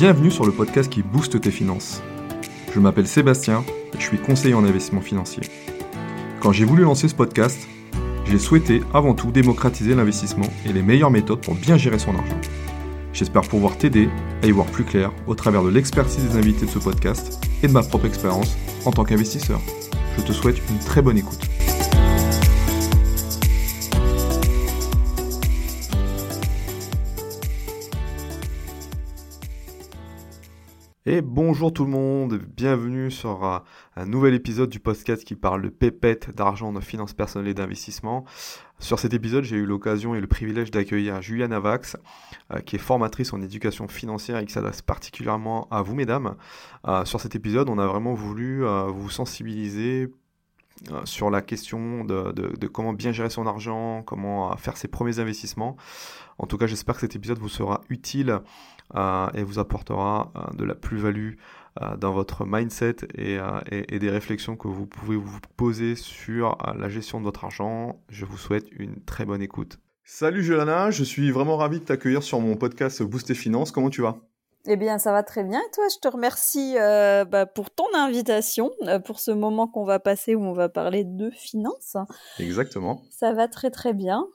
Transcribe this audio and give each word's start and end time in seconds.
Bienvenue 0.00 0.30
sur 0.30 0.46
le 0.46 0.52
podcast 0.52 0.90
qui 0.90 1.02
booste 1.02 1.38
tes 1.42 1.50
finances. 1.50 2.00
Je 2.74 2.80
m'appelle 2.80 3.06
Sébastien 3.06 3.62
et 3.92 3.98
je 3.98 4.02
suis 4.02 4.16
conseiller 4.16 4.54
en 4.54 4.64
investissement 4.64 5.02
financier. 5.02 5.42
Quand 6.40 6.52
j'ai 6.52 6.64
voulu 6.64 6.84
lancer 6.84 7.06
ce 7.06 7.14
podcast, 7.14 7.68
j'ai 8.24 8.38
souhaité 8.38 8.80
avant 8.94 9.12
tout 9.12 9.30
démocratiser 9.30 9.94
l'investissement 9.94 10.46
et 10.64 10.72
les 10.72 10.80
meilleures 10.80 11.10
méthodes 11.10 11.42
pour 11.42 11.54
bien 11.54 11.76
gérer 11.76 11.98
son 11.98 12.14
argent. 12.16 12.40
J'espère 13.12 13.42
pouvoir 13.42 13.76
t'aider 13.76 14.08
à 14.42 14.46
y 14.46 14.52
voir 14.52 14.64
plus 14.68 14.84
clair 14.84 15.12
au 15.26 15.34
travers 15.34 15.62
de 15.62 15.68
l'expertise 15.68 16.24
des 16.24 16.38
invités 16.38 16.64
de 16.64 16.70
ce 16.70 16.78
podcast 16.78 17.38
et 17.62 17.68
de 17.68 17.72
ma 17.72 17.82
propre 17.82 18.06
expérience 18.06 18.56
en 18.86 18.92
tant 18.92 19.04
qu'investisseur. 19.04 19.60
Je 20.16 20.22
te 20.22 20.32
souhaite 20.32 20.62
une 20.70 20.78
très 20.78 21.02
bonne 21.02 21.18
écoute. 21.18 21.42
Bonjour 31.18 31.72
tout 31.72 31.84
le 31.84 31.90
monde, 31.90 32.40
bienvenue 32.56 33.10
sur 33.10 33.42
un, 33.42 34.06
nouvel 34.06 34.32
épisode 34.32 34.70
du 34.70 34.78
podcast 34.78 35.24
qui 35.24 35.34
parle 35.34 35.60
de 35.60 35.68
pépettes, 35.68 36.30
d'argent, 36.30 36.72
de 36.72 36.78
finances 36.78 37.14
personnelles 37.14 37.48
et 37.48 37.54
d'investissement. 37.54 38.24
Sur 38.78 39.00
cet 39.00 39.12
épisode, 39.12 39.42
j'ai 39.42 39.56
eu 39.56 39.66
l'occasion 39.66 40.14
et 40.14 40.20
le 40.20 40.28
privilège 40.28 40.70
d'accueillir 40.70 41.20
Juliane 41.20 41.52
Avax, 41.52 41.96
euh, 42.52 42.60
qui 42.60 42.76
est 42.76 42.78
formatrice 42.78 43.32
en 43.32 43.42
éducation 43.42 43.88
financière 43.88 44.38
et 44.38 44.46
qui 44.46 44.52
s'adresse 44.52 44.82
particulièrement 44.82 45.66
à 45.72 45.82
vous, 45.82 45.96
mesdames. 45.96 46.36
Euh, 46.86 47.04
sur 47.04 47.20
cet 47.20 47.34
épisode, 47.34 47.68
on 47.68 47.78
a 47.78 47.86
vraiment 47.88 48.14
voulu 48.14 48.64
euh, 48.64 48.84
vous 48.84 49.10
sensibiliser 49.10 50.12
sur 51.04 51.28
la 51.28 51.42
question 51.42 52.04
de, 52.04 52.66
comment 52.68 52.94
bien 52.94 53.12
gérer 53.12 53.28
son 53.28 53.46
argent, 53.46 54.02
comment 54.06 54.56
faire 54.56 54.78
ses 54.78 54.88
premiers 54.88 55.18
investissements. 55.18 55.76
En 56.38 56.46
tout 56.46 56.56
cas, 56.56 56.66
j'espère 56.66 56.94
que 56.94 57.02
cet 57.02 57.14
épisode 57.14 57.38
vous 57.38 57.50
sera 57.50 57.82
utile 57.90 58.40
et 59.34 59.42
vous 59.42 59.58
apportera 59.58 60.32
euh, 60.36 60.56
de 60.56 60.64
la 60.64 60.74
plus-value 60.74 61.34
euh, 61.80 61.96
dans 61.96 62.12
votre 62.12 62.44
mindset 62.44 62.96
et, 63.14 63.38
et, 63.70 63.98
des 63.98 64.10
réflexions 64.10 64.56
que 64.56 64.68
vous 64.68 64.86
pouvez 64.86 65.16
vous 65.16 65.38
poser 65.56 65.94
sur 65.94 66.58
la 66.76 66.88
gestion 66.88 67.20
de 67.20 67.24
votre 67.24 67.44
argent. 67.44 68.00
Je 68.08 68.24
vous 68.24 68.36
souhaite 68.36 68.66
une 68.72 69.02
très 69.04 69.24
bonne 69.24 69.42
écoute. 69.42 69.78
Salut 70.04 70.42
Johanna, 70.42 70.90
je 70.90 71.04
suis 71.04 71.30
vraiment 71.30 71.56
ravi 71.56 71.78
de 71.78 71.84
t'accueillir 71.84 72.22
sur 72.22 72.40
mon 72.40 72.56
podcast 72.56 73.02
Booster 73.02 73.34
Finance. 73.34 73.70
Comment 73.70 73.90
tu 73.90 74.02
vas? 74.02 74.18
Eh 74.66 74.76
bien, 74.76 74.98
ça 74.98 75.12
va 75.12 75.22
très 75.22 75.44
bien. 75.44 75.58
Et 75.60 75.70
toi, 75.72 75.84
je 75.88 75.98
te 76.00 76.08
remercie 76.08 76.74
bah, 76.74 77.46
pour 77.46 77.70
ton 77.70 77.86
invitation, 77.94 78.72
pour 79.04 79.20
ce 79.20 79.30
moment 79.30 79.68
qu'on 79.68 79.84
va 79.84 80.00
passer 80.00 80.34
où 80.34 80.42
on 80.42 80.52
va 80.52 80.68
parler 80.68 81.04
de 81.04 81.30
finances. 81.30 81.96
Exactement. 82.38 83.02
Ça 83.10 83.32
va 83.32 83.46
très 83.46 83.70
très 83.70 83.94
bien. 83.94 84.26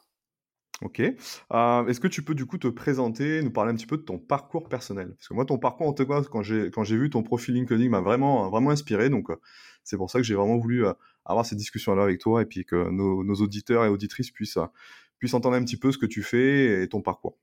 Ok. 0.82 1.00
Euh, 1.00 1.88
est-ce 1.88 2.00
que 2.00 2.08
tu 2.08 2.22
peux 2.24 2.36
du 2.36 2.46
coup 2.46 2.58
te 2.58 2.68
présenter, 2.68 3.42
nous 3.42 3.52
parler 3.52 3.72
un 3.72 3.76
petit 3.76 3.86
peu 3.86 3.98
de 3.98 4.02
ton 4.02 4.20
parcours 4.20 4.68
personnel? 4.68 5.14
Parce 5.16 5.30
que 5.30 5.34
moi, 5.34 5.46
ton 5.46 5.58
parcours, 5.58 5.88
en 5.88 5.94
tout 5.94 6.06
cas, 6.06 6.22
quand 6.24 6.44
j'ai 6.44 6.98
vu 6.98 7.10
ton 7.10 7.24
profil 7.24 7.56
LinkedIn, 7.56 7.90
m'a 7.90 8.02
vraiment 8.02 8.50
vraiment 8.50 8.72
inspiré. 8.72 9.10
Donc, 9.10 9.30
euh, 9.30 9.38
c'est 9.84 9.98
pour 9.98 10.10
ça 10.10 10.20
que 10.20 10.24
j'ai 10.24 10.36
vraiment 10.36 10.58
voulu 10.58 10.86
euh, 10.86 10.94
avoir 11.24 11.46
cette 11.46 11.58
discussion-là 11.58 12.04
avec 12.04 12.20
toi 12.20 12.42
et 12.42 12.46
puis 12.46 12.66
que 12.66 12.90
nos, 12.90 13.36
auditeurs 13.36 13.86
et 13.86 13.90
auditrices 13.90 14.32
puissent 14.32 14.60
puissent 15.18 15.34
entendre 15.34 15.56
un 15.56 15.64
petit 15.64 15.78
peu 15.78 15.94
ce 15.94 15.98
que 15.98 16.06
tu 16.06 16.24
fais 16.24 16.84
et 16.84 16.90
ton 16.90 17.02
parcours. 17.02 17.38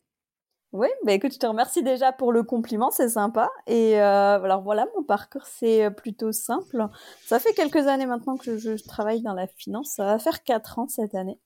Oui, 0.73 0.89
bah 1.05 1.13
écoute, 1.13 1.33
je 1.33 1.39
te 1.39 1.47
remercie 1.47 1.83
déjà 1.83 2.13
pour 2.13 2.33
le 2.33 2.43
compliment, 2.43 2.91
c'est 2.91 3.09
sympa. 3.09 3.51
Et 3.67 3.99
alors 3.99 4.63
voilà, 4.63 4.87
mon 4.95 5.05
parcours, 5.05 5.47
c'est 5.47 5.91
plutôt 5.91 6.33
simple. 6.33 6.87
Ça 7.25 7.39
fait 7.39 7.55
quelques 7.55 7.87
années 7.87 8.07
maintenant 8.07 8.37
que 8.37 8.59
je, 8.59 8.77
je 8.77 8.85
travaille 8.85 9.23
dans 9.23 9.35
la 9.35 9.47
finance. 9.47 9.95
Ça 9.97 10.05
va 10.05 10.19
faire 10.19 10.43
quatre 10.43 10.79
ans 10.79 10.89
cette 10.89 11.15
année. 11.15 11.39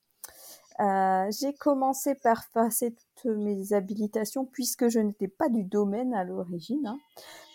Euh, 0.79 1.31
j'ai 1.31 1.53
commencé 1.53 2.13
par 2.15 2.43
passer 2.53 2.93
toutes 2.93 3.35
mes 3.35 3.73
habilitations 3.73 4.45
puisque 4.45 4.89
je 4.89 4.99
n'étais 4.99 5.27
pas 5.27 5.49
du 5.49 5.63
domaine 5.63 6.13
à 6.13 6.23
l'origine. 6.23 6.85
Hein. 6.85 6.99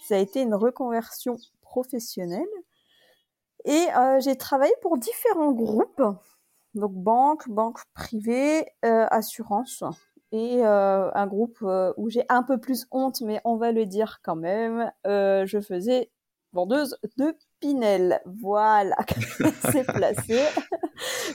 Ça 0.08 0.16
a 0.16 0.18
été 0.18 0.42
une 0.42 0.54
reconversion 0.54 1.36
professionnelle. 1.60 2.42
Et 3.64 3.86
euh, 3.96 4.18
j'ai 4.20 4.36
travaillé 4.36 4.72
pour 4.82 4.98
différents 4.98 5.52
groupes, 5.52 6.02
donc 6.74 6.92
banque, 6.94 7.48
banque 7.48 7.78
privée, 7.94 8.66
euh, 8.84 9.06
assurance, 9.10 9.84
et 10.32 10.64
un 10.64 11.26
groupe 11.26 11.62
où 11.96 12.08
j'ai 12.08 12.24
un 12.30 12.42
peu 12.42 12.58
plus 12.58 12.86
honte, 12.90 13.20
mais 13.20 13.40
on 13.44 13.56
va 13.56 13.70
le 13.70 13.84
dire 13.84 14.20
quand 14.24 14.34
même. 14.34 14.90
je 15.04 15.60
faisais 15.60 16.10
vendeuse 16.52 16.96
de 17.18 17.36
Pinel. 17.62 18.20
Voilà, 18.26 18.96
c'est 19.70 19.84
placé. 19.84 20.40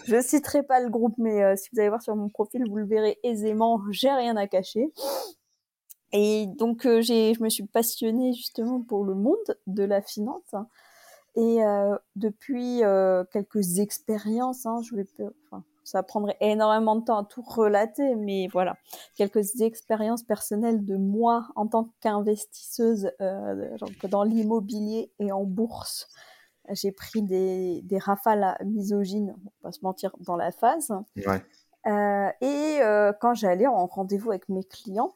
je 0.06 0.22
citerai 0.22 0.62
pas 0.62 0.82
le 0.82 0.90
groupe, 0.90 1.16
mais 1.18 1.42
euh, 1.42 1.56
si 1.56 1.70
vous 1.72 1.80
allez 1.80 1.88
voir 1.90 2.02
sur 2.02 2.16
mon 2.16 2.28
profil, 2.28 2.64
vous 2.70 2.76
le 2.76 2.86
verrez 2.86 3.18
aisément. 3.24 3.82
J'ai 3.92 4.12
rien 4.12 4.36
à 4.36 4.46
cacher. 4.46 4.92
Et 6.12 6.46
donc, 6.48 6.86
euh, 6.86 7.02
je 7.02 7.42
me 7.42 7.50
suis 7.50 7.66
passionnée 7.66 8.34
justement 8.34 8.82
pour 8.82 9.06
le 9.06 9.16
monde 9.16 9.58
de 9.68 9.84
la 9.84 10.02
finance. 10.02 10.54
Et 11.36 11.64
euh, 11.64 11.96
depuis 12.18 12.82
quelques 13.32 13.80
expériences, 13.80 14.66
hein, 14.66 14.82
je 14.84 14.96
vais, 14.96 15.06
enfin, 15.46 15.64
ça 15.88 16.04
prendrait 16.04 16.36
énormément 16.42 16.98
de 16.98 17.06
temps 17.06 17.20
à 17.20 17.24
tout 17.24 17.42
relater, 17.42 18.16
mais 18.16 18.50
voilà, 18.52 18.76
quelques 19.16 19.62
expériences 19.62 20.22
personnelles 20.22 20.84
de 20.84 20.98
moi 20.98 21.48
en 21.56 21.66
tant 21.66 21.94
qu'investisseuse 22.02 23.10
euh, 23.22 23.78
dans 24.10 24.24
l'immobilier 24.24 25.14
et 25.20 25.32
en 25.32 25.46
bourse. 25.46 26.10
J'ai 26.72 26.92
pris 26.92 27.22
des, 27.22 27.82
des 27.84 28.00
rafales 28.00 28.58
misogynes, 28.66 29.34
on 29.38 29.44
va 29.46 29.52
pas 29.62 29.72
se 29.72 29.80
mentir, 29.82 30.14
dans 30.20 30.36
la 30.36 30.52
phase. 30.52 30.92
Ouais. 31.26 31.42
Euh, 31.86 32.30
et 32.42 32.80
euh, 32.82 33.14
quand 33.22 33.34
j'allais 33.34 33.68
en 33.68 33.86
rendez-vous 33.86 34.32
avec 34.32 34.50
mes 34.50 34.66
clients, 34.66 35.16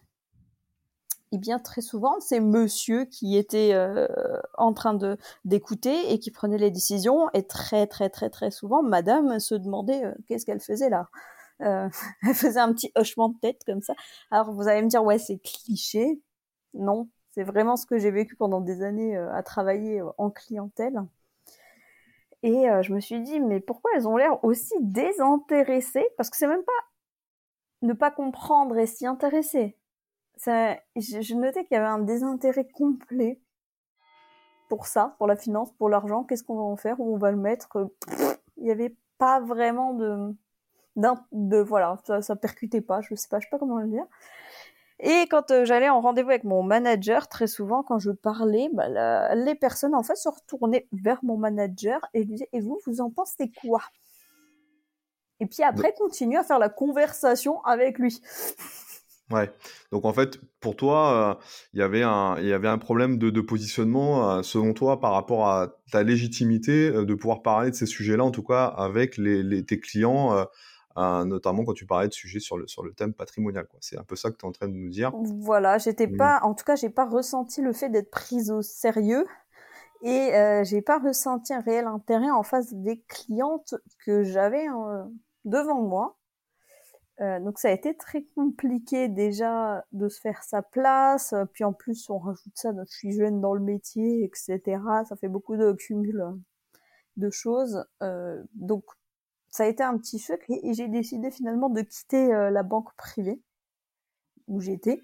et 1.31 1.37
bien 1.37 1.59
très 1.59 1.81
souvent, 1.81 2.19
c'est 2.19 2.39
monsieur 2.41 3.05
qui 3.05 3.37
était 3.37 3.71
euh, 3.73 4.07
en 4.57 4.73
train 4.73 4.93
de 4.93 5.17
d'écouter 5.45 6.11
et 6.11 6.19
qui 6.19 6.29
prenait 6.31 6.57
les 6.57 6.71
décisions, 6.71 7.29
et 7.33 7.43
très 7.47 7.87
très 7.87 8.09
très 8.09 8.29
très 8.29 8.51
souvent, 8.51 8.83
madame 8.83 9.39
se 9.39 9.55
demandait 9.55 10.05
euh, 10.05 10.13
qu'est-ce 10.27 10.45
qu'elle 10.45 10.59
faisait 10.59 10.89
là? 10.89 11.09
Euh, 11.61 11.89
elle 12.27 12.35
faisait 12.35 12.59
un 12.59 12.73
petit 12.73 12.91
hochement 12.95 13.29
de 13.29 13.37
tête 13.39 13.61
comme 13.65 13.81
ça. 13.81 13.93
Alors 14.31 14.51
vous 14.51 14.67
allez 14.67 14.81
me 14.81 14.89
dire 14.89 15.03
ouais 15.03 15.19
c'est 15.19 15.39
cliché. 15.39 16.21
Non, 16.73 17.09
c'est 17.31 17.43
vraiment 17.43 17.77
ce 17.77 17.85
que 17.85 17.97
j'ai 17.97 18.11
vécu 18.11 18.35
pendant 18.35 18.61
des 18.61 18.83
années 18.83 19.17
à 19.17 19.43
travailler 19.43 20.01
en 20.17 20.29
clientèle. 20.31 21.01
Et 22.43 22.65
je 22.81 22.93
me 22.93 22.99
suis 22.99 23.21
dit 23.21 23.39
mais 23.39 23.59
pourquoi 23.59 23.91
elles 23.95 24.07
ont 24.07 24.17
l'air 24.17 24.43
aussi 24.43 24.73
désintéressées? 24.81 26.07
Parce 26.17 26.29
que 26.29 26.37
c'est 26.37 26.47
même 26.47 26.63
pas 26.63 26.71
ne 27.83 27.93
pas 27.93 28.11
comprendre 28.11 28.77
et 28.77 28.85
s'y 28.87 29.05
intéresser 29.05 29.77
ça, 30.37 30.75
je, 30.95 31.35
notais 31.35 31.65
qu'il 31.65 31.75
y 31.75 31.79
avait 31.79 31.87
un 31.87 31.99
désintérêt 31.99 32.67
complet 32.67 33.39
pour 34.69 34.87
ça, 34.87 35.15
pour 35.17 35.27
la 35.27 35.35
finance, 35.35 35.71
pour 35.73 35.89
l'argent. 35.89 36.23
Qu'est-ce 36.23 36.43
qu'on 36.43 36.55
va 36.55 36.61
en 36.63 36.77
faire? 36.77 36.99
Où 36.99 37.13
on 37.13 37.17
va 37.17 37.31
le 37.31 37.37
mettre? 37.37 37.69
Il 38.57 38.63
n'y 38.63 38.71
avait 38.71 38.95
pas 39.17 39.39
vraiment 39.39 39.93
de, 39.93 40.33
de 40.95 41.57
voilà, 41.57 41.97
ça, 42.05 42.21
ça 42.21 42.35
percutait 42.35 42.81
pas. 42.81 43.01
Je 43.01 43.15
sais 43.15 43.27
pas, 43.27 43.39
je 43.39 43.45
sais 43.45 43.49
pas 43.49 43.59
comment 43.59 43.77
le 43.77 43.87
dire. 43.87 44.05
Et 45.03 45.25
quand 45.29 45.49
euh, 45.49 45.65
j'allais 45.65 45.89
en 45.89 45.99
rendez-vous 45.99 46.29
avec 46.29 46.43
mon 46.43 46.61
manager, 46.61 47.27
très 47.27 47.47
souvent, 47.47 47.81
quand 47.81 47.97
je 47.97 48.11
parlais, 48.11 48.69
bah, 48.71 49.33
les 49.33 49.55
personnes 49.55 49.95
en 49.95 50.03
fait 50.03 50.15
se 50.15 50.29
retournaient 50.29 50.87
vers 50.91 51.23
mon 51.23 51.37
manager 51.37 51.99
et 52.13 52.19
lui 52.19 52.33
disaient 52.33 52.49
"Et 52.53 52.61
vous, 52.61 52.79
vous 52.85 53.01
en 53.01 53.09
pensez 53.09 53.51
quoi? 53.61 53.81
Et 55.39 55.47
puis 55.47 55.63
après, 55.63 55.93
continuer 55.93 56.37
à 56.37 56.43
faire 56.43 56.59
la 56.59 56.69
conversation 56.69 57.63
avec 57.63 57.97
lui. 57.97 58.21
Ouais. 59.31 59.51
Donc 59.91 60.05
en 60.05 60.13
fait, 60.13 60.39
pour 60.59 60.75
toi, 60.75 61.37
euh, 61.37 61.43
il 61.73 61.79
y 61.79 61.83
avait 61.83 62.03
un, 62.03 62.37
il 62.39 62.47
y 62.47 62.53
avait 62.53 62.67
un 62.67 62.77
problème 62.77 63.17
de, 63.17 63.29
de 63.29 63.41
positionnement 63.41 64.29
euh, 64.29 64.43
selon 64.43 64.73
toi 64.73 64.99
par 64.99 65.13
rapport 65.13 65.47
à 65.47 65.75
ta 65.91 66.03
légitimité 66.03 66.89
euh, 66.89 67.05
de 67.05 67.13
pouvoir 67.13 67.41
parler 67.41 67.71
de 67.71 67.75
ces 67.75 67.85
sujets-là, 67.85 68.23
en 68.23 68.31
tout 68.31 68.43
cas 68.43 68.65
avec 68.65 69.17
les, 69.17 69.43
les 69.43 69.63
tes 69.65 69.79
clients, 69.79 70.45
notamment 70.97 71.63
quand 71.63 71.73
tu 71.73 71.85
parlais 71.85 72.07
de 72.07 72.13
sujets 72.13 72.39
sur 72.39 72.57
le 72.57 72.67
sur 72.67 72.83
le 72.83 72.93
thème 72.93 73.13
patrimonial. 73.13 73.67
C'est 73.79 73.97
un 73.97 74.03
peu 74.03 74.15
ça 74.15 74.29
que 74.31 74.37
tu 74.37 74.45
es 74.45 74.49
en 74.49 74.51
train 74.51 74.67
de 74.67 74.73
nous 74.73 74.89
dire. 74.89 75.11
Voilà, 75.39 75.77
j'étais 75.77 76.07
mmh. 76.07 76.17
pas, 76.17 76.39
en 76.43 76.53
tout 76.53 76.65
cas, 76.65 76.75
j'ai 76.75 76.89
pas 76.89 77.05
ressenti 77.05 77.61
le 77.61 77.73
fait 77.73 77.89
d'être 77.89 78.11
prise 78.11 78.51
au 78.51 78.61
sérieux 78.61 79.25
et 80.03 80.31
j'ai 80.63 80.81
pas 80.81 80.99
ressenti 80.99 81.53
un 81.53 81.61
réel 81.61 81.85
intérêt 81.85 82.31
en 82.31 82.43
face 82.43 82.73
des 82.73 83.01
clientes 83.07 83.75
que 84.05 84.23
j'avais 84.23 84.65
devant 85.45 85.81
moi. 85.81 86.17
Euh, 87.19 87.39
donc 87.39 87.59
ça 87.59 87.67
a 87.67 87.71
été 87.71 87.95
très 87.95 88.23
compliqué 88.35 89.07
déjà 89.07 89.85
de 89.91 90.07
se 90.07 90.19
faire 90.19 90.43
sa 90.43 90.61
place, 90.61 91.35
puis 91.53 91.63
en 91.63 91.73
plus 91.73 92.09
on 92.09 92.17
rajoute 92.17 92.53
ça, 92.55 92.71
je 92.73 92.91
suis 92.91 93.11
jeune 93.11 93.41
dans 93.41 93.53
le 93.53 93.61
métier, 93.61 94.23
etc. 94.23 94.81
Ça 95.07 95.15
fait 95.15 95.27
beaucoup 95.27 95.55
de 95.55 95.73
cumul 95.73 96.23
de 97.17 97.29
choses. 97.29 97.85
Euh, 98.01 98.41
donc 98.53 98.85
ça 99.49 99.65
a 99.65 99.67
été 99.67 99.83
un 99.83 99.97
petit 99.97 100.17
choc 100.17 100.43
et, 100.49 100.73
j'ai 100.73 100.87
décidé 100.87 101.29
finalement 101.29 101.69
de 101.69 101.81
quitter 101.81 102.33
euh, 102.33 102.49
la 102.49 102.63
banque 102.63 102.93
privée 102.95 103.41
où 104.47 104.59
j'étais 104.59 105.01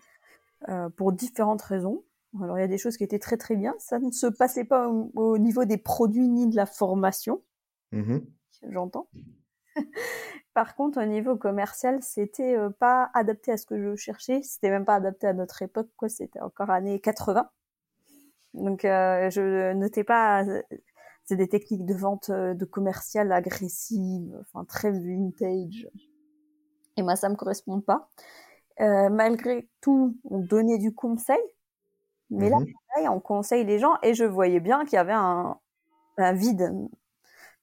pour 0.96 1.14
différentes 1.14 1.62
raisons. 1.62 2.04
Alors 2.42 2.58
il 2.58 2.62
y 2.62 2.64
a 2.64 2.68
des 2.68 2.80
choses 2.80 2.98
qui 2.98 3.04
étaient 3.04 3.20
très 3.20 3.38
très 3.38 3.56
bien, 3.56 3.76
ça 3.78 4.00
ne 4.00 4.10
se 4.10 4.26
passait 4.26 4.66
pas 4.66 4.90
au, 4.90 5.38
niveau 5.38 5.66
des 5.66 5.78
produits 5.78 6.28
ni 6.28 6.48
de 6.48 6.56
la 6.56 6.66
formation. 6.66 7.44
Mmh 7.92 8.18
J'entends. 8.72 9.08
Par 10.54 10.76
contre, 10.76 11.02
au 11.02 11.06
niveau 11.06 11.36
commercial, 11.36 12.02
c'était 12.02 12.58
pas 12.80 13.10
adapté 13.14 13.52
à 13.52 13.58
ce 13.58 13.66
que 13.66 13.78
je 13.78 13.96
cherchais. 13.96 14.42
C'était 14.42 14.70
même 14.70 14.86
pas 14.86 14.96
adapté 14.96 15.28
à 15.28 15.34
notre 15.34 15.62
époque, 15.62 15.90
quoi. 15.96 16.10
C'était 16.10 16.40
encore 16.42 16.70
années 16.70 17.00
80. 17.00 17.50
Donc, 18.56 18.80
je 18.82 19.74
notais 19.74 20.04
pas. 20.04 20.44
C'est 21.26 21.36
des 21.36 21.48
techniques 21.48 21.86
de 21.86 21.94
vente 21.94 22.32
de 22.32 22.66
commercial 22.66 23.32
agressives, 23.32 24.36
enfin 24.42 24.66
très 24.66 24.92
vintage. 24.92 25.88
Et 26.96 27.04
moi, 27.04 27.16
ça 27.16 27.30
me 27.30 27.36
correspond 27.36 27.82
pas. 27.82 28.10
malgré 28.80 29.70
tout, 29.82 30.18
on 30.24 30.40
donnait 30.40 30.80
du 30.80 30.94
conseil. 30.94 31.38
Mais 32.30 32.50
là, 32.50 32.58
mmh 32.60 32.66
on 33.10 33.20
conseille 33.20 33.64
les 33.64 33.78
gens 33.78 33.94
et 34.02 34.16
je 34.16 34.24
voyais 34.24 34.60
bien 34.60 34.84
qu'il 34.84 34.96
y 34.96 34.98
avait 34.98 35.14
un, 35.14 35.60
un 36.18 36.34
vide 36.34 36.74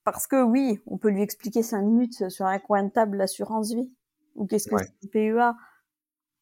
parce 0.05 0.27
que 0.27 0.43
oui, 0.43 0.81
on 0.87 0.99
peut 0.99 1.09
lui 1.09 1.23
expliquer 1.23 1.62
cinq 1.62 1.83
minutes 1.83 2.29
sur 2.29 2.47
un 2.47 2.59
coin 2.59 2.85
de 2.85 2.91
table 2.91 3.17
l'assurance 3.17 3.73
vie 3.73 3.93
ou 4.35 4.47
qu'est-ce 4.47 4.69
que 4.69 4.77
c'est 4.79 4.93
le 5.03 5.09
PEA. 5.09 5.56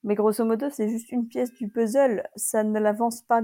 Mais 0.04 0.14
grosso 0.14 0.44
modo, 0.44 0.68
c'est 0.70 0.88
juste 0.88 1.12
une 1.12 1.28
pièce 1.28 1.52
du 1.54 1.68
puzzle. 1.68 2.28
Ça 2.34 2.64
ne 2.64 2.78
l'avance 2.78 3.22
pas 3.22 3.42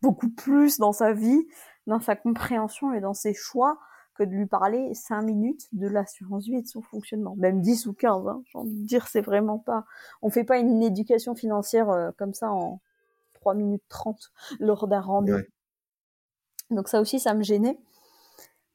beaucoup 0.00 0.30
plus 0.30 0.78
dans 0.78 0.92
sa 0.92 1.12
vie, 1.12 1.46
dans 1.86 2.00
sa 2.00 2.16
compréhension 2.16 2.94
et 2.94 3.00
dans 3.00 3.12
ses 3.14 3.34
choix 3.34 3.78
que 4.14 4.24
de 4.24 4.30
lui 4.30 4.46
parler 4.46 4.94
cinq 4.94 5.22
minutes 5.22 5.68
de 5.72 5.86
l'assurance 5.86 6.46
vie 6.46 6.56
et 6.56 6.62
de 6.62 6.66
son 6.66 6.82
fonctionnement. 6.82 7.36
Même 7.36 7.60
10 7.60 7.86
ou 7.86 7.92
15, 7.92 8.28
hein. 8.28 8.42
J'ai 8.46 8.58
envie 8.58 8.76
de 8.76 8.86
dire, 8.86 9.08
c'est 9.08 9.20
vraiment 9.20 9.58
pas, 9.58 9.84
on 10.22 10.30
fait 10.30 10.44
pas 10.44 10.58
une 10.58 10.82
éducation 10.82 11.34
financière 11.34 11.90
euh, 11.90 12.10
comme 12.16 12.34
ça 12.34 12.50
en 12.50 12.80
3 13.34 13.54
minutes 13.54 13.84
30 13.88 14.32
lors 14.58 14.88
d'un 14.88 15.00
rendez-vous. 15.00 15.38
Donc 16.70 16.88
ça 16.88 17.00
aussi, 17.00 17.18
ça 17.18 17.34
me 17.34 17.42
gênait. 17.42 17.78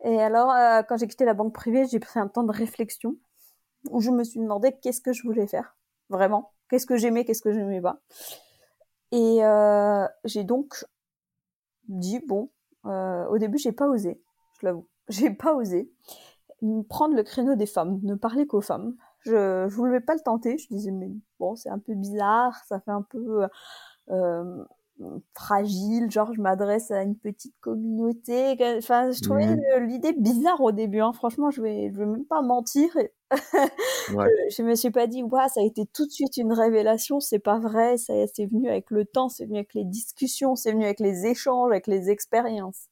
Et 0.03 0.21
alors, 0.21 0.51
euh, 0.51 0.81
quand 0.83 0.97
j'ai 0.97 1.07
quitté 1.07 1.25
la 1.25 1.33
banque 1.33 1.53
privée, 1.53 1.85
j'ai 1.87 1.99
pris 1.99 2.19
un 2.19 2.27
temps 2.27 2.43
de 2.43 2.51
réflexion 2.51 3.15
où 3.89 4.01
je 4.01 4.11
me 4.11 4.23
suis 4.23 4.39
demandé 4.39 4.73
qu'est-ce 4.81 5.01
que 5.01 5.13
je 5.13 5.23
voulais 5.23 5.47
faire, 5.47 5.77
vraiment. 6.09 6.51
Qu'est-ce 6.69 6.85
que 6.85 6.97
j'aimais, 6.97 7.25
qu'est-ce 7.25 7.41
que 7.41 7.53
je 7.53 7.59
n'aimais 7.59 7.81
pas. 7.81 7.99
Et 9.11 9.43
euh, 9.43 10.07
j'ai 10.25 10.43
donc 10.43 10.85
dit, 11.87 12.19
bon, 12.27 12.49
euh, 12.85 13.25
au 13.27 13.37
début, 13.37 13.57
j'ai 13.57 13.71
pas 13.71 13.87
osé, 13.87 14.21
je 14.59 14.65
l'avoue. 14.67 14.87
J'ai 15.07 15.29
pas 15.29 15.53
osé 15.53 15.91
prendre 16.89 17.15
le 17.15 17.23
créneau 17.23 17.55
des 17.55 17.65
femmes, 17.65 17.99
ne 18.03 18.15
parler 18.15 18.47
qu'aux 18.47 18.61
femmes. 18.61 18.95
Je, 19.19 19.67
je 19.67 19.75
voulais 19.75 19.99
pas 19.99 20.13
le 20.13 20.21
tenter. 20.21 20.57
Je 20.57 20.67
disais, 20.69 20.91
mais 20.91 21.09
bon, 21.39 21.55
c'est 21.55 21.69
un 21.69 21.79
peu 21.79 21.93
bizarre, 21.93 22.55
ça 22.67 22.79
fait 22.79 22.91
un 22.91 23.01
peu 23.01 23.47
euh, 24.09 24.63
fragile, 25.33 26.09
genre 26.09 26.33
je 26.33 26.41
m'adresse 26.41 26.91
à 26.91 27.03
une 27.03 27.17
petite 27.17 27.55
communauté. 27.59 28.55
Enfin, 28.77 29.11
je 29.11 29.21
trouvais 29.21 29.55
mmh. 29.55 29.85
l'idée 29.85 30.13
bizarre 30.13 30.61
au 30.61 30.71
début. 30.71 31.01
Hein. 31.01 31.11
Franchement, 31.13 31.51
je 31.51 31.61
vais, 31.61 31.91
je 31.91 31.97
vais 31.97 32.05
même 32.05 32.25
pas 32.25 32.41
mentir. 32.41 32.89
ouais. 34.13 34.29
je, 34.49 34.63
me 34.63 34.75
suis 34.75 34.91
pas 34.91 35.07
dit, 35.07 35.23
ouais, 35.23 35.47
ça 35.49 35.61
a 35.61 35.63
été 35.63 35.85
tout 35.85 36.05
de 36.05 36.11
suite 36.11 36.37
une 36.37 36.53
révélation. 36.53 37.19
C'est 37.19 37.39
pas 37.39 37.59
vrai. 37.59 37.97
Ça, 37.97 38.13
c'est 38.33 38.45
venu 38.45 38.69
avec 38.69 38.89
le 38.91 39.05
temps, 39.05 39.29
c'est 39.29 39.45
venu 39.45 39.57
avec 39.57 39.73
les 39.73 39.83
discussions, 39.83 40.55
c'est 40.55 40.71
venu 40.71 40.85
avec 40.85 40.99
les 40.99 41.25
échanges, 41.25 41.71
avec 41.71 41.87
les 41.87 42.09
expériences. 42.09 42.87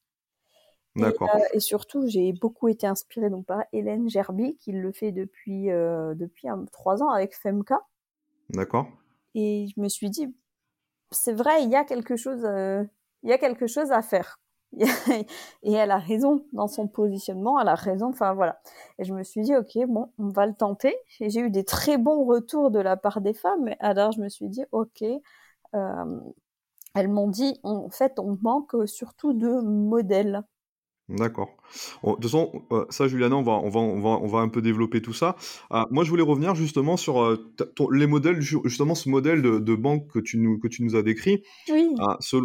D'accord. 0.96 1.30
Et, 1.34 1.42
euh, 1.42 1.46
et, 1.54 1.60
surtout, 1.60 2.08
j'ai 2.08 2.34
beaucoup 2.34 2.68
été 2.68 2.86
inspirée 2.86 3.30
donc 3.30 3.46
par 3.46 3.64
Hélène 3.72 4.10
Gerby, 4.10 4.58
qui 4.58 4.74
le 4.74 4.92
fait 4.92 5.12
depuis 5.12 5.72
euh, 5.72 6.14
depuis 6.16 6.48
trois 6.72 7.02
ans 7.02 7.10
avec 7.10 7.36
Femka. 7.36 7.80
D'accord. 8.50 8.88
Et 9.36 9.68
je 9.76 9.82
me 9.82 9.90
suis 9.90 10.10
dit, 10.10 10.28
c'est 11.14 11.34
vrai, 11.34 11.64
il 11.64 11.70
y 11.70 11.76
a 11.76 11.84
quelque 11.84 12.16
chose, 12.16 12.44
euh, 12.46 12.84
il 13.24 13.30
y 13.30 13.34
a 13.34 13.38
quelque 13.38 13.68
chose 13.68 13.92
à 13.92 14.02
faire. 14.02 14.40
et 15.64 15.74
elle 15.74 15.92
a 15.92 16.00
raison 16.00 16.46
dans 16.52 16.68
son 16.68 16.88
positionnement, 16.88 17.60
elle 17.60 17.68
a 17.68 17.76
raison, 17.76 18.08
enfin 18.10 18.34
voilà. 18.34 18.60
Et 19.00 19.04
je 19.04 19.14
me 19.14 19.24
suis 19.24 19.42
dit, 19.42 19.56
ok, 19.56 19.78
bon, 19.88 20.12
on 20.18 20.30
va 20.30 20.46
le 20.48 20.56
tenter. 20.56 20.96
Et 21.20 21.30
j'ai 21.30 21.42
eu 21.42 21.50
des 21.52 21.64
très 21.64 21.98
bons 21.98 22.26
retours 22.26 22.72
de 22.72 22.80
la 22.80 22.98
part 22.98 23.22
des 23.22 23.34
femmes. 23.34 23.70
Alors 23.80 24.12
je 24.12 24.22
me 24.22 24.30
suis 24.30 24.50
dit, 24.50 24.64
ok, 24.72 25.04
euh, 25.76 26.20
elles 26.96 27.08
m'ont 27.10 27.28
dit, 27.30 27.60
en 27.64 27.90
fait, 27.90 28.20
on 28.20 28.38
manque 28.42 28.76
surtout 28.88 29.34
de 29.34 29.50
modèles. 29.62 30.44
D'accord. 31.10 31.58
de 32.06 32.12
toute 32.12 32.24
façon, 32.24 32.64
euh, 32.72 32.86
ça, 32.90 33.10
Juliana, 33.10 33.36
on 33.36 33.44
va, 33.44 33.52
on 33.52 33.70
va, 33.70 33.80
on 33.82 34.00
va, 34.00 34.10
on 34.10 34.28
va 34.28 34.40
un 34.40 34.48
peu 34.48 34.62
développer 34.62 35.02
tout 35.02 35.12
ça. 35.12 35.36
Ah, 35.70 35.86
moi, 35.92 36.06
je 36.06 36.10
voulais 36.10 36.24
revenir 36.24 36.56
justement 36.56 36.96
sur 36.96 37.22
euh, 37.22 37.52
les 37.92 38.08
modèles, 38.08 38.40
justement 38.40 38.96
ce 38.96 39.10
modèle 39.10 39.42
de, 39.42 39.76
banque 39.76 40.08
que 40.08 40.20
tu 40.20 40.38
nous, 40.38 40.60
que 40.60 40.70
tu 40.70 40.82
nous 40.82 40.96
as 40.96 41.04
décrit. 41.04 41.44
Oui. 41.70 41.94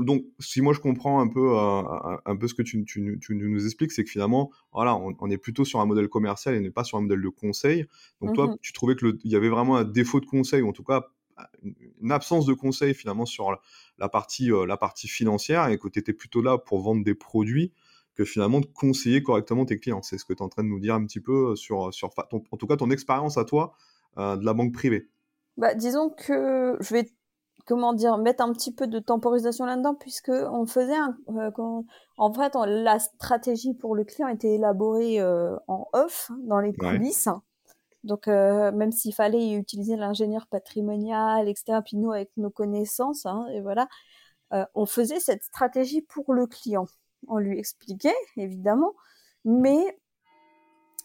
Donc, 0.04 0.24
si 0.40 0.60
moi 0.60 0.72
je 0.72 0.80
comprends 0.80 1.20
un 1.20 1.28
peu, 1.28 1.56
euh, 1.56 1.82
un 2.26 2.36
peu 2.36 2.48
ce 2.48 2.54
que 2.54 2.62
tu, 2.62 2.84
tu, 2.84 3.18
nous 3.30 3.64
expliques, 3.64 3.92
c'est 3.92 4.02
que 4.02 4.10
finalement, 4.10 4.50
voilà, 4.72 4.96
on, 4.96 5.30
est 5.30 5.38
plutôt 5.38 5.64
sur 5.64 5.78
un 5.78 5.86
modèle 5.86 6.08
commercial 6.08 6.56
et 6.56 6.60
n'est 6.60 6.70
pas 6.70 6.84
sur 6.84 6.98
un 6.98 7.02
modèle 7.02 7.22
de 7.22 7.28
conseil. 7.28 7.86
Donc, 8.20 8.34
toi, 8.34 8.48
mmh 8.48 8.56
tu 8.60 8.72
trouvais 8.72 8.96
qu'il 8.96 9.18
y 9.24 9.36
avait 9.36 9.48
vraiment 9.48 9.76
un 9.76 9.84
défaut 9.84 10.18
de 10.20 10.26
conseil, 10.26 10.62
ou 10.62 10.68
en 10.68 10.72
tout 10.72 10.82
cas 10.82 11.06
une 12.00 12.10
absence 12.10 12.46
de 12.46 12.52
conseil 12.52 12.94
finalement 12.94 13.24
sur 13.24 13.56
la 13.98 14.08
partie, 14.08 14.50
la 14.66 14.76
partie 14.76 15.06
financière 15.06 15.68
et 15.68 15.78
que 15.78 15.86
tu 15.86 16.00
étais 16.00 16.12
plutôt 16.12 16.42
là 16.42 16.58
pour 16.58 16.80
vendre 16.80 17.04
des 17.04 17.14
produits 17.14 17.72
que 18.18 18.24
finalement 18.24 18.58
de 18.58 18.66
conseiller 18.66 19.22
correctement 19.22 19.64
tes 19.64 19.78
clients. 19.78 20.02
C'est 20.02 20.18
ce 20.18 20.24
que 20.24 20.32
tu 20.32 20.40
es 20.40 20.42
en 20.42 20.48
train 20.48 20.64
de 20.64 20.68
nous 20.68 20.80
dire 20.80 20.94
un 20.94 21.04
petit 21.06 21.20
peu 21.20 21.54
sur, 21.54 21.94
sur 21.94 22.10
en 22.32 22.56
tout 22.56 22.66
cas 22.66 22.76
ton 22.76 22.90
expérience 22.90 23.38
à 23.38 23.44
toi 23.44 23.74
euh, 24.18 24.36
de 24.36 24.44
la 24.44 24.54
banque 24.54 24.72
privée. 24.72 25.08
Bah, 25.56 25.74
disons 25.74 26.10
que 26.10 26.76
je 26.80 26.94
vais 26.94 27.08
comment 27.64 27.92
dire 27.92 28.18
mettre 28.18 28.42
un 28.42 28.52
petit 28.52 28.74
peu 28.74 28.88
de 28.88 28.98
temporisation 28.98 29.66
là-dedans 29.66 29.94
puisque 29.94 30.30
on 30.30 30.66
faisait 30.66 30.96
un, 30.96 31.16
euh, 31.28 31.50
en 32.16 32.32
fait 32.32 32.54
la 32.66 32.98
stratégie 32.98 33.74
pour 33.74 33.94
le 33.94 34.02
client 34.02 34.26
était 34.26 34.54
élaborée 34.54 35.20
euh, 35.20 35.56
en 35.68 35.86
off 35.92 36.32
dans 36.42 36.58
les 36.58 36.72
coulisses. 36.72 37.28
Donc 38.02 38.26
même 38.26 38.90
s'il 38.90 39.14
fallait 39.14 39.52
utiliser 39.52 39.96
l'ingénieur 39.96 40.46
patrimonial, 40.48 41.48
etc. 41.48 41.80
Puis 41.84 41.96
nous 41.96 42.10
avec 42.10 42.30
nos 42.36 42.50
connaissances, 42.50 43.26
hein, 43.26 43.46
et 43.52 43.60
voilà, 43.60 43.88
on 44.74 44.86
faisait 44.86 45.20
cette 45.20 45.42
stratégie 45.42 46.00
pour 46.00 46.32
le 46.32 46.46
client 46.46 46.86
on 47.26 47.38
lui 47.38 47.58
expliquait, 47.58 48.14
évidemment, 48.36 48.94
mais 49.44 49.98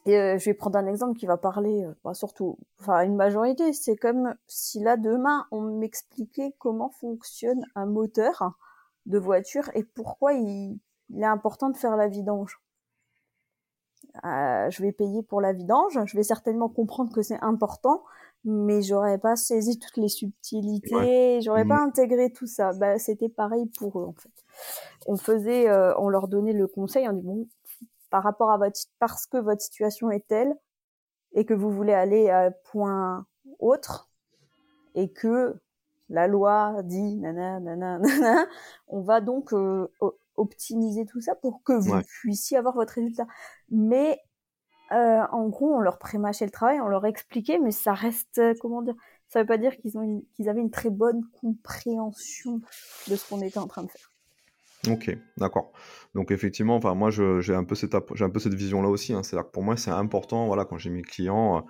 euh, 0.08 0.38
je 0.38 0.46
vais 0.46 0.54
prendre 0.54 0.78
un 0.78 0.86
exemple 0.86 1.18
qui 1.18 1.26
va 1.26 1.38
parler, 1.38 1.86
euh, 1.86 2.14
surtout, 2.14 2.58
enfin 2.82 3.04
une 3.04 3.16
majorité, 3.16 3.72
c'est 3.72 3.96
comme 3.96 4.36
si 4.48 4.82
là 4.82 4.98
demain 4.98 5.46
on 5.52 5.62
m'expliquait 5.62 6.54
comment 6.60 6.90
fonctionne 6.90 7.66
un 7.76 7.86
moteur 7.86 8.52
de 9.06 9.18
voiture 9.18 9.70
et 9.76 9.84
pourquoi 9.84 10.34
il, 10.34 10.78
est 11.16 11.24
important 11.24 11.70
de 11.70 11.78
faire 11.78 11.96
la 11.96 12.10
vidange. 12.10 12.60
Euh, 14.26 14.70
je 14.70 14.82
vais 14.82 14.92
payer 14.92 15.24
pour 15.24 15.40
la 15.40 15.54
vidange, 15.54 15.98
je 16.06 16.18
vais 16.18 16.24
certainement 16.24 16.68
comprendre 16.68 17.14
que 17.14 17.22
c'est 17.22 17.40
important, 17.42 18.04
mais 18.44 18.82
j'aurais 18.82 19.18
pas 19.18 19.38
saisi 19.38 19.80
toutes 19.80 19.98
les 19.98 20.10
subtilités, 20.10 21.40
j'aurais 21.42 21.66
pas 21.66 21.78
mmh. 21.78 21.88
intégré 21.88 22.34
tout 22.34 22.46
ça. 22.46 22.74
Bah, 22.74 23.00
c'était 23.00 23.30
pareil 23.30 23.68
pour 23.78 24.00
eux 24.02 24.06
en 24.06 24.14
fait. 24.14 24.43
On 25.06 25.18
faisait, 25.18 25.70
euh, 25.70 25.94
on 25.98 26.10
leur 26.10 26.28
donnait 26.28 26.54
le 26.54 26.68
conseil, 26.68 27.08
on 27.08 27.14
dit 27.14 27.22
bon, 27.22 27.48
par 28.10 28.24
rapport 28.24 28.52
à 28.52 28.58
votre, 28.58 28.80
parce 29.00 29.26
que 29.26 29.38
votre 29.38 29.62
situation 29.62 30.12
est 30.12 30.28
telle 30.28 30.56
et 31.34 31.46
que 31.46 31.54
vous 31.54 31.72
voulez 31.72 31.94
aller 31.94 32.30
à 32.30 32.52
point 32.52 33.26
autre 33.60 34.10
et 34.96 35.12
que 35.12 35.56
la 36.10 36.28
loi 36.28 36.84
dit 36.84 37.16
nana 37.16 37.60
nana 37.60 38.00
nana, 38.00 38.46
on 38.88 39.02
va 39.02 39.22
donc 39.22 39.54
euh, 39.54 39.88
optimiser 40.36 41.06
tout 41.06 41.22
ça 41.22 41.36
pour 41.36 41.64
que 41.64 41.74
vous 41.74 42.02
puissiez 42.22 42.58
avoir 42.58 42.76
votre 42.76 42.94
résultat. 42.94 43.28
Mais 43.70 44.20
euh, 44.92 45.24
en 45.32 45.48
gros, 45.48 45.74
on 45.74 45.80
leur 45.80 45.98
prémâchait 45.98 46.46
le 46.46 46.52
travail, 46.52 46.80
on 46.82 46.88
leur 46.88 47.06
expliquait, 47.06 47.58
mais 47.58 47.72
ça 47.72 47.94
reste, 47.94 48.40
comment 48.62 48.82
dire, 48.82 48.96
ça 49.28 49.40
veut 49.40 49.48
pas 49.48 49.58
dire 49.58 49.76
qu'ils 49.78 49.98
ont 49.98 50.24
qu'ils 50.36 50.50
avaient 50.50 50.62
une 50.62 50.72
très 50.72 50.92
bonne 50.92 51.24
compréhension 51.42 52.62
de 53.08 53.16
ce 53.16 53.28
qu'on 53.28 53.42
était 53.42 53.58
en 53.58 53.68
train 53.68 53.84
de 53.84 53.90
faire. 53.90 54.13
Ok, 54.90 55.18
d'accord. 55.38 55.72
Donc 56.14 56.32
effectivement, 56.32 56.76
enfin 56.76 56.94
moi 56.94 57.10
j'ai 57.10 57.56
un 57.56 57.64
peu 57.64 57.76
cette 57.76 57.96
j'ai 58.16 58.26
un 58.26 58.30
peu 58.30 58.40
cette 58.40 58.54
vision 58.54 58.82
là 58.82 58.90
aussi. 58.90 59.14
Hein. 59.14 59.24
C'est-à-dire 59.24 59.48
que 59.48 59.52
pour 59.52 59.64
moi 59.64 59.78
c'est 59.78 59.92
important, 59.92 60.48
voilà, 60.48 60.66
quand 60.66 60.78
j'ai 60.78 60.90
mes 60.90 61.04
clients, 61.04 61.66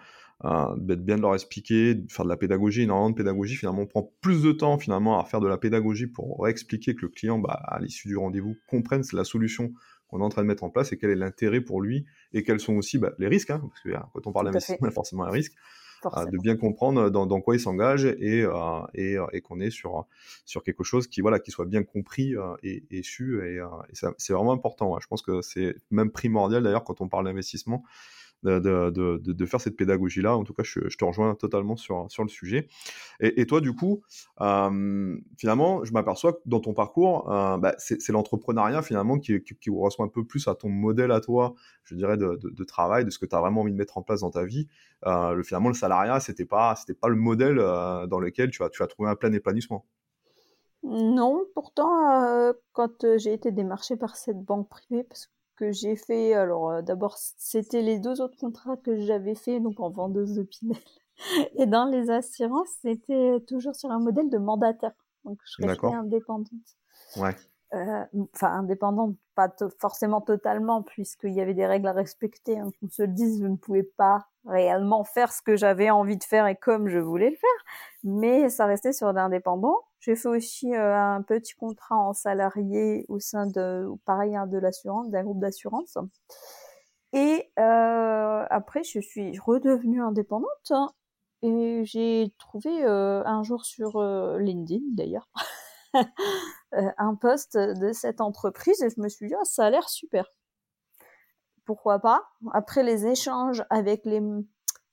euh, 0.46 0.76
d'être 0.78 1.06
bien 1.06 1.16
de 1.16 1.22
leur 1.22 1.36
expliquer, 1.36 1.96
de 1.96 2.12
faire 2.12 2.26
de 2.26 2.30
la 2.30 2.36
pédagogie. 2.36 2.82
Énormément 2.82 3.12
de 3.12 3.16
pédagogie, 3.16 3.56
finalement, 3.56 3.84
on 3.84 3.86
prend 3.86 4.14
plus 4.20 4.44
de 4.44 4.52
temps 4.52 4.78
finalement 4.78 5.18
à 5.20 5.24
faire 5.24 5.40
de 5.40 5.48
la 5.48 5.58
pédagogie 5.58 6.08
pour 6.08 6.48
expliquer 6.50 6.96
que 6.96 7.04
le 7.04 7.10
client, 7.10 7.40
bah, 7.40 7.54
à 7.66 7.80
l'issue 7.80 8.10
du 8.10 8.18
rendez-vous, 8.18 8.56
comprenne 8.68 9.04
la 9.14 9.24
solution 9.24 9.72
qu'on 10.08 10.20
est 10.20 10.24
en 10.24 10.30
train 10.30 10.42
de 10.42 10.48
mettre 10.48 10.66
en 10.66 10.70
place 10.70 10.92
et 10.92 10.98
quel 10.98 11.12
est 11.12 11.16
l'intérêt 11.16 11.62
pour 11.62 11.82
lui 11.82 12.06
et 12.34 12.44
quels 12.44 12.60
sont 12.60 12.76
aussi 12.76 12.98
bah, 12.98 13.14
les 13.20 13.28
risques, 13.30 13.52
hein, 13.52 13.62
parce 13.62 13.82
que 13.84 13.90
euh, 13.90 14.00
quand 14.14 14.28
on 14.28 14.34
parle 14.34 14.48
d'investissement, 14.48 14.78
il 14.82 14.88
y 14.88 14.90
a 14.90 14.92
forcément 14.92 15.24
un 15.24 15.32
risque. 15.32 15.54
Euh, 16.06 16.26
de 16.26 16.38
bien 16.38 16.56
comprendre 16.56 17.10
dans, 17.10 17.42
quoi 17.42 17.56
il 17.56 17.60
s'engage 17.60 18.06
et, 18.06 18.44
euh, 18.44 19.26
et, 19.32 19.42
qu'on 19.42 19.60
est 19.60 19.70
sur, 19.70 20.06
sur 20.46 20.64
quelque 20.64 20.84
chose 20.84 21.08
qui, 21.08 21.22
voilà, 21.22 21.40
qui 21.40 21.52
soit 21.52 21.66
bien 21.66 21.84
compris 21.84 22.36
et, 22.64 22.84
et, 22.92 23.04
su. 23.04 23.42
Et, 23.46 23.60
c'est 24.18 24.34
vraiment 24.34 24.54
important. 24.54 25.00
Je 25.00 25.08
pense 25.08 25.22
que 25.22 25.42
c'est 25.42 25.76
même 25.92 26.12
primordial 26.12 26.64
d'ailleurs 26.64 26.84
quand 26.84 27.02
on 27.02 27.08
parle 27.08 27.26
d'investissement 27.26 27.84
de, 28.44 29.46
faire 29.46 29.62
cette 29.62 29.78
pédagogie-là. 29.78 30.36
En 30.36 30.44
tout 30.44 30.54
cas, 30.54 30.64
je, 30.64 30.80
te 30.80 31.06
rejoins 31.06 31.36
totalement 31.36 31.76
sur, 31.76 32.06
sur 32.10 32.24
le 32.24 32.30
sujet. 32.30 32.68
Et, 33.20 33.46
toi, 33.46 33.62
du 33.62 33.74
coup, 33.74 34.02
euh, 34.42 35.18
finalement, 35.38 35.84
je 35.84 35.94
m'aperçois 35.94 36.34
que 36.34 36.40
dans 36.46 36.60
ton 36.60 36.74
parcours, 36.74 37.32
euh, 37.32 37.58
bah, 37.58 37.76
c'est 37.78 38.10
l'entrepreneuriat 38.10 38.82
finalement 38.82 39.18
qui, 39.20 39.42
qui, 39.42 39.56
qui, 39.56 39.70
un 40.00 40.08
peu 40.08 40.26
plus 40.26 40.48
à 40.48 40.56
ton 40.56 40.70
modèle 40.70 41.12
à 41.12 41.22
toi, 41.22 41.54
je 41.84 41.96
dirais, 41.96 42.18
de, 42.18 42.64
travail, 42.64 43.06
de 43.06 43.10
ce 43.10 43.20
que 43.20 43.26
tu 43.26 43.36
as 43.36 43.40
vraiment 43.40 43.62
envie 43.62 43.72
de 43.72 43.78
mettre 43.78 43.98
en 43.98 44.02
place 44.02 44.22
dans 44.22 44.32
ta 44.32 44.46
vie. 44.46 44.68
Euh, 45.06 45.34
le, 45.34 45.44
finalement, 45.44 45.70
le 45.70 45.76
salariat, 45.76 46.20
c'était 46.20 46.46
pas, 46.46 46.76
c'était 46.76 46.94
pas 46.94 47.10
le 47.10 47.16
modèle 47.16 47.58
dans 47.58 48.20
lequel 48.20 48.52
tu 48.52 48.64
as, 48.64 48.70
tu 48.70 48.84
as 48.84 48.88
trouvé 48.88 49.10
un 49.10 49.16
plein 49.16 49.32
épanouissement. 49.34 49.86
Non, 50.84 51.46
pourtant, 51.54 52.54
quand 52.74 53.18
j'ai 53.18 53.32
été 53.32 53.52
démarchée 53.52 53.96
par 53.96 54.18
cette 54.18 54.42
banque 54.42 54.68
privée, 54.68 55.04
parce 55.04 55.28
que 55.28 55.32
j'ai 55.60 55.96
fait, 55.96 56.34
alors 56.34 56.70
euh, 56.70 56.82
d'abord, 56.82 57.18
c'était 57.18 57.82
les 57.82 58.00
deux 58.00 58.22
autres 58.22 58.38
contrats 58.38 58.78
que 58.78 59.00
j'avais 59.02 59.36
fait, 59.36 59.60
donc 59.60 59.80
en 59.80 59.90
vendeuse 59.90 60.34
de 60.34 60.44
Pinel. 60.44 60.78
Et 61.58 61.66
dans 61.66 61.86
les 61.86 62.10
assurances, 62.10 62.70
c'était 62.82 63.40
toujours 63.48 63.76
sur 63.76 63.92
un 63.92 64.00
modèle 64.00 64.30
de 64.30 64.38
mandataire. 64.38 64.94
Donc, 65.26 65.40
je 65.46 65.66
restais 65.66 65.88
indépendante. 65.88 66.50
Ouais. 67.18 67.36
Euh, 67.74 68.06
enfin, 68.36 68.52
indépendante, 68.52 69.16
pas 69.36 69.50
forcément 69.80 70.22
totalement, 70.22 70.84
puisqu'il 70.84 71.34
y 71.34 71.42
avait 71.42 71.56
des 71.56 71.66
règles 71.66 71.88
à 71.88 71.92
respecter. 71.92 72.60
Hein, 72.60 72.70
qu'on 72.80 72.90
se 72.90 73.02
le 73.02 73.08
dise, 73.10 73.42
je 73.42 73.48
ne 73.48 73.56
pouvais 73.56 73.84
pas 73.84 74.28
réellement 74.46 75.04
faire 75.04 75.32
ce 75.32 75.42
que 75.42 75.56
j'avais 75.56 75.90
envie 75.90 76.18
de 76.18 76.24
faire 76.24 76.46
et 76.48 76.56
comme 76.56 76.88
je 76.90 77.00
voulais 77.00 77.30
le 77.30 77.36
faire, 77.36 77.50
mais 78.04 78.50
ça 78.50 78.66
restait 78.66 78.94
sur 78.94 79.12
l'indépendant. 79.12 79.78
J'ai 80.02 80.16
fait 80.16 80.28
aussi 80.28 80.76
euh, 80.76 80.96
un 80.96 81.22
petit 81.22 81.54
contrat 81.56 81.98
en 81.98 82.14
salarié 82.14 83.06
au 83.08 83.20
sein 83.20 83.48
de, 83.48 83.88
pareil, 84.06 84.36
hein, 84.36 84.48
de 84.48 84.58
l'assurance, 84.58 85.10
d'un 85.10 85.24
groupe 85.24 85.40
d'assurance. 85.40 85.98
Et 87.14 87.52
euh, 87.60 88.46
après, 88.50 88.84
je 88.84 89.00
suis 89.00 89.38
redevenue 89.38 90.02
indépendante 90.02 90.72
hein, 90.72 90.90
et 91.44 91.84
j'ai 91.86 92.34
trouvé 92.40 92.84
euh, 92.84 93.24
un 93.26 93.44
jour 93.44 93.66
sur 93.66 93.98
euh, 93.98 94.40
LinkedIn 94.40 94.82
d'ailleurs 94.94 95.30
un 96.72 97.16
poste 97.16 97.58
de 97.58 97.92
cette 97.92 98.22
entreprise 98.22 98.82
et 98.82 98.90
je 98.90 99.00
me 99.02 99.10
suis 99.10 99.28
dit, 99.28 99.36
oh, 99.40 99.44
ça 99.46 99.66
a 99.66 99.70
l'air 99.70 99.90
super. 99.90 100.26
Pourquoi 101.66 102.00
pas? 102.00 102.24
Après 102.52 102.84
les 102.84 103.08
échanges 103.08 103.64
avec 103.70 104.06
les 104.06 104.22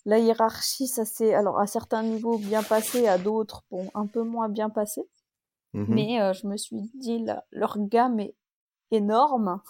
la 0.07 0.19
hiérarchie, 0.19 0.89
ça 0.89 1.05
s'est 1.05 1.35
alors 1.35 1.59
à 1.59 1.67
certains 1.67 2.03
niveaux 2.03 2.39
bien 2.39 2.63
passé, 2.63 3.07
à 3.07 3.19
d'autres 3.19 3.65
bon 3.71 3.91
un 3.95 4.07
peu 4.07 4.23
moins 4.23 4.49
bien 4.49 4.71
passé. 4.71 5.09
Mmh 5.73 5.85
Mais 5.89 6.21
euh, 6.21 6.33
je 6.33 6.47
me 6.47 6.57
suis 6.57 6.91
dit 6.95 7.25
leur 7.53 7.79
gamme 7.79 8.19
est 8.21 8.35
énorme, 8.91 9.61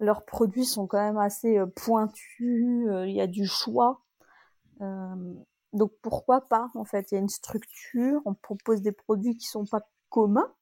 leurs 0.00 0.24
produits 0.24 0.64
sont 0.64 0.86
quand 0.86 1.00
même 1.00 1.18
assez 1.18 1.58
euh, 1.58 1.66
pointus, 1.66 2.88
euh, 2.88 3.06
il 3.06 3.14
y 3.14 3.20
a 3.20 3.26
du 3.26 3.46
choix. 3.46 4.02
donc 5.72 5.92
pourquoi 6.02 6.40
pas 6.48 6.70
en 6.74 6.84
fait, 6.84 7.10
il 7.10 7.14
y 7.14 7.18
a 7.18 7.20
une 7.20 7.28
structure, 7.28 8.20
on 8.24 8.34
propose 8.34 8.80
des 8.80 8.92
produits 8.92 9.36
qui 9.36 9.46
sont 9.46 9.66
pas 9.66 9.82
communs. 10.08 10.52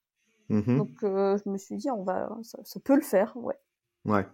Mmh 0.49 0.77
donc 0.77 0.91
je 1.03 1.51
me 1.51 1.59
suis 1.59 1.77
dit 1.77 1.91
on 1.91 2.05
va 2.05 2.29
ça, 2.43 2.59
ça 2.65 2.79
peut 2.81 2.95
le 2.95 3.03
faire, 3.03 3.37
ouais. 3.37 3.59
Ouais. 4.05 4.27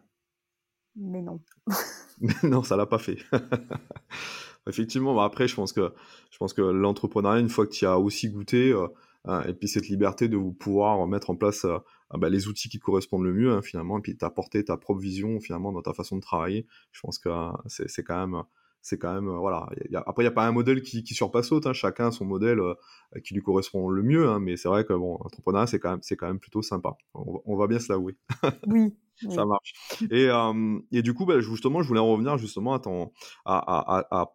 Mais 0.97 1.23
non. 1.23 1.41
Mais 2.21 2.35
non, 2.45 2.63
ça 2.63 2.77
l'a 2.77 2.87
pas 2.87 2.99
fait. 2.99 3.19
effectivement, 4.69 5.15
bah, 5.15 5.25
après, 5.25 5.49
je 5.49 5.55
pense 5.55 5.73
que, 5.73 5.93
je 6.31 6.39
pense 6.39 6.53
que 6.53 6.63
l'entrepreneuriat, 6.63 7.41
une 7.41 7.49
fois 7.49 7.67
que 7.67 7.73
tu 7.73 7.87
as 7.87 7.99
aussi 7.99 8.29
goûté, 8.29 8.73
euh, 8.73 8.87
hein, 9.25 9.43
et 9.49 9.55
puis 9.55 9.69
cette 9.69 9.89
liberté 9.89 10.29
de 10.29 10.37
vous 10.37 10.53
pouvoir 10.53 11.07
mettre 11.07 11.31
en 11.31 11.37
place 11.37 11.65
euh, 11.65 11.79
ah 12.11 12.19
bah, 12.19 12.29
les 12.29 12.47
outils 12.49 12.69
qui 12.69 12.79
correspondent 12.79 13.25
le 13.25 13.33
mieux, 13.33 13.53
hein, 13.53 13.63
finalement, 13.63 13.99
et 13.99 14.03
puis 14.03 14.17
t'apporter 14.17 14.65
ta 14.65 14.77
propre 14.77 15.01
vision, 15.01 15.41
finalement, 15.41 15.73
dans 15.73 15.83
ta 15.83 15.95
façon 15.95 16.17
de 16.17 16.21
travailler, 16.21 16.67
je 16.93 17.01
pense 17.01 17.19
que 17.19 17.29
euh, 17.29 17.51
c'est 17.67 18.05
quand 18.05 18.27
même 18.27 18.43
c'est 18.83 18.99
quand 18.99 19.13
même 19.15 19.29
voilà 19.29 19.67
après 20.07 20.23
il 20.23 20.27
y 20.27 20.29
a 20.29 20.33
pas 20.33 20.47
un 20.47 20.53
modèle 20.53 20.83
qui, 20.83 21.03
qui 21.03 21.15
surpasse 21.15 21.51
l'autre 21.51 21.71
hein, 21.71 21.73
chacun 21.73 22.11
son 22.11 22.25
modèle 22.25 22.61
qui 23.25 23.35
lui 23.35 23.43
correspond 23.43 23.89
le 23.89 24.03
mieux 24.03 24.29
hein, 24.29 24.41
mais 24.41 24.57
c'est 24.57 24.69
vrai 24.69 24.85
que 24.85 24.93
bon 24.93 25.19
l'entrepreneuriat 25.23 25.67
c'est 25.67 25.79
quand 25.79 25.91
même 25.91 26.03
c'est 26.03 26.17
quand 26.17 26.27
même 26.27 26.41
plutôt 26.41 26.63
sympa. 26.63 26.97
On, 27.15 27.57
va 27.57 27.67
bien 27.67 27.79
se 27.79 27.93
l'avouer. 27.93 28.17
Oui 28.67 28.95
ça 29.31 29.45
marche. 29.45 29.73
Et, 30.11 30.29
et 30.91 31.03
du 31.03 31.15
coup 31.15 31.27
bah, 31.27 31.41
justement 31.41 31.83
je 31.83 31.89
voulais 31.89 32.01
en 32.01 32.09
revenir 32.09 32.39
justement 32.39 32.75
à 32.75 32.81
ton 32.81 33.13
à, 33.45 33.59
à, 33.59 34.07
à 34.11 34.33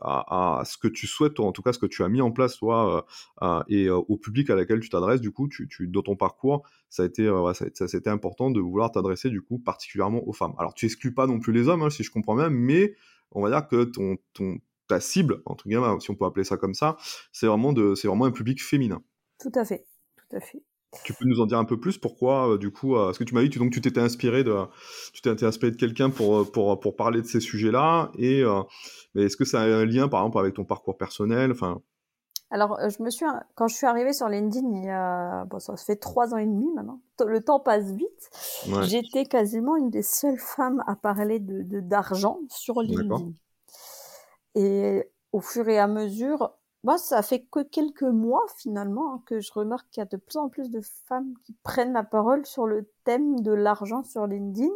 à, 0.00 0.62
ce 0.64 0.78
que 0.78 0.88
tu 0.88 1.06
souhaites, 1.06 1.34
toi, 1.34 1.46
en 1.46 1.52
tout 1.52 1.62
cas 1.62 1.72
ce 1.72 1.78
que 1.78 1.86
tu 1.86 2.02
as 2.02 2.08
mis 2.08 2.20
en 2.20 2.30
place, 2.30 2.56
toi, 2.56 2.96
euh, 2.96 3.46
euh, 3.46 3.62
et 3.68 3.86
euh, 3.86 3.96
au 3.96 4.16
public 4.16 4.50
à 4.50 4.54
laquelle 4.54 4.80
tu 4.80 4.88
t'adresses, 4.88 5.20
du 5.20 5.30
coup, 5.30 5.48
tu, 5.48 5.68
tu, 5.68 5.88
dans 5.88 6.02
ton 6.02 6.16
parcours, 6.16 6.66
ça 6.88 7.02
a 7.02 7.06
été, 7.06 7.26
ça, 7.54 7.66
ça 7.74 7.88
c'était 7.88 8.10
important 8.10 8.50
de 8.50 8.60
vouloir 8.60 8.90
t'adresser, 8.90 9.30
du 9.30 9.42
coup, 9.42 9.58
particulièrement 9.58 10.26
aux 10.26 10.32
femmes. 10.32 10.54
Alors, 10.58 10.74
tu 10.74 10.86
exclus 10.86 11.12
pas 11.14 11.26
non 11.26 11.38
plus 11.38 11.52
les 11.52 11.68
hommes, 11.68 11.82
hein, 11.82 11.90
si 11.90 12.02
je 12.02 12.10
comprends 12.10 12.36
bien, 12.36 12.50
mais 12.50 12.94
on 13.32 13.42
va 13.42 13.50
dire 13.50 13.68
que 13.68 13.84
ton, 13.84 14.16
ton, 14.32 14.58
ta 14.88 15.00
cible, 15.00 15.42
entre 15.46 15.68
guillemets, 15.68 16.00
si 16.00 16.10
on 16.10 16.14
peut 16.14 16.24
appeler 16.24 16.44
ça 16.44 16.56
comme 16.56 16.74
ça, 16.74 16.96
c'est 17.32 17.46
vraiment 17.46 17.72
de, 17.72 17.94
c'est 17.94 18.08
vraiment 18.08 18.24
un 18.24 18.30
public 18.30 18.62
féminin. 18.62 19.02
Tout 19.40 19.52
à 19.54 19.64
fait, 19.64 19.86
tout 20.16 20.36
à 20.36 20.40
fait. 20.40 20.62
Tu 21.04 21.12
peux 21.14 21.24
nous 21.24 21.40
en 21.40 21.46
dire 21.46 21.58
un 21.58 21.64
peu 21.64 21.78
plus? 21.78 21.98
Pourquoi, 21.98 22.58
du 22.58 22.70
coup, 22.70 22.96
euh, 22.96 23.12
ce 23.12 23.18
que 23.18 23.24
tu 23.24 23.34
m'as 23.34 23.42
dit, 23.42 23.50
tu, 23.50 23.58
donc 23.58 23.72
tu 23.72 23.80
t'étais 23.80 24.00
inspiré 24.00 24.42
de, 24.42 24.56
tu 25.12 25.22
t'es 25.22 25.44
inspiré 25.44 25.70
de 25.72 25.76
quelqu'un 25.76 26.10
pour, 26.10 26.50
pour, 26.50 26.80
pour 26.80 26.96
parler 26.96 27.22
de 27.22 27.26
ces 27.26 27.40
sujets-là, 27.40 28.10
et 28.18 28.42
mais 29.14 29.24
est-ce 29.24 29.36
que 29.36 29.44
ça 29.44 29.60
a 29.60 29.64
un 29.64 29.84
lien, 29.84 30.08
par 30.08 30.20
exemple, 30.20 30.38
avec 30.38 30.54
ton 30.54 30.64
parcours 30.64 30.96
personnel? 30.96 31.52
Enfin... 31.52 31.80
Alors, 32.50 32.78
euh, 32.80 32.88
je 32.88 33.02
me 33.02 33.10
suis, 33.10 33.24
quand 33.54 33.68
je 33.68 33.76
suis 33.76 33.86
arrivée 33.86 34.12
sur 34.12 34.28
LinkedIn, 34.28 34.68
il 34.72 34.84
y 34.84 34.90
a, 34.90 35.44
bon, 35.44 35.60
ça 35.60 35.76
fait 35.76 35.96
trois 35.96 36.34
ans 36.34 36.38
et 36.38 36.46
demi 36.46 36.66
maintenant. 36.74 37.00
Le 37.24 37.40
temps 37.40 37.60
passe 37.60 37.92
vite. 37.92 38.30
J'étais 38.82 39.24
quasiment 39.24 39.76
une 39.76 39.90
des 39.90 40.02
seules 40.02 40.38
femmes 40.38 40.82
à 40.86 40.96
parler 40.96 41.38
de 41.38 41.80
d'argent 41.80 42.40
sur 42.48 42.82
LinkedIn. 42.82 43.32
Et 44.56 45.08
au 45.32 45.40
fur 45.40 45.68
et 45.68 45.78
à 45.78 45.86
mesure, 45.86 46.52
moi, 46.82 46.98
ça 46.98 47.22
fait 47.22 47.42
que 47.42 47.62
quelques 47.62 48.02
mois 48.02 48.44
finalement 48.56 49.14
hein, 49.14 49.22
que 49.26 49.38
je 49.38 49.52
remarque 49.52 49.88
qu'il 49.90 50.00
y 50.00 50.02
a 50.02 50.06
de 50.06 50.16
plus 50.16 50.38
en 50.38 50.48
plus 50.48 50.70
de 50.70 50.80
femmes 51.06 51.34
qui 51.44 51.54
prennent 51.62 51.92
la 51.92 52.02
parole 52.02 52.46
sur 52.46 52.66
le 52.66 52.90
thème 53.04 53.40
de 53.40 53.52
l'argent 53.52 54.02
sur 54.02 54.26
LinkedIn 54.26 54.72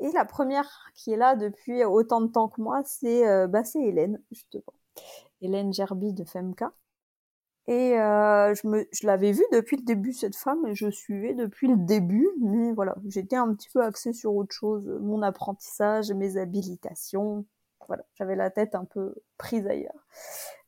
et 0.00 0.10
la 0.12 0.24
première 0.24 0.68
qui 0.94 1.12
est 1.12 1.16
là 1.16 1.36
depuis 1.36 1.84
autant 1.84 2.20
de 2.20 2.28
temps 2.28 2.48
que 2.48 2.60
moi, 2.60 2.82
c'est 2.84 3.28
euh, 3.28 3.46
bah, 3.46 3.62
Hélène, 3.74 4.20
justement. 4.30 4.72
Hélène 5.42 5.72
Gerby 5.72 6.14
de 6.14 6.24
FEMCA. 6.24 6.72
Et 7.70 7.96
euh, 8.00 8.52
je, 8.52 8.66
me, 8.66 8.88
je 8.90 9.06
l'avais 9.06 9.30
vue 9.30 9.44
depuis 9.52 9.76
le 9.76 9.84
début, 9.84 10.12
cette 10.12 10.34
femme, 10.34 10.66
et 10.66 10.74
je 10.74 10.90
suivais 10.90 11.34
depuis 11.34 11.68
le 11.68 11.76
début, 11.76 12.28
mais 12.40 12.72
voilà, 12.72 12.96
j'étais 13.06 13.36
un 13.36 13.54
petit 13.54 13.68
peu 13.72 13.80
axée 13.80 14.12
sur 14.12 14.34
autre 14.34 14.52
chose, 14.52 14.88
mon 15.00 15.22
apprentissage, 15.22 16.10
mes 16.10 16.36
habilitations, 16.36 17.46
voilà, 17.86 18.02
j'avais 18.14 18.34
la 18.34 18.50
tête 18.50 18.74
un 18.74 18.84
peu 18.84 19.14
prise 19.38 19.68
ailleurs. 19.68 20.04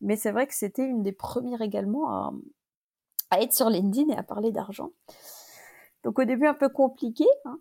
Mais 0.00 0.14
c'est 0.14 0.30
vrai 0.30 0.46
que 0.46 0.54
c'était 0.54 0.84
une 0.84 1.02
des 1.02 1.10
premières 1.10 1.60
également 1.60 2.08
à, 2.08 2.32
à 3.30 3.40
être 3.40 3.52
sur 3.52 3.68
LinkedIn 3.68 4.14
et 4.14 4.16
à 4.16 4.22
parler 4.22 4.52
d'argent. 4.52 4.92
Donc 6.04 6.20
au 6.20 6.24
début 6.24 6.46
un 6.46 6.54
peu 6.54 6.68
compliqué, 6.68 7.26
hein, 7.46 7.58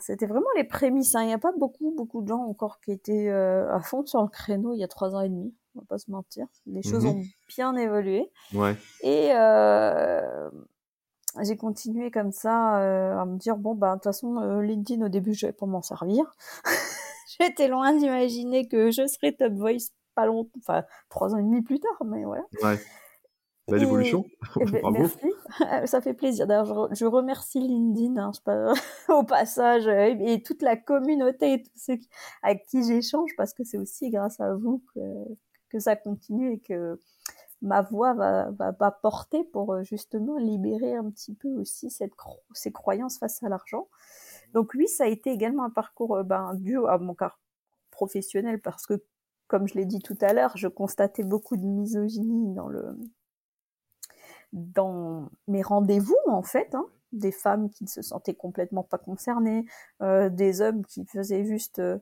c'était 0.00 0.26
vraiment 0.26 0.46
les 0.56 0.64
prémices. 0.64 1.14
Hein. 1.14 1.22
Il 1.22 1.26
n'y 1.28 1.32
a 1.32 1.38
pas 1.38 1.52
beaucoup, 1.52 1.92
beaucoup 1.96 2.22
de 2.22 2.28
gens 2.28 2.42
encore 2.42 2.80
qui 2.80 2.92
étaient 2.92 3.28
euh, 3.28 3.72
à 3.72 3.80
fond 3.80 4.04
sur 4.04 4.22
le 4.22 4.28
créneau 4.28 4.74
il 4.74 4.78
y 4.78 4.84
a 4.84 4.88
trois 4.88 5.14
ans 5.14 5.20
et 5.20 5.28
demi. 5.28 5.54
On 5.74 5.80
va 5.80 5.86
pas 5.88 5.98
se 5.98 6.10
mentir. 6.10 6.46
Les 6.66 6.82
choses 6.82 7.04
mhm. 7.04 7.10
ont 7.10 7.22
bien 7.48 7.74
évolué. 7.76 8.30
Ouais. 8.54 8.76
Et 9.02 9.30
euh, 9.34 10.50
j'ai 11.42 11.56
continué 11.56 12.10
comme 12.10 12.32
ça 12.32 12.78
euh, 12.80 13.16
à 13.16 13.24
me 13.24 13.38
dire 13.38 13.56
bon 13.56 13.74
bah 13.74 13.90
de 13.90 13.94
toute 13.94 14.04
façon 14.04 14.60
LinkedIn 14.60 15.04
au 15.04 15.08
début 15.08 15.34
je 15.34 15.46
vais 15.46 15.52
pas 15.52 15.66
m'en 15.66 15.82
servir. 15.82 16.34
J'étais 17.40 17.68
loin 17.68 17.94
d'imaginer 17.94 18.68
que 18.68 18.90
je 18.90 19.06
serais 19.06 19.32
top 19.32 19.54
voice 19.54 19.92
pas 20.14 20.26
longtemps, 20.26 20.50
enfin 20.58 20.84
trois 21.08 21.34
ans 21.34 21.38
et 21.38 21.42
demi 21.42 21.62
plus 21.62 21.80
tard, 21.80 22.04
mais 22.04 22.24
voilà. 22.24 22.44
Ouais. 22.62 22.78
L'évolution. 23.76 24.24
Ben, 24.56 24.90
merci, 24.90 25.18
ça 25.86 26.00
fait 26.00 26.14
plaisir. 26.14 26.46
D'ailleurs, 26.46 26.94
je, 26.94 27.04
remercie 27.04 27.60
LinkedIn 27.60 28.16
hein, 28.16 28.32
pas, 28.44 28.72
au 29.08 29.22
passage 29.24 29.86
euh, 29.86 30.14
et 30.20 30.42
toute 30.42 30.62
la 30.62 30.76
communauté 30.76 31.54
et 31.54 31.62
tous 31.62 31.70
ceux 31.76 31.96
qui, 31.96 32.08
avec 32.42 32.66
qui 32.66 32.82
j'échange 32.84 33.30
parce 33.36 33.54
que 33.54 33.64
c'est 33.64 33.78
aussi 33.78 34.10
grâce 34.10 34.40
à 34.40 34.54
vous 34.54 34.82
que, 34.94 35.00
que 35.70 35.78
ça 35.78 35.96
continue 35.96 36.54
et 36.54 36.58
que 36.58 36.98
ma 37.62 37.80
voix 37.80 38.12
va, 38.14 38.50
va, 38.50 38.72
va 38.72 38.90
porter 38.90 39.44
pour 39.44 39.72
euh, 39.72 39.82
justement 39.84 40.36
libérer 40.36 40.94
un 40.94 41.08
petit 41.10 41.34
peu 41.34 41.48
aussi 41.48 41.90
cette 41.90 42.12
ces 42.52 42.72
croyances 42.72 43.18
face 43.18 43.42
à 43.42 43.48
l'argent. 43.48 43.88
Donc 44.52 44.72
oui, 44.74 44.88
ça 44.88 45.04
a 45.04 45.06
été 45.06 45.30
également 45.30 45.64
un 45.64 45.70
parcours 45.70 46.16
euh, 46.16 46.22
ben, 46.24 46.54
dû 46.54 46.76
à 46.86 46.98
mon 46.98 47.14
cas 47.14 47.36
professionnel 47.90 48.60
parce 48.60 48.86
que 48.86 49.02
comme 49.46 49.68
je 49.68 49.74
l'ai 49.74 49.84
dit 49.84 50.00
tout 50.00 50.16
à 50.22 50.32
l'heure, 50.32 50.56
je 50.56 50.66
constatais 50.66 51.22
beaucoup 51.22 51.56
de 51.56 51.64
misogynie 51.64 52.54
dans 52.54 52.68
le 52.68 52.96
dans 54.52 55.30
mes 55.48 55.62
rendez-vous 55.62 56.16
en 56.26 56.42
fait, 56.42 56.74
hein, 56.74 56.86
des 57.12 57.32
femmes 57.32 57.70
qui 57.70 57.84
ne 57.84 57.88
se 57.88 58.02
sentaient 58.02 58.34
complètement 58.34 58.82
pas 58.82 58.98
concernées, 58.98 59.66
euh, 60.02 60.28
des 60.28 60.60
hommes 60.60 60.84
qui 60.84 61.04
faisaient 61.06 61.44
juste 61.44 61.78
euh, 61.78 61.98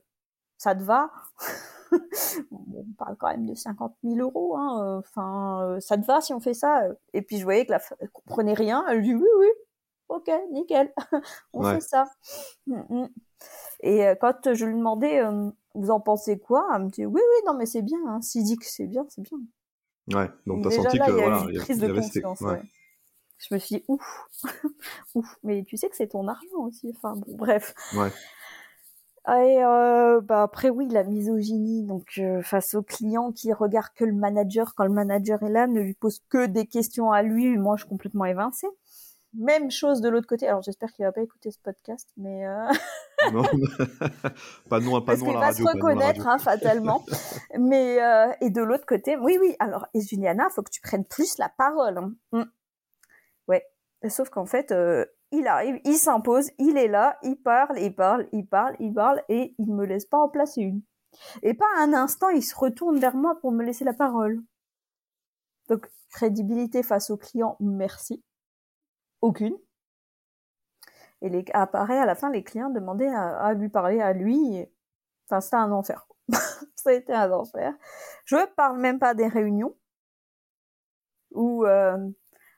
ça 0.58 0.74
te 0.74 0.82
va? 0.82 1.10
On 2.52 2.84
parle 2.98 3.16
quand 3.16 3.28
même 3.28 3.46
de 3.46 3.54
50 3.54 3.96
000 4.04 4.16
euros, 4.18 4.56
hein, 4.56 4.84
euh, 4.84 4.98
enfin 5.00 5.64
euh, 5.64 5.80
ça 5.80 5.96
te 5.96 6.06
va 6.06 6.20
si 6.20 6.32
on 6.32 6.40
fait 6.40 6.54
ça? 6.54 6.84
Et 7.12 7.22
puis 7.22 7.38
je 7.38 7.44
voyais 7.44 7.66
que 7.66 7.72
la 7.72 7.80
femme 7.80 7.98
comprenait 8.12 8.54
rien, 8.54 8.84
elle 8.88 9.02
dit 9.02 9.14
oui 9.14 9.28
oui, 9.38 9.48
ok 10.08 10.30
nickel, 10.52 10.92
on 11.52 11.64
fait 11.64 11.80
ça. 11.80 12.04
Mm, 12.66 12.82
mm. 12.88 13.08
Et 13.80 14.04
quand 14.20 14.54
je 14.54 14.64
lui 14.66 14.74
demandais 14.74 15.22
vous 15.74 15.90
en 15.90 16.00
pensez 16.00 16.38
quoi? 16.38 16.68
Elle 16.74 16.84
me 16.84 16.88
dit 16.90 17.06
oui, 17.06 17.20
oui, 17.20 17.46
non, 17.46 17.54
mais 17.54 17.66
c'est 17.66 17.82
bien. 17.82 17.98
Hein. 18.06 18.20
S'il 18.22 18.44
dit 18.44 18.56
que 18.56 18.66
c'est 18.66 18.86
bien, 18.86 19.06
c'est 19.08 19.22
bien. 19.22 19.38
Ouais, 20.12 20.30
donc 20.46 20.62
t'as 20.62 20.70
senti 20.70 20.98
que 20.98 21.04
il 21.04 21.16
y 21.16 21.22
a 21.22 21.28
voilà, 21.28 21.44
une 21.48 21.58
prise 21.60 21.78
de 21.78 21.92
conscience. 21.92 22.40
Ouais. 22.40 22.60
Je 23.38 23.54
me 23.54 23.58
suis 23.58 23.76
dit 23.76 23.84
ouf, 23.88 24.26
ouf. 25.14 25.38
Mais 25.42 25.64
tu 25.64 25.76
sais 25.76 25.88
que 25.88 25.96
c'est 25.96 26.08
ton 26.08 26.28
argent 26.28 26.66
aussi. 26.66 26.92
Enfin 26.96 27.14
bon, 27.16 27.36
bref. 27.36 27.74
Ouais. 27.94 28.10
Et 29.28 29.62
euh, 29.62 30.20
bah 30.22 30.42
après 30.42 30.70
oui 30.70 30.88
la 30.88 31.04
misogynie 31.04 31.84
donc 31.84 32.14
euh, 32.18 32.42
face 32.42 32.74
au 32.74 32.82
client 32.82 33.32
qui 33.32 33.52
regarde 33.52 33.90
que 33.94 34.04
le 34.04 34.14
manager 34.14 34.74
quand 34.74 34.84
le 34.84 34.92
manager 34.92 35.42
est 35.42 35.50
là 35.50 35.66
ne 35.66 35.80
lui 35.80 35.92
pose 35.92 36.22
que 36.30 36.46
des 36.46 36.66
questions 36.66 37.12
à 37.12 37.22
lui 37.22 37.56
moi 37.58 37.76
je 37.76 37.82
suis 37.82 37.88
complètement 37.88 38.24
évincée 38.24 38.66
même 39.32 39.70
chose 39.70 40.00
de 40.00 40.08
l'autre 40.08 40.26
côté 40.26 40.48
alors 40.48 40.62
j'espère 40.62 40.92
qu'il 40.92 41.04
va 41.04 41.12
pas 41.12 41.22
écouter 41.22 41.50
ce 41.50 41.58
podcast 41.60 42.08
mais 42.16 42.46
euh... 42.46 42.66
non 43.32 43.42
pas 44.68 44.80
non 44.80 45.00
pas 45.00 45.12
parce 45.12 45.20
non 45.20 45.30
à 45.30 45.34
la 45.34 45.40
va 45.40 45.46
radio 45.46 45.66
se 45.66 45.72
reconnaître 45.72 46.26
hein, 46.26 46.38
fatalement 46.38 47.04
mais 47.58 48.02
euh, 48.02 48.32
et 48.40 48.50
de 48.50 48.62
l'autre 48.62 48.86
côté 48.86 49.16
oui 49.16 49.38
oui 49.40 49.54
alors 49.60 49.86
et 49.94 50.00
Juliana 50.00 50.48
faut 50.50 50.62
que 50.62 50.70
tu 50.70 50.80
prennes 50.80 51.04
plus 51.04 51.38
la 51.38 51.48
parole 51.48 51.98
hein. 51.98 52.12
Mm. 52.32 52.42
ouais 53.48 53.64
sauf 54.08 54.30
qu'en 54.30 54.46
fait 54.46 54.72
euh, 54.72 55.04
il 55.32 55.46
arrive, 55.46 55.80
il 55.84 55.96
s'impose, 55.96 56.50
il 56.58 56.76
est 56.76 56.88
là, 56.88 57.16
il 57.22 57.36
parle, 57.36 57.78
il 57.78 57.94
parle, 57.94 58.28
il 58.32 58.46
parle, 58.46 58.74
il 58.80 58.92
parle, 58.92 59.22
et 59.28 59.54
il 59.58 59.72
me 59.72 59.86
laisse 59.86 60.06
pas 60.06 60.18
en 60.18 60.28
placer 60.28 60.60
une. 60.60 60.82
Et 61.42 61.54
pas 61.54 61.66
un 61.78 61.92
instant, 61.92 62.30
il 62.30 62.42
se 62.42 62.54
retourne 62.56 62.98
vers 62.98 63.16
moi 63.16 63.38
pour 63.40 63.52
me 63.52 63.64
laisser 63.64 63.84
la 63.84 63.94
parole. 63.94 64.40
Donc, 65.68 65.88
crédibilité 66.10 66.82
face 66.82 67.10
au 67.10 67.16
client, 67.16 67.56
merci. 67.60 68.24
Aucune. 69.22 69.56
Et 71.22 71.28
les, 71.28 71.44
apparaît 71.52 71.98
à 71.98 72.06
la 72.06 72.14
fin, 72.14 72.30
les 72.30 72.42
clients 72.42 72.70
demandaient 72.70 73.08
à, 73.08 73.36
à 73.38 73.54
lui 73.54 73.68
parler 73.68 74.00
à 74.00 74.12
lui. 74.12 74.66
Enfin, 75.28 75.40
c'était 75.40 75.56
un 75.56 75.72
enfer. 75.72 76.06
Ça 76.76 76.90
a 76.90 76.94
été 76.94 77.12
un 77.14 77.30
enfer. 77.32 77.74
Je 78.24 78.36
parle 78.56 78.78
même 78.80 78.98
pas 78.98 79.14
des 79.14 79.28
réunions 79.28 79.76
où 81.32 81.64
euh, 81.66 81.96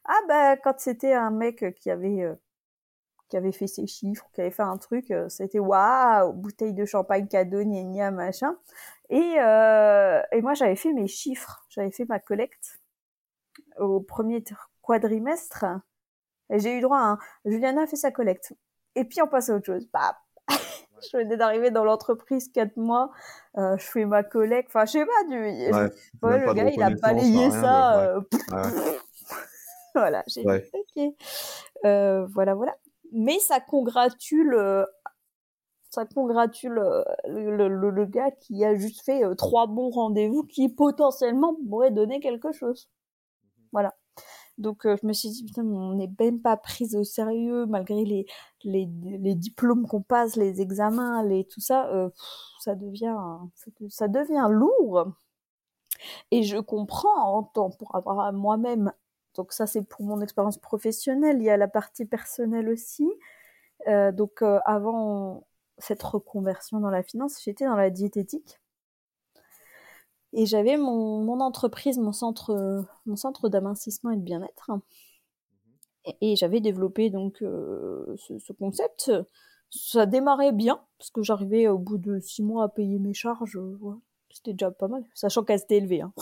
ah 0.04 0.20
bah 0.28 0.56
quand 0.56 0.78
c'était 0.78 1.14
un 1.14 1.30
mec 1.30 1.64
qui 1.80 1.90
avait 1.90 2.22
euh, 2.22 2.34
qui 3.28 3.36
avait 3.36 3.52
fait 3.52 3.66
ses 3.68 3.86
chiffres, 3.86 4.28
qui 4.34 4.42
avait 4.42 4.50
fait 4.50 4.62
un 4.62 4.76
truc, 4.78 5.10
euh, 5.10 5.28
c'était 5.28 5.58
waouh, 5.60 6.32
bouteille 6.34 6.74
de 6.74 6.84
champagne 6.84 7.28
cadeau, 7.28 7.62
gna 7.64 7.82
gna, 7.84 8.10
machin. 8.12 8.56
Et, 9.10 9.36
euh, 9.40 10.22
et 10.32 10.42
moi 10.42 10.54
j'avais 10.54 10.76
fait 10.76 10.92
mes 10.92 11.08
chiffres, 11.08 11.64
j'avais 11.70 11.90
fait 11.92 12.06
ma 12.06 12.20
collecte 12.20 12.80
au 13.78 14.00
premier 14.00 14.40
tr- 14.40 14.56
quadrimestre. 14.80 15.66
Et 16.52 16.60
j'ai 16.60 16.76
eu 16.76 16.80
droit 16.80 16.98
à 16.98 17.02
un... 17.12 17.18
Juliana 17.44 17.82
a 17.82 17.86
fait 17.86 17.96
sa 17.96 18.10
collecte. 18.12 18.52
Et 18.94 19.04
puis 19.04 19.20
on 19.22 19.26
passe 19.26 19.48
à 19.50 19.54
autre 19.56 19.66
chose. 19.66 19.88
Bah, 19.92 20.16
je 21.12 21.16
venais 21.16 21.36
d'arriver 21.36 21.70
dans 21.70 21.84
l'entreprise 21.84 22.48
quatre 22.52 22.76
mois, 22.76 23.10
euh, 23.58 23.76
je 23.78 23.84
fais 23.84 24.04
ma 24.04 24.22
collecte, 24.22 24.68
enfin 24.68 24.84
je 24.84 24.92
sais 24.92 25.04
pas, 25.06 25.24
du... 25.28 25.36
Ouais, 25.40 25.70
Ouais, 25.72 25.90
même 26.30 26.40
le 26.40 26.46
pas 26.46 26.54
gars, 26.54 26.70
il 26.70 26.82
a 26.82 26.90
balayé 26.90 27.50
ça. 27.50 27.96
de- 27.96 28.06
euh, 28.06 28.20
ouais. 28.20 28.98
voilà, 29.94 30.22
j'ai 30.28 30.42
dit, 30.60 30.70
ok. 30.74 31.14
Euh, 31.86 32.26
voilà, 32.26 32.54
voilà. 32.54 32.76
Mais 33.12 33.38
ça 33.40 33.60
congratule, 33.60 34.54
ça 35.90 36.06
congratule 36.06 36.82
le, 37.28 37.68
le, 37.68 37.90
le 37.90 38.04
gars 38.06 38.30
qui 38.30 38.64
a 38.64 38.74
juste 38.74 39.04
fait 39.04 39.24
euh, 39.24 39.34
trois 39.34 39.66
bons 39.66 39.90
rendez-vous 39.90 40.44
qui 40.44 40.68
potentiellement 40.70 41.56
pourraient 41.68 41.90
donner 41.90 42.20
quelque 42.20 42.52
chose. 42.52 42.88
Donc 44.58 44.86
euh, 44.86 44.96
je 45.00 45.06
me 45.06 45.12
suis 45.12 45.30
dit, 45.30 45.44
putain, 45.44 45.64
on 45.64 45.94
n'est 45.94 46.10
même 46.20 46.40
pas 46.40 46.56
prise 46.56 46.94
au 46.96 47.04
sérieux 47.04 47.66
malgré 47.66 48.04
les, 48.04 48.26
les, 48.64 48.88
les 49.02 49.34
diplômes 49.34 49.86
qu'on 49.86 50.02
passe, 50.02 50.36
les 50.36 50.60
examens, 50.60 51.22
les, 51.24 51.44
tout 51.44 51.60
ça, 51.60 51.88
euh, 51.92 52.10
ça 52.60 52.74
devient, 52.74 53.16
ça, 53.54 53.70
ça 53.88 54.08
devient 54.08 54.46
lourd. 54.50 55.12
Et 56.30 56.42
je 56.42 56.58
comprends 56.58 57.36
en 57.38 57.42
tant 57.42 57.70
pour 57.70 57.94
avoir 57.94 58.32
moi-même, 58.32 58.92
donc 59.34 59.52
ça 59.52 59.66
c'est 59.66 59.82
pour 59.82 60.04
mon 60.04 60.20
expérience 60.20 60.58
professionnelle, 60.58 61.38
il 61.38 61.44
y 61.44 61.50
a 61.50 61.56
la 61.56 61.68
partie 61.68 62.04
personnelle 62.06 62.68
aussi. 62.68 63.08
Euh, 63.88 64.12
donc 64.12 64.42
euh, 64.42 64.60
avant 64.64 65.46
cette 65.78 66.02
reconversion 66.02 66.80
dans 66.80 66.90
la 66.90 67.02
finance, 67.02 67.42
j'étais 67.42 67.64
dans 67.66 67.76
la 67.76 67.90
diététique. 67.90 68.61
Et 70.32 70.46
j'avais 70.46 70.76
mon, 70.76 71.22
mon 71.22 71.40
entreprise, 71.40 71.98
mon 71.98 72.12
centre, 72.12 72.84
mon 73.06 73.16
centre 73.16 73.48
d'amincissement 73.48 74.10
et 74.10 74.16
de 74.16 74.22
bien-être. 74.22 74.70
Et, 76.04 76.32
et 76.32 76.36
j'avais 76.36 76.60
développé 76.60 77.10
donc 77.10 77.42
euh, 77.42 78.14
ce, 78.16 78.38
ce 78.38 78.52
concept. 78.52 79.12
Ça 79.70 80.04
démarrait 80.06 80.52
bien, 80.52 80.80
parce 80.98 81.10
que 81.10 81.22
j'arrivais 81.22 81.68
au 81.68 81.78
bout 81.78 81.98
de 81.98 82.18
six 82.20 82.42
mois 82.42 82.64
à 82.64 82.68
payer 82.68 82.98
mes 82.98 83.14
charges. 83.14 83.56
euh, 83.56 83.78
ouais. 83.80 83.96
C'était 84.30 84.52
déjà 84.52 84.70
pas 84.70 84.88
mal, 84.88 85.04
sachant 85.14 85.44
qu'elles 85.44 85.60
étaient 85.60 85.76
élevées. 85.76 86.00
Hein. 86.00 86.12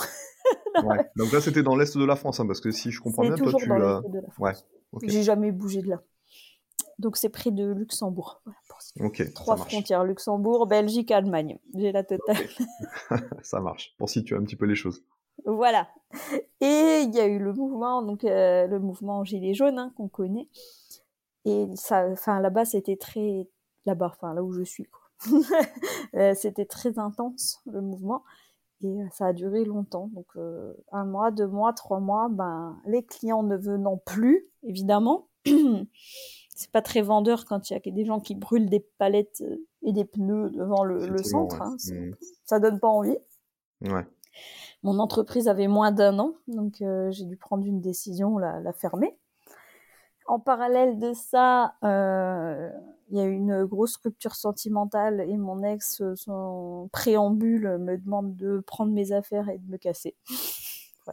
Ouais. 0.85 1.09
Donc 1.17 1.33
là, 1.33 1.41
c'était 1.41 1.63
dans 1.63 1.77
l'est 1.77 1.97
de 1.97 2.05
la 2.05 2.17
France, 2.17 2.41
hein, 2.41 2.47
parce 2.47 2.61
que 2.61 2.73
si 2.73 2.91
je 2.91 3.01
comprends 3.01 3.23
bien, 3.23 3.37
toi, 3.37 3.53
tu 3.57 3.69
dans 3.69 3.77
l'as. 3.77 4.01
l'est 4.03 4.09
de 4.09 4.19
la 4.19 4.31
France. 4.31 4.65
Ouais. 4.93 5.09
J'ai 5.09 5.23
jamais 5.23 5.53
bougé 5.53 5.83
de 5.83 5.91
là. 5.91 6.03
Donc 7.01 7.17
c'est 7.17 7.31
près 7.31 7.51
de 7.51 7.73
Luxembourg. 7.73 8.43
Voilà, 8.45 8.59
pour 8.69 9.35
Trois 9.35 9.57
frontières, 9.57 10.05
Luxembourg, 10.05 10.67
Belgique, 10.67 11.11
Allemagne. 11.11 11.59
J'ai 11.75 11.93
la 11.93 12.05
totale. 12.05 12.37
Ça 13.43 13.61
marche. 13.61 13.95
Pour 13.99 14.11
situer 14.11 14.37
un 14.37 14.43
petit 14.43 14.57
peu 14.57 14.67
les 14.67 14.75
choses. 14.75 15.03
Voilà. 15.47 15.89
Et 16.61 17.03
il 17.03 17.15
y 17.15 17.21
a 17.21 17.27
eu 17.27 17.39
le 17.39 17.55
mouvement, 17.55 18.03
donc 18.03 18.25
euh, 18.25 18.67
le 18.67 18.79
mouvement 18.79 19.25
Gilets 19.25 19.55
jaunes 19.55 19.79
hein, 19.79 19.93
qu'on 19.97 20.09
connaît. 20.09 20.49
Et 21.47 21.67
ça, 21.75 22.07
enfin 22.11 22.41
là-bas, 22.41 22.67
c'était 22.67 22.97
très 22.97 23.49
là-bas, 23.87 24.13
enfin 24.15 24.35
là 24.35 24.43
où 24.43 24.53
je 24.53 24.63
suis. 24.63 24.87
Euh, 26.17 26.35
c'était 26.35 26.65
très 26.65 26.99
intense 26.99 27.61
le 27.67 27.81
mouvement 27.81 28.25
et 28.83 28.89
euh, 28.89 29.07
ça 29.13 29.27
a 29.27 29.33
duré 29.33 29.65
longtemps. 29.65 30.11
Donc 30.13 30.27
euh, 30.37 30.75
un 30.91 31.05
mois, 31.05 31.31
deux 31.31 31.47
mois, 31.47 31.73
trois 31.73 32.01
mois, 32.01 32.29
ben 32.29 32.77
les 32.85 33.05
clients 33.05 33.45
ne 33.45 33.57
venant 33.57 33.97
plus, 33.97 34.49
évidemment. 34.65 35.29
C'est 36.61 36.71
pas 36.71 36.83
très 36.83 37.01
vendeur 37.01 37.47
quand 37.47 37.71
il 37.71 37.73
y 37.73 37.77
a 37.77 37.81
des 37.91 38.05
gens 38.05 38.21
qui 38.21 38.35
brûlent 38.35 38.69
des 38.69 38.81
palettes 38.99 39.41
euh, 39.41 39.67
et 39.83 39.95
des 39.95 40.05
pneus 40.05 40.51
devant 40.51 40.85
le, 40.85 41.17
centre. 41.23 41.59
ouais. 41.59 41.63
hein. 41.63 41.77
Mm. 41.91 42.15
Ça 42.45 42.61
donne 42.61 42.79
pas 42.79 42.89
envie. 42.89 43.17
Ouais. 43.81 44.07
Mon 44.83 44.99
entreprise 44.99 45.49
avait 45.49 45.69
moins 45.69 45.91
d'un 45.91 46.19
an, 46.19 46.35
donc 46.49 46.83
euh, 46.83 47.11
j'ai 47.13 47.25
dû 47.25 47.39
prendre 47.39 47.65
une 47.65 47.81
décision, 47.81 48.37
la, 48.37 48.61
la 48.61 48.75
fermer. 48.75 49.17
En 50.27 50.39
parallèle 50.39 50.99
de 50.99 51.15
ça, 51.15 51.77
euh, 51.83 52.71
il 53.09 53.17
y 53.17 53.21
a 53.21 53.25
eu 53.25 53.33
une 53.33 53.65
grosse 53.65 53.97
rupture 53.97 54.35
sentimentale 54.35 55.23
et 55.23 55.39
mon 55.39 55.63
ex, 55.63 56.03
son 56.15 56.91
préambule, 56.93 57.79
me 57.79 57.97
demande 57.97 58.37
de 58.37 58.63
prendre 58.67 58.93
mes 58.93 59.13
affaires 59.13 59.49
et 59.49 59.57
de 59.57 59.67
me 59.71 59.79
casser. 59.79 60.15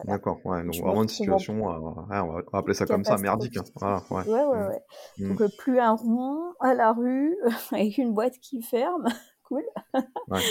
Voilà. 0.04 0.16
D'accord, 0.18 0.38
ouais. 0.44 0.64
Donc 0.64 0.74
vraiment 0.76 1.02
une 1.02 1.08
situation, 1.08 1.54
euh, 1.70 1.78
ouais, 1.78 2.18
on 2.20 2.32
va 2.32 2.42
appeler 2.58 2.74
ça 2.74 2.86
comme 2.86 3.04
ça, 3.04 3.16
merdique. 3.18 3.56
hein. 3.56 3.62
Voilà, 3.76 4.02
ouais. 4.10 4.24
Ouais, 4.28 4.44
ouais, 4.44 4.58
Mm. 4.64 4.68
ouais. 4.68 4.82
Mm. 5.18 5.28
Donc 5.28 5.40
euh, 5.42 5.48
plus 5.58 5.78
un 5.80 5.92
rond 5.94 6.52
à 6.60 6.74
la 6.74 6.92
rue 6.92 7.36
avec 7.72 7.98
une 7.98 8.12
boîte 8.14 8.38
qui 8.40 8.62
ferme, 8.62 9.04
cool. 9.44 9.64
Ouais. 10.28 10.38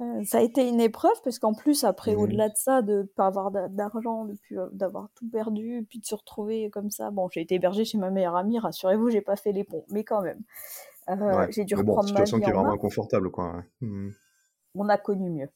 Euh, 0.00 0.24
ça 0.24 0.38
a 0.38 0.40
été 0.40 0.66
une 0.66 0.80
épreuve 0.80 1.12
parce 1.22 1.38
qu'en 1.38 1.54
plus 1.54 1.84
après 1.84 2.14
Mhm. 2.16 2.20
au-delà 2.22 2.48
de 2.48 2.56
ça 2.56 2.82
de 2.82 3.02
pas 3.14 3.26
avoir 3.26 3.52
d'a- 3.52 3.68
d'argent 3.68 4.26
euh, 4.50 4.68
d'avoir 4.72 5.08
tout 5.14 5.28
perdu 5.30 5.86
puis 5.88 6.00
de 6.00 6.04
se 6.04 6.14
retrouver 6.16 6.70
comme 6.70 6.90
ça 6.90 7.10
bon 7.12 7.28
j'ai 7.30 7.42
été 7.42 7.54
hébergée 7.56 7.84
chez 7.84 7.98
ma 7.98 8.10
meilleure 8.10 8.34
amie 8.34 8.58
rassurez-vous 8.58 9.10
j'ai 9.10 9.20
pas 9.20 9.36
fait 9.36 9.52
les 9.52 9.62
ponts 9.62 9.84
mais 9.90 10.02
quand 10.02 10.22
même 10.22 10.40
Euh, 11.08 11.14
Ouais. 11.14 11.52
j'ai 11.52 11.64
dû 11.64 11.76
Mais 11.76 11.82
bon, 11.84 11.92
reprendre 11.92 12.08
ma 12.14 12.24
situation 12.26 12.38
vie 12.38 12.42
qui 12.42 12.50
est 12.50 12.52
en 12.54 12.62
vraiment 12.62 12.72
inconfortable, 12.74 13.30
quoi. 13.30 13.62
on 14.74 14.88
a 14.88 14.98
connu 14.98 15.30
mieux. 15.30 15.50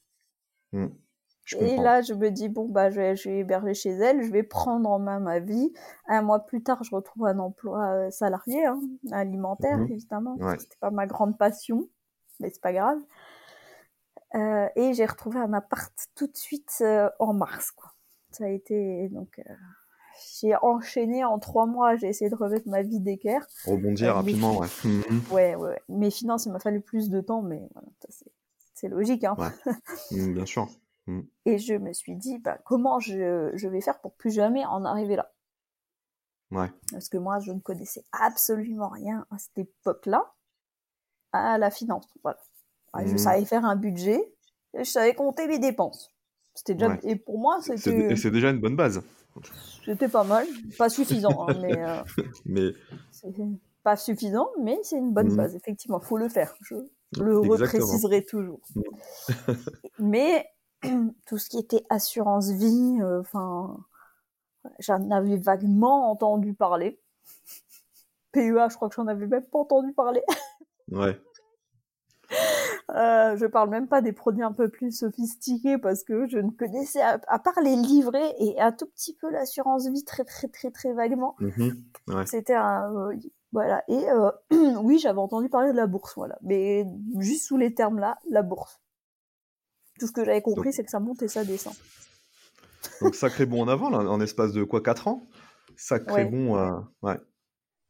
Je 1.47 1.57
et 1.57 1.69
comprends. 1.71 1.83
là 1.83 2.03
je 2.03 2.13
me 2.13 2.31
dis 2.31 2.49
bon 2.49 2.69
bah 2.69 2.91
je 2.91 2.97
vais, 3.01 3.17
je 3.17 3.29
vais 3.31 3.39
héberger 3.39 3.73
chez 3.73 3.91
elle 3.91 4.23
je 4.23 4.31
vais 4.33 4.43
prendre 4.43 4.91
en 4.91 4.99
main 4.99 5.21
ma 5.21 5.39
vie 5.39 5.73
un 6.09 6.21
mois 6.23 6.41
plus 6.41 6.63
tard 6.63 6.83
je 6.85 6.95
retrouve 6.95 7.25
un 7.27 7.39
emploi 7.39 7.87
euh, 7.93 8.11
salarié 8.11 8.67
hein, 8.67 8.81
alimentaire 9.13 9.79
Mhm. 9.79 9.93
évidemment 9.93 10.37
Ouais. 10.41 10.59
c'était 10.59 10.77
pas 10.81 10.91
ma 10.91 11.07
grande 11.07 11.39
passion 11.39 11.89
mais 12.41 12.51
c'est 12.51 12.61
pas 12.61 12.73
grave 12.73 12.99
Euh, 14.35 14.69
et 14.75 14.93
j'ai 14.93 15.07
retrouvé 15.07 15.39
un 15.39 15.53
appart 15.53 15.93
tout 16.17 16.27
de 16.27 16.37
suite 16.37 16.79
euh, 16.81 17.09
en 17.21 17.33
mars 17.33 17.71
quoi 17.71 17.93
ça 18.33 18.45
a 18.45 18.49
été 18.49 19.09
donc 19.11 19.39
euh, 19.39 19.53
j'ai 20.41 20.55
enchaîné 20.63 21.25
en 21.25 21.39
trois 21.39 21.65
mois 21.67 21.95
j'ai 21.97 22.09
essayé 22.09 22.29
de 22.29 22.35
remettre 22.35 22.69
ma 22.69 22.83
vie 22.83 22.99
d'équerre 23.01 23.47
Rebondir 23.65 24.15
rapidement, 24.17 24.59
ouais. 24.59 24.67
Mhm. 24.85 25.03
ouais 25.31 25.55
ouais, 25.55 25.69
ouais. 25.69 25.81
mes 25.89 26.11
finances 26.11 26.45
il 26.47 26.53
m'a 26.53 26.59
fallu 26.59 26.81
plus 26.81 27.09
de 27.09 27.21
temps 27.21 27.41
mais 27.43 27.69
voilà, 27.73 27.89
c'est 28.75 28.89
logique 28.89 29.23
hein 29.25 29.37
Ouais. 29.39 29.47
Mm, 30.11 30.35
Bien 30.35 30.45
sûr. 30.47 30.69
Et 31.45 31.59
je 31.59 31.75
me 31.75 31.92
suis 31.92 32.16
dit 32.16 32.38
bah, 32.38 32.59
comment 32.64 32.99
je, 33.01 33.51
je 33.55 33.69
vais 33.69 33.81
faire 33.81 34.01
pour 34.01 34.14
plus 34.14 34.31
jamais 34.33 34.64
en 34.66 34.85
arriver 34.85 35.16
là? 35.16 35.33
Ouais. 36.53 36.71
parce 36.92 37.09
que 37.09 37.16
moi 37.19 37.40
je 37.40 37.51
ne 37.53 37.59
connaissais 37.61 38.05
absolument 38.12 38.88
rien 38.88 39.27
à 39.33 39.38
cette 39.38 39.59
époque-là 39.59 40.33
à 41.33 41.59
la 41.59 41.71
finance 41.71 42.07
voilà 42.23 42.38
Ouais, 42.95 43.05
je 43.07 43.12
Mhm. 43.12 43.19
savais 43.19 43.45
faire 43.45 43.64
un 43.64 43.77
budget 43.77 44.21
et 44.75 44.85
je 44.85 44.90
savais 44.90 45.12
compter 45.14 45.47
mes 45.49 45.59
dépenses 45.59 46.14
c'était 46.55 46.75
déjà 46.75 46.88
Ouais. 46.88 47.01
et 47.03 47.16
pour 47.16 47.38
moi 47.38 47.61
c'était 47.62 48.14
c'est 48.16 48.31
déjà 48.31 48.51
une 48.51 48.61
bonne 48.61 48.77
base. 48.77 49.03
c'était 49.85 50.09
pas 50.09 50.25
mal 50.25 50.47
pas 50.79 50.88
suffisant 50.88 51.49
hein, 51.49 51.59
mais 51.61 51.83
euh, 51.83 52.03
Mais 52.47 52.71
pas 53.83 53.97
suffisant 53.97 54.49
mais 54.62 54.79
c'est 54.83 54.97
une 54.99 55.12
bonne 55.12 55.31
Mhm. 55.31 55.37
base 55.37 55.55
effectivement 55.57 56.01
faut 56.01 56.16
le 56.16 56.29
faire 56.29 56.55
je 56.62 56.77
le 57.21 57.38
repréciserai 57.38 58.25
toujours. 58.25 58.61
Mm. 58.75 58.83
Mais 59.99 60.47
tout 61.27 61.38
ce 61.38 61.49
qui 61.49 61.59
était 61.59 61.85
assurance 61.90 62.51
vie, 62.51 62.99
euh, 63.03 63.20
enfin, 63.20 63.77
j'en 64.79 65.11
avais 65.11 65.37
vaguement 65.37 66.11
entendu 66.11 66.55
parler. 66.55 67.01
PEA, 68.33 68.68
je 68.68 68.77
crois 68.77 68.88
que 68.88 68.94
j'en 68.94 69.07
avais 69.07 69.27
même 69.27 69.46
pas 69.46 69.59
entendu 69.59 69.92
parler. 69.92 70.22
ouais. 70.90 71.20
Euh, 72.90 73.37
je 73.37 73.46
parle 73.46 73.68
même 73.70 73.88
pas 73.88 74.01
des 74.01 74.12
produits 74.12 74.42
un 74.42 74.53
peu 74.53 74.68
plus 74.68 74.92
sophistiqués 74.92 75.77
parce 75.77 76.05
que 76.05 76.27
je 76.29 76.38
ne 76.38 76.51
connaissais 76.51 77.01
à, 77.01 77.38
part 77.38 77.61
les 77.62 77.75
livrets 77.75 78.35
et 78.38 78.61
un 78.61 78.72
tout 78.72 78.87
petit 78.87 79.14
peu 79.14 79.29
l'assurance 79.31 79.88
vie 79.88 80.05
très 80.05 80.25
très 80.25 80.49
très 80.49 80.70
très 80.70 80.92
vaguement. 80.92 81.35
Mm-hmm. 81.40 82.27
C'était 82.27 82.55
un 82.55 82.94
euh, 82.94 83.16
voilà 83.53 83.83
et 83.88 84.09
euh, 84.11 84.31
oui 84.81 84.99
j'avais 84.99 85.18
entendu 85.18 85.49
parler 85.49 85.72
de 85.72 85.77
la 85.77 85.87
bourse 85.87 86.14
voilà 86.14 86.38
mais 86.42 86.87
juste 87.18 87.46
sous 87.46 87.57
les 87.57 87.75
termes 87.75 87.99
là 87.99 88.18
la 88.31 88.42
bourse. 88.42 88.81
Tout 89.99 90.07
ce 90.07 90.13
que 90.13 90.25
j'avais 90.25 90.43
compris 90.43 90.73
c'est 90.73 90.85
que 90.85 90.91
ça 90.91 91.01
monte 91.01 91.23
et 91.23 91.29
ça 91.29 91.45
descend. 91.45 91.75
Donc 93.01 93.15
sacré 93.15 93.47
bon 93.47 93.63
en 93.63 93.69
avant 93.69 93.91
là, 93.91 93.99
en 93.99 94.21
espace 94.21 94.53
de 94.53 94.65
quoi 94.65 94.83
4 94.83 95.09
ans? 95.09 95.23
Sacré 95.77 96.25
bon 96.25 96.57
ouais. 97.03 97.17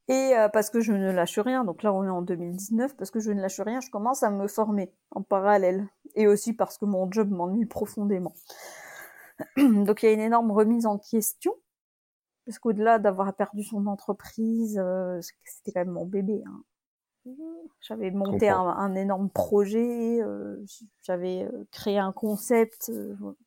Et 0.08 0.36
euh, 0.36 0.48
parce 0.48 0.70
que 0.70 0.80
je 0.80 0.92
ne 0.92 1.10
lâche 1.10 1.38
rien, 1.38 1.64
donc 1.64 1.82
là 1.82 1.92
on 1.92 2.04
est 2.04 2.08
en 2.08 2.22
2019, 2.22 2.96
parce 2.96 3.10
que 3.10 3.18
je 3.18 3.32
ne 3.32 3.40
lâche 3.40 3.60
rien, 3.60 3.80
je 3.80 3.90
commence 3.90 4.22
à 4.22 4.30
me 4.30 4.46
former 4.46 4.92
en 5.10 5.22
parallèle. 5.22 5.88
Et 6.14 6.28
aussi 6.28 6.52
parce 6.52 6.78
que 6.78 6.84
mon 6.84 7.10
job 7.10 7.28
m'ennuie 7.30 7.66
profondément. 7.66 8.34
donc 9.56 10.02
il 10.02 10.06
y 10.06 10.08
a 10.08 10.12
une 10.12 10.20
énorme 10.20 10.52
remise 10.52 10.86
en 10.86 10.98
question, 10.98 11.54
parce 12.44 12.60
qu'au-delà 12.60 13.00
d'avoir 13.00 13.34
perdu 13.34 13.64
son 13.64 13.86
entreprise, 13.86 14.78
euh, 14.80 15.20
c'était 15.44 15.72
quand 15.72 15.84
même 15.84 15.94
mon 15.94 16.06
bébé. 16.06 16.40
Hein. 16.46 16.62
J'avais 17.80 18.10
monté 18.10 18.48
un, 18.48 18.94
énorme 18.94 19.30
projet, 19.30 20.20
euh, 20.22 20.64
j'avais 21.02 21.48
créé 21.72 21.98
un 21.98 22.12
concept, 22.12 22.92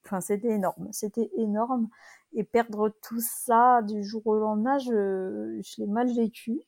enfin 0.05 0.21
c'était 0.21 0.49
énorme, 0.49 0.89
c'était 0.91 1.29
énorme 1.37 1.89
et 2.33 2.43
perdre 2.43 2.89
tout 3.01 3.21
ça 3.21 3.81
du 3.81 4.03
jour 4.03 4.25
au 4.27 4.35
lendemain, 4.37 4.77
je, 4.79 5.59
je 5.63 5.81
l'ai 5.81 5.87
mal 5.87 6.13
vécu. 6.13 6.61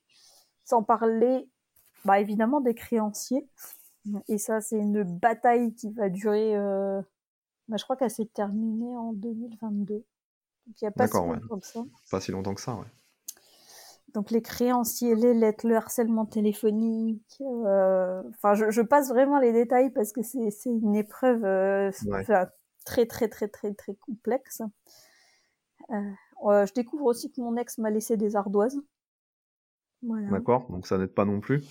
Sans 0.63 0.83
parler, 0.83 1.49
bah 2.05 2.19
évidemment 2.19 2.61
des 2.61 2.73
créanciers. 2.73 3.47
Et 4.27 4.37
ça, 4.37 4.61
c'est 4.61 4.77
une 4.77 5.03
bataille 5.03 5.73
qui 5.75 5.91
va 5.91 6.09
durer. 6.09 6.55
Euh... 6.55 7.01
Bah, 7.67 7.77
je 7.77 7.83
crois 7.83 7.95
qu'elle 7.95 8.09
s'est 8.09 8.29
terminée 8.33 8.95
en 8.97 9.13
2022. 9.13 9.95
Donc 9.95 10.05
il 10.67 10.83
n'y 10.83 10.87
a 10.87 10.91
pas 10.91 11.07
si 11.07 11.13
longtemps 11.17 11.59
que 11.59 11.67
ça. 11.67 11.83
Pas 12.09 12.21
si 12.21 12.31
longtemps 12.31 12.53
que 12.53 12.61
ça, 12.61 12.75
ouais. 12.75 12.85
Donc 14.13 14.31
les 14.31 14.41
créanciers, 14.41 15.15
les 15.15 15.33
lettres, 15.33 15.67
le 15.67 15.75
harcèlement 15.75 16.25
téléphonique. 16.25 17.41
Euh... 17.41 18.21
Enfin, 18.29 18.53
je, 18.55 18.69
je, 18.69 18.81
passe 18.81 19.09
vraiment 19.09 19.39
les 19.39 19.53
détails 19.53 19.91
parce 19.91 20.11
que 20.11 20.21
c'est 20.21 20.51
une 20.65 20.95
épreuve 20.95 21.45
euh, 21.45 21.91
très 22.85 23.05
très 23.05 23.27
très 23.29 23.47
très 23.47 23.73
très 23.73 23.95
complexe. 23.95 24.61
Euh, 25.91 26.65
je 26.65 26.73
découvre 26.73 27.05
aussi 27.05 27.31
que 27.31 27.41
mon 27.41 27.55
ex 27.57 27.77
m'a 27.77 27.89
laissé 27.89 28.17
des 28.17 28.35
ardoises. 28.35 28.79
D'accord, 30.01 30.67
donc 30.69 30.87
ça 30.87 30.97
n'aide 30.97 31.13
pas 31.13 31.25
non 31.25 31.39
plus. 31.39 31.63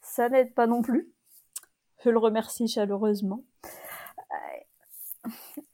Ça 0.00 0.28
n'aide 0.28 0.54
pas 0.54 0.66
non 0.66 0.82
plus. 0.82 1.12
Je 2.02 2.10
le 2.10 2.18
remercie 2.18 2.68
chaleureusement. 2.68 3.44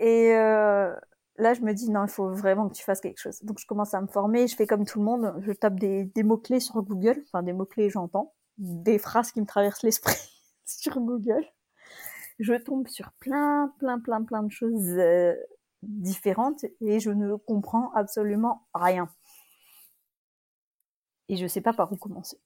Et 0.01 0.33
euh, 0.35 0.95
là, 1.37 1.55
je 1.55 1.61
me 1.63 1.73
dis, 1.73 1.91
non, 1.91 2.05
il 2.05 2.11
faut 2.11 2.31
vraiment 2.31 2.69
que 2.69 2.75
tu 2.75 2.85
fasses 2.85 3.01
quelque 3.01 3.21
chose. 3.21 3.43
Donc, 3.43 3.59
je 3.59 3.67
commence 3.67 3.95
à 3.95 4.01
me 4.01 4.07
former, 4.07 4.47
je 4.47 4.57
fais 4.57 4.67
comme 4.67 4.85
tout 4.85 4.99
le 4.99 5.05
monde, 5.05 5.35
je 5.41 5.53
tape 5.53 5.79
des, 5.79 6.05
des 6.05 6.23
mots-clés 6.23 6.61
sur 6.61 6.83
Google, 6.83 7.23
enfin 7.27 7.43
des 7.43 7.53
mots-clés, 7.53 7.91
j'entends, 7.91 8.35
des 8.59 8.99
phrases 8.99 9.33
qui 9.33 9.41
me 9.41 9.47
traversent 9.47 9.83
l'esprit 9.83 10.17
sur 10.67 11.01
Google. 11.01 11.45
Je 12.39 12.55
tombe 12.55 12.89
sur 12.89 13.13
plein, 13.13 13.73
plein, 13.79 14.01
plein, 14.01 14.23
plein 14.23 14.43
de 14.43 14.51
choses 14.51 14.99
différentes 15.83 16.65
et 16.81 17.01
je 17.01 17.11
ne 17.11 17.37
comprends 17.37 17.93
absolument 17.95 18.67
rien. 18.75 19.09
Et 21.29 21.37
je 21.37 21.47
sais 21.47 21.61
pas 21.61 21.73
par 21.73 21.93
où 21.93 21.97
commencer. 21.97 22.39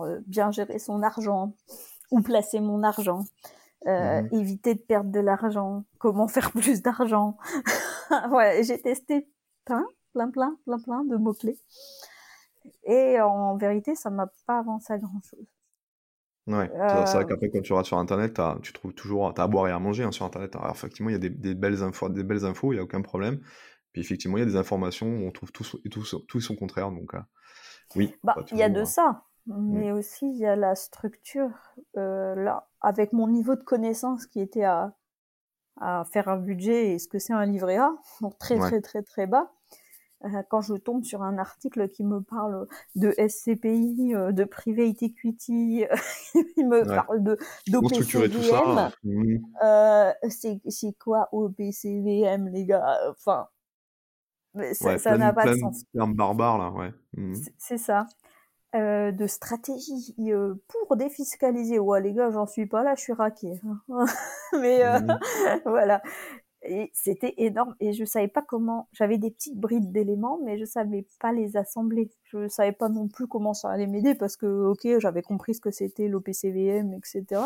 Euh, 0.00 0.20
bien 0.26 0.50
gérer 0.50 0.78
son 0.78 1.02
argent, 1.02 1.54
où 2.10 2.22
placer 2.22 2.60
mon 2.60 2.82
argent, 2.82 3.24
euh, 3.86 4.22
mhm. 4.22 4.28
éviter 4.32 4.74
de 4.74 4.80
perdre 4.80 5.10
de 5.10 5.20
l'argent, 5.20 5.84
comment 5.98 6.28
faire 6.28 6.50
plus 6.52 6.82
d'argent. 6.82 7.36
voilà, 8.28 8.62
j'ai 8.62 8.80
testé 8.80 9.28
plein, 9.64 9.86
plein, 10.12 10.30
plein, 10.30 10.56
plein, 10.64 10.78
plein 10.78 11.04
de 11.04 11.16
mots-clés. 11.16 11.58
Et 12.84 13.20
en 13.20 13.56
vérité, 13.56 13.94
ça 13.94 14.10
m'a 14.10 14.30
pas 14.46 14.58
avancé 14.58 14.92
à 14.92 14.98
grand 14.98 15.20
chose. 15.22 15.46
Ouais, 16.46 16.68
c'est 16.72 17.14
vrai 17.14 17.24
euh, 17.24 17.24
qu'après, 17.24 17.50
quand 17.50 17.60
tu 17.60 17.72
regardes 17.72 17.86
sur 17.86 17.98
Internet, 17.98 18.40
tu 18.62 18.72
trouves 18.72 18.94
toujours, 18.94 19.38
à 19.38 19.46
boire 19.46 19.68
et 19.68 19.72
à 19.72 19.78
manger 19.78 20.04
hein, 20.04 20.10
sur 20.10 20.24
Internet. 20.24 20.56
Alors, 20.56 20.70
effectivement, 20.70 21.10
il 21.10 21.12
y 21.12 21.16
a 21.16 21.28
des, 21.28 21.54
belles 21.54 21.82
infos, 21.82 22.08
des 22.08 22.24
belles 22.24 22.44
infos, 22.44 22.72
il 22.72 22.76
n'y 22.76 22.80
a 22.80 22.82
aucun 22.82 23.02
problème. 23.02 23.40
Puis, 23.92 24.00
effectivement, 24.00 24.36
il 24.36 24.40
y 24.40 24.42
a 24.42 24.46
des 24.46 24.56
informations 24.56 25.06
où 25.06 25.26
on 25.26 25.30
trouve 25.30 25.52
tout, 25.52 25.64
tout, 25.90 26.02
tout 26.28 26.40
son 26.40 26.56
contraire. 26.56 26.90
Donc, 26.90 27.14
euh, 27.14 27.20
oui. 27.96 28.14
Bah, 28.24 28.36
il 28.50 28.58
y 28.58 28.62
a 28.62 28.68
de 28.68 28.84
ça. 28.84 29.24
Mmh. 29.46 29.78
Mais 29.78 29.92
aussi, 29.92 30.26
il 30.28 30.38
y 30.38 30.46
a 30.46 30.56
la 30.56 30.74
structure. 30.74 31.50
Euh, 31.96 32.34
là, 32.34 32.68
avec 32.80 33.12
mon 33.12 33.28
niveau 33.28 33.54
de 33.54 33.62
connaissance 33.62 34.26
qui 34.26 34.40
était 34.40 34.64
à, 34.64 34.94
à 35.80 36.04
faire 36.04 36.28
un 36.28 36.36
budget 36.36 36.92
et 36.92 36.98
ce 36.98 37.08
que 37.08 37.18
c'est 37.18 37.32
un 37.32 37.46
livret 37.46 37.78
A, 37.78 37.94
donc 38.20 38.38
très, 38.38 38.58
très, 38.58 38.80
très, 38.80 39.02
très 39.02 39.26
bas, 39.26 39.50
euh, 40.24 40.42
quand 40.50 40.60
je 40.60 40.74
tombe 40.74 41.02
sur 41.02 41.22
un 41.22 41.38
article 41.38 41.88
qui 41.88 42.04
me 42.04 42.20
parle 42.20 42.66
de 42.94 43.12
SCPI, 43.12 44.14
euh, 44.14 44.32
de 44.32 44.44
private 44.44 45.02
equity, 45.02 45.84
il 46.56 46.68
me 46.68 46.84
parle 46.84 47.22
de 47.22 47.38
d'OPCVM. 47.68 48.90
Mmh. 49.02 49.36
Euh, 49.64 50.12
c'est 50.28 50.92
quoi 50.98 51.28
OPCVM, 51.32 52.48
les 52.48 52.66
gars? 52.66 52.98
Enfin, 53.10 53.48
ça 54.72 55.16
n'a 55.16 55.32
pas 55.32 55.46
de 55.46 55.58
sens. 55.58 55.84
C'est 55.94 56.00
un 56.00 56.08
barbare 56.08 56.58
là, 56.58 56.70
ouais. 56.70 56.92
Mmh. 57.16 57.34
C'est 57.56 57.78
ça. 57.78 58.06
Euh, 58.76 59.10
de 59.10 59.26
stratégie 59.26 60.14
pour 60.68 60.96
défiscaliser. 60.96 61.80
Ouais, 61.80 62.00
les 62.00 62.12
gars, 62.12 62.30
j'en 62.30 62.46
suis 62.46 62.66
pas 62.66 62.84
là, 62.84 62.94
je 62.94 63.00
suis 63.00 63.12
raqué. 63.12 63.60
Mais 64.60 64.84
mmh. 64.84 65.18
voilà. 65.64 66.00
Et 66.62 66.90
c'était 66.92 67.34
énorme. 67.38 67.74
Et 67.80 67.92
je 67.92 68.04
savais 68.04 68.28
pas 68.28 68.42
comment 68.42 68.88
j'avais 68.92 69.18
des 69.18 69.30
petites 69.30 69.58
brides 69.58 69.92
d'éléments 69.92 70.38
mais 70.44 70.58
je 70.58 70.66
savais 70.66 71.06
pas 71.18 71.32
les 71.32 71.56
assembler. 71.56 72.10
Je 72.24 72.48
savais 72.48 72.72
pas 72.72 72.88
non 72.88 73.08
plus 73.08 73.26
comment 73.26 73.54
ça 73.54 73.70
allait 73.70 73.86
m'aider 73.86 74.14
parce 74.14 74.36
que 74.36 74.46
ok 74.46 75.00
j'avais 75.00 75.22
compris 75.22 75.54
ce 75.54 75.60
que 75.60 75.70
c'était 75.70 76.06
l'OPCVM 76.06 76.92
etc 76.94 77.42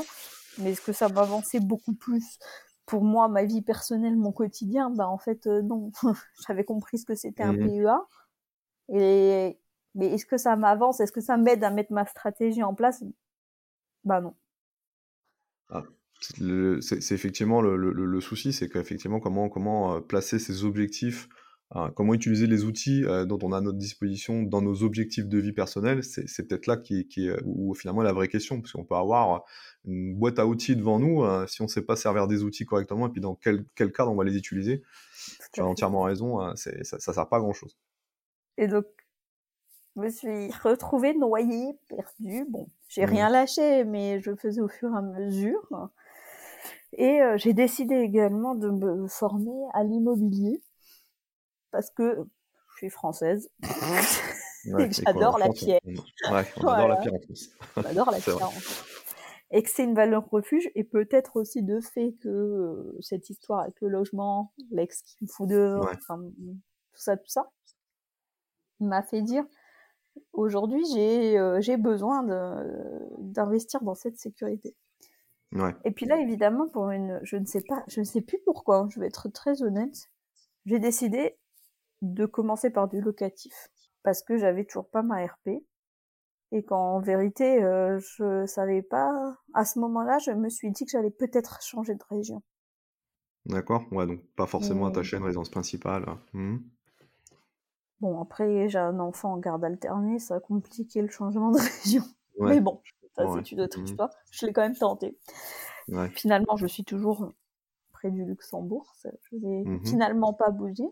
mais 0.59 0.73
est-ce 0.73 0.81
que 0.81 0.93
ça 0.93 1.09
m'avançait 1.09 1.61
beaucoup 1.61 1.95
plus 1.95 2.39
pour 2.87 3.03
moi 3.03 3.29
ma 3.29 3.45
vie 3.45 3.63
personnelle 3.63 4.17
mon 4.17 4.33
quotidien? 4.33 4.91
Bah 4.91 5.09
en 5.09 5.19
fait 5.19 5.47
euh, 5.47 5.63
non. 5.63 5.93
J'avais 6.47 6.65
compris 6.65 6.99
ce 6.99 7.07
que 7.07 7.15
c'était 7.15 7.45
un 7.45 7.53
mmh 7.53 7.69
PEA 7.69 7.99
et 8.93 9.59
mais 9.95 10.07
est-ce 10.13 10.27
que 10.27 10.37
ça 10.37 10.57
m'avance? 10.57 11.01
Est-ce 11.01 11.13
que 11.13 11.21
ça 11.21 11.37
m'aide 11.37 11.65
à 11.65 11.71
mettre 11.71 11.93
ma 11.93 12.07
stratégie 12.07 12.63
en 12.63 12.75
place? 12.75 13.03
Bah 14.05 14.21
non. 14.21 14.35
Ah 15.71 15.85
c'est 16.21 17.13
effectivement 17.13 17.61
le, 17.61 17.77
le, 17.77 17.93
le 17.93 18.21
souci, 18.21 18.53
c'est 18.53 18.69
qu'effectivement 18.69 19.21
comment 19.21 19.49
comment 19.49 19.97
euh, 19.97 20.01
placer 20.01 20.39
ses 20.39 20.65
objectifs, 20.65 21.29
euh, 21.77 21.91
comment 21.91 22.15
utiliser 22.15 22.47
les 22.47 22.65
outils 22.65 23.05
euh, 23.05 23.25
dont 23.25 23.39
on 23.43 23.53
a 23.53 23.59
à 23.59 23.61
notre 23.61 23.79
disposition 23.79 24.43
dans 24.43 24.63
nos 24.63 24.83
objectifs 24.83 25.27
de 25.27 25.39
vie 25.39 25.53
personnelle, 25.53 26.03
c'est 26.03 26.47
peut-être 26.47 26.67
là 26.67 26.77
qui, 26.77 27.07
qui 27.09 27.29
où 27.45 27.75
finalement 27.75 28.03
la 28.03 28.13
vraie 28.13 28.29
question, 28.29 28.61
parce 28.61 28.73
qu'on 28.73 28.85
peut 28.85 28.95
avoir 28.95 29.45
une 29.85 30.15
boîte 30.17 30.39
à 30.39 30.47
outils 30.47 30.77
devant 30.77 30.99
nous, 30.99 31.25
si 31.47 31.61
on 31.61 31.65
ne 31.65 31.69
sait 31.69 31.83
pas 31.83 31.97
servir 31.97 32.27
des 32.27 32.43
outils 32.43 32.65
correctement, 32.65 33.09
et 33.09 33.11
puis 33.11 33.21
dans 33.21 33.35
quel, 33.35 33.65
quel 33.75 33.93
cadre 33.93 34.13
on 34.13 34.17
va 34.17 34.25
les 34.25 34.37
utiliser, 34.37 34.83
tu 35.53 35.61
as 35.61 35.67
entièrement 35.67 36.03
raison, 36.03 36.41
hein, 36.41 36.57
ça, 36.57 36.71
ça 36.83 37.13
sert 37.13 37.29
pas 37.29 37.37
à 37.37 37.41
grand 37.41 37.53
chose. 37.53 37.77
Et 38.57 38.69
donc 38.69 38.87
je 39.97 40.01
me 40.01 40.09
suis 40.09 40.51
retrouvée 40.63 41.15
noyée, 41.15 41.79
perdue. 41.89 42.47
Bon, 42.49 42.69
j'ai 42.89 43.07
mmh. 43.07 43.11
rien 43.11 43.29
lâché, 43.29 43.85
mais 43.85 44.21
je 44.21 44.35
faisais 44.35 44.61
au 44.61 44.69
fur 44.69 44.93
et 44.93 44.97
à 44.97 45.03
mesure. 45.03 45.91
Et 46.97 47.21
euh, 47.21 47.37
j'ai 47.37 47.53
décidé 47.53 47.97
également 47.97 48.55
de 48.55 48.71
me 48.71 49.09
former 49.09 49.67
à 49.73 49.83
l'immobilier 49.83 50.63
parce 51.71 51.91
que 51.91 52.25
je 52.71 52.77
suis 52.77 52.91
française 52.91 53.51
et 54.79 54.89
que 54.89 54.95
j'adore 54.95 55.39
la 55.39 55.49
pierre. 55.49 55.81
Ouais, 56.31 56.45
on 56.57 56.69
adore 56.69 56.89
la 56.89 56.97
pierre 56.97 57.15
en 57.15 57.19
plus. 57.19 57.51
J'adore 57.83 58.11
la 58.11 58.19
pierre 58.19 58.43
en 58.43 58.53
Et 59.51 59.63
que 59.63 59.71
c'est 59.71 59.85
une 59.85 59.95
valeur 59.95 60.29
refuge 60.31 60.71
et 60.75 60.85
peut-être 60.85 61.37
aussi 61.37 61.63
de 61.63 61.81
fait 61.81 62.15
que 62.23 62.29
euh, 62.29 62.97
cette 63.01 63.29
histoire 63.29 63.61
avec 63.61 63.81
le 63.81 63.89
logement, 63.89 64.53
l'ex 64.71 65.03
qui 65.03 65.25
me 65.25 65.29
fout 65.29 65.49
dehors, 65.49 65.91
tout 65.91 67.01
ça, 67.01 67.17
tout 67.17 67.29
ça, 67.29 67.51
m'a 68.79 69.03
fait 69.03 69.23
dire 69.23 69.45
aujourd'hui 70.33 70.85
j'ai 70.93 71.39
euh, 71.39 71.77
besoin 71.79 72.23
d'investir 73.19 73.83
dans 73.83 73.95
cette 73.95 74.19
sécurité. 74.19 74.75
Et 75.85 75.93
puis 75.93 76.07
là, 76.07 76.19
évidemment, 76.19 76.69
pour 76.69 76.91
une, 76.91 77.21
je 77.23 77.37
ne 77.37 77.45
sais 77.45 77.63
pas, 77.63 77.85
je 77.87 78.01
ne 78.01 78.05
sais 78.05 78.21
plus 78.21 78.39
pourquoi, 78.45 78.79
hein, 78.79 78.89
je 78.91 78.99
vais 78.99 79.07
être 79.07 79.29
très 79.29 79.63
honnête, 79.63 80.11
j'ai 80.67 80.81
décidé 80.81 81.37
de 82.03 82.27
commencer 82.27 82.71
par 82.71 82.89
du 82.89 83.01
locatif 83.01 83.69
parce 84.03 84.23
que 84.23 84.37
j'avais 84.37 84.65
toujours 84.65 84.89
pas 84.89 85.03
ma 85.03 85.25
RP 85.25 85.63
Et 86.51 86.65
qu'en 86.65 87.01
vérité, 87.01 87.63
euh, 87.63 87.99
je 88.01 88.47
savais 88.47 88.83
pas. 88.83 89.37
À 89.55 89.65
ce 89.65 89.79
moment-là, 89.79 90.19
je 90.19 90.33
me 90.33 90.49
suis 90.49 90.71
dit 90.71 90.85
que 90.85 90.91
j'allais 90.91 91.11
peut-être 91.11 91.63
changer 91.63 91.95
de 91.95 92.05
région. 92.11 92.43
D'accord, 93.47 93.85
ouais, 93.93 94.07
donc 94.07 94.21
pas 94.37 94.47
forcément 94.47 94.87
attaché 94.87 95.17
à 95.17 95.19
une 95.19 95.25
résidence 95.25 95.51
principale. 95.51 96.05
Mmh. 96.33 96.59
Bon, 98.05 98.21
après, 98.21 98.69
j'ai 98.69 98.77
un 98.77 99.01
enfant 99.01 99.33
en 99.33 99.39
garde 99.39 99.65
alternée, 99.65 100.19
ça 100.19 100.35
a 100.35 100.41
compliqué 100.41 101.01
le 101.01 101.09
changement 101.09 101.51
de 101.51 101.57
région. 101.85 102.03
Mais 102.39 102.61
bon, 102.61 102.83
ça 103.17 103.25
c'est 103.33 103.51
une 103.51 103.63
autre 103.63 103.81
mmh. 103.81 103.85
histoire. 103.85 104.11
Je 104.31 104.45
l'ai 104.45 104.53
quand 104.53 104.61
même 104.61 104.77
tenté. 104.77 105.17
Finalement, 106.11 106.59
je 106.59 106.67
suis 106.67 106.85
toujours 106.85 107.33
près 107.93 108.11
du 108.11 108.27
Luxembourg. 108.27 108.95
Je 109.23 109.37
n'ai 109.37 109.65
mmh 109.65 109.87
finalement 109.87 110.35
pas 110.35 110.51
bougé. 110.51 110.85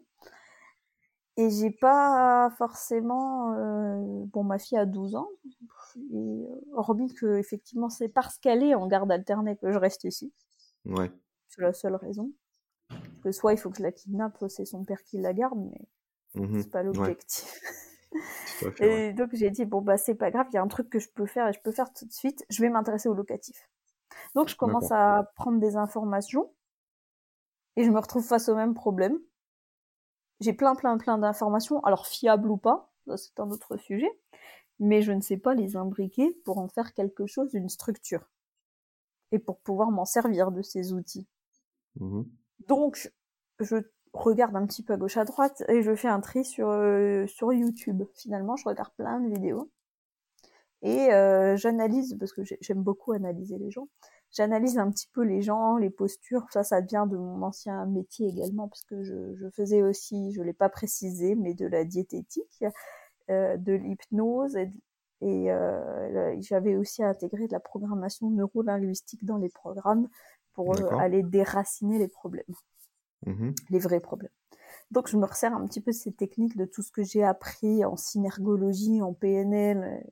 Et 1.37 1.51
j'ai 1.51 1.71
pas 1.71 2.49
forcément. 2.57 3.53
Euh, 3.59 4.25
bon, 4.33 4.43
ma 4.43 4.59
fille 4.59 4.79
a 4.79 4.87
12 4.87 5.15
ans. 5.15 5.29
Et, 6.15 6.47
hormis 6.73 7.13
que, 7.13 7.37
effectivement, 7.37 7.91
c'est 7.91 8.09
parce 8.09 8.39
qu'elle 8.39 8.63
est 8.63 8.75
en 8.75 8.87
garde 8.87 9.13
alternée 9.13 9.59
que 9.59 9.71
je 9.71 9.77
reste 9.77 10.05
ici. 10.05 10.33
Ouais. 10.87 11.13
C'est 11.49 11.61
la 11.61 11.75
seule 11.75 11.97
raison. 11.97 12.33
que 13.23 13.33
soit 13.33 13.53
il 13.53 13.59
faut 13.59 13.69
que 13.69 13.77
je 13.77 13.83
la 13.83 13.93
kidnappe, 13.93 14.43
c'est 14.49 14.65
son 14.65 14.83
père 14.83 15.03
qui 15.03 15.19
la 15.19 15.35
garde, 15.35 15.59
mais 15.59 15.79
mmh 16.35 16.61
c'est 16.61 16.71
pas 16.71 16.83
l'objectif. 16.83 17.61
et 18.81 19.13
donc 19.13 19.31
j'ai 19.33 19.51
dit 19.51 19.65
bon 19.65 19.81
bah 19.81 19.97
c'est 19.97 20.15
pas 20.15 20.31
grave, 20.31 20.47
il 20.53 20.55
y 20.55 20.59
a 20.59 20.63
un 20.63 20.69
truc 20.69 20.89
que 20.89 20.99
je 20.99 21.09
peux 21.09 21.27
faire 21.27 21.49
et 21.49 21.53
je 21.53 21.61
peux 21.61 21.73
faire 21.73 21.93
tout 21.93 22.07
de 22.07 22.13
suite. 22.13 22.45
Je 22.51 22.63
vais 22.63 22.71
m'intéresser 22.71 23.09
au 23.09 23.15
locatif. 23.15 23.69
Donc 24.35 24.49
je 24.49 24.57
commence 24.57 24.91
à 24.93 25.31
prendre 25.37 25.59
des 25.59 25.77
informations 25.77 26.53
et 27.77 27.85
je 27.85 27.91
me 27.91 27.99
retrouve 27.99 28.25
face 28.25 28.49
au 28.49 28.55
même 28.55 28.75
problème. 28.75 29.19
J'ai 30.41 30.53
plein 30.53 30.75
plein 30.75 30.99
plein 30.99 31.19
d'informations, 31.19 31.81
alors 31.85 32.07
fiables 32.07 32.51
ou 32.51 32.57
pas, 32.57 32.93
c'est 33.17 33.39
un 33.41 33.51
autre 33.51 33.77
sujet, 33.77 34.11
mais 34.79 35.03
je 35.03 35.13
ne 35.13 35.21
sais 35.21 35.37
pas 35.37 35.55
les 35.55 35.77
imbriquer 35.77 36.33
pour 36.45 36.59
en 36.59 36.69
faire 36.69 36.95
quelque 36.95 37.27
chose, 37.27 37.55
une 37.55 37.69
structure, 37.69 38.29
et 39.31 39.39
pour 39.39 39.61
pouvoir 39.61 39.91
m'en 39.91 40.05
servir 40.05 40.51
de 40.51 40.63
ces 40.63 40.93
outils. 40.93 41.27
Mmh 41.97 42.23
Donc 42.69 43.13
je 43.61 43.77
regarde 44.13 44.57
un 44.57 44.67
petit 44.67 44.83
peu 44.83 44.95
à 44.95 44.97
gauche 44.97 45.17
à 45.17 45.25
droite 45.25 45.63
et 45.69 45.83
je 45.83 45.95
fais 45.95 46.09
un 46.09 46.21
tri 46.21 46.45
sur 46.45 46.69
euh, 46.69 47.27
sur 47.27 47.53
YouTube. 47.53 48.03
Finalement, 48.15 48.57
je 48.57 48.69
regarde 48.69 48.93
plein 48.97 49.21
de 49.21 49.29
vidéos 49.29 49.71
et 50.83 51.13
euh, 51.13 51.57
j'analyse 51.57 52.17
parce 52.19 52.33
que 52.33 52.43
j'aime 52.61 52.83
beaucoup 52.83 53.13
analyser 53.13 53.59
les 53.59 53.71
gens. 53.71 53.89
J'analyse 54.33 54.79
un 54.79 54.91
petit 54.91 55.09
peu 55.13 55.23
les 55.23 55.43
gens, 55.43 55.77
les 55.77 55.91
postures. 55.91 56.47
Ça, 56.51 56.65
ça 56.65 56.81
vient 56.81 57.07
de 57.07 57.17
mon 57.17 57.43
ancien 57.43 57.85
métier 57.87 58.29
également 58.29 58.69
parce 58.69 58.85
que 58.85 59.03
je, 59.05 59.35
je 59.37 59.49
faisais 59.51 59.83
aussi, 59.83 60.33
je 60.33 60.43
l'ai 60.43 60.55
pas 60.55 60.71
précisé, 60.71 61.35
mais 61.35 61.55
de 61.55 61.67
la 61.67 61.85
diététique, 61.85 62.65
euh, 63.31 63.57
de 63.59 63.75
l'hypnose 63.75 64.57
et, 64.57 64.73
et 65.21 65.53
euh, 65.53 66.37
j'avais 66.41 66.75
aussi 66.77 67.05
intégré 67.05 67.47
de 67.47 67.53
la 67.53 67.61
programmation 67.61 68.29
neurolinguistique 68.31 69.25
dans 69.25 69.37
les 69.37 69.51
programmes 69.51 70.09
pour 70.55 70.75
euh, 70.75 70.97
aller 70.97 71.23
déraciner 71.23 71.99
les 71.99 72.09
problèmes. 72.09 72.55
Mmh 73.27 73.51
les 73.71 73.79
vrais 73.79 74.01
problèmes. 74.01 74.31
Donc 74.91 75.09
je 75.09 75.17
me 75.17 75.25
resserre 75.25 75.55
un 75.55 75.67
petit 75.67 75.81
peu 75.81 75.93
ces 75.93 76.13
techniques 76.13 76.57
de 76.57 76.65
tout 76.65 76.83
ce 76.83 76.93
que 76.93 77.03
j'ai 77.03 77.25
appris 77.25 77.85
en 77.85 77.97
synergologie, 77.97 79.01
en 79.01 79.15
PNL, 79.15 80.05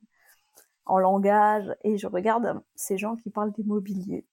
en 0.86 0.98
langage, 0.98 1.74
et 1.84 1.98
je 1.98 2.06
regarde 2.06 2.62
ces 2.74 2.96
gens 2.96 3.16
qui 3.16 3.30
parlent 3.30 3.52
d'immobilier. 3.52 4.26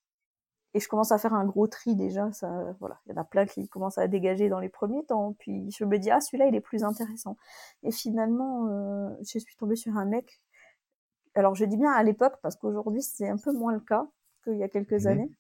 Et 0.74 0.80
je 0.80 0.88
commence 0.88 1.12
à 1.12 1.18
faire 1.18 1.34
un 1.34 1.46
gros 1.46 1.68
tri 1.68 1.96
déjà, 1.96 2.32
ça, 2.32 2.76
voilà, 2.80 3.00
il 3.06 3.12
y 3.12 3.14
en 3.18 3.22
a 3.22 3.24
plein 3.24 3.46
qui 3.46 3.68
commencent 3.68 3.98
à 3.98 4.08
dégager 4.08 4.48
dans 4.48 4.60
les 4.60 4.70
premiers 4.70 5.04
temps, 5.06 5.34
puis 5.40 5.72
je 5.72 5.86
me 5.86 5.98
dis 5.98 6.12
ah 6.12 6.22
celui-là 6.22 6.48
il 6.48 6.56
est 6.56 6.62
plus 6.62 6.84
intéressant. 6.84 7.38
Et 7.84 7.92
finalement, 7.92 8.68
euh, 8.68 9.10
je 9.22 9.40
suis 9.40 9.56
tombée 9.56 9.76
sur 9.76 9.98
un 9.98 10.06
mec. 10.06 10.42
Alors 11.36 11.56
je 11.56 11.66
dis 11.66 11.78
bien 11.78 11.92
à 11.92 12.04
l'époque 12.04 12.36
parce 12.42 12.56
qu'aujourd'hui 12.56 13.02
c'est 13.02 13.28
un 13.28 13.38
peu 13.38 13.54
moins 13.54 13.74
le 13.74 13.80
cas 13.80 14.08
qu'il 14.44 14.58
y 14.58 14.64
a 14.64 14.70
quelques 14.70 15.04
mmh 15.04 15.08
années, 15.08 15.32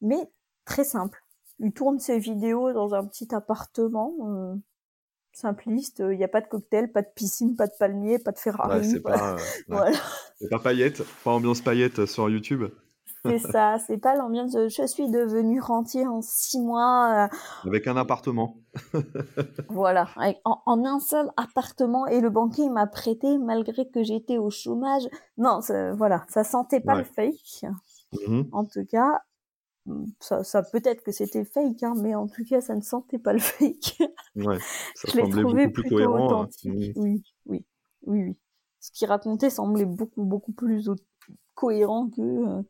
mais 0.00 0.30
très 0.64 0.84
simple 0.84 1.22
il 1.60 1.72
tourne 1.72 1.98
ses 1.98 2.18
vidéos 2.18 2.72
dans 2.72 2.94
un 2.94 3.04
petit 3.06 3.34
appartement 3.34 4.14
euh, 4.22 4.54
simpliste. 5.32 6.02
Il 6.10 6.16
n'y 6.16 6.24
a 6.24 6.28
pas 6.28 6.40
de 6.40 6.48
cocktail, 6.48 6.90
pas 6.90 7.02
de 7.02 7.08
piscine, 7.14 7.54
pas 7.54 7.66
de 7.66 7.72
palmier, 7.78 8.18
pas 8.18 8.32
de 8.32 8.38
Ferrari. 8.38 8.84
c'est 8.84 9.00
pas, 9.00 9.36
euh, 9.70 9.92
pas 10.50 10.58
paillette, 10.58 11.02
pas 11.22 11.32
ambiance 11.32 11.60
paillette 11.60 12.06
sur 12.06 12.28
YouTube. 12.30 12.64
C'est 13.24 13.38
ça, 13.52 13.76
c'est 13.86 13.98
pas 13.98 14.16
l'ambiance 14.16 14.52
de 14.52 14.68
je 14.68 14.86
suis 14.86 15.10
devenu 15.10 15.60
rentier 15.60 16.06
en 16.06 16.22
six 16.22 16.60
mois. 16.60 17.28
Euh. 17.30 17.68
Avec 17.68 17.86
un 17.86 17.96
appartement. 17.96 18.56
voilà, 19.68 20.08
en, 20.44 20.84
un 20.84 21.00
seul 21.00 21.30
appartement 21.36 22.06
et 22.06 22.20
le 22.20 22.30
banquier 22.30 22.70
m'a 22.70 22.86
prêté 22.86 23.36
malgré 23.36 23.86
que 23.88 24.02
j'étais 24.02 24.38
au 24.38 24.48
chômage. 24.48 25.02
Non, 25.36 25.60
voilà, 25.94 26.24
ça 26.28 26.42
sentait 26.42 26.80
pas 26.80 26.94
le 26.94 27.04
fake. 27.04 27.66
Mmh 28.26 28.42
en 28.50 28.64
tout 28.64 28.84
cas, 28.90 29.22
ça, 30.20 30.44
ça 30.44 30.62
peut-être 30.62 31.02
que 31.02 31.12
c'était 31.12 31.44
fake, 31.44 31.82
hein, 31.82 31.94
mais 32.00 32.14
en 32.14 32.26
tout 32.26 32.44
cas, 32.44 32.60
ça 32.60 32.74
ne 32.74 32.80
sentait 32.80 33.18
pas 33.18 33.32
le 33.32 33.38
fake. 33.38 33.98
Ouais, 34.36 34.58
ça 34.94 35.08
je 35.08 35.20
semblait 35.20 35.66
beaucoup 35.66 35.82
plus 35.82 35.90
cohérent. 35.90 36.42
Hein. 36.42 36.48
Oui, 36.64 36.92
oui, 36.96 37.24
oui, 37.46 37.66
oui. 38.06 38.38
Ce 38.80 38.90
qu'il 38.92 39.08
racontait 39.08 39.50
semblait 39.50 39.84
beaucoup, 39.84 40.24
beaucoup 40.24 40.52
plus 40.52 40.88
cohérent 41.54 42.08
que 42.08 42.22
euh, 42.22 42.62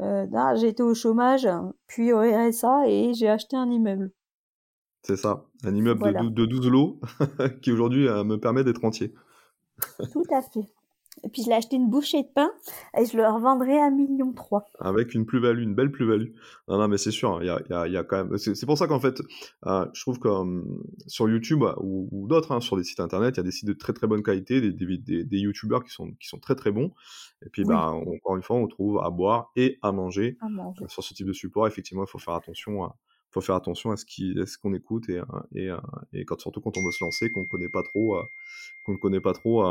euh, 0.00 0.26
ah, 0.34 0.54
j'ai 0.56 0.68
été 0.68 0.82
au 0.82 0.94
chômage, 0.94 1.48
puis 1.86 2.12
au 2.12 2.18
RSA 2.18 2.88
et 2.88 3.14
j'ai 3.14 3.28
acheté 3.28 3.56
un 3.56 3.70
immeuble. 3.70 4.10
C'est 5.02 5.16
ça, 5.16 5.44
un 5.64 5.74
immeuble 5.74 6.02
de, 6.02 6.28
de 6.30 6.46
12 6.46 6.68
lots 6.68 7.00
qui 7.62 7.70
aujourd'hui 7.70 8.08
euh, 8.08 8.24
me 8.24 8.36
permet 8.36 8.64
d'être 8.64 8.84
entier. 8.84 9.14
Tout 10.12 10.24
à 10.32 10.40
fait. 10.40 10.73
Et 11.24 11.28
puis 11.30 11.42
je 11.42 11.48
l'ai 11.48 11.54
acheté 11.54 11.76
une 11.76 11.88
bouchée 11.88 12.22
de 12.22 12.28
pain 12.28 12.50
et 12.98 13.06
je 13.06 13.16
le 13.16 13.26
revendrai 13.26 13.80
à 13.80 13.90
million 13.90 14.32
trois. 14.32 14.66
Avec 14.78 15.14
une 15.14 15.24
plus-value, 15.24 15.62
une 15.62 15.74
belle 15.74 15.90
plus-value. 15.90 16.32
Non, 16.68 16.78
non, 16.78 16.86
mais 16.86 16.98
c'est 16.98 17.10
sûr, 17.10 17.38
il 17.40 17.46
y 17.46 17.50
a, 17.50 17.60
y, 17.70 17.72
a, 17.72 17.88
y 17.88 17.96
a, 17.96 18.04
quand 18.04 18.24
même. 18.24 18.36
C'est 18.36 18.66
pour 18.66 18.76
ça 18.76 18.86
qu'en 18.86 19.00
fait, 19.00 19.20
euh, 19.66 19.86
je 19.94 20.00
trouve 20.02 20.18
que 20.18 20.28
euh, 20.28 20.62
sur 21.06 21.28
YouTube 21.28 21.64
ou, 21.78 22.08
ou 22.12 22.28
d'autres, 22.28 22.52
hein, 22.52 22.60
sur 22.60 22.76
des 22.76 22.84
sites 22.84 23.00
internet, 23.00 23.36
il 23.36 23.38
y 23.38 23.40
a 23.40 23.44
des 23.44 23.50
sites 23.50 23.68
de 23.68 23.72
très 23.72 23.94
très 23.94 24.06
bonne 24.06 24.22
qualité, 24.22 24.60
des, 24.60 24.72
des, 24.72 24.98
des, 24.98 25.24
des 25.24 25.38
YouTubeurs 25.38 25.82
qui 25.82 25.90
sont, 25.90 26.12
qui 26.20 26.28
sont 26.28 26.38
très 26.38 26.54
très 26.54 26.70
bons. 26.70 26.92
Et 27.46 27.48
puis, 27.50 27.64
bah, 27.64 27.90
encore 27.90 28.36
une 28.36 28.42
fois, 28.42 28.56
on 28.56 28.66
trouve 28.66 29.00
à 29.02 29.10
boire 29.10 29.50
et 29.56 29.78
à 29.82 29.92
manger. 29.92 30.36
À 30.40 30.48
manger. 30.48 30.84
Sur 30.88 31.02
ce 31.02 31.14
type 31.14 31.26
de 31.26 31.32
support, 31.32 31.66
effectivement, 31.66 32.04
il 32.04 32.08
faut 32.08 32.18
faire 32.18 32.34
attention 32.34 32.84
à 32.84 32.96
faut 33.34 33.40
faire 33.40 33.56
attention 33.56 33.90
à 33.90 33.96
ce 33.96 34.58
qu'on 34.58 34.72
écoute 34.74 35.08
et, 35.08 35.20
surtout 36.38 36.60
quand 36.60 36.78
on 36.78 36.84
veut 36.84 36.92
se 36.92 37.04
lancer, 37.04 37.30
qu'on 37.30 37.44
connaît 37.44 37.68
pas 37.68 37.82
ne 37.82 38.96
connaît 38.96 39.20
pas 39.20 39.32
trop 39.34 39.62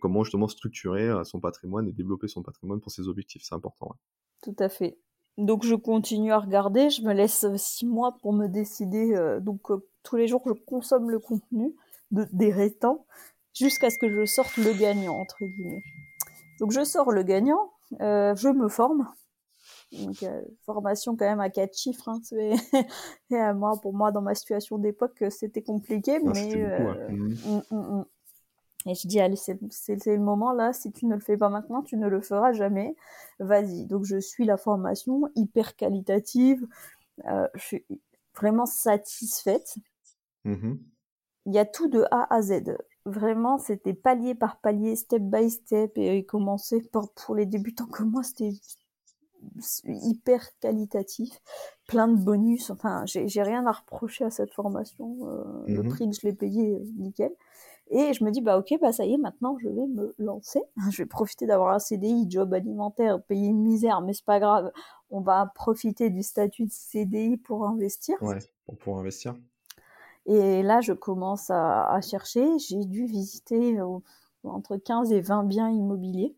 comment 0.00 0.24
justement 0.24 0.48
structurer 0.48 1.08
son 1.24 1.40
patrimoine 1.40 1.88
et 1.88 1.92
développer 1.92 2.28
son 2.28 2.42
patrimoine 2.42 2.80
pour 2.80 2.90
ses 2.90 3.08
objectifs. 3.08 3.42
C'est 3.44 3.54
important. 3.54 3.94
Tout 4.42 4.56
à 4.58 4.68
fait. 4.68 4.98
Donc 5.38 5.64
je 5.64 5.74
continue 5.74 6.32
à 6.32 6.38
regarder, 6.38 6.88
je 6.88 7.02
me 7.02 7.12
laisse 7.12 7.46
six 7.56 7.86
mois 7.86 8.16
pour 8.22 8.32
me 8.32 8.46
décider. 8.46 9.14
Euh, 9.14 9.38
donc 9.38 9.70
euh, 9.70 9.86
tous 10.02 10.16
les 10.16 10.28
jours 10.28 10.42
je 10.46 10.52
consomme 10.52 11.10
le 11.10 11.18
contenu 11.18 11.74
de, 12.10 12.26
des 12.32 12.50
restants 12.50 13.06
jusqu'à 13.52 13.90
ce 13.90 13.98
que 13.98 14.08
je 14.08 14.24
sorte 14.24 14.56
le 14.56 14.72
gagnant 14.72 15.14
entre 15.14 15.36
guillemets. 15.40 15.82
Donc 16.58 16.72
je 16.72 16.84
sors 16.84 17.12
le 17.12 17.22
gagnant, 17.22 17.72
euh, 18.00 18.34
je 18.34 18.48
me 18.48 18.68
forme 18.68 19.06
donc, 19.98 20.22
euh, 20.22 20.42
formation 20.64 21.16
quand 21.16 21.24
même 21.24 21.40
à 21.40 21.50
quatre 21.50 21.76
chiffres. 21.76 22.08
Hein, 22.08 22.20
et 22.32 22.54
moi, 23.54 23.72
pour 23.80 23.94
moi, 23.94 24.12
dans 24.12 24.22
ma 24.22 24.34
situation 24.34 24.78
d'époque, 24.78 25.24
c'était 25.30 25.62
compliqué. 25.62 26.16
Ah, 26.16 26.30
mais 26.34 26.56
euh, 26.56 27.08
mmh. 27.08 27.36
Mmh, 27.70 27.76
mmh, 27.76 28.04
Et 28.86 28.94
je 28.94 29.08
dis, 29.08 29.20
allez, 29.20 29.36
c'est 29.36 30.06
le 30.06 30.18
moment 30.18 30.52
là. 30.52 30.72
Si 30.72 30.92
tu 30.92 31.06
ne 31.06 31.14
le 31.14 31.20
fais 31.20 31.36
pas 31.36 31.48
maintenant, 31.48 31.82
tu 31.82 31.96
ne 31.96 32.08
le 32.08 32.20
feras 32.20 32.52
jamais. 32.52 32.96
Vas-y. 33.38 33.86
Donc, 33.86 34.04
je 34.04 34.18
suis 34.18 34.44
la 34.44 34.56
formation 34.56 35.22
hyper 35.34 35.76
qualitative. 35.76 36.66
Euh, 37.26 37.48
je 37.54 37.64
suis 37.64 37.86
vraiment 38.34 38.66
satisfaite. 38.66 39.76
Il 40.44 41.54
y 41.54 41.58
a 41.58 41.64
tout 41.64 41.88
de 41.88 42.04
A 42.10 42.32
à 42.34 42.42
Z. 42.42 42.76
Vraiment, 43.04 43.58
c'était 43.58 43.94
palier 43.94 44.34
par 44.34 44.58
palier, 44.60 44.96
step 44.96 45.22
by 45.22 45.48
step, 45.48 45.96
et 45.96 46.24
commencer 46.24 46.82
pour, 46.92 47.12
pour 47.12 47.36
les 47.36 47.46
débutants 47.46 47.86
comme 47.86 48.10
moi, 48.10 48.22
c'était 48.24 48.52
hyper 49.84 50.42
qualitatif, 50.60 51.40
plein 51.86 52.08
de 52.08 52.16
bonus. 52.16 52.70
Enfin, 52.70 53.04
j'ai 53.06 53.42
rien 53.42 53.66
à 53.66 53.72
reprocher 53.72 54.24
à 54.24 54.30
cette 54.30 54.52
formation. 54.52 55.16
Euh, 55.28 55.44
Le 55.66 55.82
mhm. 55.82 55.88
prix 55.88 56.10
que 56.10 56.16
je 56.16 56.26
l'ai 56.26 56.32
payé, 56.32 56.74
euh, 56.74 56.84
nickel. 56.96 57.32
Et 57.88 58.12
je 58.12 58.24
me 58.24 58.30
dis, 58.30 58.40
bah 58.40 58.58
ok, 58.58 58.74
bah 58.80 58.92
ça 58.92 59.04
y 59.04 59.14
est, 59.14 59.18
maintenant 59.18 59.56
je 59.60 59.68
vais 59.68 59.86
me 59.86 60.12
lancer. 60.18 60.60
Je 60.90 61.02
vais 61.02 61.06
profiter 61.06 61.46
d'avoir 61.46 61.72
un 61.72 61.78
CDI, 61.78 62.26
job 62.28 62.52
alimentaire, 62.52 63.22
payer 63.22 63.48
une 63.48 63.62
misère, 63.62 64.00
mais 64.00 64.12
c'est 64.12 64.24
pas 64.24 64.40
grave. 64.40 64.72
On 65.10 65.20
va 65.20 65.52
profiter 65.54 66.10
du 66.10 66.24
statut 66.24 66.64
de 66.64 66.72
CDI 66.72 67.36
pour 67.36 67.64
investir. 67.64 68.20
Ouais, 68.22 68.38
pour 68.80 68.98
investir. 68.98 69.36
Et 70.26 70.64
là, 70.64 70.80
je 70.80 70.92
commence 70.92 71.50
à, 71.50 71.88
à 71.88 72.00
chercher. 72.00 72.58
J'ai 72.58 72.84
dû 72.84 73.06
visiter 73.06 73.78
euh, 73.78 73.98
entre 74.42 74.76
15 74.76 75.12
et 75.12 75.20
20 75.20 75.44
biens 75.44 75.70
immobiliers. 75.70 76.34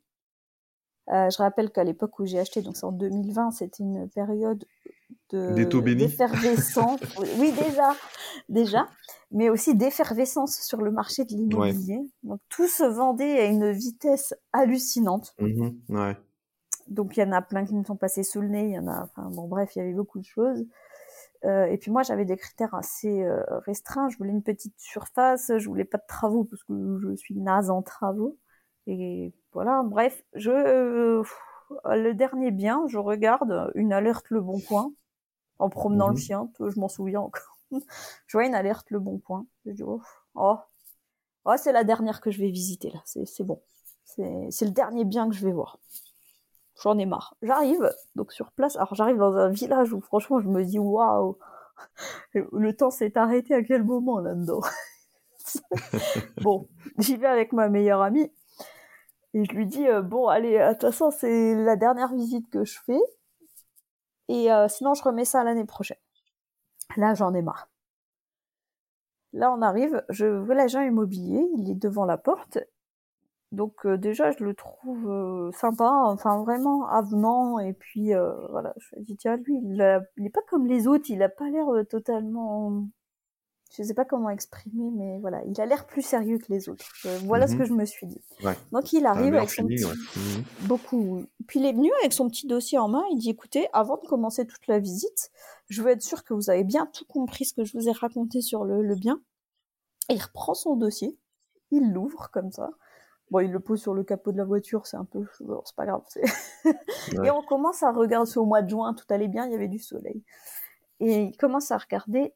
Euh, 1.12 1.30
je 1.30 1.38
rappelle 1.38 1.70
qu'à 1.70 1.84
l'époque 1.84 2.18
où 2.18 2.26
j'ai 2.26 2.38
acheté, 2.38 2.60
donc 2.60 2.76
c'est 2.76 2.84
en 2.84 2.92
2020, 2.92 3.52
c'était 3.52 3.82
une 3.82 4.08
période 4.10 4.64
de 5.30 5.94
d'effervescence. 5.94 7.00
oui, 7.38 7.52
déjà, 7.52 7.94
déjà. 8.48 8.88
mais 9.30 9.48
aussi 9.48 9.74
d'effervescence 9.74 10.60
sur 10.60 10.82
le 10.82 10.90
marché 10.90 11.24
de 11.24 11.34
l'immobilier. 11.34 12.00
Donc 12.22 12.40
tout 12.48 12.68
se 12.68 12.84
vendait 12.84 13.40
à 13.40 13.44
une 13.46 13.70
vitesse 13.70 14.34
hallucinante. 14.52 15.34
Mmh 15.38 15.70
ouais. 15.90 16.16
Donc 16.88 17.16
il 17.16 17.20
y 17.20 17.22
en 17.22 17.32
a 17.32 17.42
plein 17.42 17.64
qui 17.64 17.74
me 17.74 17.84
sont 17.84 17.96
passés 17.96 18.22
sous 18.22 18.40
le 18.40 18.48
nez, 18.48 18.68
il 18.68 18.72
y 18.72 18.78
en 18.78 18.88
a, 18.88 19.04
enfin 19.04 19.30
bon 19.30 19.46
bref, 19.46 19.76
il 19.76 19.80
y 19.80 19.82
avait 19.82 19.92
beaucoup 19.92 20.18
de 20.18 20.24
choses. 20.24 20.66
Euh, 21.44 21.66
et 21.66 21.78
puis 21.78 21.90
moi 21.90 22.02
j'avais 22.02 22.24
des 22.24 22.36
critères 22.36 22.74
assez 22.74 23.22
euh, 23.22 23.42
restreints. 23.66 24.08
Je 24.08 24.16
voulais 24.18 24.30
une 24.30 24.42
petite 24.42 24.78
surface, 24.78 25.52
je 25.56 25.68
voulais 25.68 25.84
pas 25.84 25.98
de 25.98 26.06
travaux 26.08 26.44
parce 26.44 26.64
que 26.64 26.98
je 26.98 27.14
suis 27.16 27.34
naze 27.36 27.70
en 27.70 27.82
travaux. 27.82 28.38
Et 28.88 29.32
voilà, 29.52 29.82
bref, 29.84 30.24
je 30.34 30.50
euh, 30.50 31.22
le 31.84 32.12
dernier 32.14 32.50
bien, 32.50 32.84
je 32.88 32.98
regarde 32.98 33.70
une 33.74 33.92
alerte 33.92 34.30
Le 34.30 34.40
Bon 34.40 34.60
Coin 34.60 34.92
en 35.58 35.68
promenant 35.68 36.08
le 36.08 36.14
mmh 36.14 36.18
chien, 36.18 36.50
je 36.58 36.80
m'en 36.80 36.88
souviens 36.88 37.20
encore. 37.20 37.58
je 38.26 38.36
vois 38.36 38.46
une 38.46 38.54
alerte 38.54 38.90
Le 38.90 38.98
Bon 38.98 39.18
Coin. 39.18 39.46
Je 39.66 39.72
dis 39.72 39.82
oh, 39.82 40.00
oh, 40.34 40.56
oh 41.44 41.54
c'est 41.56 41.72
la 41.72 41.84
dernière 41.84 42.20
que 42.20 42.30
je 42.30 42.40
vais 42.40 42.50
visiter 42.50 42.90
là, 42.90 43.00
c'est 43.04 43.44
bon. 43.44 43.62
C'est 44.04 44.64
le 44.64 44.70
dernier 44.72 45.04
bien 45.04 45.28
que 45.28 45.34
je 45.34 45.44
vais 45.44 45.52
voir 45.52 45.78
j'en 46.82 46.98
ai 46.98 47.06
marre. 47.06 47.34
J'arrive 47.42 47.92
donc 48.14 48.32
sur 48.32 48.52
place. 48.52 48.76
Alors 48.76 48.94
j'arrive 48.94 49.18
dans 49.18 49.36
un 49.36 49.48
village 49.48 49.92
où 49.92 50.00
franchement 50.00 50.40
je 50.40 50.48
me 50.48 50.64
dis 50.64 50.78
waouh, 50.78 51.38
le 52.34 52.72
temps 52.72 52.90
s'est 52.90 53.16
arrêté 53.16 53.54
à 53.54 53.62
quel 53.62 53.84
moment 53.84 54.20
là-dedans? 54.20 54.60
bon, 56.42 56.68
j'y 56.98 57.16
vais 57.16 57.26
avec 57.26 57.52
ma 57.52 57.68
meilleure 57.68 58.02
amie 58.02 58.30
et 59.34 59.44
je 59.44 59.52
lui 59.52 59.66
dis 59.66 59.86
euh, 59.88 60.02
bon 60.02 60.28
allez, 60.28 60.58
de 60.58 60.72
toute 60.72 60.82
façon 60.82 61.10
c'est 61.10 61.54
la 61.54 61.76
dernière 61.76 62.12
visite 62.14 62.48
que 62.50 62.64
je 62.64 62.78
fais 62.86 63.00
et 64.28 64.52
euh, 64.52 64.68
sinon 64.68 64.94
je 64.94 65.02
remets 65.02 65.24
ça 65.24 65.44
l'année 65.44 65.64
prochaine. 65.64 65.98
Là 66.96 67.14
j'en 67.14 67.34
ai 67.34 67.42
marre. 67.42 67.70
Là 69.32 69.52
on 69.52 69.62
arrive, 69.62 70.02
je 70.08 70.26
veux 70.26 70.54
l'agent 70.54 70.80
immobilier, 70.82 71.46
il 71.58 71.70
est 71.70 71.74
devant 71.74 72.04
la 72.04 72.18
porte 72.18 72.58
donc 73.52 73.86
euh, 73.86 73.96
déjà, 73.96 74.30
je 74.32 74.44
le 74.44 74.54
trouve 74.54 75.08
euh, 75.10 75.50
sympa, 75.52 75.90
enfin 76.04 76.42
vraiment 76.42 76.86
avenant. 76.88 77.58
Et 77.58 77.72
puis 77.72 78.14
euh, 78.14 78.32
voilà, 78.50 78.74
je 78.78 78.96
me 78.96 79.04
dis 79.04 79.16
tiens, 79.16 79.36
lui, 79.36 79.56
il, 79.56 79.76
n'est 80.18 80.26
est 80.26 80.30
pas 80.30 80.42
comme 80.48 80.66
les 80.66 80.86
autres, 80.86 81.06
il 81.08 81.22
a 81.22 81.28
pas 81.28 81.48
l'air 81.48 81.66
totalement, 81.88 82.86
je 83.70 83.82
sais 83.82 83.94
pas 83.94 84.04
comment 84.04 84.30
exprimer, 84.30 84.90
mais 84.90 85.18
voilà, 85.18 85.42
il 85.44 85.60
a 85.60 85.66
l'air 85.66 85.86
plus 85.86 86.02
sérieux 86.02 86.38
que 86.38 86.50
les 86.50 86.68
autres. 86.68 86.84
voilà 87.24 87.46
ce 87.46 87.54
que 87.54 87.64
je 87.64 87.74
me 87.74 87.84
suis 87.84 88.06
dit. 88.06 88.20
Donc 88.72 88.92
il 88.92 89.04
arrive 89.06 89.34
avec 89.34 89.50
son 89.50 89.66
petit... 89.66 89.84
Mmh 89.84 90.42
beaucoup. 90.62 91.24
Puis 91.46 91.60
il 91.60 91.66
est 91.66 91.72
venu 91.72 91.90
avec 92.00 92.12
son 92.12 92.28
petit 92.28 92.46
dossier 92.46 92.78
en 92.78 92.88
main. 92.88 93.02
Il 93.12 93.18
dit 93.18 93.30
écoutez, 93.30 93.68
avant 93.72 93.96
de 93.96 94.06
commencer 94.06 94.46
toute 94.46 94.66
la 94.66 94.78
visite, 94.78 95.30
je 95.68 95.82
veux 95.82 95.90
être 95.90 96.02
sûr 96.02 96.24
que 96.24 96.34
vous 96.34 96.50
avez 96.50 96.64
bien 96.64 96.86
tout 96.86 97.04
compris 97.04 97.44
ce 97.44 97.54
que 97.54 97.64
je 97.64 97.76
vous 97.76 97.88
ai 97.88 97.92
raconté 97.92 98.40
sur 98.40 98.64
le, 98.64 98.82
le 98.82 98.94
bien. 98.94 99.20
Et 100.08 100.14
il 100.14 100.22
reprend 100.22 100.54
son 100.54 100.76
dossier, 100.76 101.18
il 101.70 101.92
l'ouvre 101.92 102.30
comme 102.32 102.50
ça. 102.50 102.70
Bon, 103.30 103.40
il 103.40 103.52
le 103.52 103.60
pose 103.60 103.80
sur 103.80 103.92
le 103.92 104.04
capot 104.04 104.32
de 104.32 104.38
la 104.38 104.44
voiture, 104.44 104.86
c'est 104.86 104.96
un 104.96 105.04
peu, 105.04 105.24
c'est 105.38 105.76
pas 105.76 105.84
grave. 105.84 106.02
Et 107.24 107.30
on 107.30 107.42
commence 107.42 107.82
à 107.82 107.92
regarder, 107.92 108.30
c'est 108.30 108.38
au 108.38 108.46
mois 108.46 108.62
de 108.62 108.70
juin, 108.70 108.94
tout 108.94 109.04
allait 109.10 109.28
bien, 109.28 109.44
il 109.44 109.52
y 109.52 109.54
avait 109.54 109.68
du 109.68 109.78
soleil. 109.78 110.22
Et 111.00 111.24
il 111.24 111.36
commence 111.36 111.70
à 111.70 111.76
regarder 111.76 112.32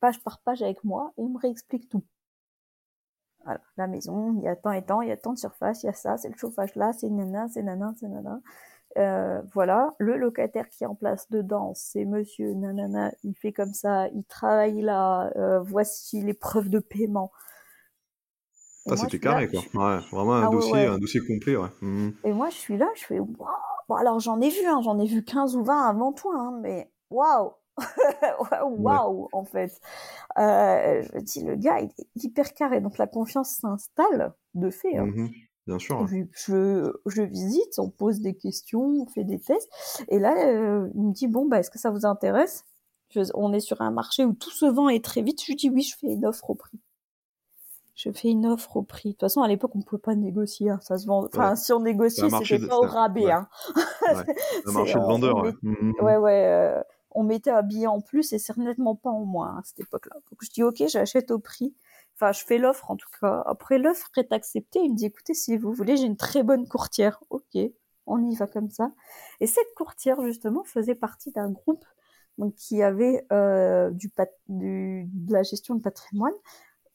page 0.00 0.22
par 0.22 0.40
page 0.40 0.62
avec 0.62 0.82
moi 0.84 1.12
et 1.16 1.22
il 1.22 1.32
me 1.32 1.38
réexplique 1.38 1.88
tout. 1.88 2.04
Voilà, 3.44 3.60
la 3.76 3.86
maison, 3.86 4.34
il 4.36 4.42
y 4.42 4.48
a 4.48 4.56
tant 4.56 4.72
et 4.72 4.84
tant, 4.84 5.00
il 5.00 5.08
y 5.08 5.12
a 5.12 5.16
tant 5.16 5.32
de 5.32 5.38
surface, 5.38 5.82
il 5.82 5.86
y 5.86 5.88
a 5.88 5.94
ça, 5.94 6.16
c'est 6.18 6.28
le 6.28 6.36
chauffage 6.36 6.74
là, 6.74 6.92
c'est 6.92 7.08
nana, 7.08 7.48
c'est 7.48 7.62
nana, 7.62 7.92
c'est 7.98 8.08
nana. 8.08 8.40
Euh, 8.98 9.40
voilà, 9.54 9.94
le 9.98 10.16
locataire 10.16 10.68
qui 10.68 10.84
est 10.84 10.86
en 10.86 10.94
place 10.94 11.30
dedans, 11.30 11.72
c'est 11.74 12.04
monsieur 12.04 12.52
nanana, 12.52 13.12
il 13.22 13.34
fait 13.34 13.52
comme 13.52 13.72
ça, 13.72 14.08
il 14.08 14.24
travaille 14.24 14.82
là, 14.82 15.32
euh, 15.36 15.60
voici 15.60 16.20
les 16.20 16.34
preuves 16.34 16.68
de 16.68 16.80
paiement. 16.80 17.30
Ah, 18.88 18.96
c'était 18.96 19.20
carré, 19.20 19.48
quoi. 19.48 19.60
Ouais, 19.60 20.00
vraiment 20.10 20.34
un, 20.34 20.48
ah 20.48 20.50
dossier, 20.50 20.86
un 20.86 20.98
dossier 20.98 21.20
complet, 21.20 21.56
ouais. 21.56 21.68
Mmh. 21.80 22.10
Et 22.24 22.32
moi, 22.32 22.48
je 22.50 22.56
suis 22.56 22.76
là, 22.76 22.88
je 22.96 23.04
fais, 23.04 23.20
waouh 23.20 23.48
Bon, 23.90 23.96
alors 23.96 24.20
j'en 24.20 24.40
ai 24.40 24.50
vu, 24.50 24.64
hein, 24.66 24.80
j'en 24.84 25.00
ai 25.00 25.06
vu 25.06 25.24
15 25.24 25.56
ou 25.56 25.64
20 25.64 25.88
avant 25.88 26.12
toi, 26.12 26.32
hein, 26.36 26.60
mais 26.62 26.92
waouh 27.10 27.50
Waouh, 28.78 29.28
en 29.32 29.44
fait. 29.44 29.80
Euh, 30.38 31.02
je 31.14 31.18
dis, 31.20 31.42
le 31.42 31.56
gars, 31.56 31.80
il 31.80 31.90
est 31.98 32.24
hyper 32.24 32.54
carré, 32.54 32.80
donc 32.80 32.98
la 32.98 33.06
confiance 33.06 33.50
s'installe, 33.50 34.32
de 34.54 34.70
fait. 34.70 34.96
Hein. 34.96 35.06
Mmh 35.06 35.28
bien 35.66 35.78
sûr. 35.78 36.04
Je, 36.08 36.92
je, 37.06 37.22
visite, 37.22 37.78
on 37.78 37.90
pose 37.90 38.20
des 38.20 38.34
questions, 38.34 39.02
on 39.02 39.06
fait 39.06 39.22
des 39.22 39.38
tests, 39.38 39.68
et 40.08 40.18
là, 40.18 40.34
euh, 40.48 40.88
il 40.94 41.02
me 41.02 41.12
dit, 41.12 41.28
bon, 41.28 41.46
bah, 41.46 41.60
est-ce 41.60 41.70
que 41.70 41.78
ça 41.78 41.90
vous 41.90 42.06
intéresse? 42.06 42.64
On 43.34 43.52
est 43.52 43.60
sur 43.60 43.80
un 43.80 43.90
marché 43.90 44.24
où 44.24 44.32
tout 44.32 44.50
se 44.50 44.66
vend 44.66 44.88
et 44.88 45.00
très 45.00 45.22
vite. 45.22 45.40
Je 45.42 45.48
lui 45.48 45.56
dis, 45.56 45.70
oui, 45.70 45.82
je 45.82 45.96
fais 45.96 46.08
une 46.08 46.26
offre 46.26 46.50
au 46.50 46.54
prix 46.54 46.80
je 48.02 48.10
fais 48.10 48.30
une 48.30 48.46
offre 48.46 48.78
au 48.78 48.82
prix. 48.82 49.10
De 49.10 49.12
toute 49.12 49.20
façon, 49.20 49.42
à 49.42 49.48
l'époque, 49.48 49.72
on 49.74 49.82
pouvait 49.82 50.00
pas 50.00 50.14
négocier. 50.14 50.70
Hein. 50.70 50.78
Ça 50.80 50.96
se 50.96 51.06
vend. 51.06 51.26
Enfin, 51.26 51.54
si 51.54 51.70
on 51.72 51.80
négociait, 51.80 52.28
c'était 52.30 52.66
pas 52.66 52.78
au 52.78 52.86
rabais. 52.86 53.26
Ouais. 53.26 53.32
Hein. 53.32 53.48
un 54.66 54.72
marché 54.72 54.94
de 54.94 55.00
vendeur. 55.00 55.42
Ouais, 55.42 55.52
mmh, 55.62 55.70
mmh, 55.70 55.76
mmh. 55.82 56.04
ouais. 56.04 56.16
ouais 56.16 56.46
euh, 56.46 56.82
on 57.12 57.22
mettait 57.24 57.50
un 57.50 57.62
billet 57.62 57.86
en 57.86 58.00
plus 58.00 58.32
et 58.32 58.38
c'est 58.38 58.56
nettement 58.56 58.94
pas 58.94 59.10
en 59.10 59.24
moins 59.24 59.58
à 59.58 59.62
cette 59.64 59.80
époque-là. 59.80 60.16
Donc 60.30 60.38
je 60.42 60.50
dis 60.50 60.62
ok, 60.62 60.82
j'achète 60.88 61.30
au 61.30 61.38
prix. 61.38 61.74
Enfin, 62.16 62.32
je 62.32 62.44
fais 62.44 62.58
l'offre 62.58 62.90
en 62.90 62.96
tout 62.96 63.08
cas. 63.20 63.42
Après, 63.46 63.78
l'offre 63.78 64.10
est 64.18 64.32
acceptée. 64.32 64.80
Il 64.80 64.92
me 64.92 64.96
dit 64.96 65.06
écoutez, 65.06 65.34
si 65.34 65.56
vous 65.56 65.72
voulez, 65.72 65.96
j'ai 65.96 66.04
une 66.04 66.16
très 66.16 66.42
bonne 66.42 66.68
courtière. 66.68 67.22
Ok, 67.30 67.58
on 68.06 68.30
y 68.30 68.36
va 68.36 68.46
comme 68.46 68.70
ça. 68.70 68.92
Et 69.40 69.46
cette 69.46 69.72
courtière 69.76 70.22
justement 70.22 70.64
faisait 70.64 70.94
partie 70.94 71.30
d'un 71.32 71.50
groupe 71.50 71.84
donc 72.38 72.54
qui 72.54 72.82
avait 72.82 73.26
euh, 73.32 73.90
du, 73.90 74.10
du, 74.48 75.08
de 75.12 75.32
la 75.32 75.42
gestion 75.42 75.74
de 75.74 75.82
patrimoine 75.82 76.32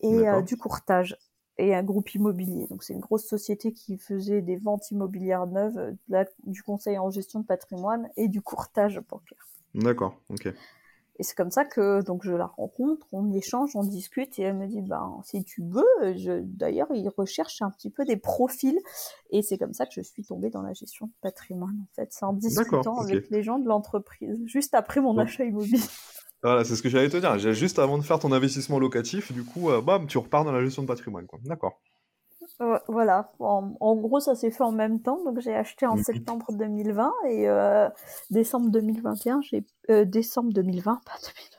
et 0.01 0.28
euh, 0.28 0.41
du 0.41 0.58
courtage 0.58 1.17
et 1.58 1.73
un 1.73 1.84
groupe 1.84 2.13
immobilier. 2.13 2.67
Donc 2.67 2.84
c'est 2.84 2.93
une 2.93 2.99
grosse 2.99 3.28
société 3.28 3.71
qui 3.71 3.97
faisait 3.97 4.41
des 4.41 4.58
ventes 4.58 4.91
immobilières 4.91 5.47
neuves, 5.47 5.95
du 6.43 6.63
conseil 6.63 6.97
en 6.97 7.10
gestion 7.12 7.39
de 7.39 7.45
patrimoine 7.45 8.10
et 8.17 8.28
du 8.28 8.41
courtage 8.41 8.99
bancaire. 9.08 9.47
D'accord, 9.75 10.15
ok. 10.29 10.47
Et 11.17 11.23
c'est 11.23 11.35
comme 11.35 11.51
ça 11.51 11.63
que 11.63 12.01
donc 12.01 12.25
je 12.25 12.33
la 12.33 12.47
rencontre, 12.47 13.07
on 13.13 13.31
échange, 13.31 13.75
on 13.75 13.83
discute 13.83 14.38
et 14.38 14.41
elle 14.43 14.57
me 14.57 14.67
dit 14.67 14.81
ben 14.81 15.21
si 15.23 15.45
tu 15.45 15.63
veux, 15.63 16.13
je... 16.17 16.41
d'ailleurs 16.43 16.88
il 16.93 17.07
recherche 17.07 17.61
un 17.61 17.71
petit 17.71 17.89
peu 17.89 18.03
des 18.03 18.17
profils 18.17 18.77
et 19.29 19.41
c'est 19.41 19.57
comme 19.57 19.73
ça 19.73 19.85
que 19.85 19.93
je 19.93 20.01
suis 20.01 20.25
tombée 20.25 20.49
dans 20.49 20.61
la 20.61 20.73
gestion 20.73 21.05
de 21.05 21.11
patrimoine 21.21 21.77
en 21.81 21.95
fait, 21.95 22.09
c'est 22.11 22.25
en 22.25 22.33
discutant 22.33 22.97
avec 22.97 23.29
les 23.29 23.43
gens 23.43 23.59
de 23.59 23.67
l'entreprise 23.67 24.38
juste 24.45 24.75
après 24.75 24.99
mon 24.99 25.17
achat 25.17 25.45
immobilier. 25.45 25.79
Voilà, 26.43 26.63
c'est 26.63 26.75
ce 26.75 26.83
que 26.83 26.89
j'allais 26.89 27.09
te 27.09 27.17
dire. 27.17 27.39
Juste 27.53 27.79
avant 27.79 27.97
de 27.97 28.03
faire 28.03 28.19
ton 28.19 28.31
investissement 28.31 28.77
locatif, 28.77 29.31
du 29.31 29.43
coup, 29.43 29.71
euh, 29.71 29.81
bam, 29.81 30.05
tu 30.05 30.19
repars 30.19 30.45
dans 30.45 30.51
la 30.51 30.61
gestion 30.63 30.83
de 30.83 30.88
patrimoine. 30.88 31.25
D'accord. 31.43 31.81
Voilà. 32.88 33.32
En, 33.39 33.96
gros, 33.96 34.20
ça 34.20 34.36
s'est 34.36 34.52
fait 34.52 34.63
en 34.63 34.72
même 34.72 35.02
temps. 35.02 35.24
Donc, 35.24 35.39
j'ai 35.39 35.54
acheté 35.54 35.86
en 35.86 35.98
mhm. 35.98 36.04
septembre 36.04 36.54
2020 36.54 37.13
et 37.28 37.50
euh, 37.50 37.89
décembre 38.30 38.70
2021, 38.70 39.41
j'ai 39.41 39.65
euh, 39.89 40.06
décembre 40.06 40.54
2020, 40.54 41.02
pas 41.06 41.13
2020. 41.13 41.58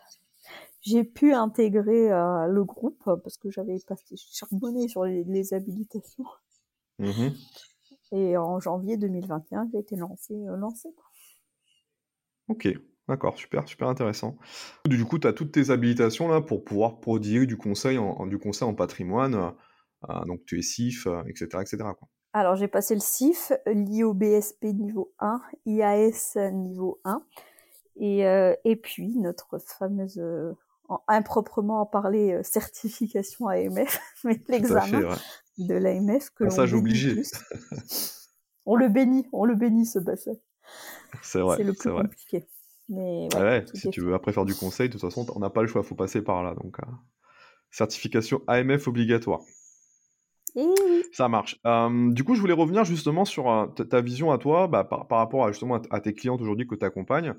J'ai 0.83 1.03
pu 1.03 1.35
intégrer 1.35 2.11
le 2.11 2.63
groupe 2.63 3.03
parce 3.05 3.39
que 3.39 3.51
j'avais 3.51 3.77
passé 3.89 4.15
charbonné 4.17 4.87
sur 4.87 5.05
les, 5.05 5.53
habilitations. 5.53 6.25
Mhm. 7.01 7.35
Et 8.13 8.37
en 8.37 8.61
janvier 8.61 8.97
2021, 8.97 9.69
j'ai 9.73 9.79
été 9.81 9.97
lancé. 9.97 10.35
lancé 10.57 10.89
Ok. 12.49 12.69
D'accord, 13.09 13.39
super, 13.39 13.69
super 13.69 13.89
intéressant. 13.89 14.37
Du 14.87 15.05
coup, 15.05 15.19
tu 15.19 15.29
as 15.29 15.33
toutes 15.33 15.53
tes 15.53 15.71
habilitations 15.71 16.29
là 16.29 16.41
pour 16.41 16.65
pouvoir 16.65 16.99
prodiguer 16.99 17.47
du 17.47 17.57
conseil 17.57 17.99
en, 17.99 18.27
du 18.27 18.39
conseil 18.39 18.69
en 18.69 18.75
patrimoine. 18.75 19.53
Euh, 20.05 20.13
euh, 20.13 20.25
donc 20.25 20.45
tu 20.47 20.59
es 20.59 20.63
CIF, 20.63 21.07
etc. 21.27 21.47
etc. 21.61 21.77
Quoi. 21.79 22.09
Alors 22.33 22.57
j'ai 22.57 22.69
passé 22.69 22.95
le 22.95 23.01
CIF, 23.01 23.53
l'IOBSP 23.67 24.65
niveau 24.65 25.13
1, 25.19 25.41
IAS 25.67 26.37
niveau 26.53 27.01
1, 27.05 27.23
et, 27.97 28.27
euh, 28.27 28.55
et 28.65 28.77
puis 28.77 29.17
notre 29.17 29.59
fameuse, 29.59 30.23
improprement 31.09 31.81
en 31.81 31.87
parler, 31.87 32.41
certification 32.43 33.49
AMF, 33.49 34.01
mais 34.25 34.41
l'examen 34.49 35.17
de 35.59 35.75
l'AMF 35.75 36.31
que 36.31 36.49
j'ai 36.49 36.75
obligé. 36.75 37.23
on 38.67 38.77
le 38.77 38.89
bénit, 38.89 39.27
on 39.33 39.45
le 39.45 39.55
bénit 39.55 39.87
ce 39.87 39.99
passage. 39.99 40.37
C'est 41.23 41.41
vrai. 41.41 41.57
C'est 41.57 41.65
le 41.65 41.73
plus 41.73 41.91
compliqué. 41.91 42.47
Mais 42.89 43.29
ouais, 43.35 43.65
si 43.75 43.91
tu 43.91 44.01
veux 44.01 44.15
après 44.15 44.33
faire 44.33 44.45
du 44.45 44.55
conseil, 44.55 44.89
de 44.89 44.93
toute 44.93 45.01
façon, 45.01 45.27
on 45.35 45.41
n'a 45.41 45.51
pas 45.51 45.63
le 45.63 45.69
choix, 45.69 45.83
il 45.83 45.89
faut 45.89 45.97
passer 45.97 46.23
par 46.23 46.43
là. 46.43 46.55
Donc, 46.55 46.79
euh, 46.79 46.87
certification 47.71 48.43
AMF 48.47 48.87
obligatoire. 48.87 49.41
Ça 51.12 51.29
marche. 51.29 51.61
du 52.12 52.25
coup, 52.25 52.35
je 52.35 52.40
voulais 52.40 52.53
revenir 52.53 52.85
justement 52.85 53.25
sur 53.25 53.73
ta 53.88 54.01
vision 54.01 54.33
à 54.33 54.38
toi, 54.38 54.69
bah, 54.69 54.85
par, 54.85 55.19
rapport 55.19 55.44
à, 55.44 55.52
justement 55.52 55.81
à, 55.90 56.00
tes 56.00 56.15
clientes 56.15 56.40
aujourd'hui 56.40 56.67
que 56.67 56.75
tu 56.75 56.85
accompagnes. 56.85 57.35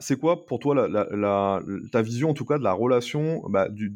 C'est 0.00 0.18
quoi 0.18 0.44
pour 0.44 0.58
toi 0.58 0.88
la, 0.88 1.62
ta 1.92 2.02
vision, 2.02 2.30
en 2.30 2.34
tout 2.34 2.44
cas, 2.44 2.58
de 2.58 2.64
la 2.64 2.72
relation 2.72 3.42
bah, 3.48 3.68
du, 3.68 3.94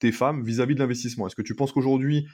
des 0.00 0.12
femmes 0.12 0.42
vis-à-vis 0.42 0.74
de 0.74 0.80
l'investissement? 0.80 1.26
Est-ce 1.26 1.36
que 1.36 1.42
tu 1.42 1.54
penses 1.54 1.72
qu'aujourd'hui, 1.72 2.26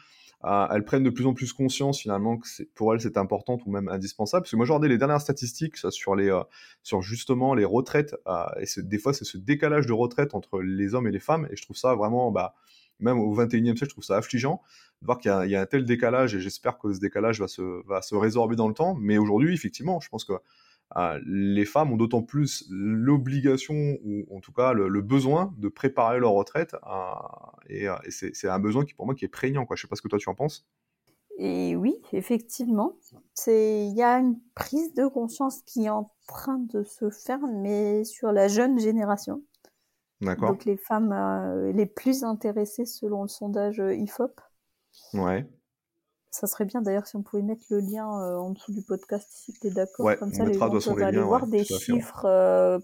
elles 0.43 0.85
prennent 0.85 1.05
de 1.05 1.11
plus 1.11 1.27
en 1.27 1.35
plus 1.35 1.53
conscience 1.53 2.01
finalement 2.01 2.39
que 2.39 2.47
pour 2.75 2.95
elles 2.95 3.01
c'est 3.01 3.19
important 3.19 3.59
ou 3.65 3.71
même 3.71 3.89
indispensable? 3.89 4.43
Parce 4.43 4.51
que 4.51 4.57
moi 4.57 4.65
j'ai 4.65 4.73
regardé 4.73 4.89
les 4.89 4.99
dernières 4.99 5.21
statistiques 5.21 5.77
sur, 5.77 6.15
les, 6.15 6.35
sur 6.83 7.03
justement 7.03 7.55
les 7.55 7.65
retraites, 7.65 8.15
et 8.59 8.83
des 8.83 8.99
fois 8.99 9.13
c'est 9.13 9.25
ce 9.25 9.39
décalage 9.39 9.87
de 9.87 9.93
retraite 9.93 10.35
entre 10.35 10.61
les 10.61 10.95
hommes 10.95 11.07
et 11.07 11.13
les 11.13 11.21
femmes, 11.21 11.47
et 11.51 11.57
je 11.57 11.63
trouve 11.63 11.77
ça 11.77 11.95
vraiment, 11.95 12.31
bah, 12.31 12.55
même 13.01 13.19
au 13.19 13.35
21e 13.35 13.77
siècle, 13.77 13.85
je 13.85 13.91
trouve 13.91 14.05
ça 14.05 14.17
affligeant 14.17 14.63
de 15.01 15.07
voir 15.07 15.19
qu'il 15.19 15.31
y, 15.31 15.57
a 15.57 15.61
un 15.61 15.67
tel 15.67 15.85
décalage, 15.85 16.35
et 16.35 16.41
j'espère 16.41 16.79
que 16.79 16.93
ce 16.93 17.01
décalage 17.01 17.41
va 17.41 17.49
se, 17.49 18.15
résorber 18.15 18.57
dans 18.57 18.69
le 18.69 18.75
temps. 18.75 18.95
Mais 19.01 19.19
aujourd'hui, 19.19 19.55
effectivement, 19.55 20.01
je 20.01 20.09
pense 20.09 20.25
que 20.25 20.35
euh, 20.97 21.21
les 21.25 21.65
femmes 21.65 21.93
ont 21.93 21.97
d'autant 21.97 22.23
plus 22.23 22.67
l'obligation, 22.69 23.97
ou 24.05 24.27
en 24.35 24.41
tout 24.41 24.53
cas 24.53 24.73
le, 24.73 25.01
besoin, 25.01 25.55
de 25.57 25.69
préparer 25.69 26.19
leur 26.19 26.33
retraite. 26.33 26.75
Euh, 26.87 27.15
et, 27.69 27.89
euh, 27.89 27.97
c'est 28.11 28.49
un 28.49 28.59
besoin 28.59 28.85
qui, 28.85 28.95
pour 28.95 29.07
moi, 29.07 29.15
qui 29.15 29.25
est 29.25 29.29
prégnant. 29.29 29.67
Je 29.71 29.81
sais 29.81 29.89
pas 29.89 29.97
ce 29.97 30.03
que 30.03 30.09
toi 30.09 30.19
tu 30.19 30.29
en 30.29 30.35
penses. 30.35 30.67
Et 31.39 31.75
oui, 31.75 31.95
effectivement, 32.13 32.97
il 33.47 33.95
y 33.97 34.03
a 34.03 34.19
une 34.19 34.39
prise 34.55 34.93
de 34.93 35.07
conscience 35.07 35.63
qui 35.63 35.87
est 35.87 35.91
en 35.91 36.13
train 36.29 36.59
de 36.59 36.83
se 36.83 37.09
faire, 37.09 37.41
mais 37.47 38.05
sur 38.05 38.31
la 38.33 38.47
jeune 38.49 38.79
génération. 38.79 39.43
D'accord. 40.21 40.51
Donc 40.51 40.65
les 40.65 40.77
femmes 40.77 41.73
les 41.75 41.87
plus 41.87 42.25
intéressées 42.25 42.85
selon 42.85 43.23
le 43.23 43.29
sondage 43.29 43.79
IFOP. 43.79 44.41
Ouais. 45.15 45.47
Ça 46.31 46.47
serait 46.47 46.65
bien 46.65 46.81
d'ailleurs 46.81 47.07
si 47.07 47.17
on 47.17 47.23
pouvait 47.23 47.43
mettre 47.43 47.65
le 47.71 47.81
lien 47.81 48.07
euh, 48.23 48.37
en 48.37 48.51
dessous 48.51 48.73
du 48.73 48.83
podcast 48.83 49.29
si 49.33 49.53
tu 49.53 49.67
es 49.67 49.71
d'accord. 49.71 50.07
Ouais, 50.07 50.17
Comme 50.17 50.33
ça, 50.33 50.45
les 50.45 50.55
gens 50.55 50.71
peuvent 50.71 51.03
aller 51.03 51.21
voir 51.21 51.47
des 51.49 51.65
chiffres 51.65 52.25
euh, 52.25 52.79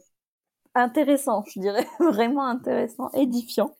intéressants, 0.74 1.44
je 1.46 1.60
dirais, 1.60 1.86
vraiment 2.00 2.44
intéressants, 2.44 3.10
édifiants. 3.12 3.76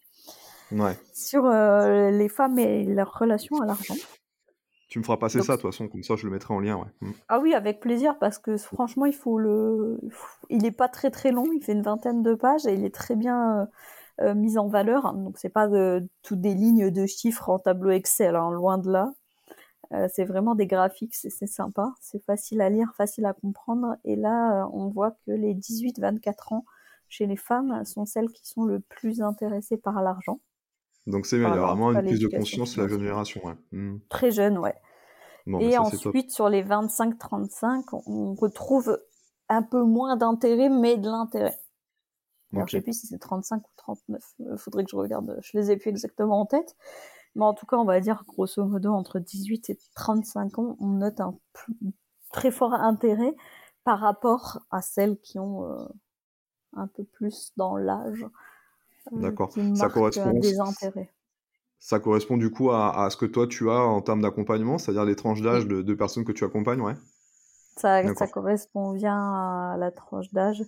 Ouais. 0.70 0.96
Sur 1.12 1.46
euh, 1.46 2.10
les 2.10 2.28
femmes 2.28 2.58
et 2.60 2.84
leur 2.84 3.18
relation 3.18 3.60
à 3.60 3.66
l'argent. 3.66 3.94
Tu 4.88 4.98
me 5.00 5.04
feras 5.04 5.16
passer 5.16 5.42
ça, 5.42 5.56
de 5.56 5.60
toute 5.60 5.70
façon, 5.70 5.88
comme 5.88 6.02
ça 6.02 6.14
je 6.16 6.26
le 6.26 6.32
mettrai 6.32 6.54
en 6.54 6.60
lien. 6.60 6.76
Ouais. 6.76 7.08
Mm. 7.08 7.12
Ah 7.28 7.40
oui, 7.40 7.54
avec 7.54 7.80
plaisir, 7.80 8.18
parce 8.18 8.38
que 8.38 8.56
franchement, 8.56 9.06
il 9.06 9.14
faut 9.14 9.38
le. 9.38 9.98
Il 10.48 10.62
n'est 10.62 10.70
pas 10.70 10.88
très 10.88 11.10
très 11.10 11.32
long, 11.32 11.46
il 11.52 11.62
fait 11.62 11.72
une 11.72 11.82
vingtaine 11.82 12.22
de 12.22 12.34
pages 12.34 12.66
et 12.66 12.74
il 12.74 12.84
est 12.84 12.94
très 12.94 13.16
bien 13.16 13.68
mis 14.34 14.58
en 14.58 14.68
valeur. 14.68 15.12
Donc, 15.12 15.38
c'est 15.38 15.50
pas 15.50 15.68
de, 15.68 16.08
toutes 16.22 16.40
des 16.40 16.54
lignes 16.54 16.90
de 16.90 17.06
chiffres 17.06 17.50
en 17.50 17.58
tableau 17.58 17.90
Excel, 17.90 18.36
hein, 18.36 18.50
loin 18.50 18.78
de 18.78 18.90
là. 18.90 19.12
Euh, 19.92 20.08
c'est 20.12 20.24
vraiment 20.24 20.54
des 20.54 20.66
graphiques, 20.66 21.14
c'est 21.14 21.30
sympa, 21.46 21.92
c'est 22.00 22.22
facile 22.24 22.60
à 22.60 22.68
lire, 22.68 22.92
facile 22.96 23.24
à 23.26 23.32
comprendre. 23.32 23.96
Et 24.04 24.16
là, 24.16 24.64
euh, 24.64 24.68
on 24.72 24.88
voit 24.88 25.12
que 25.26 25.30
les 25.30 25.54
18-24 25.54 26.54
ans 26.54 26.64
chez 27.08 27.26
les 27.26 27.36
femmes 27.36 27.84
sont 27.84 28.04
celles 28.04 28.30
qui 28.30 28.46
sont 28.46 28.64
le 28.64 28.80
plus 28.80 29.22
intéressées 29.22 29.76
par 29.76 30.02
l'argent. 30.02 30.40
Donc 31.06 31.26
c'est 31.26 31.38
bien, 31.38 31.48
il 31.48 31.54
y 31.54 31.58
a 31.58 31.66
vraiment 31.66 31.92
une 31.92 32.02
prise 32.02 32.20
de 32.20 32.28
conscience 32.28 32.76
de 32.76 32.82
la 32.82 32.88
jeune 32.88 33.00
génération. 33.00 33.40
Hmm. 33.72 33.98
Très 34.08 34.30
jeune, 34.30 34.58
ouais. 34.58 34.74
et 35.60 35.78
ensuite, 35.78 36.32
sur 36.32 36.48
les 36.48 36.64
25-35, 36.64 37.84
on 38.06 38.34
retrouve 38.34 39.00
un 39.48 39.62
peu 39.62 39.82
moins 39.82 40.16
d'intérêt, 40.16 40.68
mais 40.68 40.96
de 40.96 41.08
l'intérêt. 41.08 41.58
Je 42.52 42.60
ne 42.60 42.66
sais 42.66 42.80
plus 42.80 42.92
si 42.92 43.06
c'est 43.06 43.18
35 43.18 43.62
ou 43.62 43.70
39. 43.76 44.34
Il 44.38 44.58
faudrait 44.58 44.84
que 44.84 44.90
je 44.90 44.96
regarde. 44.96 45.38
Je 45.42 45.58
les 45.58 45.70
ai 45.70 45.76
plus 45.76 45.90
exactement 45.90 46.40
en 46.40 46.46
tête. 46.46 46.76
Mais 47.34 47.44
en 47.44 47.52
tout 47.52 47.66
cas, 47.66 47.76
on 47.76 47.84
va 47.84 48.00
dire 48.00 48.24
grosso 48.26 48.64
modo 48.64 48.92
entre 48.92 49.18
18 49.18 49.70
et 49.70 49.78
35 49.94 50.58
ans, 50.58 50.76
on 50.80 50.86
note 50.86 51.20
un 51.20 51.38
très 52.32 52.50
fort 52.50 52.72
intérêt 52.72 53.34
par 53.84 54.00
rapport 54.00 54.60
à 54.70 54.80
celles 54.80 55.18
qui 55.18 55.38
ont 55.38 55.70
euh, 55.70 55.86
un 56.72 56.86
peu 56.86 57.04
plus 57.04 57.52
dans 57.56 57.76
l'âge. 57.76 58.26
Euh, 59.12 59.20
D'accord. 59.20 59.52
Ça 59.74 59.88
correspond. 59.88 60.32
Des 60.32 60.58
intérêts. 60.60 61.10
Ça 61.78 62.00
correspond 62.00 62.36
du 62.36 62.50
coup 62.50 62.70
à, 62.70 63.08
ce 63.10 63.16
que 63.16 63.26
toi 63.26 63.46
tu 63.46 63.70
as 63.70 63.80
en 63.80 64.00
termes 64.00 64.22
d'accompagnement, 64.22 64.78
c'est-à-dire 64.78 65.04
les 65.04 65.14
tranches 65.14 65.42
d'âge 65.42 65.66
de, 65.66 65.94
personnes 65.94 66.24
que 66.24 66.32
tu 66.32 66.44
accompagnes, 66.44 66.80
ouais? 66.80 66.94
Ça, 67.76 68.14
ça 68.14 68.26
correspond 68.26 68.92
bien 68.92 69.14
à 69.14 69.76
la 69.78 69.90
tranche 69.90 70.32
d'âge. 70.32 70.64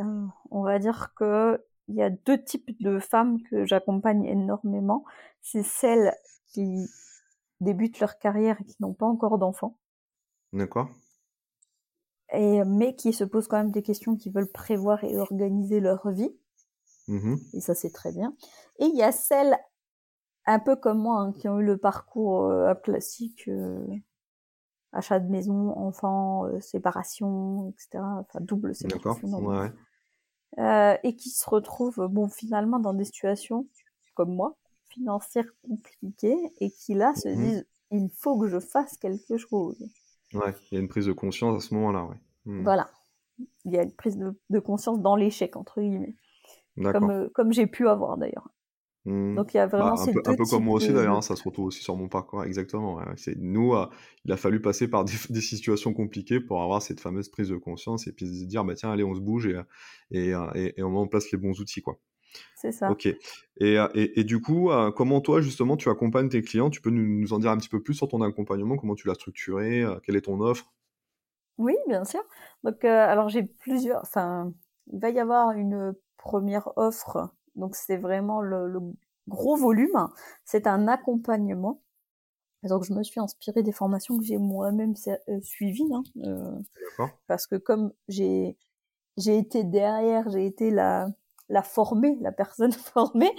Euh, 0.00 0.26
on 0.50 0.62
va 0.62 0.78
dire 0.78 1.12
que 1.16 1.60
il 1.88 1.96
y 1.96 2.02
a 2.02 2.10
deux 2.10 2.42
types 2.42 2.80
de 2.80 2.98
femmes 2.98 3.42
que 3.42 3.64
j'accompagne 3.64 4.24
énormément. 4.24 5.04
C'est 5.42 5.62
celles 5.62 6.14
qui 6.46 6.88
débutent 7.60 8.00
leur 8.00 8.18
carrière 8.18 8.60
et 8.60 8.64
qui 8.64 8.76
n'ont 8.80 8.94
pas 8.94 9.06
encore 9.06 9.38
d'enfants. 9.38 9.76
D'accord. 10.52 10.88
Et, 12.32 12.64
mais 12.64 12.96
qui 12.96 13.12
se 13.12 13.24
posent 13.24 13.46
quand 13.46 13.58
même 13.58 13.70
des 13.70 13.82
questions, 13.82 14.16
qui 14.16 14.30
veulent 14.30 14.50
prévoir 14.50 15.04
et 15.04 15.16
organiser 15.16 15.80
leur 15.80 16.08
vie. 16.10 16.34
Mmh 17.08 17.36
et 17.54 17.60
ça, 17.60 17.74
c'est 17.74 17.90
très 17.90 18.12
bien. 18.12 18.34
Et 18.78 18.86
il 18.86 18.96
y 18.96 19.02
a 19.02 19.12
celles, 19.12 19.56
un 20.44 20.58
peu 20.58 20.76
comme 20.76 20.98
moi, 20.98 21.20
hein, 21.20 21.32
qui 21.32 21.48
ont 21.48 21.60
eu 21.60 21.64
le 21.64 21.76
parcours 21.76 22.46
euh, 22.46 22.74
classique, 22.74 23.48
euh, 23.48 23.86
achat 24.92 25.20
de 25.20 25.30
maison, 25.30 25.70
enfants, 25.76 26.46
euh, 26.46 26.60
séparation, 26.60 27.68
etc. 27.70 28.02
Enfin, 28.20 28.40
double 28.40 28.74
séparation. 28.74 29.28
D'accord. 29.28 29.42
Ouais, 29.42 29.58
ouais. 29.58 29.72
Euh, 30.58 30.96
et 31.02 31.16
qui 31.16 31.30
se 31.30 31.48
retrouvent, 31.48 32.06
bon, 32.08 32.28
finalement, 32.28 32.78
dans 32.78 32.94
des 32.94 33.04
situations 33.04 33.68
comme 34.14 34.34
moi, 34.34 34.56
financières 34.88 35.52
compliquées, 35.62 36.38
et 36.60 36.70
qui 36.70 36.94
là 36.94 37.14
se 37.14 37.28
mhm. 37.28 37.36
disent 37.36 37.66
il 37.92 38.10
faut 38.10 38.38
que 38.38 38.48
je 38.48 38.58
fasse 38.58 38.96
quelque 38.96 39.36
chose. 39.36 39.78
Ouais, 40.32 40.54
il 40.70 40.74
y 40.74 40.78
a 40.78 40.80
une 40.80 40.88
prise 40.88 41.06
de 41.06 41.12
conscience 41.12 41.62
à 41.62 41.68
ce 41.68 41.74
moment-là, 41.74 42.04
ouais. 42.04 42.20
Mhm. 42.46 42.64
Voilà. 42.64 42.90
Il 43.64 43.72
y 43.72 43.78
a 43.78 43.82
une 43.82 43.92
prise 43.92 44.16
de, 44.16 44.58
conscience 44.58 45.00
dans 45.00 45.14
l'échec, 45.14 45.56
entre 45.56 45.80
guillemets. 45.80 46.16
Comme, 46.76 47.10
euh, 47.10 47.28
comme 47.34 47.52
j'ai 47.52 47.66
pu 47.66 47.88
avoir 47.88 48.16
d'ailleurs. 48.18 48.48
Mmh. 49.06 49.36
Donc 49.36 49.54
il 49.54 49.58
y 49.58 49.60
a 49.60 49.66
vraiment 49.66 49.94
bah, 49.94 50.02
un, 50.02 50.12
peu, 50.12 50.20
un 50.26 50.34
peu 50.34 50.44
comme 50.44 50.64
moi 50.64 50.74
aussi 50.74 50.92
d'ailleurs, 50.92 51.16
hein, 51.16 51.22
ça 51.22 51.36
se 51.36 51.44
retrouve 51.44 51.66
aussi 51.66 51.82
sur 51.82 51.96
mon 51.96 52.08
parcours, 52.08 52.42
exactement. 52.42 53.00
C'est 53.16 53.36
nous, 53.38 53.74
euh, 53.74 53.86
il 54.24 54.32
a 54.32 54.36
fallu 54.36 54.60
passer 54.60 54.88
par 54.88 55.04
des, 55.04 55.40
situations 55.40 55.94
compliquées 55.94 56.40
pour 56.40 56.60
avoir 56.60 56.82
cette 56.82 57.00
fameuse 57.00 57.28
prise 57.28 57.48
de 57.48 57.56
conscience 57.56 58.08
et 58.08 58.12
puis 58.12 58.26
se 58.26 58.44
dire 58.44 58.64
bah 58.64 58.74
tiens 58.74 58.90
allez 58.90 59.04
on 59.04 59.14
se 59.14 59.20
bouge 59.20 59.46
et, 59.46 59.60
et, 60.10 60.32
et, 60.54 60.82
on 60.82 60.90
met 60.90 60.98
en 60.98 61.06
place 61.06 61.30
les 61.30 61.38
bons 61.38 61.60
outils 61.60 61.82
quoi. 61.82 62.00
C'est 62.56 62.72
ça. 62.72 62.90
Ok. 62.90 63.06
Et, 63.06 63.76
et, 63.94 64.24
du 64.24 64.40
coup, 64.40 64.70
euh, 64.70 64.90
comment 64.90 65.20
toi 65.20 65.40
justement 65.40 65.76
tu 65.76 65.88
accompagnes 65.88 66.28
tes 66.28 66.42
clients? 66.42 66.70
Tu 66.70 66.80
peux 66.80 66.90
nous, 66.90 67.32
en 67.32 67.38
dire 67.38 67.50
un 67.50 67.56
petit 67.56 67.68
peu 67.68 67.82
plus 67.82 67.94
sur 67.94 68.08
ton 68.08 68.20
accompagnement? 68.22 68.76
Comment 68.76 68.94
tu 68.94 69.08
l'as 69.08 69.14
structuré? 69.14 69.82
Euh, 69.82 69.98
Quelle 70.02 70.16
est 70.16 70.22
ton 70.22 70.40
offre? 70.40 70.72
Oui, 71.58 71.74
bien 71.88 72.04
sûr. 72.04 72.22
Donc 72.64 72.84
alors 72.84 73.28
j'ai 73.28 73.44
plusieurs. 73.44 74.00
Enfin, 74.02 74.52
il 74.92 75.00
va 75.00 75.10
y 75.10 75.18
avoir 75.18 75.52
une 75.52 75.94
première 76.16 76.72
offre 76.76 77.30
donc 77.56 77.74
c'est 77.74 77.96
vraiment 77.96 78.40
le, 78.40 78.80
gros 79.28 79.56
volume. 79.56 80.08
C'est 80.44 80.66
un 80.66 80.86
accompagnement. 80.86 81.82
Donc 82.62 82.84
je 82.84 82.92
me 82.92 83.02
suis 83.02 83.20
inspirée 83.20 83.62
des 83.62 83.72
formations 83.72 84.18
que 84.18 84.24
j'ai 84.24 84.38
moi-même 84.38 84.94
euh, 85.08 85.40
suivies, 85.42 85.88
hein, 85.92 86.02
euh, 86.24 87.06
parce 87.26 87.46
que 87.46 87.56
comme 87.56 87.92
j'ai 88.08 88.56
j'ai 89.16 89.38
été 89.38 89.62
derrière, 89.62 90.28
j'ai 90.30 90.46
été 90.46 90.70
la 90.70 91.08
la 91.48 91.62
formée, 91.62 92.18
la 92.20 92.32
personne 92.32 92.72
formée, 92.94 93.30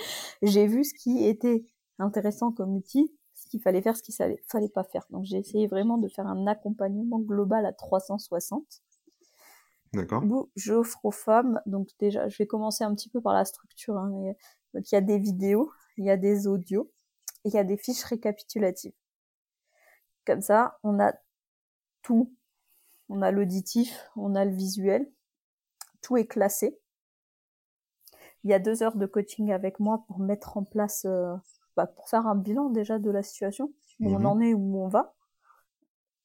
j'ai 0.41 0.65
vu 0.67 0.83
ce 0.85 0.93
qui 0.93 1.25
était 1.25 1.65
intéressant 1.99 2.51
comme 2.53 2.75
outil, 2.75 3.11
ce 3.33 3.47
qu'il 3.49 3.61
fallait 3.61 3.81
faire, 3.81 3.97
ce 3.97 4.03
qu'il 4.03 4.15
fallait, 4.15 4.41
fallait 4.47 4.69
pas 4.69 4.83
faire. 4.85 5.05
Donc 5.09 5.25
j'ai 5.25 5.37
essayé 5.37 5.67
vraiment 5.67 5.97
de 5.97 6.07
faire 6.07 6.27
un 6.27 6.47
accompagnement 6.47 7.19
global 7.19 7.65
à 7.65 7.73
360. 7.73 8.63
D'accord. 9.93 10.23
Aux 11.03 11.11
femmes, 11.11 11.61
donc 11.65 11.89
déjà, 11.99 12.27
je 12.27 12.37
vais 12.37 12.47
commencer 12.47 12.83
un 12.83 12.93
petit 12.93 13.09
peu 13.09 13.21
par 13.21 13.33
la 13.33 13.45
structure. 13.45 13.97
Hein, 13.97 14.33
donc 14.73 14.91
il 14.91 14.95
y 14.95 14.97
a 14.97 15.01
des 15.01 15.17
vidéos, 15.17 15.71
il 15.97 16.05
y 16.05 16.09
a 16.09 16.17
des 16.17 16.47
audios, 16.47 16.91
et 17.45 17.49
il 17.49 17.53
y 17.53 17.57
a 17.57 17.63
des 17.63 17.77
fiches 17.77 18.03
récapitulatives. 18.03 18.93
Comme 20.25 20.41
ça, 20.41 20.77
on 20.83 20.99
a 20.99 21.13
tout. 22.01 22.33
On 23.09 23.21
a 23.21 23.31
l'auditif, 23.31 24.09
on 24.17 24.35
a 24.35 24.43
le 24.43 24.51
visuel, 24.51 25.09
tout 26.01 26.17
est 26.17 26.27
classé. 26.27 26.77
Il 28.43 28.51
y 28.51 28.53
a 28.53 28.59
deux 28.59 28.83
heures 28.83 28.97
de 28.97 29.05
coaching 29.05 29.51
avec 29.51 29.79
moi 29.79 30.03
pour 30.07 30.19
mettre 30.19 30.57
en 30.57 30.63
place, 30.63 31.05
euh, 31.05 31.33
bah, 31.77 31.87
pour 31.87 32.09
faire 32.09 32.27
un 32.27 32.35
bilan 32.35 32.69
déjà 32.69 32.99
de 32.99 33.09
la 33.09 33.23
situation, 33.23 33.73
où 34.01 34.13
on 34.13 34.25
en 34.25 34.41
est, 34.41 34.53
où 34.53 34.83
on 34.83 34.89
va 34.89 35.15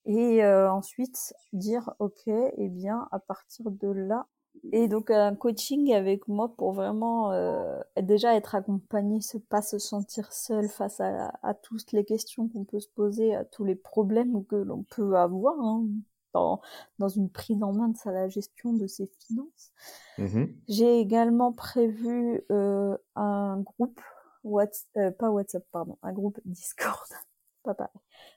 et 0.05 0.45
euh, 0.45 0.71
ensuite 0.71 1.35
dire 1.53 1.95
ok 1.99 2.27
et 2.27 2.53
eh 2.57 2.69
bien 2.69 3.09
à 3.13 3.19
partir 3.19 3.71
de 3.71 3.89
là. 3.89 4.27
Et 4.73 4.87
donc 4.87 5.11
un 5.11 5.35
coaching 5.35 5.93
avec 5.95 6.29
moi 6.29 6.55
pour 6.57 6.73
vraiment 6.73 7.33
euh, 7.33 7.81
déjà 8.01 8.37
être 8.37 8.55
accompagné 8.55 9.21
se 9.21 9.39
pas 9.39 9.63
se 9.63 9.79
sentir 9.79 10.33
seul 10.33 10.69
face 10.69 11.01
à, 11.01 11.33
à 11.43 11.55
toutes 11.55 11.93
les 11.93 12.05
questions 12.05 12.49
qu'on 12.49 12.65
peut 12.65 12.81
se 12.81 12.91
poser 12.95 13.35
à 13.35 13.45
tous 13.45 13.65
les 13.65 13.75
problèmes 13.75 14.45
que 14.45 14.57
l'on 14.57 14.83
peut 14.83 15.17
avoir 15.17 15.59
hein, 15.59 15.85
dans, 16.33 16.61
dans 16.99 17.09
une 17.09 17.31
prise 17.31 17.63
en 17.63 17.73
main 17.73 17.89
de 17.89 17.97
sa 17.97 18.13
la 18.13 18.29
gestion 18.29 18.73
de 18.73 18.87
ses 18.87 19.11
finances. 19.27 19.73
Mmh 20.19 20.45
j'ai 20.69 21.01
également 21.01 21.53
prévu 21.53 22.43
euh, 22.51 22.97
un 23.15 23.61
groupe 23.61 24.01
What's, 24.45 24.87
euh, 24.97 25.11
pas 25.13 25.31
WhatsApp 25.31 25.65
pardon 25.71 25.99
un 26.03 26.13
groupe 26.13 26.41
Discord. 26.45 27.09
Pas 27.63 27.75
pareil. 27.75 27.93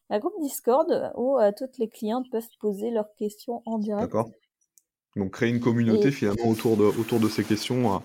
Un 0.09 0.19
groupe 0.19 0.39
Discord 0.41 1.11
où 1.15 1.39
euh, 1.39 1.51
toutes 1.57 1.77
les 1.77 1.89
clientes 1.89 2.29
peuvent 2.31 2.47
poser 2.59 2.91
leurs 2.91 3.13
questions 3.15 3.61
en 3.65 3.79
direct. 3.79 4.05
D'accord. 4.05 4.29
Donc 5.15 5.31
créer 5.31 5.49
une 5.49 5.61
communauté 5.61 6.11
finalement 6.11 6.49
autour 6.49 6.77
de, 6.77 6.83
autour 6.83 7.19
de 7.19 7.29
ces 7.29 7.43
questions. 7.43 8.01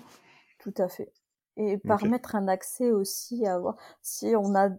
Tout 0.59 0.73
à 0.77 0.87
fait. 0.87 1.11
Et 1.57 1.77
permettre 1.77 2.35
un 2.35 2.47
accès 2.47 2.91
aussi 2.91 3.45
à 3.45 3.59
voir 3.59 3.75
si 4.01 4.33
on 4.37 4.55
a 4.55 4.69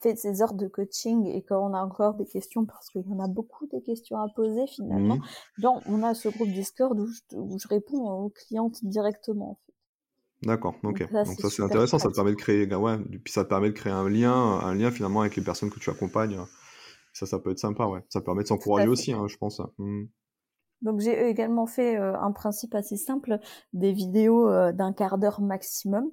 fait 0.00 0.16
ces 0.16 0.40
heures 0.40 0.54
de 0.54 0.66
coaching 0.68 1.26
et 1.26 1.42
quand 1.42 1.58
on 1.58 1.74
a 1.74 1.84
encore 1.84 2.14
des 2.14 2.24
questions, 2.24 2.64
parce 2.64 2.88
qu'il 2.90 3.02
y 3.02 3.12
en 3.12 3.20
a 3.20 3.28
beaucoup 3.28 3.66
des 3.66 3.82
questions 3.82 4.18
à 4.18 4.28
poser 4.34 4.66
finalement, 4.66 5.16
mmh. 5.58 5.66
on 5.86 6.02
a 6.02 6.14
ce 6.14 6.28
groupe 6.28 6.48
Discord 6.48 6.98
où 6.98 7.06
je, 7.06 7.36
où 7.36 7.58
je 7.58 7.68
réponds 7.68 8.08
aux 8.08 8.30
clientes 8.30 8.82
directement. 8.84 9.50
En 9.50 9.54
fait. 9.66 10.46
D'accord, 10.46 10.74
ok. 10.82 11.12
Donc, 11.12 11.26
ça 11.40 11.50
c'est 11.50 11.62
intéressant, 11.62 11.98
ça 11.98 12.08
te 12.08 12.14
permet 12.14 12.30
de 12.30 12.36
créer, 12.36 12.74
ouais, 12.74 12.98
puis 12.98 13.32
ça 13.32 13.44
te 13.44 13.48
permet 13.50 13.68
de 13.68 13.74
créer 13.74 13.92
un 13.92 14.08
lien, 14.08 14.32
un 14.32 14.74
lien 14.74 14.90
finalement 14.90 15.20
avec 15.20 15.36
les 15.36 15.42
personnes 15.42 15.70
que 15.70 15.78
tu 15.78 15.90
accompagnes. 15.90 16.38
Ça, 17.12 17.26
ça 17.26 17.38
peut 17.38 17.50
être 17.50 17.58
sympa, 17.58 17.86
ouais. 17.86 18.04
Ça 18.08 18.20
permet 18.20 18.42
de 18.42 18.48
s'encourager 18.48 18.88
aussi, 18.88 19.12
hein, 19.12 19.26
je 19.28 19.36
pense. 19.36 19.60
Mmh. 19.78 20.04
Donc 20.82 21.00
j'ai 21.00 21.28
également 21.28 21.66
fait 21.66 21.98
euh, 21.98 22.18
un 22.18 22.32
principe 22.32 22.74
assez 22.74 22.96
simple, 22.96 23.38
des 23.72 23.92
vidéos 23.92 24.48
euh, 24.48 24.72
d'un 24.72 24.92
quart 24.92 25.18
d'heure 25.18 25.40
maximum, 25.40 26.10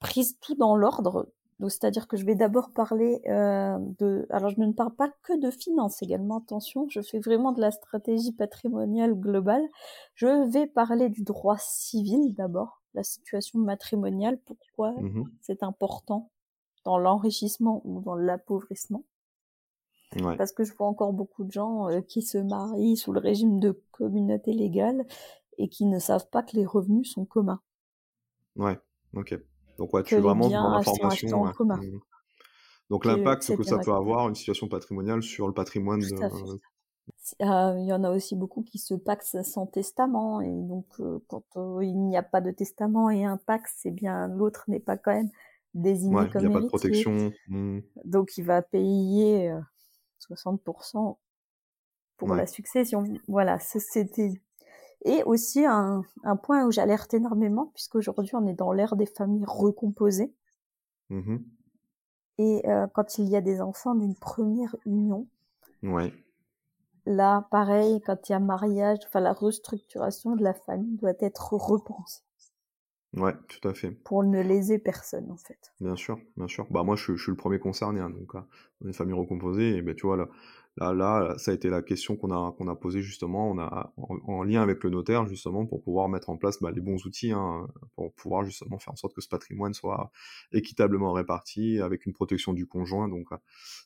prises 0.00 0.38
tout 0.40 0.54
dans 0.54 0.76
l'ordre. 0.76 1.28
Donc 1.60 1.70
c'est-à-dire 1.70 2.08
que 2.08 2.16
je 2.16 2.26
vais 2.26 2.34
d'abord 2.34 2.72
parler 2.72 3.22
euh, 3.26 3.78
de. 3.98 4.26
Alors 4.28 4.50
je 4.50 4.60
ne 4.60 4.72
parle 4.72 4.94
pas 4.94 5.10
que 5.22 5.38
de 5.38 5.50
finances 5.50 6.02
également, 6.02 6.38
attention. 6.38 6.86
Je 6.90 7.00
fais 7.00 7.20
vraiment 7.20 7.52
de 7.52 7.60
la 7.60 7.70
stratégie 7.70 8.32
patrimoniale 8.32 9.14
globale. 9.14 9.62
Je 10.14 10.50
vais 10.50 10.66
parler 10.66 11.08
du 11.08 11.22
droit 11.22 11.56
civil 11.58 12.34
d'abord, 12.34 12.82
la 12.92 13.02
situation 13.02 13.60
matrimoniale, 13.60 14.38
pourquoi 14.44 14.92
mmh 14.92 15.24
c'est 15.40 15.62
important 15.62 16.30
dans 16.84 16.98
l'enrichissement 16.98 17.80
ou 17.84 18.02
dans 18.02 18.14
l'appauvrissement. 18.14 19.04
Parce 20.36 20.52
que 20.52 20.64
je 20.64 20.74
vois 20.74 20.86
encore 20.86 21.12
beaucoup 21.12 21.44
de 21.44 21.52
gens 21.52 21.88
euh, 21.88 22.00
qui 22.00 22.22
se 22.22 22.38
marient 22.38 22.96
sous 22.96 23.12
le 23.12 23.20
régime 23.20 23.58
de 23.58 23.80
communauté 23.90 24.52
légale 24.52 25.04
et 25.58 25.68
qui 25.68 25.86
ne 25.86 25.98
savent 25.98 26.28
pas 26.30 26.42
que 26.42 26.56
les 26.56 26.66
revenus 26.66 27.12
sont 27.12 27.24
communs. 27.24 27.60
Ouais, 28.56 28.78
ok. 29.14 29.38
Donc 29.78 29.92
ouais, 29.92 30.02
tu 30.02 30.14
es 30.14 30.20
vraiment 30.20 30.48
dans 30.48 30.70
l'information. 30.70 31.42
Ouais. 31.42 31.52
Mmh. 31.58 32.00
Donc 32.90 33.04
l'impact 33.04 33.56
que 33.56 33.62
ça 33.62 33.78
peut 33.78 33.92
avoir, 33.92 34.28
une 34.28 34.34
situation 34.34 34.68
patrimoniale 34.68 35.22
sur 35.22 35.46
le 35.46 35.54
patrimoine 35.54 36.00
de... 36.00 36.58
Euh, 37.42 37.78
il 37.78 37.86
y 37.86 37.92
en 37.92 38.02
a 38.02 38.10
aussi 38.10 38.34
beaucoup 38.34 38.62
qui 38.62 38.78
se 38.78 38.94
paxent 38.94 39.42
sans 39.42 39.66
testament 39.66 40.40
et 40.40 40.62
donc 40.62 40.86
euh, 41.00 41.18
quand 41.28 41.44
il 41.80 41.98
n'y 41.98 42.16
a 42.16 42.22
pas 42.22 42.40
de 42.40 42.50
testament 42.50 43.10
et 43.10 43.24
un 43.24 43.36
pax, 43.36 43.74
c'est 43.76 43.90
bien 43.90 44.26
l'autre 44.28 44.64
n'est 44.68 44.80
pas 44.80 44.96
quand 44.96 45.12
même 45.12 45.28
désigné 45.74 46.16
ouais, 46.16 46.30
comme 46.30 46.42
il 46.42 46.48
n'y 46.48 46.54
a 46.54 46.58
pas 46.58 46.62
de 46.62 46.68
protection. 46.68 47.30
Mmh. 47.48 47.80
Donc 48.04 48.38
il 48.38 48.44
va 48.44 48.62
payer 48.62 49.54
60% 50.28 51.16
pour 52.16 52.34
la 52.34 52.46
succession. 52.46 53.04
Voilà, 53.28 53.58
c'était 53.58 54.32
et 55.04 55.22
aussi 55.24 55.64
un, 55.66 56.02
un 56.22 56.36
point 56.36 56.64
où 56.64 56.70
j'alerte 56.70 57.12
énormément 57.12 57.70
puisqu'aujourd'hui 57.74 58.34
on 58.34 58.46
est 58.46 58.54
dans 58.54 58.72
l'ère 58.72 58.96
des 58.96 59.06
familles 59.06 59.44
recomposées. 59.46 60.34
Mmh 61.10 61.36
et 62.36 62.68
euh, 62.68 62.88
quand 62.92 63.18
il 63.18 63.28
y 63.28 63.36
a 63.36 63.40
des 63.40 63.60
enfants 63.60 63.94
d'une 63.94 64.16
première 64.16 64.74
union, 64.86 65.28
ouais. 65.84 66.12
là 67.06 67.46
pareil, 67.50 68.00
quand 68.00 68.28
il 68.28 68.32
y 68.32 68.34
a 68.34 68.40
mariage, 68.40 68.98
enfin 69.06 69.20
la 69.20 69.32
restructuration 69.32 70.34
de 70.34 70.42
la 70.42 70.52
famille 70.52 70.96
doit 70.96 71.12
être 71.20 71.52
repensée. 71.52 72.22
Ouais, 73.16 73.34
tout 73.48 73.68
à 73.68 73.74
fait. 73.74 73.90
Pour 73.90 74.24
ne 74.24 74.40
léser 74.40 74.78
personne, 74.78 75.30
en 75.30 75.36
fait. 75.36 75.72
Bien 75.80 75.96
sûr, 75.96 76.18
bien 76.36 76.48
sûr. 76.48 76.66
Bah 76.70 76.82
moi, 76.82 76.96
je, 76.96 77.14
je 77.14 77.22
suis 77.22 77.30
le 77.30 77.36
premier 77.36 77.58
concerné, 77.58 78.00
hein, 78.00 78.10
donc 78.10 78.34
on 78.34 78.40
est 78.40 78.88
une 78.88 78.94
famille 78.94 79.14
recomposée, 79.14 79.76
et 79.76 79.82
ben 79.82 79.94
tu 79.94 80.06
vois 80.06 80.16
là, 80.16 80.28
Là, 80.76 80.92
là, 80.92 81.34
ça 81.38 81.52
a 81.52 81.54
été 81.54 81.70
la 81.70 81.82
question 81.82 82.16
qu'on 82.16 82.32
a 82.32 82.70
a 82.70 82.74
posée 82.74 83.00
justement, 83.00 83.48
on 83.48 83.58
a 83.58 83.92
en, 83.96 84.42
lien 84.42 84.60
avec 84.60 84.82
le 84.82 84.90
notaire 84.90 85.24
justement 85.26 85.66
pour 85.66 85.80
pouvoir 85.80 86.08
mettre 86.08 86.30
en 86.30 86.36
place 86.36 86.60
bah, 86.60 86.72
les 86.74 86.80
bons 86.80 87.06
outils 87.06 87.30
hein, 87.30 87.68
pour 87.94 88.12
pouvoir 88.12 88.44
justement 88.44 88.78
faire 88.78 88.94
en 88.94 88.96
sorte 88.96 89.14
que 89.14 89.20
ce 89.20 89.28
patrimoine 89.28 89.72
soit 89.72 90.10
équitablement 90.52 91.12
réparti 91.12 91.80
avec 91.80 92.06
une 92.06 92.12
protection 92.12 92.52
du 92.52 92.66
conjoint, 92.66 93.08
donc 93.08 93.30
euh, 93.30 93.36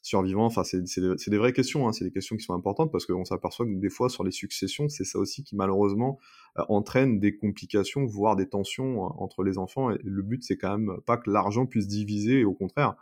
survivant. 0.01 0.47
Enfin, 0.47 0.65
c'est 0.65 0.81
des, 0.81 1.37
vraies 1.37 1.53
questions, 1.53 1.87
hein, 1.87 1.93
c'est 1.93 2.05
des 2.05 2.11
questions 2.11 2.37
qui 2.37 2.43
sont 2.43 2.55
importantes 2.55 2.91
parce 2.91 3.05
qu'on 3.05 3.27
s'aperçoit 3.27 3.67
que 3.67 3.75
des 3.75 3.91
fois 3.91 4.09
sur 4.09 4.25
les 4.25 4.33
successions, 4.33 4.89
c'est 4.89 5.05
ça 5.05 5.19
aussi 5.19 5.45
qui 5.45 5.57
malheureusement 5.57 6.19
euh, 6.59 6.63
entraîne 6.71 7.21
des 7.21 7.37
complications, 7.37 8.07
voire 8.07 8.35
des 8.35 8.49
tensions 8.49 9.05
euh, 9.05 9.09
entre 9.19 9.43
les 9.43 9.59
enfants. 9.59 9.91
Et 9.91 9.99
le 10.03 10.23
but, 10.23 10.43
c'est 10.43 10.57
quand 10.57 10.79
même 10.79 11.01
pas 11.05 11.19
que 11.19 11.31
l'argent 11.31 11.67
puisse 11.67 11.87
diviser, 11.87 12.41
et 12.41 12.45
au 12.47 12.55
contraire 12.55 12.97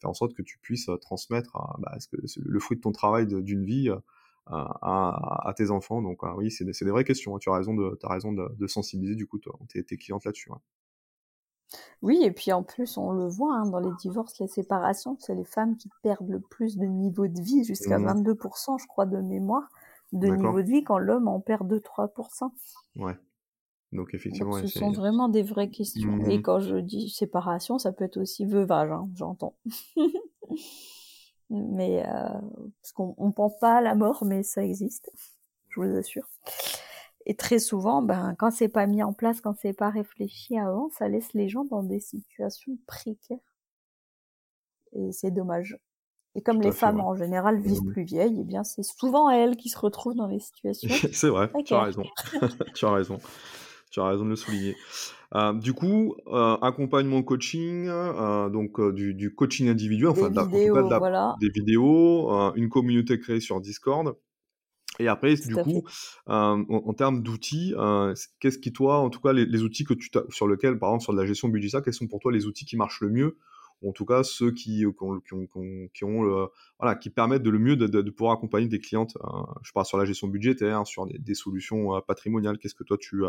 faire 0.00 0.10
en 0.10 0.14
sorte 0.14 0.34
que 0.34 0.42
tu 0.42 0.58
puisses 0.58 0.88
euh, 0.88 0.96
transmettre 0.96 1.56
bah, 1.78 1.96
que 2.10 2.16
le 2.36 2.60
fruit 2.60 2.76
de 2.76 2.82
ton 2.82 2.92
travail 2.92 3.26
d'une 3.26 3.64
vie 3.64 3.88
euh, 3.90 3.98
à, 4.48 5.52
tes 5.56 5.70
enfants. 5.70 6.02
Donc 6.02 6.22
oui, 6.36 6.50
c'est 6.50 6.64
des, 6.64 6.72
des, 6.72 6.90
vraies 6.90 7.04
questions. 7.04 7.36
Hein. 7.36 7.38
Tu 7.40 7.50
as 7.50 7.54
raison 7.54 7.74
de, 7.74 7.98
as 8.02 8.08
raison 8.08 8.32
de, 8.32 8.66
sensibiliser 8.66 9.14
du 9.14 9.26
coup 9.26 9.38
tes, 9.68 9.84
tes 9.84 9.96
clientes 9.96 10.24
là-dessus. 10.24 10.50
Oui, 12.02 12.20
et 12.22 12.32
puis 12.32 12.52
en 12.52 12.62
plus, 12.62 12.96
on 12.96 13.12
le 13.12 13.28
voit 13.28 13.54
hein, 13.54 13.66
dans 13.66 13.78
les 13.78 13.92
divorces, 14.00 14.38
les 14.40 14.48
séparations, 14.48 15.16
c'est 15.20 15.34
les 15.34 15.44
femmes 15.44 15.76
qui 15.76 15.90
perdent 16.02 16.28
le 16.28 16.40
plus 16.40 16.76
de 16.76 16.86
niveau 16.86 17.28
de 17.28 17.40
vie, 17.40 17.64
jusqu'à 17.64 17.98
22%, 17.98 18.74
mmh. 18.74 18.78
je 18.78 18.86
crois, 18.86 19.06
de 19.06 19.18
mémoire, 19.18 19.68
de 20.12 20.28
niveau 20.28 20.62
de 20.62 20.66
vie, 20.66 20.82
quand 20.82 20.98
l'homme 20.98 21.28
en 21.28 21.40
perd 21.40 21.70
2-3%. 21.70 22.50
Ouais. 22.96 23.16
Donc 23.92 24.14
effectivement, 24.14 24.52
ce 24.52 24.68
sont 24.68 24.92
vraiment 24.92 25.28
des 25.28 25.42
vraies 25.42 25.70
questions. 25.70 26.24
Et 26.26 26.38
mmh 26.38 26.42
quand 26.42 26.60
je 26.60 26.76
dis 26.76 27.10
séparation, 27.10 27.78
ça 27.78 27.92
peut 27.92 28.04
être 28.04 28.18
aussi 28.18 28.44
veuvage, 28.44 28.90
hein, 28.90 29.08
j'entends. 29.14 29.56
mais 31.50 32.06
euh, 32.06 32.28
parce 32.80 32.92
qu'on 32.94 33.14
on 33.18 33.32
pense 33.32 33.58
pas 33.58 33.78
à 33.78 33.80
la 33.80 33.96
mort, 33.96 34.24
mais 34.24 34.44
ça 34.44 34.64
existe, 34.64 35.10
je 35.70 35.80
vous 35.80 35.96
assure. 35.96 36.28
Et 37.26 37.34
très 37.34 37.58
souvent, 37.58 38.00
ben 38.00 38.34
quand 38.38 38.52
c'est 38.52 38.68
pas 38.68 38.86
mis 38.86 39.02
en 39.02 39.12
place, 39.12 39.40
quand 39.40 39.54
c'est 39.60 39.72
pas 39.72 39.90
réfléchi 39.90 40.56
avant, 40.56 40.88
ça 40.90 41.08
laisse 41.08 41.32
les 41.34 41.48
gens 41.48 41.64
dans 41.64 41.82
des 41.82 42.00
situations 42.00 42.78
précaires. 42.86 43.38
Et 44.92 45.10
c'est 45.12 45.32
dommage. 45.32 45.78
Et 46.36 46.42
comme 46.42 46.60
les 46.62 46.70
femmes 46.70 47.00
en 47.00 47.16
général 47.16 47.60
vivent 47.60 47.82
mmh 47.82 47.92
plus 47.92 48.04
vieilles, 48.04 48.38
eh 48.40 48.44
bien 48.44 48.62
c'est 48.62 48.84
souvent 48.84 49.30
elles 49.30 49.56
qui 49.56 49.68
se 49.68 49.78
retrouvent 49.78 50.14
dans 50.14 50.28
les 50.28 50.38
situations. 50.38 51.10
c'est 51.12 51.28
vrai, 51.28 51.50
tu 51.64 51.74
as 51.74 51.82
raison. 51.82 52.04
tu 52.74 52.84
as 52.86 52.92
raison 52.92 53.18
tu 53.90 54.00
as 54.00 54.06
raison 54.06 54.24
de 54.24 54.30
le 54.30 54.36
souligner. 54.36 54.76
Euh, 55.34 55.52
du 55.52 55.72
coup, 55.72 56.16
euh, 56.26 56.56
accompagnement 56.56 57.22
coaching, 57.22 57.86
euh, 57.88 58.48
donc 58.48 58.80
du, 58.94 59.14
du, 59.14 59.34
coaching 59.34 59.68
individuel, 59.68 60.10
enfin 60.10 60.30
des 60.30 60.42
vidéos, 60.42 60.88
voilà. 60.98 61.36
des 61.40 61.50
vidéos, 61.50 62.30
une 62.56 62.68
communauté 62.68 63.18
créée 63.18 63.40
sur 63.40 63.60
Discord. 63.60 64.16
Et 64.98 65.08
après, 65.08 65.34
du 65.34 65.54
coup, 65.54 65.84
en, 66.26 66.64
en, 66.68 66.92
termes 66.94 67.22
d'outils, 67.22 67.74
qu'est-ce 68.40 68.58
qui 68.58 68.72
toi, 68.72 68.98
en 68.98 69.08
tout 69.08 69.20
cas, 69.20 69.32
les, 69.32 69.46
les 69.46 69.62
outils 69.62 69.84
que 69.84 69.94
tu 69.94 70.10
sur 70.30 70.48
lesquels, 70.48 70.78
par 70.78 70.90
exemple, 70.90 71.04
sur 71.04 71.12
de 71.12 71.20
la 71.20 71.26
gestion 71.26 71.48
budgétaire, 71.48 71.82
quels 71.82 71.94
sont 71.94 72.08
pour 72.08 72.18
toi 72.18 72.32
les 72.32 72.46
outils 72.46 72.64
qui 72.64 72.76
marchent 72.76 73.00
le 73.00 73.10
mieux 73.10 73.38
ou 73.82 73.90
en 73.90 73.92
tout 73.92 74.04
cas 74.04 74.22
ceux 74.22 74.52
qui, 74.52 74.80
qui 74.80 75.02
ont, 75.02 75.20
qui 75.20 75.34
ont, 75.34 75.88
qui 75.94 76.04
ont 76.04 76.22
le, 76.22 76.48
voilà, 76.78 76.94
qui 76.96 77.10
permettent 77.10 77.42
de 77.42 77.50
le 77.50 77.58
mieux 77.58 77.76
de, 77.76 77.86
de, 77.86 78.10
pouvoir 78.10 78.34
accompagner 78.34 78.68
des 78.68 78.80
clientes. 78.80 79.16
je 79.62 79.72
parle 79.72 79.86
sur 79.86 79.98
la 79.98 80.04
gestion 80.04 80.28
budgétaire, 80.28 80.86
sur 80.86 81.06
des, 81.06 81.18
des 81.18 81.34
solutions 81.34 82.00
patrimoniales. 82.06 82.58
Qu'est-ce 82.58 82.74
que 82.74 82.84
toi 82.84 82.98
tu, 82.98 83.24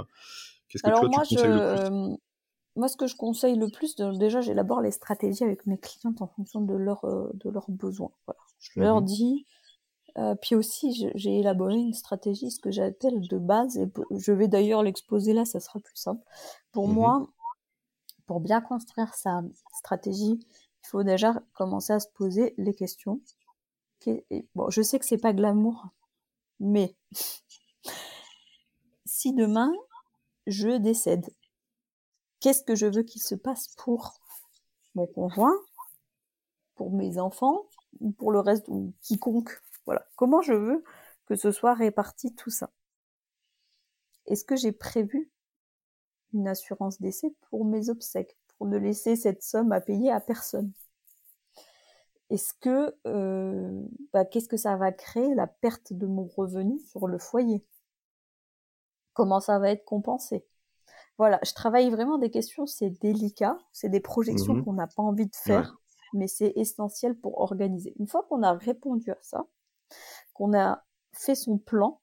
alors 0.83 1.09
moi, 1.09 1.23
je... 1.23 2.15
moi, 2.75 2.87
ce 2.87 2.97
que 2.97 3.07
je 3.07 3.15
conseille 3.15 3.57
le 3.57 3.69
plus, 3.69 3.95
déjà, 3.95 4.41
j'élabore 4.41 4.81
les 4.81 4.91
stratégies 4.91 5.43
avec 5.43 5.65
mes 5.65 5.77
clientes 5.77 6.21
en 6.21 6.27
fonction 6.27 6.61
de, 6.61 6.73
leur, 6.73 7.03
euh, 7.05 7.29
de 7.33 7.49
leurs 7.49 7.69
besoins. 7.69 8.11
Voilà. 8.25 8.39
Je 8.59 8.79
leur 8.79 9.01
mmh 9.01 9.05
dis, 9.05 9.45
euh, 10.17 10.35
puis 10.35 10.55
aussi, 10.55 11.09
j'ai 11.15 11.39
élaboré 11.39 11.75
une 11.75 11.93
stratégie, 11.93 12.51
ce 12.51 12.59
que 12.59 12.71
j'appelle 12.71 13.27
de 13.27 13.37
base, 13.37 13.77
et 13.77 13.91
je 14.11 14.31
vais 14.31 14.47
d'ailleurs 14.47 14.83
l'exposer 14.83 15.33
là, 15.33 15.45
ça 15.45 15.59
sera 15.59 15.79
plus 15.79 15.95
simple. 15.95 16.23
Pour 16.71 16.87
mmh 16.87 16.93
moi, 16.93 17.29
pour 18.31 18.39
bien 18.39 18.61
construire 18.61 19.13
sa 19.13 19.41
stratégie, 19.73 20.39
il 20.39 20.87
faut 20.87 21.03
déjà 21.03 21.33
commencer 21.51 21.91
à 21.91 21.99
se 21.99 22.07
poser 22.07 22.53
les 22.57 22.73
questions. 22.73 23.19
Je 24.05 24.81
sais 24.81 24.99
que 24.99 25.05
c'est 25.05 25.17
pas 25.17 25.33
glamour, 25.33 25.89
mais 26.61 26.95
si 29.05 29.33
demain 29.33 29.73
je 30.47 30.77
décède. 30.77 31.29
Qu'est-ce 32.39 32.63
que 32.63 32.73
je 32.73 32.85
veux 32.85 33.03
qu'il 33.03 33.21
se 33.21 33.35
passe 33.35 33.75
pour 33.75 34.13
mon 34.95 35.07
conjoint, 35.07 35.59
pour 36.75 36.93
mes 36.93 37.19
enfants, 37.19 37.65
ou 37.99 38.11
pour 38.11 38.31
le 38.31 38.39
reste, 38.39 38.63
ou 38.69 38.93
quiconque? 39.01 39.61
Voilà. 39.85 40.07
Comment 40.15 40.41
je 40.41 40.53
veux 40.53 40.85
que 41.25 41.35
ce 41.35 41.51
soit 41.51 41.73
réparti 41.73 42.33
tout 42.33 42.49
ça? 42.49 42.69
Est-ce 44.25 44.45
que 44.45 44.55
j'ai 44.55 44.71
prévu 44.71 45.29
une 46.33 46.47
assurance 46.47 47.01
décès 47.01 47.33
pour 47.49 47.65
mes 47.65 47.89
obsèques, 47.89 48.37
pour 48.57 48.67
ne 48.67 48.77
laisser 48.77 49.15
cette 49.15 49.43
somme 49.43 49.71
à 49.71 49.81
payer 49.81 50.11
à 50.11 50.19
personne 50.19 50.71
Est-ce 52.29 52.53
que 52.59 52.95
euh, 53.07 53.83
bah, 54.13 54.25
qu'est-ce 54.25 54.47
que 54.47 54.57
ça 54.57 54.75
va 54.77 54.91
créer 54.91 55.33
la 55.35 55.47
perte 55.47 55.93
de 55.93 56.07
mon 56.07 56.25
revenu 56.25 56.79
sur 56.79 57.07
le 57.07 57.17
foyer? 57.17 57.65
Comment 59.13 59.39
ça 59.39 59.59
va 59.59 59.71
être 59.71 59.85
compensé? 59.85 60.45
Voilà, 61.17 61.39
je 61.43 61.53
travaille 61.53 61.89
vraiment 61.89 62.17
des 62.17 62.31
questions, 62.31 62.65
c'est 62.65 62.89
délicat, 62.89 63.57
c'est 63.73 63.89
des 63.89 63.99
projections 63.99 64.55
mmh 64.55 64.63
qu'on 64.63 64.73
n'a 64.73 64.87
pas 64.87 65.03
envie 65.03 65.27
de 65.27 65.35
faire, 65.35 65.77
mais 66.13 66.27
c'est 66.27 66.53
essentiel 66.55 67.15
pour 67.15 67.39
organiser. 67.41 67.93
Une 67.99 68.07
fois 68.07 68.23
qu'on 68.23 68.41
a 68.41 68.53
répondu 68.53 69.11
à 69.11 69.17
ça, 69.21 69.45
qu'on 70.33 70.57
a 70.57 70.83
fait 71.11 71.35
son 71.35 71.57
plan, 71.57 71.99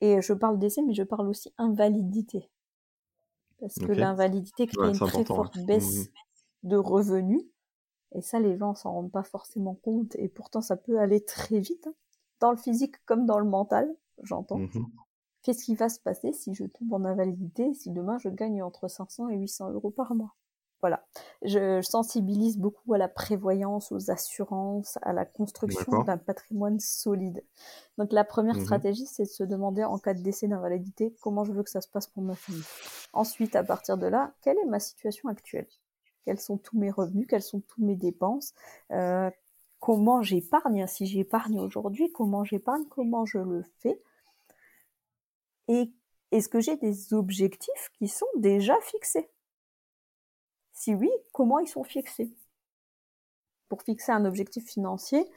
et 0.00 0.22
je 0.22 0.32
parle 0.32 0.58
d'essai, 0.58 0.82
mais 0.82 0.94
je 0.94 1.02
parle 1.02 1.28
aussi 1.28 1.52
invalidité. 1.58 2.48
Parce 3.60 3.74
que 3.74 3.92
l'invalidité 3.92 4.66
crée 4.66 4.88
une 4.88 4.98
très 4.98 5.24
forte 5.24 5.58
baisse 5.58 6.06
mmh 6.06 6.12
de 6.62 6.76
revenus 6.76 7.42
Et 8.14 8.20
ça, 8.20 8.38
les 8.38 8.56
gens 8.58 8.74
s'en 8.74 8.92
rendent 8.92 9.12
pas 9.12 9.22
forcément 9.22 9.74
compte. 9.74 10.14
Et 10.16 10.28
pourtant, 10.28 10.60
ça 10.60 10.76
peut 10.76 10.98
aller 10.98 11.24
très 11.24 11.58
vite, 11.58 11.86
hein. 11.86 11.94
dans 12.40 12.50
le 12.50 12.56
physique 12.56 12.96
comme 13.06 13.24
dans 13.24 13.38
le 13.38 13.48
mental, 13.48 13.88
j'entends. 14.22 14.58
Mhm. 14.58 14.86
Qu'est-ce 15.42 15.64
qui 15.64 15.74
va 15.74 15.88
se 15.88 16.00
passer 16.00 16.32
si 16.32 16.54
je 16.54 16.64
tombe 16.64 16.92
en 16.92 17.04
invalidité, 17.04 17.72
si 17.72 17.90
demain 17.90 18.18
je 18.18 18.28
gagne 18.28 18.62
entre 18.62 18.88
500 18.88 19.30
et 19.30 19.38
800 19.38 19.70
euros 19.70 19.90
par 19.90 20.14
mois? 20.14 20.34
Voilà. 20.80 21.04
Je 21.42 21.82
sensibilise 21.82 22.58
beaucoup 22.58 22.94
à 22.94 22.98
la 22.98 23.08
prévoyance, 23.08 23.92
aux 23.92 24.10
assurances, 24.10 24.98
à 25.02 25.12
la 25.12 25.24
construction 25.26 26.02
d'un 26.04 26.16
patrimoine 26.16 26.80
solide. 26.80 27.44
Donc 27.98 28.12
la 28.12 28.24
première 28.24 28.56
Mhm. 28.56 28.62
stratégie, 28.62 29.06
c'est 29.06 29.24
de 29.24 29.28
se 29.28 29.44
demander 29.44 29.84
en 29.84 29.98
cas 29.98 30.14
de 30.14 30.22
décès 30.22 30.48
d'invalidité, 30.48 31.14
comment 31.20 31.44
je 31.44 31.52
veux 31.52 31.62
que 31.62 31.70
ça 31.70 31.80
se 31.80 31.88
passe 31.88 32.06
pour 32.06 32.22
ma 32.22 32.34
famille. 32.34 32.64
Ensuite, 33.12 33.56
à 33.56 33.62
partir 33.64 33.98
de 33.98 34.06
là, 34.06 34.32
quelle 34.42 34.58
est 34.58 34.66
ma 34.66 34.80
situation 34.80 35.28
actuelle? 35.28 35.68
Quels 36.24 36.40
sont 36.40 36.58
tous 36.58 36.78
mes 36.78 36.90
revenus? 36.90 37.26
Quelles 37.28 37.42
sont 37.42 37.60
toutes 37.60 37.84
mes 37.84 37.96
dépenses? 37.96 38.54
Euh, 38.92 39.30
Comment 39.82 40.20
j'épargne? 40.20 40.86
Si 40.86 41.06
j'épargne 41.06 41.58
aujourd'hui, 41.58 42.12
comment 42.12 42.44
j'épargne? 42.44 42.84
Comment 42.90 43.24
je 43.24 43.38
le 43.38 43.62
fais? 43.78 43.98
Et 45.68 45.90
est-ce 46.32 46.50
que 46.50 46.60
j'ai 46.60 46.76
des 46.76 47.14
objectifs 47.14 47.90
qui 47.94 48.06
sont 48.06 48.26
déjà 48.36 48.78
fixés? 48.82 49.30
Si 50.80 50.94
oui, 50.94 51.10
comment 51.32 51.58
ils 51.58 51.68
sont 51.68 51.84
fixés? 51.84 52.32
Pour 53.68 53.82
fixer 53.82 54.12
un 54.12 54.24
objectif 54.24 54.66
financier, 54.66 55.30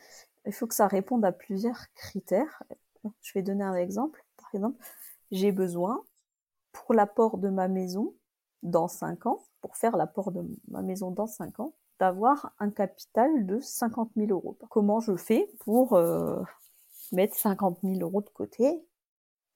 il 0.45 0.53
faut 0.53 0.67
que 0.67 0.73
ça 0.73 0.87
réponde 0.87 1.25
à 1.25 1.33
plusieurs 1.33 1.91
critères. 1.95 2.63
Je 3.19 3.33
vais 3.33 3.41
donner 3.41 3.65
un 3.65 3.75
exemple. 3.75 4.23
Par 4.37 4.55
exemple, 4.55 4.81
j'ai 5.31 5.51
besoin 5.51 6.01
pour 6.71 6.93
l'apport 6.93 7.37
de 7.37 7.49
ma 7.49 7.67
maison 7.67 8.13
dans 8.61 8.87
5 8.87 9.25
ans, 9.25 9.43
pour 9.59 9.75
faire 9.75 9.97
l'apport 9.97 10.31
de 10.31 10.47
ma 10.69 10.81
maison 10.81 11.11
dans 11.11 11.27
5 11.27 11.59
ans, 11.59 11.73
d'avoir 11.99 12.53
un 12.59 12.69
capital 12.69 13.45
de 13.45 13.59
50 13.59 14.11
000 14.15 14.31
euros. 14.31 14.57
Comment 14.69 15.01
je 15.01 15.17
fais 15.17 15.51
pour 15.59 15.95
euh, 15.95 16.41
mettre 17.11 17.35
50 17.35 17.79
000 17.83 17.95
euros 17.99 18.21
de 18.21 18.29
côté? 18.29 18.81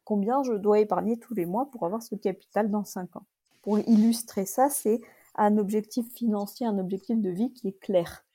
Combien 0.03 0.43
je 0.43 0.51
dois 0.51 0.79
épargner 0.79 1.17
tous 1.17 1.33
les 1.33 1.45
mois 1.45 1.71
pour 1.71 1.85
avoir 1.85 2.03
ce 2.03 2.15
capital 2.15 2.69
dans 2.69 2.83
5 2.83 3.15
ans? 3.15 3.25
Pour 3.61 3.79
illustrer 3.79 4.45
ça, 4.45 4.69
c'est 4.69 4.99
un 5.37 5.57
objectif 5.57 6.05
financier, 6.13 6.65
un 6.67 6.77
objectif 6.79 7.19
de 7.21 7.29
vie 7.29 7.53
qui 7.53 7.69
est 7.69 7.79
clair. 7.79 8.25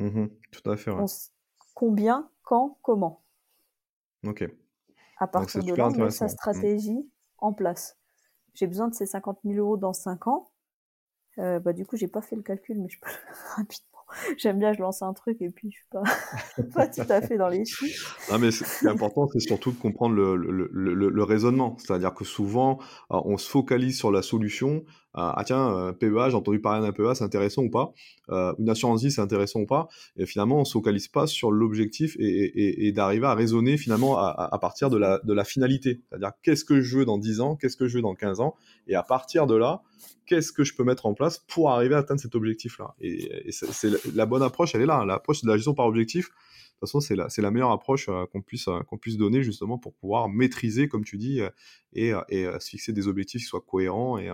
Mhm. 0.00 0.30
Tout 0.52 0.70
à 0.70 0.76
fait. 0.76 0.90
Ouais. 0.90 1.00
On 1.00 1.04
s- 1.04 1.32
combien, 1.74 2.28
quand, 2.42 2.78
comment? 2.82 3.22
Ok. 4.26 4.44
À 5.18 5.26
partir 5.26 5.62
de 5.64 5.74
là, 5.74 5.88
on 5.88 5.90
met 6.04 6.10
sa 6.10 6.26
Mm. 6.26 6.30
stratégie 6.30 7.10
en 7.38 7.52
place. 7.52 7.96
J'ai 8.54 8.66
besoin 8.66 8.88
de 8.88 8.94
ces 8.94 9.06
50 9.06 9.38
000 9.44 9.58
euros 9.58 9.76
dans 9.76 9.92
5 9.92 10.26
ans. 10.26 10.50
Euh, 11.38 11.58
bah, 11.60 11.72
du 11.72 11.86
coup, 11.86 11.96
j'ai 11.96 12.08
pas 12.08 12.22
fait 12.22 12.36
le 12.36 12.42
calcul, 12.42 12.78
mais 12.80 12.88
je 12.88 12.98
peux 13.00 13.08
rapidement. 13.56 13.86
J'aime 14.38 14.58
bien, 14.60 14.72
je 14.72 14.80
lance 14.80 15.02
un 15.02 15.12
truc 15.14 15.42
et 15.42 15.50
puis 15.50 15.70
je 15.72 15.78
suis 15.78 15.88
pas, 15.90 16.02
pas 16.74 16.86
tout 16.88 17.02
à 17.10 17.20
fait 17.20 17.36
dans 17.36 17.48
les 17.48 17.64
chiffres. 17.64 18.32
Non, 18.32 18.38
mais 18.38 18.50
ce 18.52 18.64
qui 18.64 18.86
est 18.86 18.88
important, 18.88 19.26
c'est 19.28 19.40
surtout 19.40 19.72
de 19.72 19.78
comprendre 19.78 20.14
le, 20.14 20.36
le, 20.36 20.50
le, 20.72 20.94
le- 20.94 21.08
le 21.10 21.22
raisonnement. 21.24 21.76
C'est-à-dire 21.78 22.14
que 22.14 22.24
souvent, 22.24 22.78
euh, 23.10 23.20
on 23.24 23.36
se 23.36 23.50
focalise 23.50 23.98
sur 23.98 24.10
la 24.12 24.22
solution. 24.22 24.84
Ah 25.18 25.42
tiens, 25.46 25.74
euh, 25.74 25.92
PEA, 25.92 26.28
j'ai 26.30 26.36
entendu 26.36 26.60
parler 26.60 26.86
d'un 26.86 26.92
PEA, 26.92 27.14
c'est 27.14 27.24
intéressant 27.24 27.62
ou 27.62 27.70
pas? 27.70 27.92
Euh, 28.30 28.52
Une 28.58 28.68
assurance 28.68 29.02
vie, 29.02 29.10
c'est 29.10 29.22
intéressant 29.22 29.60
ou 29.60 29.66
pas? 29.66 29.88
Et 30.16 30.26
finalement, 30.26 30.60
on 30.60 30.64
se 30.64 30.72
focalise 30.72 31.08
pas 31.08 31.26
sur 31.26 31.50
l'objectif 31.50 32.16
et, 32.18 32.24
et, 32.26 32.86
et- 32.86 32.92
d'arriver 32.92 33.26
à 33.26 33.34
raisonner 33.34 33.78
finalement 33.78 34.18
à, 34.18 34.28
à- 34.52 34.58
partir 34.58 34.90
de 34.90 34.98
la, 34.98 35.18
de 35.24 35.32
la 35.32 35.44
finalité. 35.44 36.02
C'est-à-dire, 36.10 36.32
qu'est-ce 36.42 36.64
que 36.64 36.80
je 36.82 36.98
veux 36.98 37.04
dans 37.06 37.18
10 37.18 37.40
ans? 37.40 37.56
Qu'est-ce 37.56 37.76
que 37.76 37.86
je 37.88 37.96
veux 37.96 38.02
dans 38.02 38.14
15 38.14 38.40
ans? 38.40 38.56
Et 38.88 38.94
à 38.94 39.02
partir 39.02 39.46
de 39.46 39.54
là, 39.54 39.82
qu'est-ce 40.26 40.52
que 40.52 40.64
je 40.64 40.74
peux 40.74 40.84
mettre 40.84 41.06
en 41.06 41.14
place 41.14 41.38
pour 41.48 41.70
arriver 41.70 41.94
à 41.94 41.98
atteindre 41.98 42.20
cet 42.20 42.34
objectif-là? 42.34 42.94
Et, 43.00 43.48
et 43.48 43.52
c'est, 43.52 43.88
la, 44.14 44.26
bonne 44.26 44.42
approche, 44.42 44.74
elle 44.74 44.82
est 44.82 44.86
là. 44.86 45.04
L'approche 45.06 45.42
de 45.42 45.48
la 45.48 45.56
gestion 45.56 45.74
par 45.74 45.86
objectif, 45.86 46.26
de 46.26 46.30
toute 46.80 46.88
façon, 46.90 47.00
c'est 47.00 47.16
la, 47.16 47.28
la 47.38 47.50
meilleure 47.50 47.70
approche 47.70 48.08
euh, 48.10 48.26
qu'on 48.26 48.42
puisse, 48.42 48.68
euh, 48.68 48.80
qu'on 48.80 48.98
puisse 48.98 49.16
donner 49.16 49.42
justement 49.42 49.78
pour 49.78 49.94
pouvoir 49.94 50.28
maîtriser, 50.28 50.88
comme 50.88 51.04
tu 51.04 51.16
dis, 51.16 51.40
et, 51.94 52.12
et 52.28 52.44
se 52.60 52.68
fixer 52.68 52.92
des 52.92 53.08
objectifs 53.08 53.40
qui 53.42 53.46
soient 53.46 53.64
cohérents. 53.66 54.18
Et, 54.18 54.30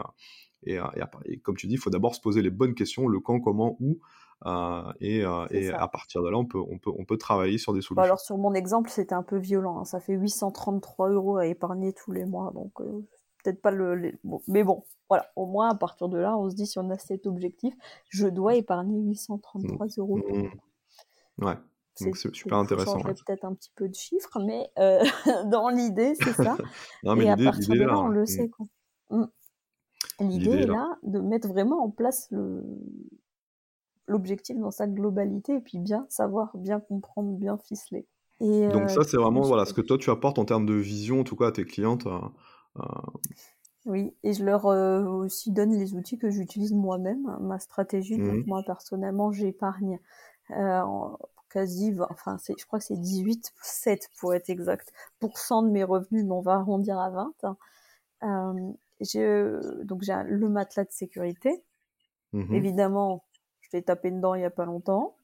et, 0.65 0.79
euh, 0.79 0.85
et 1.25 1.39
comme 1.39 1.57
tu 1.57 1.67
dis, 1.67 1.75
il 1.75 1.79
faut 1.79 1.91
d'abord 1.91 2.15
se 2.15 2.21
poser 2.21 2.43
les 2.43 2.51
bonnes 2.51 2.75
questions, 2.75 3.09
le 3.09 3.21
quand, 3.21 3.41
comment, 3.41 3.77
où. 3.81 3.99
euh, 4.47 4.93
et 5.01 5.25
euh, 5.25 5.47
et 5.51 5.71
à 5.71 5.87
partir 5.89 6.23
de 6.23 6.29
là, 6.29 6.37
on 6.39 6.45
peut, 6.47 6.59
on 6.61 6.79
peut, 6.79 6.91
on 6.99 7.05
peut 7.05 7.17
travailler 7.19 7.59
sur 7.59 7.73
des 7.73 7.79
Bah 7.81 7.83
solutions. 7.87 8.03
alors, 8.05 8.21
sur 8.21 8.39
mon 8.39 8.55
exemple, 8.55 8.91
c'était 8.91 9.15
un 9.15 9.23
peu 9.23 9.39
violent. 9.39 9.79
hein. 9.81 9.85
Ça 9.85 10.01
fait 10.01 10.15
833 10.15 11.11
euros 11.11 11.37
à 11.37 11.47
épargner 11.47 11.93
tous 11.93 12.13
les 12.13 12.25
mois. 12.25 12.51
Donc, 12.55 12.73
euh, 12.81 13.07
peut-être 13.45 13.61
pas 13.63 13.71
le. 13.71 13.95
les- 13.97 14.19
bon, 14.25 14.41
mais 14.49 14.65
bon, 14.65 14.85
voilà. 15.09 15.27
Au 15.37 15.47
moins, 15.47 15.69
à 15.71 15.75
partir 15.75 16.09
de 16.09 16.19
là, 16.19 16.37
on 16.37 16.49
se 16.51 16.55
dit 16.55 16.67
si 16.67 16.79
on 16.79 16.91
a 16.91 16.99
cet 16.99 17.27
objectif, 17.27 17.75
je 18.09 18.27
dois 18.27 18.55
épargner 18.57 19.01
833 19.01 19.87
euros. 19.99 20.19
Mmh. 20.19 21.45
Ouais, 21.45 21.55
donc 22.01 22.17
c'est 22.17 22.35
super 22.35 22.59
Je 22.59 22.63
intéressant. 22.63 22.93
changerai 22.95 23.13
ouais. 23.13 23.19
peut-être 23.27 23.45
un 23.45 23.55
petit 23.55 23.71
peu 23.75 23.89
de 23.89 23.95
chiffres, 23.95 24.39
mais 24.45 24.71
dans 25.51 25.69
l'idée, 25.71 26.15
c'est 26.17 26.33
ça. 26.33 26.57
Non, 27.05 27.17
mais 27.17 27.25
Et 27.27 27.31
à 27.31 27.37
partir 27.37 27.75
de 27.75 27.81
là, 27.81 27.87
là. 27.87 27.99
on 28.01 28.09
ouais. 28.09 28.15
le 28.15 28.23
Mmh. 28.23 28.27
sait. 28.27 28.49
quoi. 28.49 28.67
Mm. 29.11 29.25
L'idée 30.21 30.51
est 30.63 30.67
là. 30.67 30.99
de 31.03 31.21
mettre 31.21 31.49
vraiment 31.49 31.83
en 31.85 31.91
place 31.91 32.29
le 32.31 32.63
l'objectif 34.07 34.57
dans 34.59 34.71
sa 34.71 34.87
globalité 34.87 35.55
et 35.57 35.61
puis 35.61 35.79
bien 35.79 36.07
savoir, 36.09 36.57
bien 36.57 36.81
comprendre, 36.81 37.33
bien 37.37 37.57
ficeler. 37.59 38.07
Et 38.41 38.67
Donc 38.67 38.91
euh, 38.91 38.95
ça, 38.95 39.03
c'est 39.05 39.17
vraiment 39.17 39.43
voilà, 39.43 39.65
ce 39.67 39.73
que 39.73 39.81
toi, 39.81 39.99
tu 39.99 40.11
apportes 40.11 40.39
en 40.39 40.45
termes 40.45 40.67
de 40.67 40.75
vision, 40.75 41.21
en 41.21 41.25
tout 41.25 41.37
cas 41.37 41.49
à 41.49 41.53
tes 41.53 41.65
clientes. 41.65 42.07
euh, 42.07 42.19
euh, 42.79 42.83
Oui, 43.85 44.15
et 44.23 44.33
je 44.33 44.45
leur 44.45 44.67
euh, 44.67 45.03
aussi 45.05 45.51
donne 45.51 45.73
les 45.77 45.95
outils 45.95 46.17
que 46.19 46.31
j'utilise 46.31 46.73
moi-même, 46.73 47.27
hein, 47.29 47.39
ma 47.41 47.59
stratégie. 47.59 48.17
Mhm. 48.17 48.29
Donc 48.29 48.47
moi 48.47 48.63
personnellement, 48.65 49.33
j'épargne 49.33 49.99
euh, 50.53 50.83
quasi, 51.51 51.95
enfin 52.11 52.37
je 52.47 52.65
crois 52.67 52.79
que 52.79 52.85
c'est 52.85 52.97
18, 53.01 53.53
7 53.63 54.09
pour 54.21 54.35
être 54.35 54.51
exact, 54.51 54.93
pour 55.21 55.39
cent 55.39 55.63
de 55.63 55.71
mes 55.71 55.85
revenus, 55.85 56.25
mais 56.25 56.33
on 56.33 56.41
va 56.43 56.55
arrondir 56.55 56.99
à 56.99 57.11
20. 57.11 57.35
hein. 58.23 58.75
Euh, 59.17 59.61
j'ai, 59.81 59.85
donc 59.85 60.03
j'ai 60.03 60.15
le 60.27 60.49
matelas 60.49 60.85
de 60.85 60.93
sécurité. 60.93 61.65
mhm. 62.33 62.57
Évidemment, 62.57 63.25
je 63.63 63.71
l'ai 63.77 63.83
tapé 63.83 64.11
dedans 64.11 64.35
il 64.35 64.43
y 64.43 64.45
a 64.45 64.51
pas 64.51 64.67
longtemps 64.67 65.17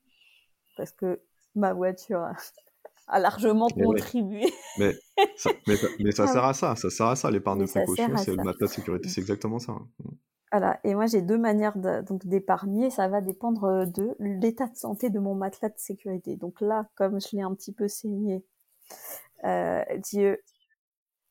parce 0.76 0.92
que 0.92 1.20
ma 1.56 1.72
voiture 1.74 2.20
a, 2.20 2.34
a 3.08 3.20
largement 3.20 3.70
ouais. 3.76 4.00
contribué. 4.00 4.52
Mais 4.76 5.00
ça, 5.36 5.52
mais, 5.66 5.78
ça- 5.78 5.88
mais 6.00 6.12
ça 6.12 6.26
Ah 6.26 6.28
sert 6.28 6.44
à 6.44 6.54
ça, 6.54 6.76
ça 6.76 6.90
sert 6.90 7.06
à 7.08 7.16
ça, 7.16 7.30
l'épargne 7.32 7.60
de 7.60 7.66
précaution, 7.66 8.16
c'est 8.16 8.32
le 8.32 8.38
matelas 8.38 8.66
de 8.68 8.72
sécurité, 8.72 9.08
c'est 9.08 9.20
exactement 9.22 9.58
ça. 9.58 9.74
Mm. 9.74 10.10
Voilà, 10.52 10.78
et 10.84 10.94
moi 10.94 11.06
j'ai 11.06 11.22
deux 11.22 11.38
manières 11.38 11.78
de- 11.78 12.02
donc 12.02 12.26
d'épargner, 12.26 12.90
ça 12.90 13.08
va 13.08 13.20
dépendre 13.22 13.64
euh, 13.64 13.86
de 13.86 14.14
l'état 14.20 14.66
de 14.66 14.76
santé 14.76 15.08
de 15.10 15.18
mon 15.18 15.34
matelas 15.34 15.70
de 15.70 15.78
sécurité. 15.78 16.36
Donc 16.36 16.60
là, 16.60 16.86
comme 16.96 17.18
je 17.20 17.34
l'ai 17.36 17.42
un 17.42 17.54
petit 17.54 17.72
peu 17.72 17.88
saigné, 17.88 18.44
euh, 19.44 19.82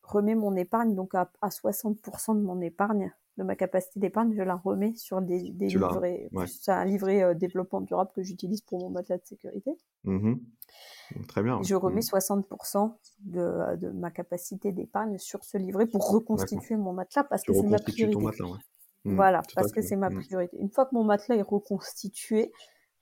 remets 0.07 0.35
mon 0.35 0.55
épargne 0.55 0.95
donc 0.95 1.13
à, 1.15 1.29
à 1.41 1.49
60% 1.49 2.35
de 2.35 2.41
mon 2.41 2.59
épargne, 2.61 3.13
de 3.37 3.43
ma 3.43 3.55
capacité 3.55 3.99
d'épargne, 3.99 4.33
je 4.35 4.41
la 4.41 4.55
remets 4.55 4.95
sur 4.95 5.21
des, 5.21 5.51
des 5.51 5.67
livrets. 5.67 6.29
ouais. 6.33 6.47
C'est 6.47 6.71
un 6.71 6.85
livret 6.85 7.21
euh, 7.23 7.33
développement 7.35 7.81
durable 7.81 8.09
que 8.15 8.23
j'utilise 8.23 8.61
pour 8.61 8.79
mon 8.79 8.89
matelas 8.89 9.17
de 9.17 9.25
sécurité. 9.25 9.71
Mhm. 10.05 10.39
Très 11.27 11.43
bien. 11.43 11.61
Je 11.63 11.75
remets 11.75 12.01
Mm. 12.01 12.03
60% 12.03 12.97
de, 13.19 13.75
de 13.77 13.89
ma 13.91 14.11
capacité 14.11 14.71
d'épargne 14.71 15.17
sur 15.17 15.43
ce 15.43 15.57
livret 15.57 15.85
pour 15.85 16.09
reconstituer 16.09 16.75
mon 16.77 16.93
matelas 16.93 17.23
parce 17.23 17.43
Tu 17.43 17.51
que 17.51 17.57
c'est 17.57 17.67
ma 17.67 17.77
ton 17.77 17.83
priorité. 17.91 18.19
matelas, 18.21 18.47
ouais. 18.47 18.57
Mm, 19.05 19.15
Voilà, 19.15 19.41
tout 19.41 19.55
parce 19.55 19.71
que 19.71 19.81
c'est 19.81 19.95
ma 19.95 20.09
Mm. 20.09 20.19
priorité. 20.23 20.57
Une 20.59 20.69
fois 20.71 20.85
que 20.85 20.95
mon 20.95 21.03
matelas 21.03 21.35
est 21.37 21.41
reconstitué, 21.43 22.51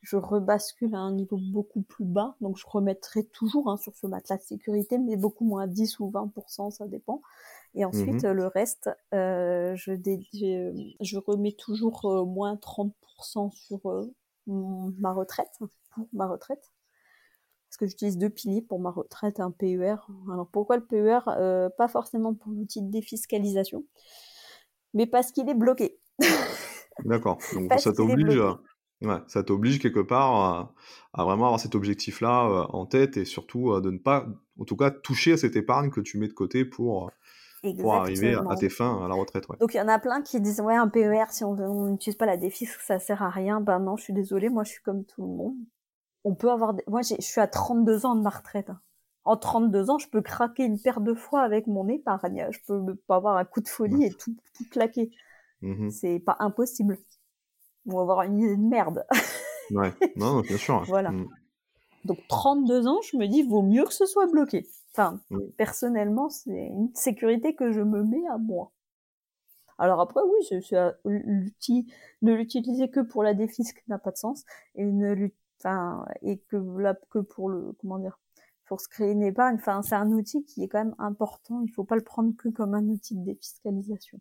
je 0.05 0.17
rebascule 0.17 0.93
à 0.95 0.99
un 0.99 1.11
niveau 1.13 1.37
beaucoup 1.37 1.81
plus 1.81 2.05
bas. 2.05 2.35
Donc, 2.41 2.57
je 2.57 2.65
remettrai 2.67 3.25
toujours 3.25 3.69
hein, 3.69 3.77
sur 3.77 3.95
ce 3.95 4.07
matelas 4.07 4.37
de 4.37 4.43
sécurité, 4.43 4.97
mais 4.99 5.17
beaucoup 5.17 5.45
moins 5.45 5.67
10 5.67 5.99
ou 5.99 6.09
20%, 6.11 6.71
ça 6.71 6.87
dépend. 6.87 7.21
Et 7.73 7.85
ensuite, 7.85 8.23
Mhm. 8.23 8.33
le 8.33 8.47
reste, 8.47 8.89
euh, 9.13 9.75
je, 9.75 11.17
remets 11.17 11.53
toujours 11.53 12.05
euh, 12.05 12.23
moins 12.25 12.55
30% 12.55 13.51
sur 13.51 13.79
euh, 13.89 14.13
mon- 14.47 14.93
ma 14.99 15.11
retraite, 15.13 15.51
pour 15.91 16.07
ma 16.13 16.27
retraite. 16.27 16.71
Parce 17.69 17.77
que 17.77 17.87
j'utilise 17.87 18.17
deux 18.17 18.29
piliers 18.29 18.61
pour 18.61 18.79
ma 18.79 18.91
retraite, 18.91 19.39
un 19.39 19.51
PER. 19.51 20.07
Alors, 20.31 20.47
pourquoi 20.47 20.77
le 20.77 20.85
PER 20.85 21.69
Pas 21.77 21.87
forcément 21.89 22.33
pour 22.33 22.51
l'outil 22.53 22.81
de 22.81 22.89
défiscalisation, 22.89 23.83
mais 24.93 25.05
parce 25.05 25.31
qu'il 25.31 25.49
est 25.49 25.53
bloqué. 25.55 25.99
D'accord. 27.05 27.45
Donc 27.53 27.69
Parce 27.69 27.83
ça 27.83 27.93
t'oblige, 27.93 28.37
bloqué. 28.37 28.57
Ouais, 29.05 29.21
ça 29.27 29.43
t'oblige 29.43 29.79
quelque 29.79 29.99
part 29.99 30.33
à, 30.35 30.73
à 31.13 31.23
vraiment 31.23 31.45
avoir 31.45 31.59
cet 31.59 31.75
objectif-là 31.75 32.45
euh, 32.49 32.63
en 32.69 32.85
tête 32.85 33.17
et 33.17 33.25
surtout 33.25 33.71
euh, 33.71 33.81
de 33.81 33.91
ne 33.91 33.97
pas, 33.97 34.25
en 34.59 34.65
tout 34.65 34.75
cas, 34.75 34.91
toucher 34.91 35.33
à 35.33 35.37
cette 35.37 35.55
épargne 35.55 35.89
que 35.89 36.01
tu 36.01 36.17
mets 36.17 36.27
de 36.27 36.33
côté 36.33 36.65
pour, 36.65 37.11
pour 37.79 37.93
arriver 37.95 38.35
à, 38.49 38.55
tes 38.55 38.69
fins 38.69 39.03
à 39.03 39.07
la 39.07 39.15
retraite. 39.15 39.47
Ouais. 39.49 39.57
Donc 39.59 39.73
il 39.73 39.77
y 39.77 39.81
en 39.81 39.87
a 39.87 39.97
plein 39.99 40.21
qui 40.21 40.39
disent 40.41 40.61
ouais 40.61 40.75
un 40.75 40.87
PER 40.87 41.25
si 41.31 41.43
on 41.43 41.89
n'utilise 41.89 42.17
pas 42.17 42.25
la 42.25 42.37
défis 42.37 42.67
ça 42.85 42.99
sert 42.99 43.23
à 43.23 43.29
rien. 43.29 43.61
Ben 43.61 43.79
non, 43.79 43.95
je 43.97 44.03
suis 44.03 44.13
désolée, 44.13 44.49
moi 44.49 44.63
je 44.63 44.71
suis 44.71 44.83
comme 44.83 45.03
tout 45.05 45.21
le 45.21 45.27
monde. 45.27 45.55
On 46.23 46.35
peut 46.35 46.51
avoir 46.51 46.73
des... 46.73 46.83
moi 46.87 47.01
je 47.01 47.15
suis 47.19 47.41
à 47.41 47.47
32 47.47 48.05
ans 48.05 48.15
de 48.15 48.21
ma 48.21 48.29
retraite. 48.29 48.69
hein. 48.69 48.79
En 49.27 49.37
32 49.37 49.89
ans, 49.89 49.97
je 49.97 50.07
peux 50.07 50.21
craquer 50.21 50.65
une 50.65 50.79
paire 50.79 51.01
de 51.01 51.15
fois 51.15 51.41
avec 51.41 51.65
mon 51.65 51.87
épargne. 51.87 52.45
Je 52.51 52.59
peux 52.67 52.95
pas 53.07 53.15
avoir 53.15 53.37
un 53.37 53.45
coup 53.45 53.59
de 53.61 53.67
folie 53.67 54.05
et 54.05 54.13
tout, 54.13 54.35
tout 54.55 54.65
claquer. 54.69 55.09
Mhm. 55.61 55.89
C'est 55.89 56.19
pas 56.19 56.35
impossible. 56.39 56.97
Ou 57.85 57.99
avoir 57.99 58.23
une 58.23 58.37
idée 58.37 58.57
de 58.57 58.61
merde. 58.61 59.05
Ouais, 59.71 59.93
non, 60.15 60.41
bien 60.41 60.57
sûr. 60.57 60.83
voilà. 60.85 61.11
Mm. 61.11 61.29
Donc 62.05 62.19
32 62.27 62.87
ans, 62.87 63.01
je 63.01 63.17
me 63.17 63.27
dis, 63.27 63.43
vaut 63.43 63.63
mieux 63.63 63.85
que 63.85 63.93
ce 63.93 64.05
soit 64.05 64.27
bloqué. 64.27 64.67
Enfin, 64.91 65.19
mm. 65.29 65.39
personnellement, 65.57 66.29
c'est 66.29 66.67
une 66.67 66.93
sécurité 66.93 67.55
que 67.55 67.71
je 67.71 67.81
me 67.81 68.03
mets 68.03 68.27
à 68.27 68.37
moi. 68.37 68.71
Alors 69.77 69.99
après, 69.99 70.21
oui, 70.23 70.61
c'est 70.61 70.75
l'outil, 71.03 71.91
ne 72.21 72.33
l'utiliser 72.33 72.89
que 72.89 73.01
pour 73.01 73.23
la 73.23 73.33
défisque 73.33 73.83
n'a 73.87 73.97
pas 73.99 74.11
de 74.11 74.17
sens 74.17 74.45
et 74.75 74.85
ne 74.85 75.29
enfin, 75.59 76.05
et 76.21 76.37
que 76.37 76.55
là, 76.79 76.95
que 77.09 77.19
pour 77.19 77.49
le, 77.49 77.73
comment 77.81 77.99
dire, 77.99 78.17
pour 78.67 78.81
se 78.81 78.87
créer 78.87 79.11
une 79.11 79.23
épargne. 79.23 79.55
Enfin, 79.55 79.81
c'est 79.81 79.95
un 79.95 80.11
outil 80.11 80.43
qui 80.45 80.63
est 80.63 80.67
quand 80.67 80.79
même 80.79 80.95
important. 80.97 81.61
Il 81.61 81.71
faut 81.71 81.83
pas 81.83 81.95
le 81.95 82.03
prendre 82.03 82.35
que 82.37 82.49
comme 82.49 82.73
un 82.73 82.87
outil 82.87 83.15
de 83.15 83.23
défiscalisation. 83.23 84.19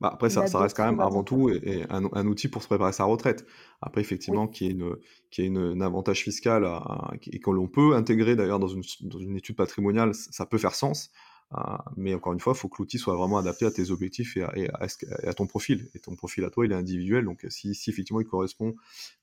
Bah 0.00 0.10
après, 0.12 0.30
ça, 0.30 0.46
ça 0.46 0.58
reste 0.58 0.76
quand 0.76 0.86
même 0.86 1.00
avant 1.00 1.24
tout 1.24 1.50
et, 1.50 1.84
un, 1.90 2.26
outil 2.26 2.48
pour 2.48 2.62
se 2.62 2.68
préparer 2.68 2.90
à 2.90 2.92
sa 2.92 3.04
retraite. 3.04 3.46
Après, 3.80 4.00
effectivement, 4.00 4.46
qui 4.46 4.66
est 4.66 4.70
une, 4.70 4.96
qui 5.30 5.42
est 5.42 5.46
une, 5.46 5.82
avantage 5.82 6.22
fiscal 6.22 6.68
et 7.26 7.40
que 7.40 7.50
l'on 7.50 7.68
peut 7.68 7.94
intégrer 7.94 8.36
d'ailleurs 8.36 8.58
dans 8.58 8.68
une, 8.68 8.82
dans 9.02 9.18
une, 9.18 9.36
étude 9.36 9.56
patrimoniale, 9.56 10.14
ça 10.14 10.46
peut 10.46 10.58
faire 10.58 10.74
sens. 10.74 11.10
Euh, 11.52 11.58
mais 11.96 12.14
encore 12.14 12.32
une 12.32 12.40
fois, 12.40 12.54
il 12.56 12.58
faut 12.58 12.68
que 12.68 12.76
l'outil 12.78 12.98
soit 12.98 13.14
vraiment 13.14 13.38
adapté 13.38 13.66
à 13.66 13.70
tes 13.70 13.90
objectifs 13.90 14.36
et 14.36 14.42
à, 14.42 14.86
à, 15.24 15.34
ton 15.34 15.46
profil. 15.46 15.88
Et 15.94 15.98
ton 15.98 16.16
profil 16.16 16.44
à 16.44 16.50
toi, 16.50 16.64
il 16.64 16.72
est 16.72 16.76
individuel. 16.76 17.24
Donc, 17.24 17.44
si, 17.48 17.74
si 17.74 17.90
effectivement 17.90 18.20
il 18.20 18.26
correspond 18.26 18.74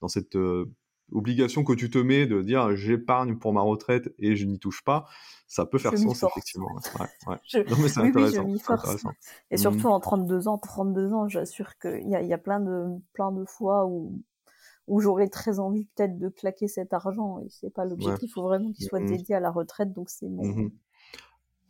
dans 0.02 0.08
cette 0.08 0.36
euh, 0.36 0.66
obligation 1.12 1.64
que 1.64 1.74
tu 1.74 1.90
te 1.90 1.98
mets 1.98 2.26
de 2.26 2.42
dire 2.42 2.76
j'épargne 2.76 3.38
pour 3.38 3.54
ma 3.54 3.62
retraite 3.62 4.14
et 4.20 4.36
je 4.36 4.46
n'y 4.46 4.60
touche 4.60 4.84
pas, 4.84 5.06
ça 5.48 5.66
peut 5.66 5.78
faire 5.78 5.98
sens 5.98 6.24
effectivement. 6.24 6.70
Ouais, 7.28 7.36
je... 7.48 7.60
Non 7.60 7.78
mais 7.82 7.90
c'est 7.90 8.02
intéressant. 8.02 8.46
Oui, 8.46 8.60
Et 9.52 9.58
surtout 9.58 9.88
mmh. 9.90 9.94
en 9.94 10.00
32 10.00 10.48
ans, 10.48 10.58
32 10.58 11.14
ans, 11.14 11.28
j'assure 11.28 11.78
qu'il 11.80 12.08
y 12.10 12.16
a, 12.16 12.22
y 12.22 12.34
a 12.34 12.38
plein 12.38 12.60
de 12.60 12.88
plein 13.14 13.32
de 13.32 13.46
fois 13.46 13.86
où 13.86 14.22
où 14.88 15.00
j'aurais 15.00 15.30
très 15.30 15.60
envie 15.60 15.86
peut-être 15.96 16.18
de 16.18 16.28
claquer 16.30 16.68
cet 16.68 16.94
argent 16.94 17.40
et 17.40 17.48
c'est 17.50 17.74
pas 17.74 17.86
l'objectif. 17.86 18.30
Il 18.30 18.34
faut 18.34 18.44
vraiment 18.44 18.72
qu'il 18.72 18.86
soit 18.86 19.00
mmh 19.00 19.06
dédié 19.06 19.36
à 19.36 19.40
la 19.40 19.52
retraite, 19.52 19.94
donc 19.94 20.10
c'est 20.10 20.28
mon. 20.28 20.46
Mmh 20.46 20.72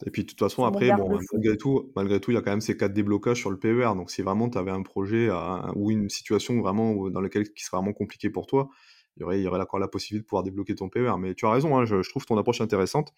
et 0.06 0.10
puis 0.10 0.24
de 0.24 0.30
toute 0.30 0.40
façon 0.40 0.64
après, 0.66 0.92
bon, 0.96 1.20
malgré 1.34 1.58
tout, 1.58 1.92
malgré 1.96 2.20
tout, 2.20 2.32
il 2.32 2.36
y 2.36 2.38
a 2.38 2.42
quand 2.42 2.52
même 2.52 2.62
ces 2.62 2.76
quatre 2.76 2.94
déblocages 2.94 3.38
sur 3.38 3.52
le 3.52 3.58
PER. 3.58 3.94
Donc 3.96 4.12
si 4.12 4.22
vraiment 4.22 4.50
tu 4.50 4.58
avais 4.58 4.72
un 4.72 4.82
projet 4.82 5.30
ou 5.76 5.92
une 5.92 6.10
situation 6.10 6.60
vraiment 6.60 7.10
dans 7.10 7.22
laquelle 7.22 7.52
qui 7.52 7.64
serait 7.64 7.78
vraiment 7.78 7.94
compliqué 7.94 8.30
pour 8.30 8.48
toi, 8.48 8.70
il 9.18 9.22
y 9.22 9.24
aurait, 9.24 9.40
il 9.40 9.44
y 9.44 9.48
aurait 9.48 9.60
encore 9.60 9.80
la 9.80 9.88
possibilité 9.88 10.24
de 10.24 10.28
pouvoir 10.28 10.44
débloquer 10.44 10.76
ton 10.76 10.90
PER. 10.90 11.14
Mais 11.20 11.36
tu 11.36 11.46
as 11.46 11.52
raison, 11.52 11.78
hein, 11.78 11.86
je, 11.86 12.08
trouve 12.10 12.26
ton 12.26 12.38
approche 12.38 12.62
intéressante. 12.62 13.14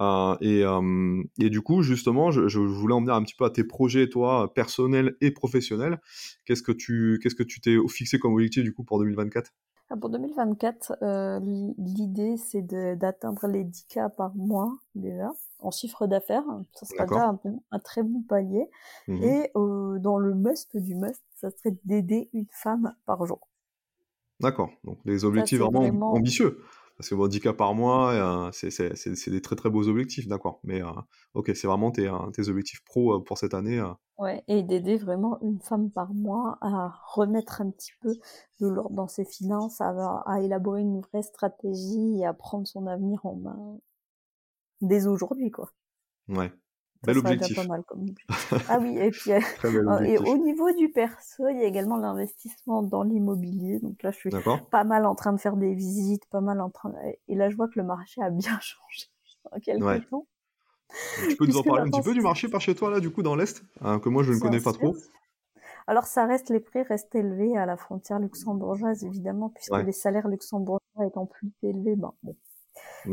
Euh, 0.00 0.36
et, 0.40 0.64
euh, 0.64 1.22
et, 1.38 1.50
du 1.50 1.60
coup, 1.60 1.82
justement, 1.82 2.30
je, 2.30 2.48
je, 2.48 2.58
voulais 2.58 2.94
en 2.94 3.00
venir 3.00 3.14
un 3.14 3.22
petit 3.22 3.34
peu 3.34 3.44
à 3.44 3.50
tes 3.50 3.64
projets, 3.64 4.08
toi, 4.08 4.52
personnels 4.54 5.16
et 5.20 5.30
professionnels. 5.30 6.00
Qu'est-ce 6.44 6.62
que 6.62 6.72
tu 6.72 7.18
qu'est-ce 7.22 7.34
que 7.34 7.42
tu 7.42 7.60
t'es 7.60 7.76
fixé 7.88 8.18
comme 8.18 8.32
objectif 8.32 8.62
du 8.62 8.72
coup 8.72 8.84
pour 8.84 8.98
2024 8.98 9.52
ah, 9.90 9.96
Pour 9.96 10.08
2024, 10.10 10.96
euh, 11.02 11.40
l'idée 11.78 12.36
c'est 12.38 12.62
d'atteindre 12.62 13.46
les 13.48 13.64
10 13.64 13.86
cas 13.86 14.08
par 14.08 14.34
mois 14.34 14.72
déjà 14.94 15.30
en 15.62 15.70
chiffre 15.70 16.06
d'affaires. 16.06 16.44
Ça 16.74 16.86
sera 16.86 17.06
déjà 17.06 17.28
un, 17.28 17.40
un, 17.70 17.78
très 17.78 18.02
bon 18.02 18.22
palier. 18.22 18.68
Mmh 19.08 19.22
et 19.22 19.50
euh, 19.56 19.98
dans 19.98 20.18
le 20.18 20.34
must 20.34 20.76
du 20.76 20.94
must, 20.94 21.22
ça 21.34 21.50
serait 21.50 21.76
d'aider 21.84 22.28
une 22.32 22.46
femme 22.50 22.94
par 23.06 23.24
jour. 23.24 23.40
D'accord. 24.42 24.70
Donc 24.84 24.98
des 25.04 25.24
objectifs 25.24 25.58
vraiment, 25.58 26.12
ambitieux. 26.12 26.58
Parce 26.96 27.08
que 27.08 27.14
bon, 27.14 27.26
10 27.26 27.40
cas 27.40 27.52
par 27.52 27.74
mois, 27.74 28.12
euh, 28.12 28.50
c'est 28.52 29.30
des 29.30 29.40
très 29.40 29.56
très 29.56 29.70
beaux 29.70 29.88
objectifs, 29.88 30.28
d'accord. 30.28 30.60
Mais 30.62 30.82
euh, 30.82 30.90
ok, 31.34 31.50
c'est 31.54 31.66
vraiment 31.66 31.90
tes, 31.90 32.06
euh, 32.06 32.30
tes, 32.32 32.48
objectifs 32.48 32.84
pro 32.84 33.20
pour 33.20 33.38
cette 33.38 33.54
année. 33.54 33.82
Ouais, 34.18 34.44
et 34.46 34.62
d'aider 34.62 34.98
vraiment 34.98 35.40
une 35.40 35.60
femme 35.60 35.90
par 35.90 36.12
mois 36.12 36.58
à 36.60 36.92
remettre 37.08 37.60
un 37.60 37.70
petit 37.70 37.92
peu 38.02 38.14
de 38.60 38.68
l'ordre 38.68 38.94
dans 38.94 39.08
ses 39.08 39.24
finances, 39.24 39.80
à, 39.80 40.22
à, 40.26 40.40
élaborer 40.40 40.82
une 40.82 41.00
vraie 41.00 41.22
stratégie 41.22 42.18
et 42.20 42.26
à 42.26 42.34
prendre 42.34 42.66
son 42.66 42.86
avenir 42.86 43.24
en 43.24 43.36
main 43.36 43.78
dès 44.80 45.06
aujourd'hui, 45.06 45.50
quoi. 45.50 45.72
Ouais. 46.28 46.52
Bel 47.04 47.18
objectif. 47.18 47.56
Pas 47.56 47.66
mal 47.66 47.82
comme 47.84 48.06
ah 48.68 48.78
oui, 48.80 48.96
et 48.96 49.10
puis 49.10 49.32
euh, 49.32 50.00
et 50.04 50.18
au 50.18 50.38
niveau 50.38 50.72
du 50.72 50.88
perso, 50.88 51.48
il 51.48 51.58
y 51.58 51.62
a 51.62 51.66
également 51.66 51.96
l'investissement 51.96 52.82
dans 52.82 53.02
l'immobilier. 53.02 53.80
Donc 53.80 54.02
là, 54.02 54.12
je 54.12 54.18
suis 54.18 54.30
pas 54.70 54.84
mal 54.84 55.06
en 55.06 55.14
train 55.14 55.32
de 55.32 55.40
faire 55.40 55.56
des 55.56 55.74
visites, 55.74 56.24
pas 56.26 56.40
mal 56.40 56.60
en 56.60 56.70
train. 56.70 56.92
Et 57.28 57.34
là, 57.34 57.50
je 57.50 57.56
vois 57.56 57.66
que 57.66 57.78
le 57.78 57.84
marché 57.84 58.22
a 58.22 58.30
bien 58.30 58.58
changé 58.60 59.06
en 59.50 59.58
quelques 59.58 60.08
temps. 60.10 60.26
Tu 61.28 61.36
peux 61.36 61.46
nous 61.46 61.56
en 61.56 61.62
parler 61.62 61.82
un 61.82 61.90
petit 61.90 62.02
peu 62.02 62.12
du 62.12 62.20
marché 62.20 62.48
par 62.48 62.60
chez 62.60 62.74
toi 62.74 62.90
là, 62.90 63.00
du 63.00 63.10
coup, 63.10 63.22
dans 63.22 63.34
l'est, 63.34 63.62
hein, 63.80 63.98
que 63.98 64.08
moi 64.08 64.22
je 64.22 64.32
ne 64.32 64.38
connais 64.38 64.60
pas 64.60 64.72
trop. 64.72 64.94
Alors 65.86 66.04
ça 66.04 66.26
reste, 66.26 66.50
les 66.50 66.60
prix 66.60 66.82
restent 66.82 67.14
élevés 67.14 67.56
à 67.56 67.66
la 67.66 67.76
frontière 67.76 68.20
luxembourgeoise 68.20 69.04
évidemment, 69.04 69.48
puisque 69.48 69.76
les 69.84 69.92
salaires 69.92 70.28
luxembourgeois 70.28 71.06
étant 71.06 71.26
plus 71.26 71.50
élevés, 71.62 71.96
ben 71.96 72.12
bon, 72.22 72.36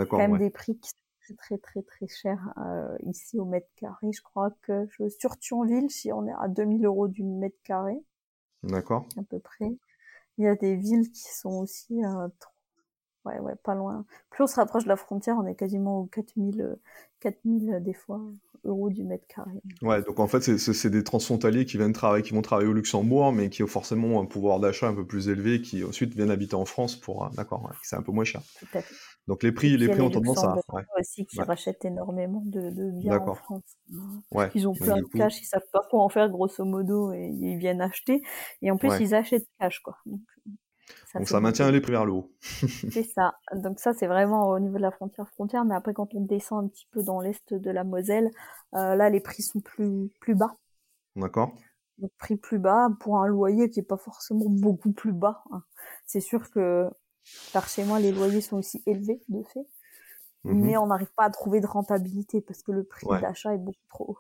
quand 0.06 0.18
même 0.18 0.38
des 0.38 0.50
prix 0.52 0.78
qui 0.78 0.92
très 1.36 1.58
très 1.58 1.82
très 1.82 2.08
cher 2.08 2.54
euh, 2.58 2.98
ici 3.06 3.40
au 3.40 3.46
mètre 3.46 3.70
carré. 3.76 4.12
Je 4.12 4.22
crois 4.22 4.52
que 4.62 4.88
je, 4.92 5.10
sur 5.10 5.38
Thionville, 5.38 5.90
si 5.90 6.12
on 6.12 6.28
est 6.28 6.34
à 6.40 6.48
2000 6.48 6.86
euros 6.86 7.08
du 7.08 7.24
mètre 7.24 7.58
carré. 7.64 8.02
D'accord. 8.64 9.08
À 9.18 9.24
peu 9.24 9.40
près. 9.40 9.78
Il 10.38 10.46
y 10.46 10.48
a 10.48 10.56
des 10.56 10.76
villes 10.76 11.12
qui 11.12 11.34
sont 11.34 11.60
aussi 11.60 12.04
euh, 12.04 12.28
ouais 13.26 13.40
ouais 13.40 13.56
pas 13.64 13.76
loin. 13.76 14.06
Plus 14.30 14.44
on 14.44 14.48
se 14.48 14.56
rapproche 14.56 14.84
de 14.84 14.90
la 14.90 14.96
frontière, 14.96 15.38
on 15.38 15.46
est 15.46 15.56
quasiment 15.56 16.02
aux 16.02 16.06
4000 16.06 16.78
4000 17.20 17.74
euh, 17.74 17.80
des 17.80 17.94
fois 17.94 18.22
euros 18.66 18.90
du 18.90 19.04
mètre 19.04 19.26
carré. 19.28 19.62
Ouais, 19.82 20.02
donc 20.04 20.20
en 20.20 20.28
fait, 20.28 20.58
c'est 20.58 20.90
des 20.90 21.04
transfrontaliers 21.04 21.66
qui 21.66 21.78
viennent 21.78 21.94
travailler, 21.94 22.24
qui 22.24 22.34
vont 22.34 22.42
travailler 22.42 22.68
au 22.68 22.74
Luxembourg, 22.74 23.32
mais 23.32 23.50
qui 23.50 23.64
ont 23.64 23.68
forcément 23.68 24.22
un 24.22 24.26
pouvoir 24.26 24.60
d'achat 24.60 24.88
un 24.88 24.94
peu 24.94 25.06
plus 25.06 25.30
élevé, 25.30 25.62
qui 25.62 25.84
ensuite 25.84 26.14
viennent 26.14 26.32
habiter 26.32 26.56
en 26.56 26.66
France 26.66 26.96
pour, 26.96 27.30
d'accord, 27.32 27.72
c'est 27.84 27.96
un 27.96 28.02
peu 28.02 28.12
moins 28.12 28.26
cher. 28.26 28.42
Tout 28.60 28.68
à 28.74 28.82
fait. 28.82 28.96
Donc 29.30 29.44
les 29.44 29.52
prix, 29.52 29.78
les 29.78 29.88
prix 29.88 30.02
ont 30.02 30.10
tendance 30.10 30.44
à. 30.44 30.56
Ouais. 30.74 30.82
aussi 31.00 31.24
qui 31.28 31.40
rachètent 31.40 31.86
énormément 31.86 32.42
de, 32.48 32.72
de 32.72 32.90
biens 32.90 33.20
en 33.20 33.36
France. 33.36 33.62
Ouais. 34.32 34.50
Ils 34.56 34.68
ont 34.68 34.74
plein 34.74 34.98
de 34.98 35.04
cash, 35.04 35.40
ils 35.40 35.46
savent 35.46 35.70
pas 35.72 35.82
quoi 35.88 36.02
en 36.02 36.10
faire 36.10 36.28
grosso 36.30 36.66
modo 36.66 37.14
et 37.14 37.28
ils 37.40 37.58
viennent 37.58 37.80
acheter. 37.80 38.24
Et 38.64 38.72
en 38.72 38.78
plus 38.78 38.90
ils 39.00 39.14
achètent 39.14 39.48
cash 39.60 39.82
quoi. 39.82 39.98
Donc 40.08 40.22
ça, 41.06 41.20
Donc 41.20 41.28
ça 41.28 41.40
maintient 41.42 41.70
les 41.70 41.80
prix 41.80 41.92
vers 41.92 42.06
le 42.06 42.14
haut. 42.14 42.34
c'est 42.42 43.04
ça. 43.04 43.36
Donc 43.54 43.80
ça 43.80 43.94
c'est 43.94 44.08
vraiment 44.08 44.50
au 44.50 44.58
niveau 44.58 44.78
de 44.78 44.82
la 44.82 44.90
frontière 44.90 45.30
frontière. 45.30 45.64
Mais 45.64 45.76
après 45.76 45.94
quand 45.94 46.16
on 46.16 46.22
descend 46.22 46.66
un 46.66 46.68
petit 46.68 46.88
peu 46.90 47.04
dans 47.04 47.22
l'est 47.22 47.54
de 47.54 47.70
la 47.70 47.84
Moselle, 47.84 48.32
euh, 48.74 48.96
là 48.96 49.12
les 49.12 49.20
prix 49.20 49.44
sont 49.44 49.60
plus 49.60 50.10
plus 50.20 50.34
bas. 50.34 50.56
D'accord. 51.16 51.54
Donc 52.00 52.10
prix 52.18 52.36
plus 52.36 52.58
bas 52.58 52.90
pour 53.00 53.20
un 53.20 53.28
loyer 53.28 53.70
qui 53.70 53.80
est 53.80 53.84
pas 53.84 53.98
forcément 53.98 54.50
beaucoup 54.50 54.92
plus 54.92 55.14
bas. 55.14 55.44
Hein. 55.52 55.62
C'est 56.08 56.20
sûr 56.20 56.50
que 56.50 56.90
par 57.54 57.68
chez 57.68 57.84
moi, 57.84 58.00
les 58.00 58.12
loyers 58.12 58.42
sont 58.42 58.58
aussi 58.58 58.82
élevés, 58.86 59.22
de 59.30 59.44
fait. 59.44 59.68
Mhm. 60.44 60.66
Mais 60.66 60.78
on 60.78 60.88
n'arrive 60.88 61.12
pas 61.16 61.26
à 61.26 61.30
trouver 61.30 61.60
de 61.60 61.68
rentabilité 61.68 62.42
parce 62.42 62.64
que 62.64 62.72
le 62.72 62.84
prix 62.84 63.08
d'achat 63.22 63.54
est 63.54 63.58
beaucoup 63.58 63.86
trop 63.90 64.06
haut. 64.10 64.18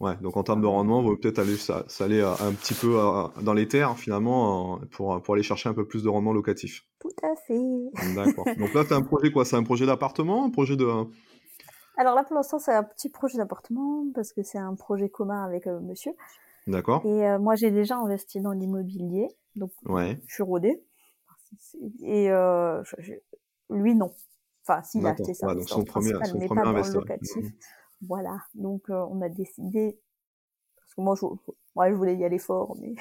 Ouais, 0.00 0.16
donc 0.16 0.36
en 0.36 0.42
termes 0.42 0.60
de 0.60 0.66
rendement, 0.66 0.98
on 0.98 1.08
va 1.08 1.16
peut-être 1.16 1.38
aller 1.38 1.56
s'aller 1.56 2.20
un 2.20 2.52
petit 2.52 2.74
peu 2.74 2.98
dans 3.42 3.54
les 3.54 3.68
terres 3.68 3.96
finalement 3.96 4.80
pour, 4.90 5.22
pour 5.22 5.34
aller 5.34 5.44
chercher 5.44 5.68
un 5.68 5.74
peu 5.74 5.86
plus 5.86 6.02
de 6.02 6.08
rendement 6.08 6.32
locatif. 6.32 6.84
Tout 6.98 7.14
à 7.22 7.34
fait. 7.46 8.14
D'accord. 8.14 8.44
donc 8.58 8.74
là, 8.74 8.84
tu 8.84 8.92
as 8.92 8.96
un 8.96 9.02
projet 9.02 9.30
quoi? 9.30 9.44
C'est 9.44 9.56
un 9.56 9.62
projet 9.62 9.86
d'appartement 9.86 10.44
Un 10.44 10.50
projet 10.50 10.76
de. 10.76 10.86
Alors 11.96 12.14
là, 12.14 12.24
pour 12.24 12.34
l'instant, 12.34 12.58
c'est 12.58 12.74
un 12.74 12.82
petit 12.82 13.08
projet 13.08 13.38
d'appartement 13.38 14.04
parce 14.14 14.32
que 14.32 14.42
c'est 14.42 14.58
un 14.58 14.74
projet 14.74 15.08
commun 15.08 15.44
avec 15.44 15.66
euh, 15.66 15.80
monsieur. 15.80 16.12
D'accord. 16.66 17.02
Et 17.04 17.26
euh, 17.26 17.38
moi, 17.38 17.54
j'ai 17.54 17.70
déjà 17.70 17.96
investi 17.96 18.40
dans 18.40 18.52
l'immobilier. 18.52 19.28
Donc, 19.54 19.70
ouais. 19.86 20.18
je 20.26 20.34
suis 20.34 20.42
rodée. 20.42 20.82
Et 22.02 22.30
euh, 22.30 22.82
lui, 23.70 23.94
non. 23.94 24.12
Enfin, 24.66 24.82
s'il 24.82 25.06
a 25.06 25.10
acheté 25.10 25.34
ça, 25.34 25.54
donc 25.54 25.68
son 25.68 25.84
premier, 25.84 26.12
son 26.24 26.38
mais 26.38 26.46
premier 26.46 26.62
pas 26.62 26.88
locatif. 26.88 27.36
Mhm. 27.36 27.52
Voilà. 28.02 28.38
Donc, 28.54 28.88
euh, 28.90 29.06
on 29.10 29.20
a 29.20 29.28
décidé, 29.28 30.00
parce 30.76 30.94
que 30.94 31.00
moi, 31.00 31.14
je, 31.16 31.94
voulais 31.94 32.16
y 32.16 32.24
aller 32.24 32.38
fort, 32.38 32.76
mais 32.80 32.94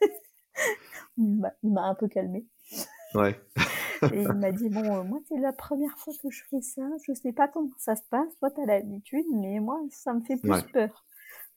il 1.16 1.72
m'a 1.72 1.82
un 1.82 1.94
peu 1.94 2.08
calmé. 2.08 2.46
Ouais. 3.14 3.40
et 4.12 4.22
il 4.22 4.32
m'a 4.34 4.52
dit, 4.52 4.68
bon, 4.68 4.84
euh, 4.84 5.02
moi, 5.02 5.18
c'est 5.28 5.38
la 5.38 5.52
première 5.52 5.96
fois 5.98 6.12
que 6.22 6.30
je 6.30 6.44
fais 6.50 6.60
ça, 6.60 6.82
je 7.06 7.14
sais 7.14 7.32
pas 7.32 7.48
comment 7.48 7.70
ça 7.78 7.96
se 7.96 8.02
passe, 8.10 8.36
toi, 8.38 8.50
t'as 8.50 8.66
l'habitude, 8.66 9.26
mais 9.32 9.60
moi, 9.60 9.80
ça 9.90 10.12
me 10.12 10.20
fait 10.20 10.36
plus 10.36 10.62
peur. 10.72 11.06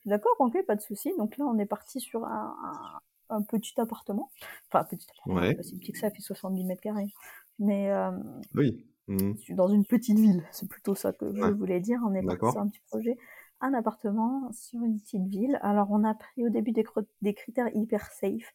D'accord, 0.06 0.36
ok, 0.39 0.66
pas 0.66 0.76
de 0.76 0.82
souci. 0.82 1.14
Donc 1.18 1.38
là, 1.38 1.46
on 1.46 1.60
est 1.60 1.66
parti 1.66 2.00
sur 2.00 2.26
un, 2.26 2.56
un 2.64 3.00
petit 3.41 3.79
appartement. 3.79 4.32
Enfin, 4.69 4.84
petit 4.84 5.07
appartement, 5.11 5.41
ouais. 5.41 5.57
c'est 5.61 5.77
petit 5.77 5.91
que 5.91 5.99
ça, 5.99 6.09
fait 6.09 6.21
70 6.21 6.63
mètres 6.65 6.82
carrés. 6.82 7.13
Mais 7.59 7.91
euh, 7.91 8.11
oui. 8.55 8.86
Mmh. 9.07 9.34
dans 9.55 9.67
une 9.67 9.86
petite 9.86 10.17
ville, 10.17 10.43
c'est 10.51 10.69
plutôt 10.69 10.95
ça 10.95 11.11
que 11.11 11.34
je 11.34 11.51
voulais 11.51 11.79
dire. 11.79 11.99
On 12.05 12.13
est 12.13 12.23
parti 12.23 12.51
sur 12.51 12.61
un 12.61 12.67
petit 12.67 12.82
projet, 12.88 13.17
un 13.59 13.73
appartement 13.73 14.49
sur 14.51 14.82
une 14.84 14.99
petite 14.99 15.27
ville. 15.27 15.59
Alors, 15.61 15.88
on 15.91 16.03
a 16.03 16.13
pris 16.13 16.45
au 16.45 16.49
début 16.49 16.71
des, 16.71 16.86
des 17.21 17.34
critères 17.34 17.75
hyper 17.75 18.05
safe. 18.11 18.53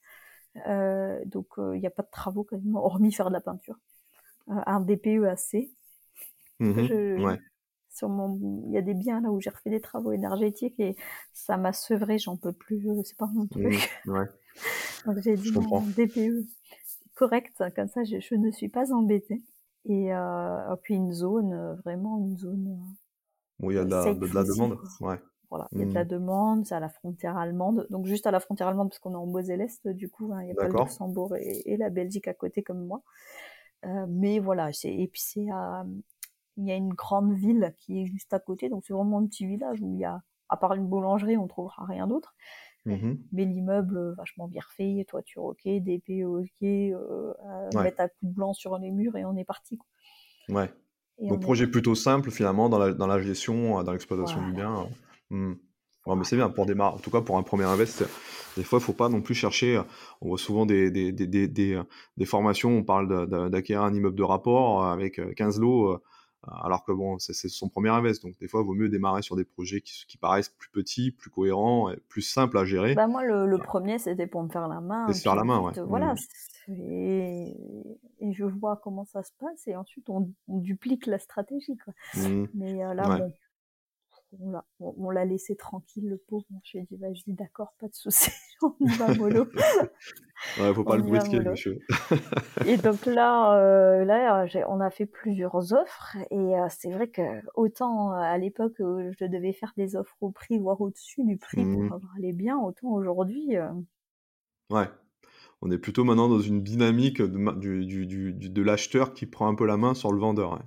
Euh, 0.67 1.21
donc, 1.27 1.47
euh, 1.59 1.77
il 1.77 1.81
n'y 1.81 1.87
a 1.87 1.91
pas 1.91 2.03
de 2.03 2.11
travaux 2.11 2.45
quasiment, 2.45 2.85
hormis 2.85 3.13
faire 3.13 3.29
de 3.29 3.35
la 3.35 3.41
peinture. 3.41 3.79
Euh, 4.49 4.55
un 4.67 4.81
DPE 4.81 5.25
assez. 5.25 5.71
Mmh 6.59 7.23
ouais 7.23 7.39
sur 7.97 8.09
mon 8.09 8.39
il 8.67 8.73
y 8.73 8.79
a 8.79 8.83
des 8.83 8.95
biens 8.95 9.21
là 9.21 9.31
où 9.31 9.41
j'ai 9.41 9.51
refait 9.51 9.71
des 9.71 9.81
travaux 9.81 10.13
énergétiques 10.13 10.79
et 10.79 10.97
ça 11.33 11.57
m'a 11.57 11.73
sevré 11.73 12.19
j'en 12.19 12.37
peux 12.37 12.53
plus 12.53 12.87
c'est 13.05 13.17
pas 13.17 13.29
mon 13.33 13.47
truc 13.47 13.91
mmh, 14.05 14.11
ouais. 14.11 14.27
Donc 15.07 15.19
j'ai 15.23 15.37
dit 15.37 15.53
mon 15.53 15.81
DPE 15.81 16.47
correcte, 17.15 17.63
comme 17.75 17.89
ça 17.89 18.05
je, 18.05 18.35
ne 18.35 18.51
suis 18.51 18.69
pas 18.69 18.93
embêtée. 18.93 19.43
Et 19.85 20.11
puis 20.83 20.95
une 20.95 21.13
zone, 21.13 21.79
vraiment 21.85 22.19
une 22.19 22.37
zone. 22.37 22.79
Bon, 23.59 23.71
il 23.71 23.77
y 23.77 23.79
a 23.79 23.85
de 23.85 23.91
la, 23.91 24.15
de, 24.15 24.35
la 24.35 24.45
demande. 24.45 24.79
Ouais. 25.01 25.19
Voilà, 25.51 25.69
il 25.73 25.79
y 25.79 25.83
a 25.83 25.87
de 25.87 25.95
la 25.95 26.05
mmh. 26.05 26.09
demande, 26.09 26.67
c'est 26.67 26.75
à 26.75 26.81
la 26.81 26.89
frontière 26.89 27.37
allemande, 27.37 27.87
donc 27.91 28.07
juste 28.07 28.27
à 28.27 28.33
la 28.33 28.41
frontière 28.41 28.69
allemande 28.69 28.89
parce 28.89 28.99
qu'on 28.99 29.13
est 29.13 29.17
en 29.17 29.27
Moselle-Est, 29.27 29.87
du 29.89 30.09
coup, 30.09 30.33
hein, 30.33 30.43
il 30.43 30.47
n'y 30.47 30.53
a 30.53 30.55
pas 30.55 30.67
le 30.67 30.75
Luxembourg 30.77 31.37
et, 31.37 31.77
la 31.77 31.89
Belgique 31.89 32.27
à 32.27 32.35
côté 32.35 32.63
comme 32.63 32.85
moi. 32.85 33.03
Euh, 33.85 34.07
mais 34.09 34.41
voilà, 34.41 34.71
et 34.85 35.09
puis 35.09 35.21
c'est 35.21 35.47
il 36.59 36.65
y 36.65 36.73
a 36.73 36.75
une 36.75 36.95
grande 36.95 37.35
ville 37.35 37.75
qui 37.79 38.01
est 38.01 38.07
juste 38.07 38.33
à 38.33 38.41
côté, 38.41 38.69
donc 38.69 38.85
c'est 38.85 38.93
vraiment 38.93 39.19
un 39.19 39.27
petit 39.27 39.47
village 39.47 39.81
où 39.83 39.93
il 39.93 40.01
y 40.01 40.05
a, 40.05 40.21
à 40.49 40.57
part 40.57 40.75
une 40.75 40.87
boulangerie, 40.87 41.37
on 41.37 41.47
trouvera 41.47 41.85
rien 41.85 42.07
d'autre. 42.07 42.35
Mmh 42.87 43.17
mais 43.33 43.45
l'immeuble 43.45 43.97
euh, 43.99 44.15
vachement 44.15 44.47
bien 44.47 44.63
refait, 44.63 45.05
toiture 45.09 45.43
ok, 45.43 45.63
PO 46.07 46.41
ok, 46.41 46.63
euh, 46.63 47.33
mettre 47.75 48.01
à 48.01 48.09
coups 48.09 48.31
de 48.31 48.35
blanc 48.35 48.53
sur 48.53 48.79
les 48.79 48.93
murs 48.93 49.17
et 49.17 49.25
on 49.25 49.37
est 49.37 49.45
parti. 49.45 49.79
Ouais. 50.49 50.71
donc 51.21 51.41
projet 51.41 51.67
plutôt 51.67 51.97
simple 51.97 52.31
finalement 52.31 52.69
dans 52.69 52.79
la, 52.79 52.93
dans 52.93 53.09
la 53.09 53.21
gestion, 53.21 53.83
dans 53.83 53.93
l'exploitation 53.93 54.47
du 54.47 54.53
bien. 54.53 54.89
Mmh. 55.31 55.55
mais 56.07 56.25
c'est 56.25 56.37
bien 56.37 56.49
pour 56.49 56.67
démarrer. 56.67 56.95
En 56.95 56.99
tout 56.99 57.11
cas, 57.11 57.21
pour 57.21 57.37
un 57.37 57.43
premier 57.43 57.65
invest, 57.65 58.05
des 58.57 58.63
fois, 58.63 58.79
il 58.79 58.83
faut 58.83 58.93
pas 58.93 59.09
non 59.09 59.21
plus 59.21 59.35
chercher. 59.35 59.83
On 60.21 60.29
voit 60.29 60.39
souvent 60.39 60.65
des, 60.65 60.93
des, 60.93 61.11
des, 61.11 61.27
des, 61.27 61.83
des 62.17 62.25
formations, 62.25 62.71
on 62.71 62.85
parle 62.85 63.29
d'acquérir 63.51 63.83
un 63.83 63.93
immeuble 63.93 64.17
de 64.17 64.23
rapport 64.23 64.87
avec 64.87 65.21
15 65.35 65.59
lots, 65.59 65.95
euh, 65.95 66.03
alors 66.63 66.85
que 66.85 66.93
bon, 66.93 67.19
c'est 67.19 67.49
son 67.49 67.69
premier 67.69 67.91
invest. 67.91 68.23
Donc, 68.23 68.39
des 68.39 68.49
fois, 68.49 68.61
il 68.61 68.67
vaut 68.67 68.75
mieux 68.75 68.89
démarrer 68.89 69.23
sur 69.23 69.37
des 69.37 69.45
projets 69.45 69.81
qui, 69.81 70.07
qui 70.07 70.17
paraissent 70.17 70.49
plus 70.49 70.71
petits, 70.71 71.11
plus 71.11 71.31
cohérents, 71.31 71.91
et 71.91 71.97
plus 72.09 72.23
simples 72.23 72.59
à 72.59 72.65
gérer. 72.65 72.95
Bah, 72.95 73.07
moi, 73.07 73.25
le, 73.25 73.59
premier, 73.59 73.99
c'était 73.99 74.27
pour 74.27 74.43
me 74.43 74.49
faire 74.49 74.69
la 74.69 74.81
main. 74.81 75.13
se 75.13 75.23
faire 75.23 75.35
la 75.35 75.45
main, 75.45 75.61
ouais. 75.61 75.73
Voilà. 75.87 76.15
Mmh. 76.69 76.73
Et, 76.73 77.57
et, 78.21 78.33
je 78.33 78.45
vois 78.45 78.81
comment 78.83 79.05
ça 79.05 79.23
se 79.23 79.31
passe, 79.39 79.67
et 79.67 79.77
ensuite, 79.77 80.09
on, 80.09 80.33
duplique 80.49 81.07
la 81.07 81.19
stratégie. 81.19 81.77
Quoi. 81.85 81.95
Mmh. 82.15 82.47
Mais 82.55 82.85
euh, 82.85 82.95
là, 82.95 83.19
bon 83.19 83.33
on 84.81 85.11
l'a 85.11 85.25
laissé 85.25 85.57
tranquille, 85.57 86.09
le 86.09 86.17
pauvre. 86.17 86.45
Je 86.65 86.79
lui 86.79 86.85
ai 86.85 86.87
dit, 86.87 86.97
bah, 86.97 87.13
je 87.13 87.23
dis 87.23 87.33
d'accord, 87.33 87.75
pas 87.79 87.89
de 87.89 87.95
souci, 87.95 88.31
on 88.63 88.75
y 88.81 88.89
va 88.97 89.15
mollo. 89.15 89.47
ouais, 90.61 90.75
faut 90.75 90.85
pas 90.85 90.97
le 90.97 91.03
brusquer, 91.03 91.41
monsieur. 91.41 91.79
et 92.67 92.77
donc 92.77 93.07
là, 93.07 93.59
euh, 93.59 94.05
là, 94.05 94.47
on 94.69 94.81
a 94.81 94.91
fait 94.91 95.07
plusieurs 95.07 95.73
offres 95.73 96.17
et 96.31 96.37
euh, 96.37 96.67
c'est 96.71 96.91
vrai 96.91 97.09
que 97.09 97.23
autant 97.55 98.13
euh, 98.13 98.17
à 98.17 98.39
l'époque 98.39 98.77
je 98.79 99.25
devais 99.25 99.53
faire 99.53 99.73
des 99.77 99.97
offres 99.97 100.17
au 100.21 100.31
prix, 100.31 100.59
voire 100.59 100.81
au-dessus 100.81 101.25
du 101.25 101.37
prix 101.37 101.63
pour 101.63 101.83
mmh. 101.83 101.93
avoir 101.93 102.15
les 102.19 102.33
biens, 102.33 102.59
autant 102.59 102.93
aujourd'hui. 102.93 103.57
Ouais. 104.71 104.89
On 105.63 105.71
est 105.71 105.79
plutôt 105.79 106.05
maintenant 106.05 106.29
dans 106.29 106.41
une 106.41 106.63
dynamique 106.63 107.23
de, 107.23 107.83
du, 107.83 108.35
de 108.35 108.63
l'acheteur 108.63 109.15
qui 109.15 109.27
prend 109.27 109.49
un 109.49 109.55
peu 109.55 109.67
la 109.67 109.79
main 109.79 109.95
sur 109.95 110.13
le 110.13 110.21
vendeur. 110.21 110.61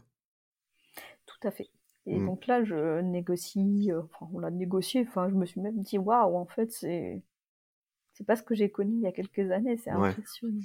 Tout 1.27 1.47
à 1.47 1.51
fait. 1.51 1.69
Et 2.09 2.17
mmh. 2.17 2.25
donc 2.25 2.47
là, 2.47 2.63
je 2.63 3.01
négocie, 3.01 3.91
euh, 3.91 4.01
enfin, 4.01 4.27
on 4.33 4.39
l'a 4.39 4.49
négocié, 4.49 5.05
enfin, 5.07 5.29
je 5.29 5.35
me 5.35 5.45
suis 5.45 5.61
même 5.61 5.79
dit, 5.79 5.99
waouh, 5.99 6.37
en 6.37 6.45
fait, 6.45 6.71
c'est, 6.71 7.21
c'est 8.13 8.23
pas 8.23 8.35
ce 8.35 8.41
que 8.41 8.55
j'ai 8.55 8.71
connu 8.71 8.95
il 8.95 9.01
y 9.01 9.07
a 9.07 9.11
quelques 9.11 9.51
années, 9.51 9.77
c'est 9.77 9.91
impressionnant. 9.91 10.59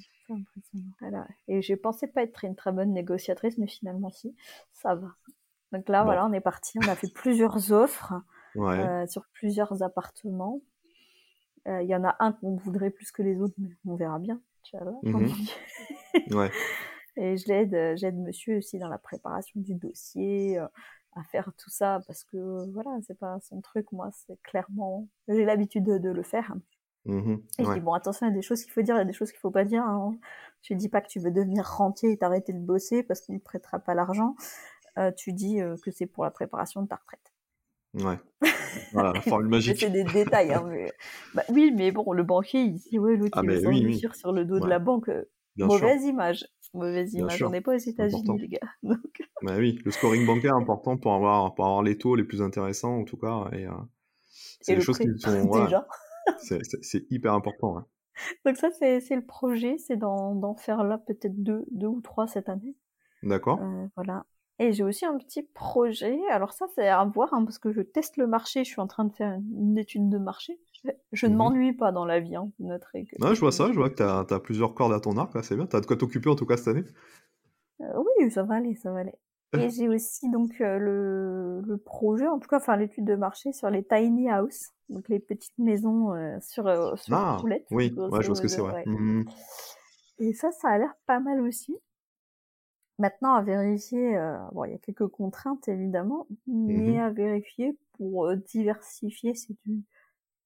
Voilà. 1.01 1.29
Et 1.49 1.61
j'ai 1.61 1.77
pensé 1.77 2.07
pas 2.07 2.23
être 2.23 2.45
une 2.45 2.57
très 2.57 2.73
bonne 2.73 2.95
négociatrice, 2.95 3.59
mais 3.59 3.67
finalement, 3.67 4.11
si, 4.11 4.35
ça 4.73 4.95
va. 4.95 5.09
Donc 5.71 5.87
là, 5.91 6.03
voilà, 6.03 6.25
on 6.25 6.33
est 6.33 6.41
parti, 6.41 6.79
on 6.83 6.89
a 6.89 6.95
fait 6.95 7.13
plusieurs 7.13 7.73
offres 7.73 8.15
euh, 8.57 9.07
sur 9.07 9.27
plusieurs 9.35 9.83
appartements. 9.83 10.63
Euh, 11.69 11.83
il 11.83 11.89
y 11.89 11.95
en 11.95 12.05
a 12.05 12.17
un 12.21 12.33
qu'on 12.33 12.57
voudrait 12.57 12.91
plus 12.91 13.13
que 13.13 13.23
les 13.23 13.39
autres, 13.43 13.55
mais 13.59 13.69
on 13.87 13.97
verra 13.97 14.19
bien. 14.19 14.41
Tu 14.63 14.79
vois, 14.79 14.99
mmh 15.03 15.31
ouais. 16.35 16.51
Et 17.17 17.37
je 17.37 17.49
l'aide, 17.49 17.97
j'aide 17.99 18.17
monsieur 18.17 18.57
aussi 18.57 18.79
dans 18.79 18.89
la 18.89 18.99
préparation 18.99 19.61
du 19.61 19.75
dossier, 19.75 20.59
à 21.17 21.23
faire 21.25 21.51
tout 21.57 21.71
ça 21.71 22.01
parce 22.07 22.25
que 22.25 22.71
voilà, 22.73 22.91
c'est 23.07 23.19
pas 23.19 23.39
son 23.41 23.61
truc. 23.61 23.91
Moi, 23.93 24.11
c'est 24.13 24.41
clairement, 24.43 25.09
j'ai 25.29 25.45
l'habitude 25.45 25.85
de, 25.85 26.11
le 26.11 26.23
faire. 26.23 26.55
Mmh 27.07 27.35
et 27.59 27.65
je 27.65 27.73
dis 27.73 27.81
bon, 27.81 27.93
attention, 27.93 28.27
il 28.27 28.31
y 28.31 28.33
a 28.33 28.35
des 28.35 28.43
choses 28.43 28.63
qu'il 28.63 28.73
faut 28.73 28.83
dire, 28.83 28.95
il 28.95 28.99
y 28.99 29.03
a 29.03 29.05
des 29.05 29.13
choses 29.13 29.31
qu'il 29.31 29.41
faut 29.41 29.51
pas 29.51 29.65
dire. 29.65 29.83
Hein. 29.83 30.17
Tu 30.63 30.75
dis 30.75 30.89
pas 30.89 31.01
que 31.01 31.09
tu 31.09 31.21
veux 31.21 31.31
devenir 31.31 31.67
rentier 31.67 32.13
et 32.13 32.17
t'arrêter 32.17 32.53
de 32.53 32.59
bosser 32.59 33.03
parce 33.03 33.21
qu'on 33.21 33.35
ne 33.35 33.39
prêtera 33.39 33.79
pas 33.79 33.95
l'argent. 33.95 34.35
Euh, 34.97 35.11
tu 35.13 35.33
dis 35.33 35.61
euh, 35.61 35.77
que 35.85 35.91
c'est 35.91 36.07
pour 36.07 36.25
la 36.25 36.31
préparation 36.31 36.83
de 36.83 36.89
ta 36.89 36.97
retraite. 36.97 37.33
Ouais. 37.95 38.19
Voilà, 38.93 39.13
la 39.13 39.21
formule 39.21 39.49
magique. 39.49 39.79
c'est 39.79 39.91
des 39.91 40.03
détails. 40.03 40.53
Hein, 40.53 40.69
bah, 41.33 41.43
oui, 41.49 41.73
mais 41.77 41.93
bon, 41.93 42.13
le 42.13 42.25
banquier, 42.25 42.63
il 42.63 42.73
dit 42.75 42.99
ouais, 42.99 43.17
l'autre, 43.17 43.39
ah, 43.39 43.43
il 43.45 43.51
veut 43.51 43.69
oui, 43.69 44.03
sur 44.13 44.33
le 44.33 44.45
dos 44.45 44.59
de 44.59 44.67
la 44.67 44.81
banque. 44.81 45.11
Mauvaise 45.57 46.05
image. 46.05 46.45
Mauvaise 46.75 47.15
image. 47.15 47.43
On 47.43 47.51
n'est 47.51 47.61
pas 47.61 47.75
aux 47.75 47.79
États-Unis, 47.79 48.39
les 48.39 48.49
gars. 48.49 48.69
Bah 49.43 49.57
oui, 49.59 49.79
le 49.85 49.91
scoring 49.91 50.27
bancaire 50.27 50.53
est 50.55 50.63
important 50.63 50.97
pour 50.97 51.13
avoir, 51.13 51.55
pour 51.55 51.67
avoir 51.67 51.83
les 51.83 51.99
taux 51.99 52.15
les 52.15 52.25
plus 52.25 52.41
intéressants, 52.41 53.01
en 53.01 53.05
tout 53.05 53.19
cas. 53.19 53.49
Et, 53.53 53.67
euh, 53.67 53.73
c'est 54.61 54.75
des 54.75 54.81
choses 54.81 54.99
qui 54.99 55.07
sont. 55.19 55.51
Déjà. 55.65 55.87
c'est 56.41 57.07
hyper 57.11 57.35
important. 57.35 57.87
Donc, 58.47 58.57
ça, 58.57 58.71
c'est 58.71 59.01
le 59.11 59.25
projet. 59.25 59.77
C'est 59.79 59.97
d'en 59.97 60.55
faire 60.57 60.83
là 60.83 60.99
peut-être 60.99 61.43
deux, 61.43 61.65
deux 61.71 61.89
ou 61.89 62.01
trois 62.01 62.27
cette 62.27 62.49
année. 62.49 62.75
D'accord. 63.23 63.61
Euh, 63.61 63.87
voilà. 63.97 64.25
Et 64.59 64.73
j'ai 64.73 64.85
aussi 64.85 65.05
un 65.05 65.19
petit 65.19 65.43
projet. 65.43 66.19
Alors 66.31 66.53
ça, 66.53 66.67
c'est 66.75 66.89
à 66.89 67.05
voir, 67.05 67.35
hein, 67.35 67.45
parce 67.45 67.59
que 67.59 67.73
je 67.73 67.81
teste 67.81 68.17
le 68.17 68.27
marché. 68.27 68.65
Je 68.65 68.71
suis 68.71 68.81
en 68.81 68.87
train 68.87 69.05
de 69.05 69.13
faire 69.13 69.33
une 69.33 69.77
étude 69.77 70.09
de 70.09 70.19
marché. 70.19 70.61
Je 71.13 71.27
ne 71.27 71.33
mhm. 71.33 71.39
m'ennuie 71.39 71.73
pas 71.73 71.93
dans 71.93 72.05
la 72.05 72.21
vie, 72.21 72.37
hein, 72.37 72.51
vous 72.59 72.67
noterez. 72.67 73.07
Que 73.07 73.35
je 73.35 73.41
vois 73.41 73.53
ça, 73.53 73.69
je 73.73 73.79
vois 73.79 73.91
que 73.91 73.97
tu 73.97 74.03
as, 74.03 74.41
plusieurs 74.41 74.75
cordes 74.75 74.93
à 74.93 75.01
ton 75.01 75.17
arc, 75.17 75.33
c'est 75.43 75.57
bien. 75.57 75.67
Tu 75.67 75.77
as 75.77 75.81
de 75.81 75.87
quoi 75.87 75.97
t'occuper 75.97 76.29
en 76.29 76.37
tout 76.37 76.47
cas 76.47 76.57
cette 76.57 76.69
année? 76.69 76.85
Euh, 77.81 78.03
Oui, 78.19 78.31
ça 78.31 78.43
va 78.43 78.57
aller, 78.57 78.75
ça 78.75 78.93
va 78.93 79.01
aller. 79.01 79.15
Et 79.57 79.71
j'ai 79.71 79.89
aussi 79.89 80.29
donc 80.31 80.61
euh, 80.61 80.79
le, 80.79 81.61
le, 81.61 81.77
projet, 81.77 82.27
en 82.27 82.41
tout 82.41 82.49
cas, 82.49 82.57
enfin 82.57 82.77
l'étude 82.77 83.05
de 83.05 83.15
marché 83.15 83.53
sur 83.53 83.71
les 83.71 83.85
tiny 83.85 84.29
house, 84.29 84.73
donc 84.89 85.09
les 85.09 85.21
petites 85.21 85.57
maisons 85.59 86.13
euh, 86.13 86.37
sur, 86.41 86.65
sur 86.99 87.15
ah, 87.15 87.41
Oui, 87.71 87.95
ouais, 87.97 88.23
je 88.23 88.35
ce 88.35 88.43
que 88.43 88.49
c'est, 88.49 88.61
ouais. 88.61 88.83
Mhm. 88.85 89.25
Et 90.19 90.33
ça, 90.33 90.51
ça 90.51 90.71
a 90.71 90.79
l'air 90.79 90.93
pas 91.07 91.21
mal 91.21 91.41
aussi. 91.41 91.77
Maintenant, 92.99 93.35
à 93.35 93.43
vérifier, 93.43 94.19
bon, 94.53 94.65
il 94.65 94.73
y 94.73 94.75
a 94.75 94.79
quelques 94.79 95.07
contraintes 95.07 95.69
évidemment, 95.69 96.27
mais 96.49 96.95
mhm. 96.95 96.99
à 96.99 97.11
vérifier 97.11 97.79
pour 97.97 98.35
diversifier, 98.37 99.37
c'est 99.37 99.55
du 99.65 99.85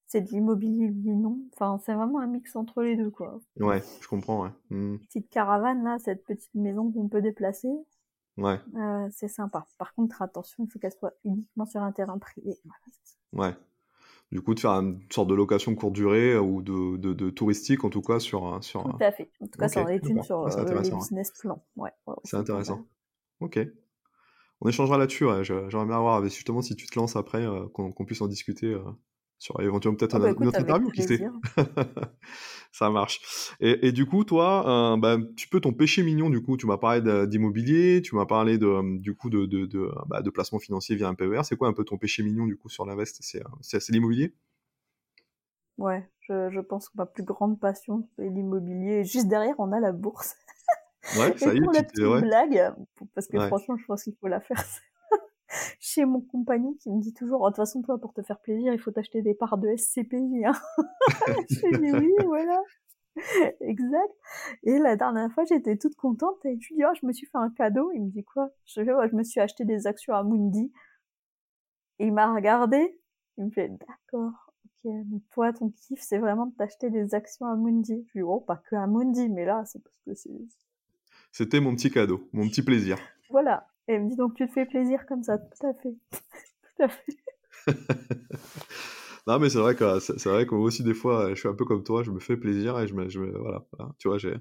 c'est 0.08 0.22
de 0.22 0.30
l'immobilier 0.30 0.90
oui 0.90 1.14
non. 1.14 1.38
Enfin, 1.52 1.78
c'est 1.84 1.94
vraiment 1.94 2.18
un 2.18 2.26
mix 2.26 2.56
entre 2.56 2.82
les 2.82 2.96
deux, 2.96 3.10
quoi. 3.10 3.38
Ouais, 3.60 3.82
je 4.00 4.08
comprends, 4.08 4.42
ouais. 4.42 4.50
Mmh. 4.70 4.98
Petite 4.98 5.28
caravane, 5.28 5.84
là, 5.84 5.98
cette 5.98 6.24
petite 6.24 6.54
maison 6.54 6.90
qu'on 6.90 7.08
peut 7.08 7.22
déplacer. 7.22 7.68
Ouais. 8.38 8.58
Euh, 8.76 9.08
c'est 9.10 9.28
sympa. 9.28 9.66
Par 9.78 9.94
contre, 9.94 10.22
attention, 10.22 10.64
il 10.64 10.70
faut 10.70 10.78
qu'elle 10.78 10.92
soit 10.92 11.12
uniquement 11.24 11.66
sur 11.66 11.82
un 11.82 11.92
terrain 11.92 12.18
privé. 12.18 12.58
ouais. 13.34 13.54
Du 14.30 14.42
coup, 14.42 14.54
de 14.54 14.60
faire 14.60 14.72
une 14.72 15.00
sorte 15.10 15.28
de 15.28 15.34
location 15.34 15.74
courte 15.74 15.94
durée 15.94 16.36
ou 16.36 16.60
de, 16.60 16.98
de, 16.98 17.14
de 17.14 17.30
touristique, 17.30 17.84
en 17.84 17.88
tout 17.88 18.02
cas, 18.02 18.18
sur... 18.18 18.62
sur 18.62 18.82
tout 18.84 18.96
à 19.00 19.10
fait. 19.10 19.30
En 19.40 19.46
tout 19.46 19.58
cas, 19.58 19.68
ça 19.68 19.82
en 19.82 19.88
est 19.88 20.06
une 20.06 20.22
sur 20.22 20.46
euh, 20.46 20.64
les 20.82 20.90
business 20.90 21.32
plans. 21.40 21.64
Ouais, 21.76 21.90
c'est 22.24 22.36
intéressant. 22.36 22.84
Ok. 23.40 23.58
On 24.60 24.68
échangera 24.68 24.98
là-dessus. 24.98 25.24
J'aimerais 25.42 25.86
bien 25.86 26.00
voir, 26.00 26.22
justement, 26.24 26.60
si 26.60 26.76
tu 26.76 26.86
te 26.86 26.98
lances 26.98 27.16
après, 27.16 27.42
euh, 27.42 27.68
qu'on 27.68 28.04
puisse 28.04 28.20
en 28.20 28.28
discuter 28.28 28.76
sur 29.38 29.60
éventuellement 29.60 29.96
peut-être 29.96 30.16
ah 30.16 30.18
bah 30.18 30.30
une 30.38 30.48
autre 30.48 30.60
interview, 30.60 30.90
qui 30.90 31.02
sait? 31.02 31.20
ça 32.72 32.90
marche. 32.90 33.54
Et, 33.60 33.88
et, 33.88 33.92
du 33.92 34.06
coup, 34.06 34.24
toi, 34.24 34.94
euh, 34.94 34.96
bah, 34.96 35.16
tu 35.36 35.48
peux 35.48 35.60
ton 35.60 35.72
péché 35.72 36.02
mignon, 36.02 36.28
du 36.28 36.42
coup, 36.42 36.56
tu 36.56 36.66
m'as 36.66 36.76
parlé 36.76 37.26
d'immobilier, 37.26 38.02
tu 38.02 38.16
m'as 38.16 38.26
parlé 38.26 38.58
de, 38.58 38.66
euh, 38.66 38.98
du 38.98 39.14
coup 39.14 39.30
de, 39.30 39.46
de, 39.46 39.66
de, 39.66 39.90
bah, 40.06 40.22
de 40.22 40.30
placement 40.30 40.58
financier 40.58 40.96
via 40.96 41.08
un 41.08 41.14
PER. 41.14 41.42
C'est 41.44 41.56
quoi 41.56 41.68
un 41.68 41.72
peu 41.72 41.84
ton 41.84 41.98
péché 41.98 42.22
mignon, 42.22 42.46
du 42.46 42.56
coup, 42.56 42.68
sur 42.68 42.84
l'invest 42.84 43.18
C'est 43.20 43.42
euh, 43.42 43.78
l'immobilier? 43.90 44.34
Ouais, 45.78 46.10
je, 46.20 46.50
je 46.50 46.60
pense 46.60 46.88
que 46.88 46.96
ma 46.96 47.06
plus 47.06 47.22
grande 47.22 47.60
passion, 47.60 48.08
c'est 48.16 48.28
l'immobilier. 48.28 49.04
Juste 49.04 49.28
derrière, 49.28 49.54
on 49.58 49.70
a 49.70 49.78
la 49.78 49.92
bourse. 49.92 50.34
Ouais, 51.16 51.32
ça 51.38 51.54
y 51.54 51.58
est, 51.58 51.60
pour 51.60 51.72
la 51.72 51.84
petite 51.84 52.04
blague, 52.04 52.74
parce 53.14 53.28
que 53.28 53.38
franchement, 53.46 53.76
je 53.76 53.84
pense 53.86 54.02
qu'il 54.02 54.16
faut 54.20 54.26
la 54.26 54.40
faire 54.40 54.64
chez 55.80 56.04
mon 56.04 56.20
compagnon 56.20 56.74
qui 56.80 56.90
me 56.90 57.00
dit 57.00 57.14
toujours, 57.14 57.40
oh, 57.40 57.46
de 57.46 57.50
toute 57.50 57.56
façon, 57.56 57.82
toi, 57.82 57.98
pour 57.98 58.12
te 58.12 58.22
faire 58.22 58.40
plaisir, 58.40 58.72
il 58.72 58.78
faut 58.78 58.90
t'acheter 58.90 59.22
des 59.22 59.34
parts 59.34 59.58
de 59.58 59.74
SCPI. 59.76 60.44
Hein. 60.44 60.52
je 61.50 61.78
dis 61.78 61.92
oui, 61.92 62.24
voilà. 62.24 62.60
exact. 63.60 64.14
Et 64.64 64.78
la 64.78 64.96
dernière 64.96 65.32
fois, 65.32 65.44
j'étais 65.44 65.76
toute 65.76 65.96
contente 65.96 66.44
et 66.44 66.58
je 66.60 66.68
lui 66.68 66.76
dis, 66.76 66.84
oh, 66.84 66.94
je 67.00 67.06
me 67.06 67.12
suis 67.12 67.26
fait 67.26 67.38
un 67.38 67.50
cadeau. 67.50 67.90
Il 67.94 68.02
me 68.02 68.10
dit 68.10 68.24
quoi? 68.24 68.50
Je, 68.64 68.82
je 68.82 69.16
me 69.16 69.22
suis 69.22 69.40
acheté 69.40 69.64
des 69.64 69.86
actions 69.86 70.14
à 70.14 70.22
Mundi. 70.22 70.72
Et 71.98 72.06
il 72.06 72.12
m'a 72.12 72.32
regardé. 72.32 73.00
Il 73.38 73.46
me 73.46 73.50
fait, 73.50 73.68
d'accord. 73.68 74.52
Ok, 74.64 74.92
donc 75.06 75.22
toi, 75.30 75.52
ton 75.52 75.70
kiff, 75.70 76.00
c'est 76.00 76.18
vraiment 76.18 76.46
de 76.46 76.54
t'acheter 76.54 76.90
des 76.90 77.14
actions 77.14 77.46
à 77.46 77.56
Mundi. 77.56 78.04
Je 78.08 78.18
lui 78.18 78.20
dis, 78.20 78.22
oh, 78.22 78.40
pas 78.40 78.56
que 78.56 78.76
à 78.76 78.86
Mundi, 78.86 79.28
mais 79.28 79.44
là, 79.44 79.64
c'est 79.64 79.82
parce 79.82 79.98
que 80.06 80.14
c'est... 80.14 80.30
C'était 81.32 81.60
mon 81.60 81.74
petit 81.74 81.90
cadeau, 81.90 82.28
mon 82.32 82.48
petit 82.48 82.62
plaisir. 82.62 82.98
Voilà. 83.30 83.68
Et 83.88 83.94
elle 83.94 84.04
me 84.04 84.10
dit 84.10 84.16
donc 84.16 84.34
tu 84.34 84.46
te 84.46 84.52
fais 84.52 84.66
plaisir 84.66 85.06
comme 85.06 85.22
ça, 85.22 85.38
tout 85.38 85.66
à 85.66 85.72
fait. 85.72 85.94
tout 86.76 86.82
à 86.82 86.88
fait. 86.88 87.16
non, 89.26 89.38
mais 89.38 89.48
c'est 89.48 89.58
vrai 89.58 89.74
que 89.74 89.98
c'est 89.98 90.26
vrai 90.26 90.46
que 90.46 90.54
aussi 90.54 90.82
des 90.82 90.92
fois, 90.92 91.30
je 91.30 91.40
suis 91.40 91.48
un 91.48 91.54
peu 91.54 91.64
comme 91.64 91.82
toi, 91.82 92.02
je 92.02 92.10
me 92.10 92.20
fais 92.20 92.36
plaisir 92.36 92.78
et 92.78 92.86
je 92.86 92.94
me, 92.94 93.08
je 93.08 93.18
me 93.18 93.36
voilà, 93.38 93.64
tu 93.98 94.08
vois, 94.08 94.18
j'ai, 94.18 94.34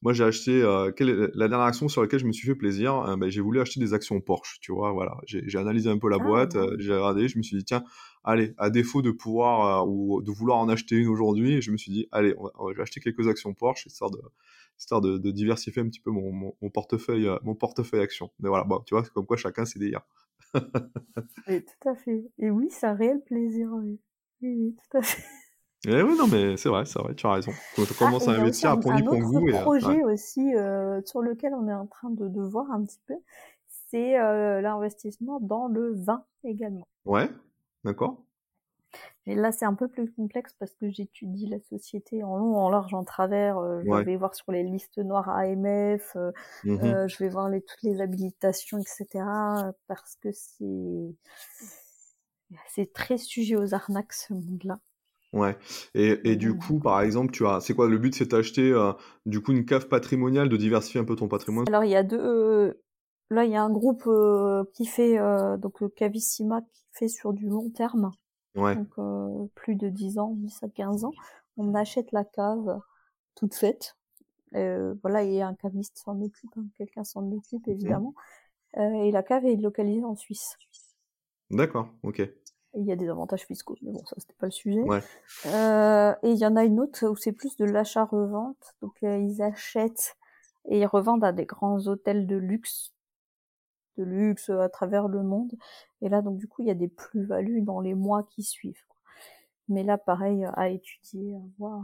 moi 0.00 0.14
j'ai 0.14 0.24
acheté, 0.24 0.62
euh, 0.62 0.90
quelle 0.90 1.30
la 1.34 1.48
dernière 1.48 1.66
action 1.66 1.88
sur 1.88 2.00
laquelle 2.00 2.20
je 2.20 2.26
me 2.26 2.32
suis 2.32 2.46
fait 2.46 2.54
plaisir, 2.54 2.96
euh, 2.96 3.16
ben, 3.16 3.28
j'ai 3.28 3.42
voulu 3.42 3.60
acheter 3.60 3.78
des 3.78 3.92
actions 3.92 4.18
Porsche, 4.22 4.58
tu 4.60 4.72
vois, 4.72 4.92
voilà, 4.92 5.18
j'ai 5.26 5.58
analysé 5.58 5.90
un 5.90 5.98
peu 5.98 6.08
la 6.08 6.16
ah, 6.18 6.24
boîte, 6.24 6.56
euh, 6.56 6.74
j'ai 6.78 6.94
regardé, 6.94 7.28
je 7.28 7.36
me 7.36 7.42
suis 7.42 7.58
dit 7.58 7.64
tiens, 7.64 7.84
allez, 8.22 8.54
à 8.56 8.70
défaut 8.70 9.02
de 9.02 9.10
pouvoir 9.10 9.86
ou 9.86 10.22
de 10.22 10.30
vouloir 10.30 10.58
en 10.58 10.68
acheter 10.70 10.96
une 10.96 11.08
aujourd'hui, 11.08 11.60
je 11.60 11.70
me 11.70 11.76
suis 11.76 11.92
dit 11.92 12.08
allez, 12.10 12.34
on 12.38 12.70
je 12.70 12.76
vais 12.76 12.82
acheter 12.82 13.00
quelques 13.00 13.28
actions 13.28 13.52
Porsche 13.52 13.86
histoire 13.86 14.10
de 14.10 14.18
histoire 14.78 15.00
de, 15.00 15.18
de 15.18 15.30
diversifier 15.30 15.82
un 15.82 15.88
petit 15.88 16.00
peu 16.00 16.10
mon, 16.10 16.32
mon, 16.32 16.54
mon 16.60 16.70
portefeuille 16.70 17.28
mon 17.42 17.54
portefeuille 17.54 18.00
actions. 18.00 18.30
Mais 18.40 18.48
voilà, 18.48 18.64
bon, 18.64 18.80
tu 18.80 18.94
vois, 18.94 19.04
c'est 19.04 19.12
comme 19.12 19.26
quoi 19.26 19.36
chacun 19.36 19.64
ses 19.64 19.78
délires. 19.78 20.02
oui, 21.48 21.64
tout 21.64 21.88
à 21.88 21.94
fait. 21.94 22.24
Et 22.38 22.50
oui, 22.50 22.68
c'est 22.70 22.86
un 22.86 22.94
réel 22.94 23.20
plaisir, 23.24 23.68
oui. 23.72 24.00
Oui, 24.42 24.76
tout 24.76 24.98
à 24.98 25.02
fait. 25.02 25.22
Eh 25.86 26.02
oui, 26.02 26.16
non, 26.16 26.26
mais 26.28 26.56
c'est 26.56 26.70
vrai, 26.70 26.86
c'est 26.86 26.98
vrai, 26.98 27.14
tu 27.14 27.26
as 27.26 27.32
raison. 27.32 27.52
Quand 27.76 27.82
on 27.82 27.86
ah, 27.90 27.98
commence 27.98 28.28
à 28.28 28.32
investir, 28.32 28.70
à 28.70 28.80
prendre 28.80 28.96
un 28.96 29.20
goût. 29.20 29.48
Un 29.54 29.60
projet 29.60 30.02
aussi 30.02 30.54
euh, 30.54 31.02
sur 31.04 31.20
lequel 31.20 31.52
on 31.54 31.68
est 31.68 31.74
en 31.74 31.86
train 31.86 32.10
de, 32.10 32.26
de 32.28 32.40
voir 32.40 32.70
un 32.70 32.84
petit 32.84 33.00
peu, 33.06 33.14
c'est 33.90 34.18
euh, 34.18 34.62
l'investissement 34.62 35.40
dans 35.40 35.68
le 35.68 35.92
vin 35.92 36.24
également. 36.42 36.88
Ouais, 37.04 37.28
d'accord. 37.84 38.24
Et 39.26 39.34
là, 39.34 39.52
c'est 39.52 39.64
un 39.64 39.74
peu 39.74 39.88
plus 39.88 40.12
complexe 40.12 40.54
parce 40.58 40.74
que 40.74 40.90
j'étudie 40.90 41.46
la 41.46 41.60
société 41.60 42.22
en 42.22 42.36
long, 42.36 42.56
en 42.56 42.68
large, 42.68 42.94
en 42.94 43.04
travers. 43.04 43.58
Euh, 43.58 43.82
je 43.84 44.04
vais 44.04 44.16
voir 44.16 44.34
sur 44.34 44.52
les 44.52 44.62
listes 44.62 44.98
noires 44.98 45.28
AMF, 45.28 46.16
mmh 46.64 47.06
je 47.08 47.18
vais 47.18 47.28
voir 47.28 47.48
les, 47.48 47.62
toutes 47.62 47.82
les 47.82 48.00
habilitations, 48.00 48.78
etc. 48.78 49.24
Parce 49.86 50.16
que 50.16 50.28
c'est 50.32 51.14
c'est 52.68 52.92
très 52.92 53.18
sujet 53.18 53.56
aux 53.56 53.74
arnaques 53.74 54.12
ce 54.12 54.32
monde-là. 54.34 54.78
Ouais. 55.32 55.56
Et, 55.94 56.20
et 56.30 56.36
du 56.36 56.56
coup, 56.56 56.78
par 56.78 57.00
exemple, 57.02 57.32
tu 57.32 57.44
as, 57.46 57.60
c'est 57.60 57.74
quoi 57.74 57.88
le 57.88 57.98
but, 57.98 58.14
c'est 58.14 58.30
d'acheter 58.30 58.70
euh, 58.70 58.92
du 59.26 59.40
coup 59.42 59.52
une 59.52 59.64
cave 59.64 59.88
patrimoniale, 59.88 60.48
de 60.48 60.56
diversifier 60.56 61.00
un 61.00 61.04
peu 61.04 61.16
ton 61.16 61.26
patrimoine? 61.26 61.66
Alors 61.68 61.84
il 61.84 61.90
y 61.90 61.96
a 61.96 62.04
deux. 62.04 62.80
là, 63.30 63.44
il 63.44 63.50
y 63.50 63.56
a 63.56 63.62
un 63.62 63.70
groupe 63.70 64.04
euh, 64.06 64.62
qui 64.74 64.86
fait 64.86 65.18
euh, 65.18 65.56
donc 65.56 65.82
Cavissima 65.96 66.60
qui 66.72 66.84
fait 66.92 67.08
sur 67.08 67.32
du 67.32 67.48
long 67.48 67.68
terme. 67.70 68.12
Ouais. 68.54 68.76
Donc 68.76 69.50
plus 69.54 69.74
de 69.74 69.88
10 69.88 70.18
ans, 70.18 70.34
10 70.36 70.62
à 70.62 70.68
15 70.68 71.04
ans. 71.04 71.12
On 71.56 71.74
achète 71.74 72.12
la 72.12 72.24
cave 72.24 72.80
toute 73.34 73.54
faite. 73.54 73.96
voilà, 74.52 75.22
et 75.22 75.42
un 75.42 75.54
caviste 75.54 75.98
s'en 75.98 76.20
occupe, 76.20 76.50
hein. 76.56 76.66
quelqu'un 76.76 77.04
s'en 77.04 77.30
occupe 77.32 77.66
évidemment. 77.68 78.14
et 78.76 79.10
la 79.10 79.22
cave 79.22 79.44
est 79.46 79.56
localisée 79.56 80.04
en 80.04 80.16
Suisse. 80.16 80.56
D'accord, 81.50 81.88
ok. 82.02 82.22
il 82.76 82.84
y 82.84 82.92
a 82.92 82.96
des 82.96 83.08
avantages 83.08 83.46
fiscaux, 83.46 83.76
mais 83.82 83.92
bon, 83.92 84.04
ça 84.04 84.16
c'était 84.18 84.34
pas 84.34 84.46
le 84.46 84.52
sujet. 84.52 84.82
Euh, 85.46 86.14
et 86.22 86.30
il 86.30 86.38
y 86.38 86.46
en 86.46 86.56
a 86.56 86.64
une 86.64 86.80
autre 86.80 87.06
où 87.06 87.16
c'est 87.16 87.32
plus 87.32 87.56
de 87.56 87.64
l'achat-revente. 87.64 88.74
Donc 88.82 88.94
euh, 89.02 89.18
ils 89.18 89.42
achètent 89.42 90.16
et 90.68 90.80
ils 90.80 90.86
revendent 90.86 91.24
à 91.24 91.32
des 91.32 91.46
grands 91.46 91.86
hôtels 91.86 92.26
de 92.26 92.36
luxe, 92.36 92.92
de 93.96 94.04
luxe 94.04 94.50
à 94.50 94.68
travers 94.68 95.08
le 95.08 95.22
monde. 95.22 95.52
Et 96.02 96.08
là, 96.08 96.22
donc 96.22 96.38
du 96.38 96.48
coup, 96.48 96.62
il 96.62 96.68
y 96.68 96.70
a 96.70 96.74
des 96.74 96.88
plus-values 96.88 97.62
dans 97.62 97.80
les 97.80 97.94
mois 97.94 98.22
qui 98.22 98.42
suivent. 98.42 98.84
Mais 99.68 99.82
là, 99.82 99.96
pareil, 99.96 100.44
à 100.54 100.68
étudier, 100.68 101.34
à 101.34 101.40
voir. 101.58 101.82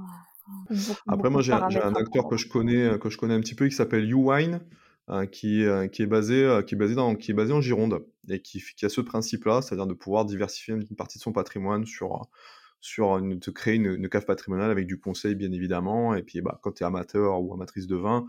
Après, 1.08 1.30
moi, 1.30 1.40
j'ai 1.40 1.52
un, 1.52 1.94
acteur 1.94 2.28
que 2.28 2.36
je 2.36 2.48
connais, 2.48 2.98
que 2.98 3.08
je 3.08 3.16
connais 3.16 3.34
un 3.34 3.40
petit 3.40 3.54
peu, 3.54 3.66
qui 3.68 3.74
s'appelle 3.74 4.06
YouWine. 4.06 4.61
Euh, 5.11 5.26
qui, 5.26 5.64
euh, 5.64 5.88
qui, 5.88 6.02
est 6.02 6.06
basé, 6.06 6.44
euh, 6.44 6.62
qui, 6.62 6.76
est 6.76 6.78
basé 6.78 6.94
dans, 6.94 7.16
qui 7.16 7.32
est 7.32 7.34
basé 7.34 7.52
en 7.52 7.61
Gironde 7.61 8.06
et 8.28 8.40
qui, 8.40 8.62
qui 8.76 8.84
a 8.84 8.88
ce 8.88 9.00
principe-là, 9.00 9.61
c'est-à-dire 9.61 9.88
de 9.88 9.94
pouvoir 9.94 10.24
diversifier 10.24 10.74
une 10.74 10.86
partie 10.96 11.18
de 11.18 11.22
son 11.22 11.32
patrimoine 11.32 11.84
sur, 11.84 12.28
sur 12.80 13.18
une, 13.18 13.40
de 13.40 13.50
créer 13.50 13.74
une, 13.74 13.86
une, 13.86 14.08
cave 14.08 14.24
patrimoniale 14.24 14.70
avec 14.70 14.86
du 14.86 15.00
conseil 15.00 15.34
bien 15.34 15.50
évidemment. 15.50 16.14
Et 16.14 16.22
puis 16.22 16.40
bah, 16.42 16.61
quand 16.62 16.72
tu 16.72 16.84
es 16.84 16.86
amateur 16.86 17.42
ou 17.42 17.52
amatrice 17.52 17.88
de 17.88 17.96
vin, 17.96 18.28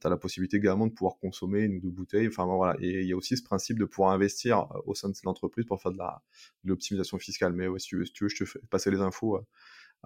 tu 0.00 0.06
as 0.06 0.10
la 0.10 0.16
possibilité 0.16 0.56
également 0.56 0.86
de 0.86 0.92
pouvoir 0.92 1.16
consommer 1.18 1.60
une 1.60 1.76
ou 1.76 1.80
deux 1.80 1.90
bouteilles. 1.90 2.28
Enfin 2.28 2.44
voilà. 2.44 2.76
Et 2.80 3.02
il 3.02 3.08
y 3.08 3.12
a 3.12 3.16
aussi 3.16 3.36
ce 3.36 3.42
principe 3.42 3.78
de 3.78 3.84
pouvoir 3.84 4.12
investir 4.12 4.66
au 4.86 4.94
sein 4.94 5.08
de 5.08 5.14
l'entreprise 5.24 5.64
pour 5.64 5.80
faire 5.80 5.92
de 5.92 5.98
l'optimisation 6.64 7.18
fiscale. 7.18 7.52
Mais 7.52 7.66
si, 7.78 7.88
tu 7.88 7.98
veux, 7.98 8.04
si, 8.04 8.12
tu 8.12 8.24
veux, 8.24 8.28
je 8.28 8.36
te 8.36 8.44
fais 8.44 8.60
passer 8.70 8.90
les 8.90 9.00
infos 9.00 9.40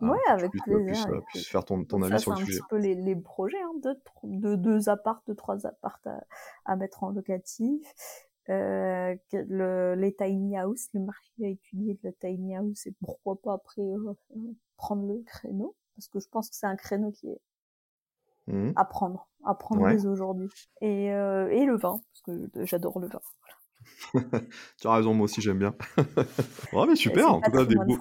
Ouais, 0.00 0.18
avec 0.28 0.50
plaisir. 0.52 1.06
Puisse, 1.28 1.48
faire 1.48 1.64
ton, 1.64 1.84
ton 1.84 2.00
avis 2.02 2.18
sur 2.20 2.32
le 2.32 2.38
sujet. 2.38 2.52
C'est 2.52 2.58
un 2.58 2.62
petit 2.62 2.68
peu 2.70 2.78
les, 2.78 2.94
les 2.94 3.16
projets, 3.16 3.60
hein, 3.60 3.72
de, 3.82 3.94
de 4.24 4.56
deux 4.56 4.88
apparts, 4.88 5.22
de 5.26 5.34
trois 5.34 5.66
apparts 5.66 6.00
à, 6.06 6.20
à 6.64 6.76
mettre 6.76 7.02
en 7.04 7.10
locatif. 7.10 7.86
Euh, 8.48 9.14
le, 9.32 9.94
les 9.94 10.14
tiny 10.14 10.56
house, 10.56 10.88
le 10.94 11.00
marché 11.00 11.30
a 11.44 11.48
étudié 11.48 11.98
le 12.02 12.12
tiny 12.14 12.56
house 12.56 12.86
et 12.86 12.94
pourquoi 13.00 13.40
pas 13.40 13.52
après 13.52 13.82
euh, 13.82 14.14
prendre 14.76 15.06
le 15.06 15.22
créneau 15.22 15.76
parce 15.94 16.08
que 16.08 16.18
je 16.18 16.28
pense 16.28 16.48
que 16.48 16.56
c'est 16.56 16.66
un 16.66 16.76
créneau 16.76 17.12
qui 17.12 17.28
est 17.28 17.40
mmh. 18.50 18.72
à 18.76 18.84
prendre, 18.84 19.28
à 19.44 19.54
prendre 19.54 19.88
dès 19.88 20.06
aujourd'hui. 20.06 20.48
Et, 20.80 21.12
euh, 21.12 21.48
et 21.50 21.64
le 21.64 21.76
vin 21.76 22.00
parce 22.24 22.38
que 22.38 22.64
j'adore 22.64 22.98
le 22.98 23.08
vin. 23.08 23.20
Voilà. 24.12 24.30
tu 24.80 24.86
as 24.86 24.94
raison, 24.94 25.14
moi 25.14 25.24
aussi 25.24 25.40
j'aime 25.40 25.58
bien. 25.58 25.74
ouais, 26.72 26.86
mais 26.86 26.96
super, 26.96 27.34
en 27.34 27.40
tout 27.40 27.50
cas 27.50 27.64
des 27.64 27.76
beaux. 27.76 27.98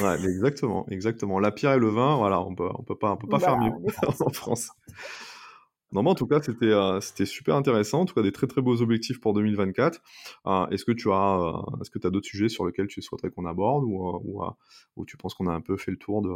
Ouais, 0.00 0.24
exactement, 0.24 0.86
exactement. 0.88 1.38
La 1.38 1.52
pierre 1.52 1.72
et 1.74 1.78
le 1.78 1.88
vin, 1.88 2.16
voilà, 2.16 2.40
on 2.40 2.54
peut, 2.54 2.68
on 2.74 2.82
peut 2.82 2.96
pas, 2.96 3.12
on 3.12 3.16
peut 3.16 3.28
pas 3.28 3.38
faire 3.40 3.58
mieux 3.58 3.72
en 4.18 4.30
France. 4.30 4.70
Non, 5.94 6.04
en 6.06 6.14
tout 6.14 6.26
cas, 6.26 6.42
c'était 6.42 6.66
euh, 6.66 7.00
c'était 7.00 7.24
super 7.24 7.54
intéressant. 7.54 8.00
En 8.00 8.04
tout 8.04 8.14
cas, 8.14 8.22
des 8.22 8.32
très 8.32 8.48
très 8.48 8.60
beaux 8.60 8.82
objectifs 8.82 9.20
pour 9.20 9.32
2024. 9.32 10.02
Euh, 10.46 10.66
est-ce 10.66 10.84
que 10.84 10.90
tu 10.90 11.10
as 11.12 11.38
euh, 11.38 11.80
est-ce 11.80 11.90
que 11.90 12.00
tu 12.00 12.06
as 12.06 12.10
d'autres 12.10 12.26
sujets 12.26 12.48
sur 12.48 12.66
lesquels 12.66 12.88
tu 12.88 13.00
souhaiterais 13.00 13.30
qu'on 13.30 13.46
aborde 13.46 13.84
ou, 13.84 13.96
ou, 14.24 14.42
ou, 14.96 15.04
tu 15.04 15.16
penses 15.16 15.34
qu'on 15.34 15.46
a 15.46 15.52
un 15.52 15.60
peu 15.60 15.76
fait 15.76 15.92
le 15.92 15.96
tour 15.96 16.20
de, 16.20 16.30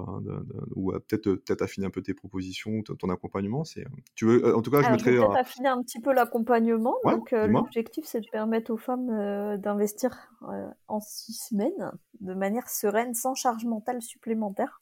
ou 0.76 0.92
peut-être 0.92 1.24
peut-être 1.24 1.62
affiner 1.62 1.86
un 1.86 1.90
peu 1.90 2.02
tes 2.02 2.14
propositions, 2.14 2.82
ton 2.82 3.10
accompagnement. 3.10 3.64
C'est 3.64 3.84
tu 4.14 4.26
veux 4.26 4.54
en 4.54 4.62
tout 4.62 4.70
cas, 4.70 4.82
je 4.82 4.90
mettrais 4.90 5.12
peut-être 5.12 5.36
affiner 5.36 5.68
un 5.68 5.82
petit 5.82 6.00
peu 6.00 6.12
l'accompagnement. 6.12 6.96
Donc 7.04 7.32
l'objectif, 7.32 8.04
c'est 8.06 8.20
de 8.20 8.28
permettre 8.30 8.72
aux 8.72 8.78
femmes 8.78 9.58
d'investir 9.58 10.16
en 10.86 11.00
six 11.00 11.32
semaines 11.32 11.92
de 12.20 12.34
manière 12.34 12.68
sereine, 12.68 13.14
sans 13.14 13.34
charge 13.34 13.64
mentale 13.64 14.02
supplémentaire, 14.02 14.80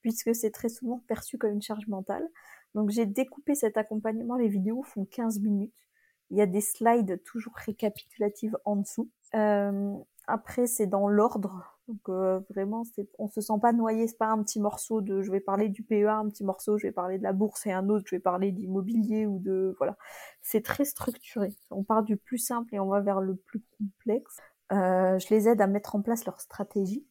puisque 0.00 0.34
c'est 0.34 0.50
très 0.50 0.68
souvent 0.68 1.02
perçu 1.06 1.36
comme 1.36 1.52
une 1.52 1.62
charge 1.62 1.86
mentale. 1.88 2.26
Donc 2.74 2.90
j'ai 2.90 3.06
découpé 3.06 3.54
cet 3.54 3.76
accompagnement, 3.76 4.36
les 4.36 4.48
vidéos 4.48 4.82
font 4.82 5.04
15 5.04 5.40
minutes. 5.40 5.88
Il 6.30 6.36
y 6.36 6.42
a 6.42 6.46
des 6.46 6.60
slides 6.60 7.22
toujours 7.24 7.54
récapitulatives 7.56 8.56
en 8.64 8.76
dessous. 8.76 9.10
Euh, 9.34 9.94
après 10.26 10.66
c'est 10.66 10.86
dans 10.86 11.08
l'ordre, 11.08 11.78
donc 11.88 12.08
euh, 12.10 12.40
vraiment 12.50 12.82
on 13.18 13.28
se 13.28 13.40
sent 13.40 13.54
pas 13.62 13.72
noyé, 13.72 14.06
c'est 14.06 14.18
pas 14.18 14.28
un 14.28 14.42
petit 14.42 14.60
morceau 14.60 15.00
de, 15.00 15.22
je 15.22 15.30
vais 15.30 15.40
parler 15.40 15.70
du 15.70 15.82
PEA, 15.82 16.18
un 16.18 16.28
petit 16.28 16.44
morceau, 16.44 16.76
je 16.76 16.86
vais 16.86 16.92
parler 16.92 17.16
de 17.16 17.22
la 17.22 17.32
bourse 17.32 17.66
et 17.66 17.72
un 17.72 17.88
autre, 17.88 18.04
je 18.06 18.14
vais 18.14 18.20
parler 18.20 18.52
d'immobilier 18.52 19.26
ou 19.26 19.38
de, 19.38 19.74
voilà. 19.78 19.96
C'est 20.42 20.62
très 20.62 20.84
structuré. 20.84 21.54
On 21.70 21.82
part 21.82 22.02
du 22.02 22.18
plus 22.18 22.38
simple 22.38 22.74
et 22.74 22.78
on 22.78 22.88
va 22.88 23.00
vers 23.00 23.20
le 23.20 23.36
plus 23.36 23.62
complexe. 23.78 24.36
Euh, 24.70 25.18
je 25.18 25.34
les 25.34 25.48
aide 25.48 25.62
à 25.62 25.66
mettre 25.66 25.96
en 25.96 26.02
place 26.02 26.26
leur 26.26 26.40
stratégie. 26.42 27.06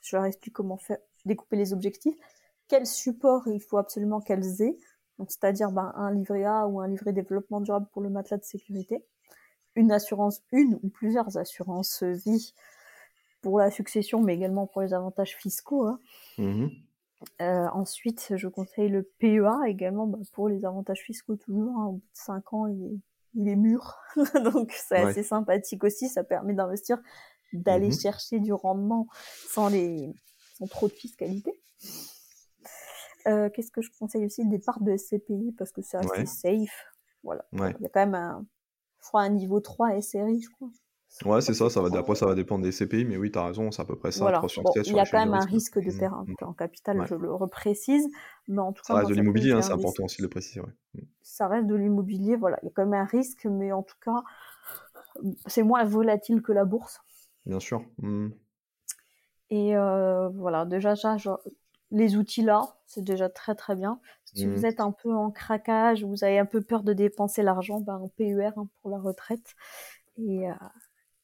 Je 0.00 0.16
leur 0.16 0.24
explique 0.24 0.54
comment 0.54 0.76
faire, 0.76 0.98
découper 1.24 1.56
les 1.56 1.72
objectifs 1.72 2.16
quel 2.74 2.86
support 2.88 3.46
il 3.46 3.60
faut 3.60 3.78
absolument 3.78 4.20
qu'elles 4.20 4.60
aient, 4.60 4.76
donc 5.20 5.30
c'est-à-dire 5.30 5.70
ben, 5.70 5.92
un 5.94 6.12
livret 6.12 6.42
A 6.42 6.66
ou 6.66 6.80
un 6.80 6.88
livret 6.88 7.12
développement 7.12 7.60
durable 7.60 7.86
pour 7.92 8.02
le 8.02 8.10
matelas 8.10 8.38
de 8.38 8.42
sécurité, 8.42 9.04
une 9.76 9.92
assurance, 9.92 10.42
une 10.50 10.80
ou 10.82 10.88
plusieurs 10.88 11.38
assurances 11.38 12.02
vie 12.02 12.52
pour 13.42 13.60
la 13.60 13.70
succession, 13.70 14.20
mais 14.20 14.34
également 14.34 14.66
pour 14.66 14.82
les 14.82 14.92
avantages 14.92 15.36
fiscaux. 15.36 15.86
Hein. 15.86 16.00
Mmh 16.38 16.66
euh, 17.40 17.68
ensuite, 17.72 18.34
je 18.36 18.48
conseille 18.48 18.90
le 18.90 19.02
PEA 19.18 19.66
également 19.66 20.06
bah, 20.06 20.18
pour 20.32 20.50
les 20.50 20.66
avantages 20.66 21.00
fiscaux 21.00 21.36
toujours. 21.36 21.78
Hein. 21.78 21.86
Au 21.86 21.92
bout 21.92 22.00
de 22.00 22.18
5 22.18 22.52
ans, 22.52 22.66
il 22.66 22.84
est, 22.84 22.98
il 23.34 23.48
est 23.48 23.56
mûr. 23.56 23.96
Donc 24.52 24.72
c'est 24.72 24.96
assez 24.96 25.22
sympathique 25.22 25.84
aussi. 25.84 26.10
Ça 26.10 26.22
permet 26.22 26.52
d'investir, 26.52 26.98
d'aller 27.54 27.88
mmh 27.88 28.00
chercher 28.00 28.40
du 28.40 28.52
rendement 28.52 29.06
sans, 29.48 29.68
les, 29.68 30.12
sans 30.58 30.66
trop 30.66 30.88
de 30.88 30.92
fiscalité. 30.92 31.58
Euh, 33.26 33.48
qu'est-ce 33.50 33.70
que 33.70 33.82
je 33.82 33.90
conseille 33.98 34.26
aussi? 34.26 34.46
Des 34.46 34.58
parts 34.58 34.80
de 34.80 34.96
SCPI 34.96 35.54
parce 35.56 35.72
que 35.72 35.82
c'est 35.82 35.96
assez 35.96 36.26
safe. 36.26 36.86
Voilà. 37.22 37.44
Il 37.52 37.60
y 37.80 37.86
a 37.86 37.88
quand 37.88 38.00
même 38.00 38.14
un, 38.14 38.46
je 39.00 39.08
crois, 39.08 39.22
un 39.22 39.30
niveau 39.30 39.60
3 39.60 40.00
SRI, 40.00 40.42
je 40.42 40.50
crois. 40.50 40.68
Ouais, 41.24 41.40
c'est 41.40 41.54
ça, 41.54 41.70
ça 41.70 41.80
va, 41.80 41.96
après 41.96 42.16
ça 42.16 42.26
va 42.26 42.34
dépendre 42.34 42.64
des 42.64 42.72
CPI, 42.72 43.04
mais 43.04 43.16
oui, 43.16 43.30
tu 43.30 43.38
as 43.38 43.46
raison, 43.46 43.70
c'est 43.70 43.80
à 43.80 43.84
peu 43.84 43.94
près 43.96 44.10
ça. 44.10 44.24
Voilà. 44.24 44.42
il 44.84 44.92
y 44.92 44.98
a 44.98 45.06
quand 45.06 45.18
même 45.18 45.32
un 45.32 45.44
risque 45.44 45.78
de 45.78 45.96
perdre 45.96 46.24
mmh. 46.26 46.44
en 46.44 46.52
capital, 46.52 47.06
je 47.06 47.14
le 47.14 47.32
reprécise, 47.32 48.08
mais 48.48 48.58
en 48.58 48.72
tout 48.72 48.82
cas. 48.82 48.94
Ça 48.94 48.98
reste 48.98 49.10
de 49.10 49.14
l'immobilier, 49.14 49.52
hein, 49.52 49.62
c'est 49.62 49.72
important 49.72 50.04
aussi 50.04 50.18
de 50.18 50.24
le 50.24 50.28
préciser, 50.28 50.60
mmh. 50.60 50.98
Ça 51.22 51.46
reste 51.46 51.68
de 51.68 51.76
l'immobilier, 51.76 52.34
voilà, 52.34 52.58
il 52.62 52.66
y 52.66 52.68
a 52.68 52.72
quand 52.74 52.84
même 52.84 53.00
un 53.00 53.04
risque, 53.04 53.44
mais 53.44 53.70
en 53.70 53.84
tout 53.84 53.94
cas, 54.04 54.24
c'est 55.46 55.62
moins 55.62 55.84
volatile 55.84 56.42
que 56.42 56.50
la 56.50 56.64
bourse. 56.64 57.00
Bien 57.46 57.60
sûr. 57.60 57.84
Mmh. 57.98 58.30
Et 59.50 59.76
euh, 59.76 60.28
voilà, 60.30 60.64
déjà, 60.64 60.96
ça, 60.96 61.16
les 61.94 62.16
outils 62.16 62.42
là, 62.42 62.76
c'est 62.86 63.04
déjà 63.04 63.28
très 63.28 63.54
très 63.54 63.76
bien. 63.76 64.00
Si 64.24 64.46
vous 64.46 64.62
mmh. 64.62 64.66
êtes 64.66 64.80
un 64.80 64.90
peu 64.90 65.14
en 65.14 65.30
craquage, 65.30 66.04
vous 66.04 66.24
avez 66.24 66.38
un 66.38 66.46
peu 66.46 66.60
peur 66.60 66.82
de 66.82 66.92
dépenser 66.92 67.42
l'argent, 67.42 67.80
ben 67.80 68.02
un 68.04 68.08
PER 68.08 68.50
hein, 68.56 68.68
pour 68.80 68.90
la 68.90 68.98
retraite. 68.98 69.54
Et, 70.18 70.48
euh, 70.50 70.54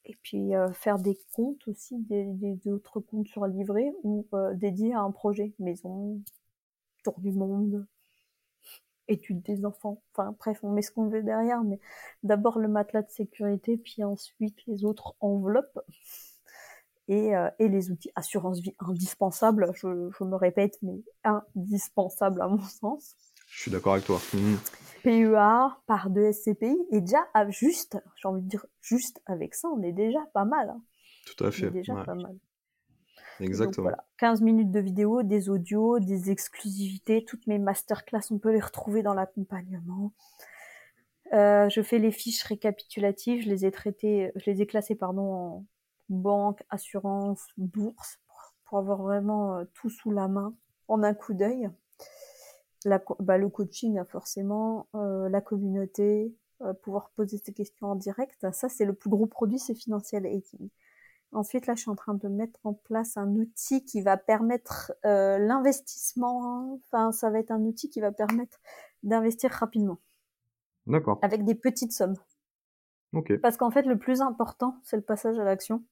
et 0.05 0.17
puis 0.23 0.53
faire 0.73 0.99
des 0.99 1.19
comptes 1.33 1.69
aussi, 1.69 1.97
des, 1.99 2.69
autres 2.69 3.01
comptes 3.01 3.29
sur 3.29 3.47
livret 3.47 3.93
ou 4.03 4.27
dédiés 4.55 4.95
à 4.95 5.01
un 5.01 5.11
projet, 5.13 5.53
maison, 5.59 6.21
tour 7.05 7.21
du 7.21 7.33
monde, 7.33 7.87
études 9.09 9.43
des 9.43 9.65
enfants. 9.65 10.03
Enfin 10.13 10.35
bref, 10.39 10.61
on 10.63 10.71
met 10.71 10.83
ce 10.83 10.91
qu'on 10.91 11.09
veut 11.09 11.23
derrière, 11.23 11.63
mais 11.63 11.79
d'abord 12.23 12.59
le 12.59 12.69
matelas 12.69 13.03
de 13.03 13.11
sécurité, 13.11 13.77
puis 13.77 14.05
ensuite 14.05 14.59
les 14.67 14.85
autres 14.85 15.15
enveloppes 15.21 15.79
et, 17.11 17.33
et 17.59 17.69
les 17.69 17.91
outils 17.91 18.11
assurance 18.15 18.61
vie 18.61 18.75
indispensables. 18.79 19.71
Je, 19.75 20.11
je, 20.17 20.25
me 20.25 20.37
répète, 20.37 20.79
mais 20.83 21.03
indispensables 21.25 22.41
à 22.41 22.49
mon 22.49 22.61
sens. 22.81 23.17
Je 23.49 23.63
suis 23.63 23.71
d'accord 23.71 23.95
avec 23.95 24.05
toi. 24.07 24.21
Mmh. 24.33 24.57
PEA 25.03 25.77
par 25.87 26.11
deux 26.11 26.33
SCPI 26.33 26.77
et 26.91 27.01
déjà 27.01 27.27
juste, 27.49 27.99
j'ai 28.17 28.29
envie 28.29 28.43
de 28.43 28.49
dire 28.49 28.67
juste 28.81 29.21
avec 29.27 29.55
ça, 29.55 29.69
on 29.69 29.83
est 29.83 29.93
déjà 29.93 30.21
pas 30.35 30.45
mal. 30.45 30.71
Hein. 30.71 30.83
Tout 31.27 31.45
à 31.45 31.51
fait. 31.51 31.67
On 31.67 31.69
est 31.69 31.73
déjà 31.73 31.95
pas 32.05 32.15
mal. 32.15 32.37
Exactement. 33.41 33.85
voilà, 33.85 34.05
15 34.19 34.43
minutes 34.43 34.71
de 34.71 34.81
vidéo, 34.81 35.23
des 35.23 35.49
audios, 35.49 35.99
des 35.99 36.31
exclusivités, 36.31 37.25
toutes 37.25 37.47
mes 37.47 37.59
masterclass, 37.59 38.31
on 38.31 38.39
peut 38.39 38.53
les 38.53 38.61
retrouver 38.61 39.03
dans 39.03 39.15
l'accompagnement. 39.15 40.13
Euh, 41.33 41.69
je 41.71 41.81
fais 41.81 41.99
les 41.99 42.11
fiches 42.11 42.43
récapitulatives, 42.43 43.43
je 43.43 43.49
les 43.49 43.65
ai 43.65 43.71
traitées, 43.71 44.31
je 44.37 44.51
les 44.51 44.61
ai 44.61 44.67
classées 44.67 44.95
pardon 44.95 45.23
en 45.23 45.67
banque, 46.11 46.63
assurance, 46.69 47.47
bourse 47.57 48.21
pour, 48.65 48.79
avoir 48.79 49.03
vraiment 49.03 49.57
euh, 49.57 49.65
tout 49.75 49.91
sous 49.91 50.11
la 50.11 50.29
main 50.29 50.55
en 50.89 51.03
un 51.03 51.15
coup 51.15 51.35
d'œil. 51.35 51.71
La, 52.85 53.03
bah, 53.19 53.39
le 53.39 53.49
coaching 53.49 54.03
forcément, 54.05 54.87
euh, 54.95 55.29
la 55.29 55.41
communauté, 55.41 56.35
pouvoir 56.83 57.11
poser 57.17 57.39
ses 57.39 57.55
questions 57.55 57.89
en 57.89 57.95
direct. 57.95 58.47
Ça 58.53 58.69
c'est 58.69 58.85
le 58.85 58.93
plus 58.93 59.09
gros 59.09 59.27
produit, 59.27 59.59
c'est 59.59 59.75
Financial 59.75 60.25
Aging. 60.27 60.69
Ensuite, 61.33 61.67
là, 61.67 61.75
je 61.77 61.83
suis 61.83 61.91
en 61.91 61.95
train 61.95 62.15
de 62.15 62.27
mettre 62.27 62.59
en 62.65 62.75
place 62.75 63.17
un 63.17 63.29
outil 63.37 63.85
qui 63.85 64.03
va 64.03 64.17
permettre 64.17 64.93
euh, 65.05 65.39
l'investissement. 65.39 66.75
Enfin, 66.75 67.13
ça 67.13 67.31
va 67.31 67.39
être 67.39 67.53
un 67.53 67.61
outil 67.61 67.89
qui 67.89 68.01
va 68.01 68.11
permettre 68.11 68.59
d'investir 69.05 69.51
rapidement. 69.53 69.99
D'accord. 70.87 71.21
Avec 71.23 71.45
des 71.45 71.55
petites 71.55 71.93
sommes. 71.93 72.17
Ok. 73.13 73.39
Parce 73.41 73.57
qu'en 73.57 73.71
fait, 73.71 73.83
le 73.83 73.97
plus 73.97 74.23
important, 74.23 74.77
c'est 74.83 74.97
le 74.97 75.03
passage 75.03 75.39
à 75.39 75.45
l'action. 75.45 75.85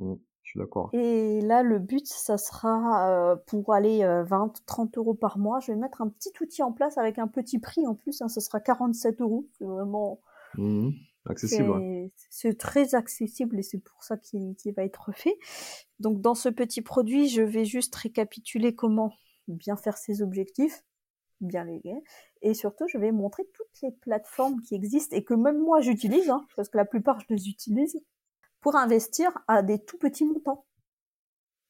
Mmh, 0.00 0.14
je 0.42 0.50
suis 0.50 0.58
d'accord. 0.58 0.90
Et 0.92 1.40
là, 1.42 1.62
le 1.62 1.78
but, 1.78 2.06
ça 2.06 2.38
sera 2.38 3.08
euh, 3.08 3.36
pour 3.46 3.72
aller 3.72 4.00
20, 4.00 4.46
euh, 4.46 4.60
30 4.66 4.98
euros 4.98 5.14
par 5.14 5.38
mois. 5.38 5.60
Je 5.60 5.72
vais 5.72 5.78
mettre 5.78 6.02
un 6.02 6.08
petit 6.08 6.32
outil 6.40 6.62
en 6.62 6.72
place 6.72 6.98
avec 6.98 7.18
un 7.18 7.28
petit 7.28 7.58
prix 7.58 7.86
en 7.86 7.94
plus. 7.94 8.20
Hein, 8.22 8.28
ce 8.28 8.40
sera 8.40 8.60
47 8.60 9.20
euros. 9.20 9.46
C'est 9.58 9.64
vraiment. 9.64 10.20
Mmh. 10.56 10.90
Accessible. 11.26 12.10
C'est 12.30 12.56
très 12.56 12.94
accessible 12.94 13.58
et 13.58 13.62
c'est 13.62 13.78
pour 13.78 14.02
ça 14.02 14.16
qu'il 14.16 14.56
va 14.74 14.84
être 14.84 15.12
fait. 15.12 15.38
Donc 15.98 16.22
dans 16.22 16.34
ce 16.34 16.48
petit 16.48 16.80
produit, 16.80 17.28
je 17.28 17.42
vais 17.42 17.66
juste 17.66 17.94
récapituler 17.94 18.74
comment 18.74 19.12
bien 19.46 19.76
faire 19.76 19.98
ses 19.98 20.22
objectifs, 20.22 20.82
bien 21.40 21.64
les 21.64 21.82
et 22.42 22.54
surtout 22.54 22.86
je 22.88 22.96
vais 22.96 23.12
montrer 23.12 23.44
toutes 23.52 23.82
les 23.82 23.90
plateformes 23.90 24.62
qui 24.62 24.74
existent 24.74 25.14
et 25.14 25.22
que 25.22 25.34
même 25.34 25.58
moi 25.58 25.80
j'utilise, 25.80 26.30
hein, 26.30 26.46
parce 26.56 26.70
que 26.70 26.78
la 26.78 26.86
plupart 26.86 27.20
je 27.20 27.26
les 27.34 27.48
utilise, 27.48 28.00
pour 28.60 28.76
investir 28.76 29.30
à 29.48 29.62
des 29.62 29.78
tout 29.78 29.98
petits 29.98 30.24
montants. 30.24 30.64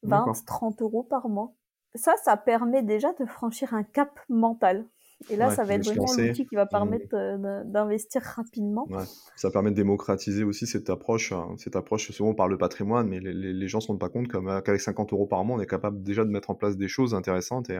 20, 0.02 0.32
30 0.46 0.82
euros 0.82 1.02
par 1.02 1.28
mois. 1.28 1.54
Ça, 1.94 2.14
ça 2.22 2.36
permet 2.36 2.82
déjà 2.82 3.12
de 3.14 3.26
franchir 3.26 3.74
un 3.74 3.82
cap 3.82 4.18
mental. 4.28 4.88
Et 5.28 5.36
là, 5.36 5.50
ça 5.50 5.64
va 5.64 5.74
être 5.74 5.84
vraiment 5.84 6.06
l'outil 6.16 6.46
qui 6.46 6.54
va 6.54 6.64
mmh. 6.64 6.68
permettre 6.68 7.14
euh, 7.14 7.62
d'investir 7.64 8.22
rapidement. 8.22 8.86
Ouais. 8.88 9.04
Ça 9.36 9.50
permet 9.50 9.70
de 9.70 9.76
démocratiser 9.76 10.44
aussi 10.44 10.66
cette 10.66 10.88
approche. 10.88 11.32
Hein. 11.32 11.54
Cette 11.58 11.76
approche, 11.76 12.10
souvent 12.10 12.32
par 12.32 12.48
le 12.48 12.56
patrimoine, 12.56 13.06
mais 13.06 13.20
les, 13.20 13.34
les, 13.34 13.68
gens 13.68 13.78
ne 13.78 13.82
se 13.82 13.88
rendent 13.88 14.00
pas 14.00 14.08
compte 14.08 14.34
euh, 14.34 14.60
qu'avec 14.62 14.80
50 14.80 15.12
euros 15.12 15.26
par 15.26 15.44
mois, 15.44 15.58
on 15.58 15.60
est 15.60 15.66
capable 15.66 16.02
déjà 16.02 16.24
de 16.24 16.30
mettre 16.30 16.48
en 16.48 16.54
place 16.54 16.78
des 16.78 16.88
choses 16.88 17.14
intéressantes 17.14 17.68
et, 17.68 17.78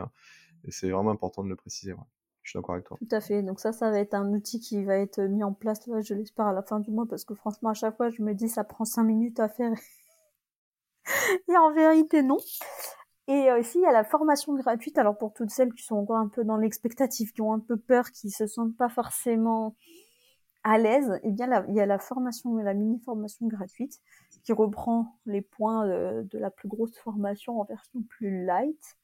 et 0.64 0.70
c'est 0.70 0.90
vraiment 0.90 1.12
important 1.12 1.42
de 1.42 1.48
le 1.48 1.56
préciser. 1.56 1.94
Je 2.50 2.54
suis 2.54 2.58
d'accord 2.58 2.74
avec 2.74 2.86
toi. 2.86 2.96
Tout 2.98 3.14
à 3.14 3.20
fait. 3.20 3.44
Donc 3.44 3.60
ça, 3.60 3.70
ça 3.70 3.92
va 3.92 4.00
être 4.00 4.14
un 4.14 4.32
outil 4.32 4.58
qui 4.58 4.82
va 4.82 4.96
être 4.96 5.20
mis 5.20 5.44
en 5.44 5.52
place, 5.52 5.86
là, 5.86 6.00
je 6.00 6.14
l'espère, 6.14 6.46
à 6.46 6.52
la 6.52 6.62
fin 6.62 6.80
du 6.80 6.90
mois, 6.90 7.06
parce 7.08 7.24
que 7.24 7.32
franchement, 7.32 7.68
à 7.68 7.74
chaque 7.74 7.96
fois, 7.96 8.10
je 8.10 8.22
me 8.22 8.34
dis, 8.34 8.48
ça 8.48 8.64
prend 8.64 8.84
5 8.84 9.04
minutes 9.04 9.38
à 9.38 9.48
faire. 9.48 9.72
et 11.48 11.56
en 11.56 11.72
vérité, 11.72 12.24
non. 12.24 12.38
Et 13.28 13.52
aussi, 13.52 13.78
il 13.78 13.82
y 13.82 13.86
a 13.86 13.92
la 13.92 14.02
formation 14.02 14.52
gratuite. 14.56 14.98
Alors, 14.98 15.16
pour 15.16 15.32
toutes 15.32 15.50
celles 15.50 15.72
qui 15.72 15.84
sont 15.84 15.94
encore 15.94 16.16
un 16.16 16.26
peu 16.26 16.42
dans 16.42 16.56
l'expectative, 16.56 17.30
qui 17.30 17.40
ont 17.40 17.52
un 17.52 17.60
peu 17.60 17.76
peur, 17.76 18.10
qui 18.10 18.30
se 18.30 18.48
sentent 18.48 18.76
pas 18.76 18.88
forcément 18.88 19.76
à 20.64 20.76
l'aise, 20.76 21.20
eh 21.22 21.30
bien, 21.30 21.64
il 21.68 21.76
y 21.76 21.80
a 21.80 21.86
la 21.86 22.00
formation, 22.00 22.56
la 22.56 22.74
mini-formation 22.74 23.46
gratuite, 23.46 24.00
qui 24.42 24.52
reprend 24.52 25.20
les 25.24 25.40
points 25.40 25.86
de, 25.86 26.26
la 26.32 26.50
plus 26.50 26.68
grosse 26.68 26.98
formation 26.98 27.60
en 27.60 27.64
version 27.64 28.02
plus 28.08 28.44
light. 28.44 28.96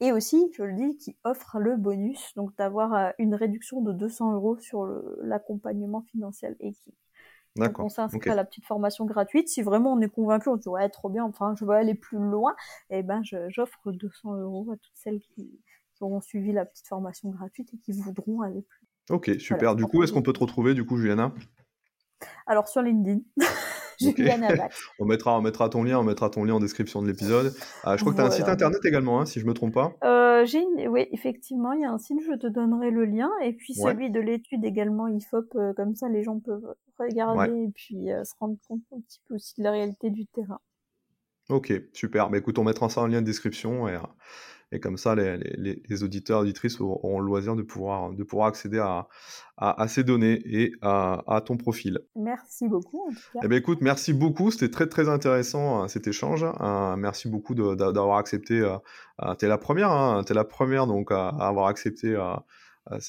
Et 0.00 0.12
aussi, 0.12 0.50
je 0.56 0.62
le 0.62 0.74
dis, 0.74 0.96
qui 0.96 1.16
offre 1.24 1.58
le 1.58 1.76
bonus, 1.76 2.32
donc 2.34 2.56
d'avoir 2.56 2.94
euh, 2.94 3.10
une 3.18 3.34
réduction 3.34 3.82
de 3.82 3.92
200 3.92 4.34
euros 4.34 4.58
sur 4.58 4.86
l'accompagnement 5.22 6.02
financier 6.02 6.48
et 6.60 6.72
qui 6.72 6.94
D'accord. 7.56 7.86
on 7.86 7.88
s'inscrit 7.88 8.30
à 8.30 8.34
la 8.34 8.44
petite 8.44 8.64
formation 8.64 9.04
gratuite. 9.04 9.48
Si 9.48 9.62
vraiment 9.62 9.92
on 9.92 10.00
est 10.00 10.08
convaincu, 10.08 10.48
on 10.48 10.56
se 10.56 10.62
dit 10.62 10.68
ouais 10.68 10.88
trop 10.88 11.08
bien, 11.08 11.24
enfin 11.24 11.54
je 11.58 11.64
veux 11.64 11.74
aller 11.74 11.94
plus 11.94 12.18
loin, 12.18 12.54
et 12.90 12.98
eh 12.98 13.02
ben 13.02 13.22
j'offre 13.48 13.92
200 13.92 14.36
euros 14.36 14.70
à 14.72 14.76
toutes 14.76 14.96
celles 14.96 15.20
qui, 15.20 15.60
auront 16.00 16.22
suivi 16.22 16.50
la 16.50 16.64
petite 16.64 16.88
formation 16.88 17.28
gratuite 17.28 17.74
et 17.74 17.76
qui 17.76 17.92
voudront 17.92 18.40
aller 18.40 18.62
plus. 18.62 18.86
Ok, 19.10 19.32
super. 19.38 19.76
du 19.76 19.84
coup, 19.84 20.02
est-ce 20.02 20.14
qu'on 20.14 20.22
peut 20.22 20.32
te 20.32 20.40
retrouver 20.40 20.72
du 20.72 20.86
coup, 20.86 20.96
Juliana? 20.96 21.34
Alors 22.46 22.68
sur 22.68 22.80
LinkedIn. 22.80 23.20
on, 24.98 25.04
mettra, 25.04 25.38
on 25.38 25.42
mettra 25.42 25.68
ton 25.68 25.82
lien, 25.84 25.98
on 25.98 26.02
mettra 26.02 26.30
ton 26.30 26.44
lien 26.44 26.54
en 26.54 26.60
description 26.60 27.02
de 27.02 27.08
l'épisode. 27.08 27.54
Ah, 27.84 27.96
je 27.96 28.02
crois 28.02 28.12
que 28.12 28.18
tu 28.18 28.22
as 28.22 28.26
un 28.26 28.30
site 28.30 28.48
internet 28.48 28.80
également, 28.84 29.20
hein, 29.20 29.26
si 29.26 29.40
je 29.40 29.46
me 29.46 29.54
trompe 29.54 29.74
pas. 29.74 29.92
Euh, 30.04 30.44
j'ai 30.46 30.64
Oui, 30.88 31.06
effectivement, 31.12 31.72
il 31.72 31.82
y 31.82 31.84
a 31.84 31.90
un 31.90 31.98
site, 31.98 32.18
je 32.26 32.36
te 32.36 32.46
donnerai 32.46 32.90
le 32.90 33.04
lien. 33.04 33.30
Et 33.42 33.52
puis 33.52 33.74
celui 33.74 34.10
de 34.10 34.20
l'étude 34.20 34.64
également, 34.64 35.08
IFOP, 35.08 35.54
euh, 35.56 35.72
comme 35.74 35.94
ça 35.94 36.08
les 36.08 36.22
gens 36.22 36.40
peuvent 36.40 36.74
regarder 36.98 37.50
et 37.50 37.70
puis 37.74 38.10
euh, 38.10 38.24
se 38.24 38.34
rendre 38.38 38.56
compte 38.66 38.82
un 38.94 39.00
petit 39.00 39.20
peu 39.28 39.34
aussi 39.34 39.54
de 39.58 39.64
la 39.64 39.72
réalité 39.72 40.10
du 40.10 40.26
terrain. 40.26 40.60
Ok, 41.48 41.72
super. 41.92 42.26
Mais 42.26 42.32
bah, 42.32 42.38
écoute, 42.38 42.58
on 42.58 42.64
mettra 42.64 42.88
ça 42.88 43.00
en 43.00 43.06
lien 43.06 43.20
de 43.20 43.26
description 43.26 43.88
et, 43.88 43.96
et 44.72 44.78
comme 44.78 44.96
ça, 44.96 45.14
les, 45.14 45.36
les, 45.36 45.82
les 45.88 46.02
auditeurs, 46.04 46.40
auditrices 46.40 46.80
auront 46.80 47.20
le 47.20 47.26
loisir 47.26 47.56
de 47.56 47.62
pouvoir, 47.62 48.12
de 48.12 48.22
pouvoir 48.22 48.48
accéder 48.48 48.78
à, 48.78 49.08
à, 49.56 49.88
ces 49.88 50.04
données 50.04 50.40
et 50.44 50.72
à, 50.80 51.22
à, 51.26 51.40
ton 51.40 51.56
profil. 51.56 52.00
Merci 52.14 52.68
beaucoup. 52.68 53.08
En 53.08 53.10
tout 53.10 53.20
cas. 53.34 53.40
Eh 53.42 53.48
bien, 53.48 53.58
écoute, 53.58 53.78
merci 53.80 54.12
beaucoup. 54.12 54.50
C'était 54.50 54.70
très, 54.70 54.86
très 54.86 55.08
intéressant 55.08 55.84
euh, 55.84 55.88
cet 55.88 56.06
échange. 56.06 56.44
Euh, 56.44 56.96
merci 56.96 57.28
beaucoup 57.28 57.54
d'avoir 57.54 58.18
accepté. 58.18 58.60
Euh, 58.60 58.78
tu 59.38 59.44
es 59.44 59.48
la 59.48 59.58
première, 59.58 59.90
hein, 59.90 60.22
tu 60.24 60.32
es 60.32 60.34
la 60.34 60.44
première 60.44 60.86
donc, 60.86 61.10
à, 61.10 61.28
avoir 61.28 61.66
accepté 61.66 62.16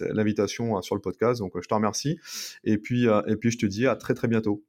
l'invitation 0.01 0.81
sur 0.81 0.95
le 0.95 1.01
podcast. 1.01 1.39
Donc, 1.39 1.53
je 1.61 1.67
te 1.67 1.73
remercie. 1.73 2.17
Et 2.63 2.79
puis, 2.79 3.05
et 3.05 3.35
puis, 3.35 3.51
je 3.51 3.59
te 3.59 3.65
dis 3.67 3.87
à 3.87 3.95
très, 3.95 4.13
très 4.13 4.27
bientôt. 4.27 4.63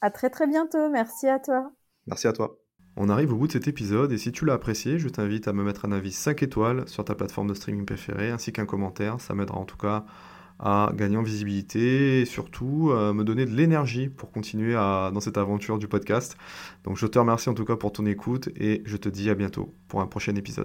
À 0.00 0.10
très, 0.10 0.30
très 0.30 0.46
bientôt. 0.46 0.88
Merci 0.88 1.28
à 1.28 1.38
toi. 1.38 1.72
Merci 2.06 2.26
à 2.26 2.32
toi. 2.32 2.58
On 2.98 3.10
arrive 3.10 3.34
au 3.34 3.36
bout 3.36 3.46
de 3.46 3.52
cet 3.52 3.68
épisode 3.68 4.10
et 4.12 4.16
si 4.16 4.32
tu 4.32 4.46
l'as 4.46 4.54
apprécié, 4.54 4.98
je 4.98 5.08
t'invite 5.10 5.48
à 5.48 5.52
me 5.52 5.62
mettre 5.62 5.84
un 5.84 5.92
avis 5.92 6.12
5 6.12 6.42
étoiles 6.42 6.88
sur 6.88 7.04
ta 7.04 7.14
plateforme 7.14 7.46
de 7.46 7.52
streaming 7.52 7.84
préférée 7.84 8.30
ainsi 8.30 8.54
qu'un 8.54 8.64
commentaire. 8.64 9.20
Ça 9.20 9.34
m'aidera 9.34 9.58
en 9.58 9.66
tout 9.66 9.76
cas 9.76 10.06
à 10.58 10.90
gagner 10.94 11.18
en 11.18 11.22
visibilité 11.22 12.22
et 12.22 12.24
surtout 12.24 12.90
euh, 12.90 13.12
me 13.12 13.22
donner 13.22 13.44
de 13.44 13.54
l'énergie 13.54 14.08
pour 14.08 14.30
continuer 14.30 14.72
dans 14.72 15.20
cette 15.20 15.36
aventure 15.36 15.78
du 15.78 15.88
podcast. 15.88 16.38
Donc 16.84 16.96
je 16.96 17.06
te 17.06 17.18
remercie 17.18 17.50
en 17.50 17.54
tout 17.54 17.66
cas 17.66 17.76
pour 17.76 17.92
ton 17.92 18.06
écoute 18.06 18.48
et 18.56 18.80
je 18.86 18.96
te 18.96 19.10
dis 19.10 19.28
à 19.28 19.34
bientôt 19.34 19.74
pour 19.88 20.00
un 20.00 20.06
prochain 20.06 20.34
épisode. 20.34 20.64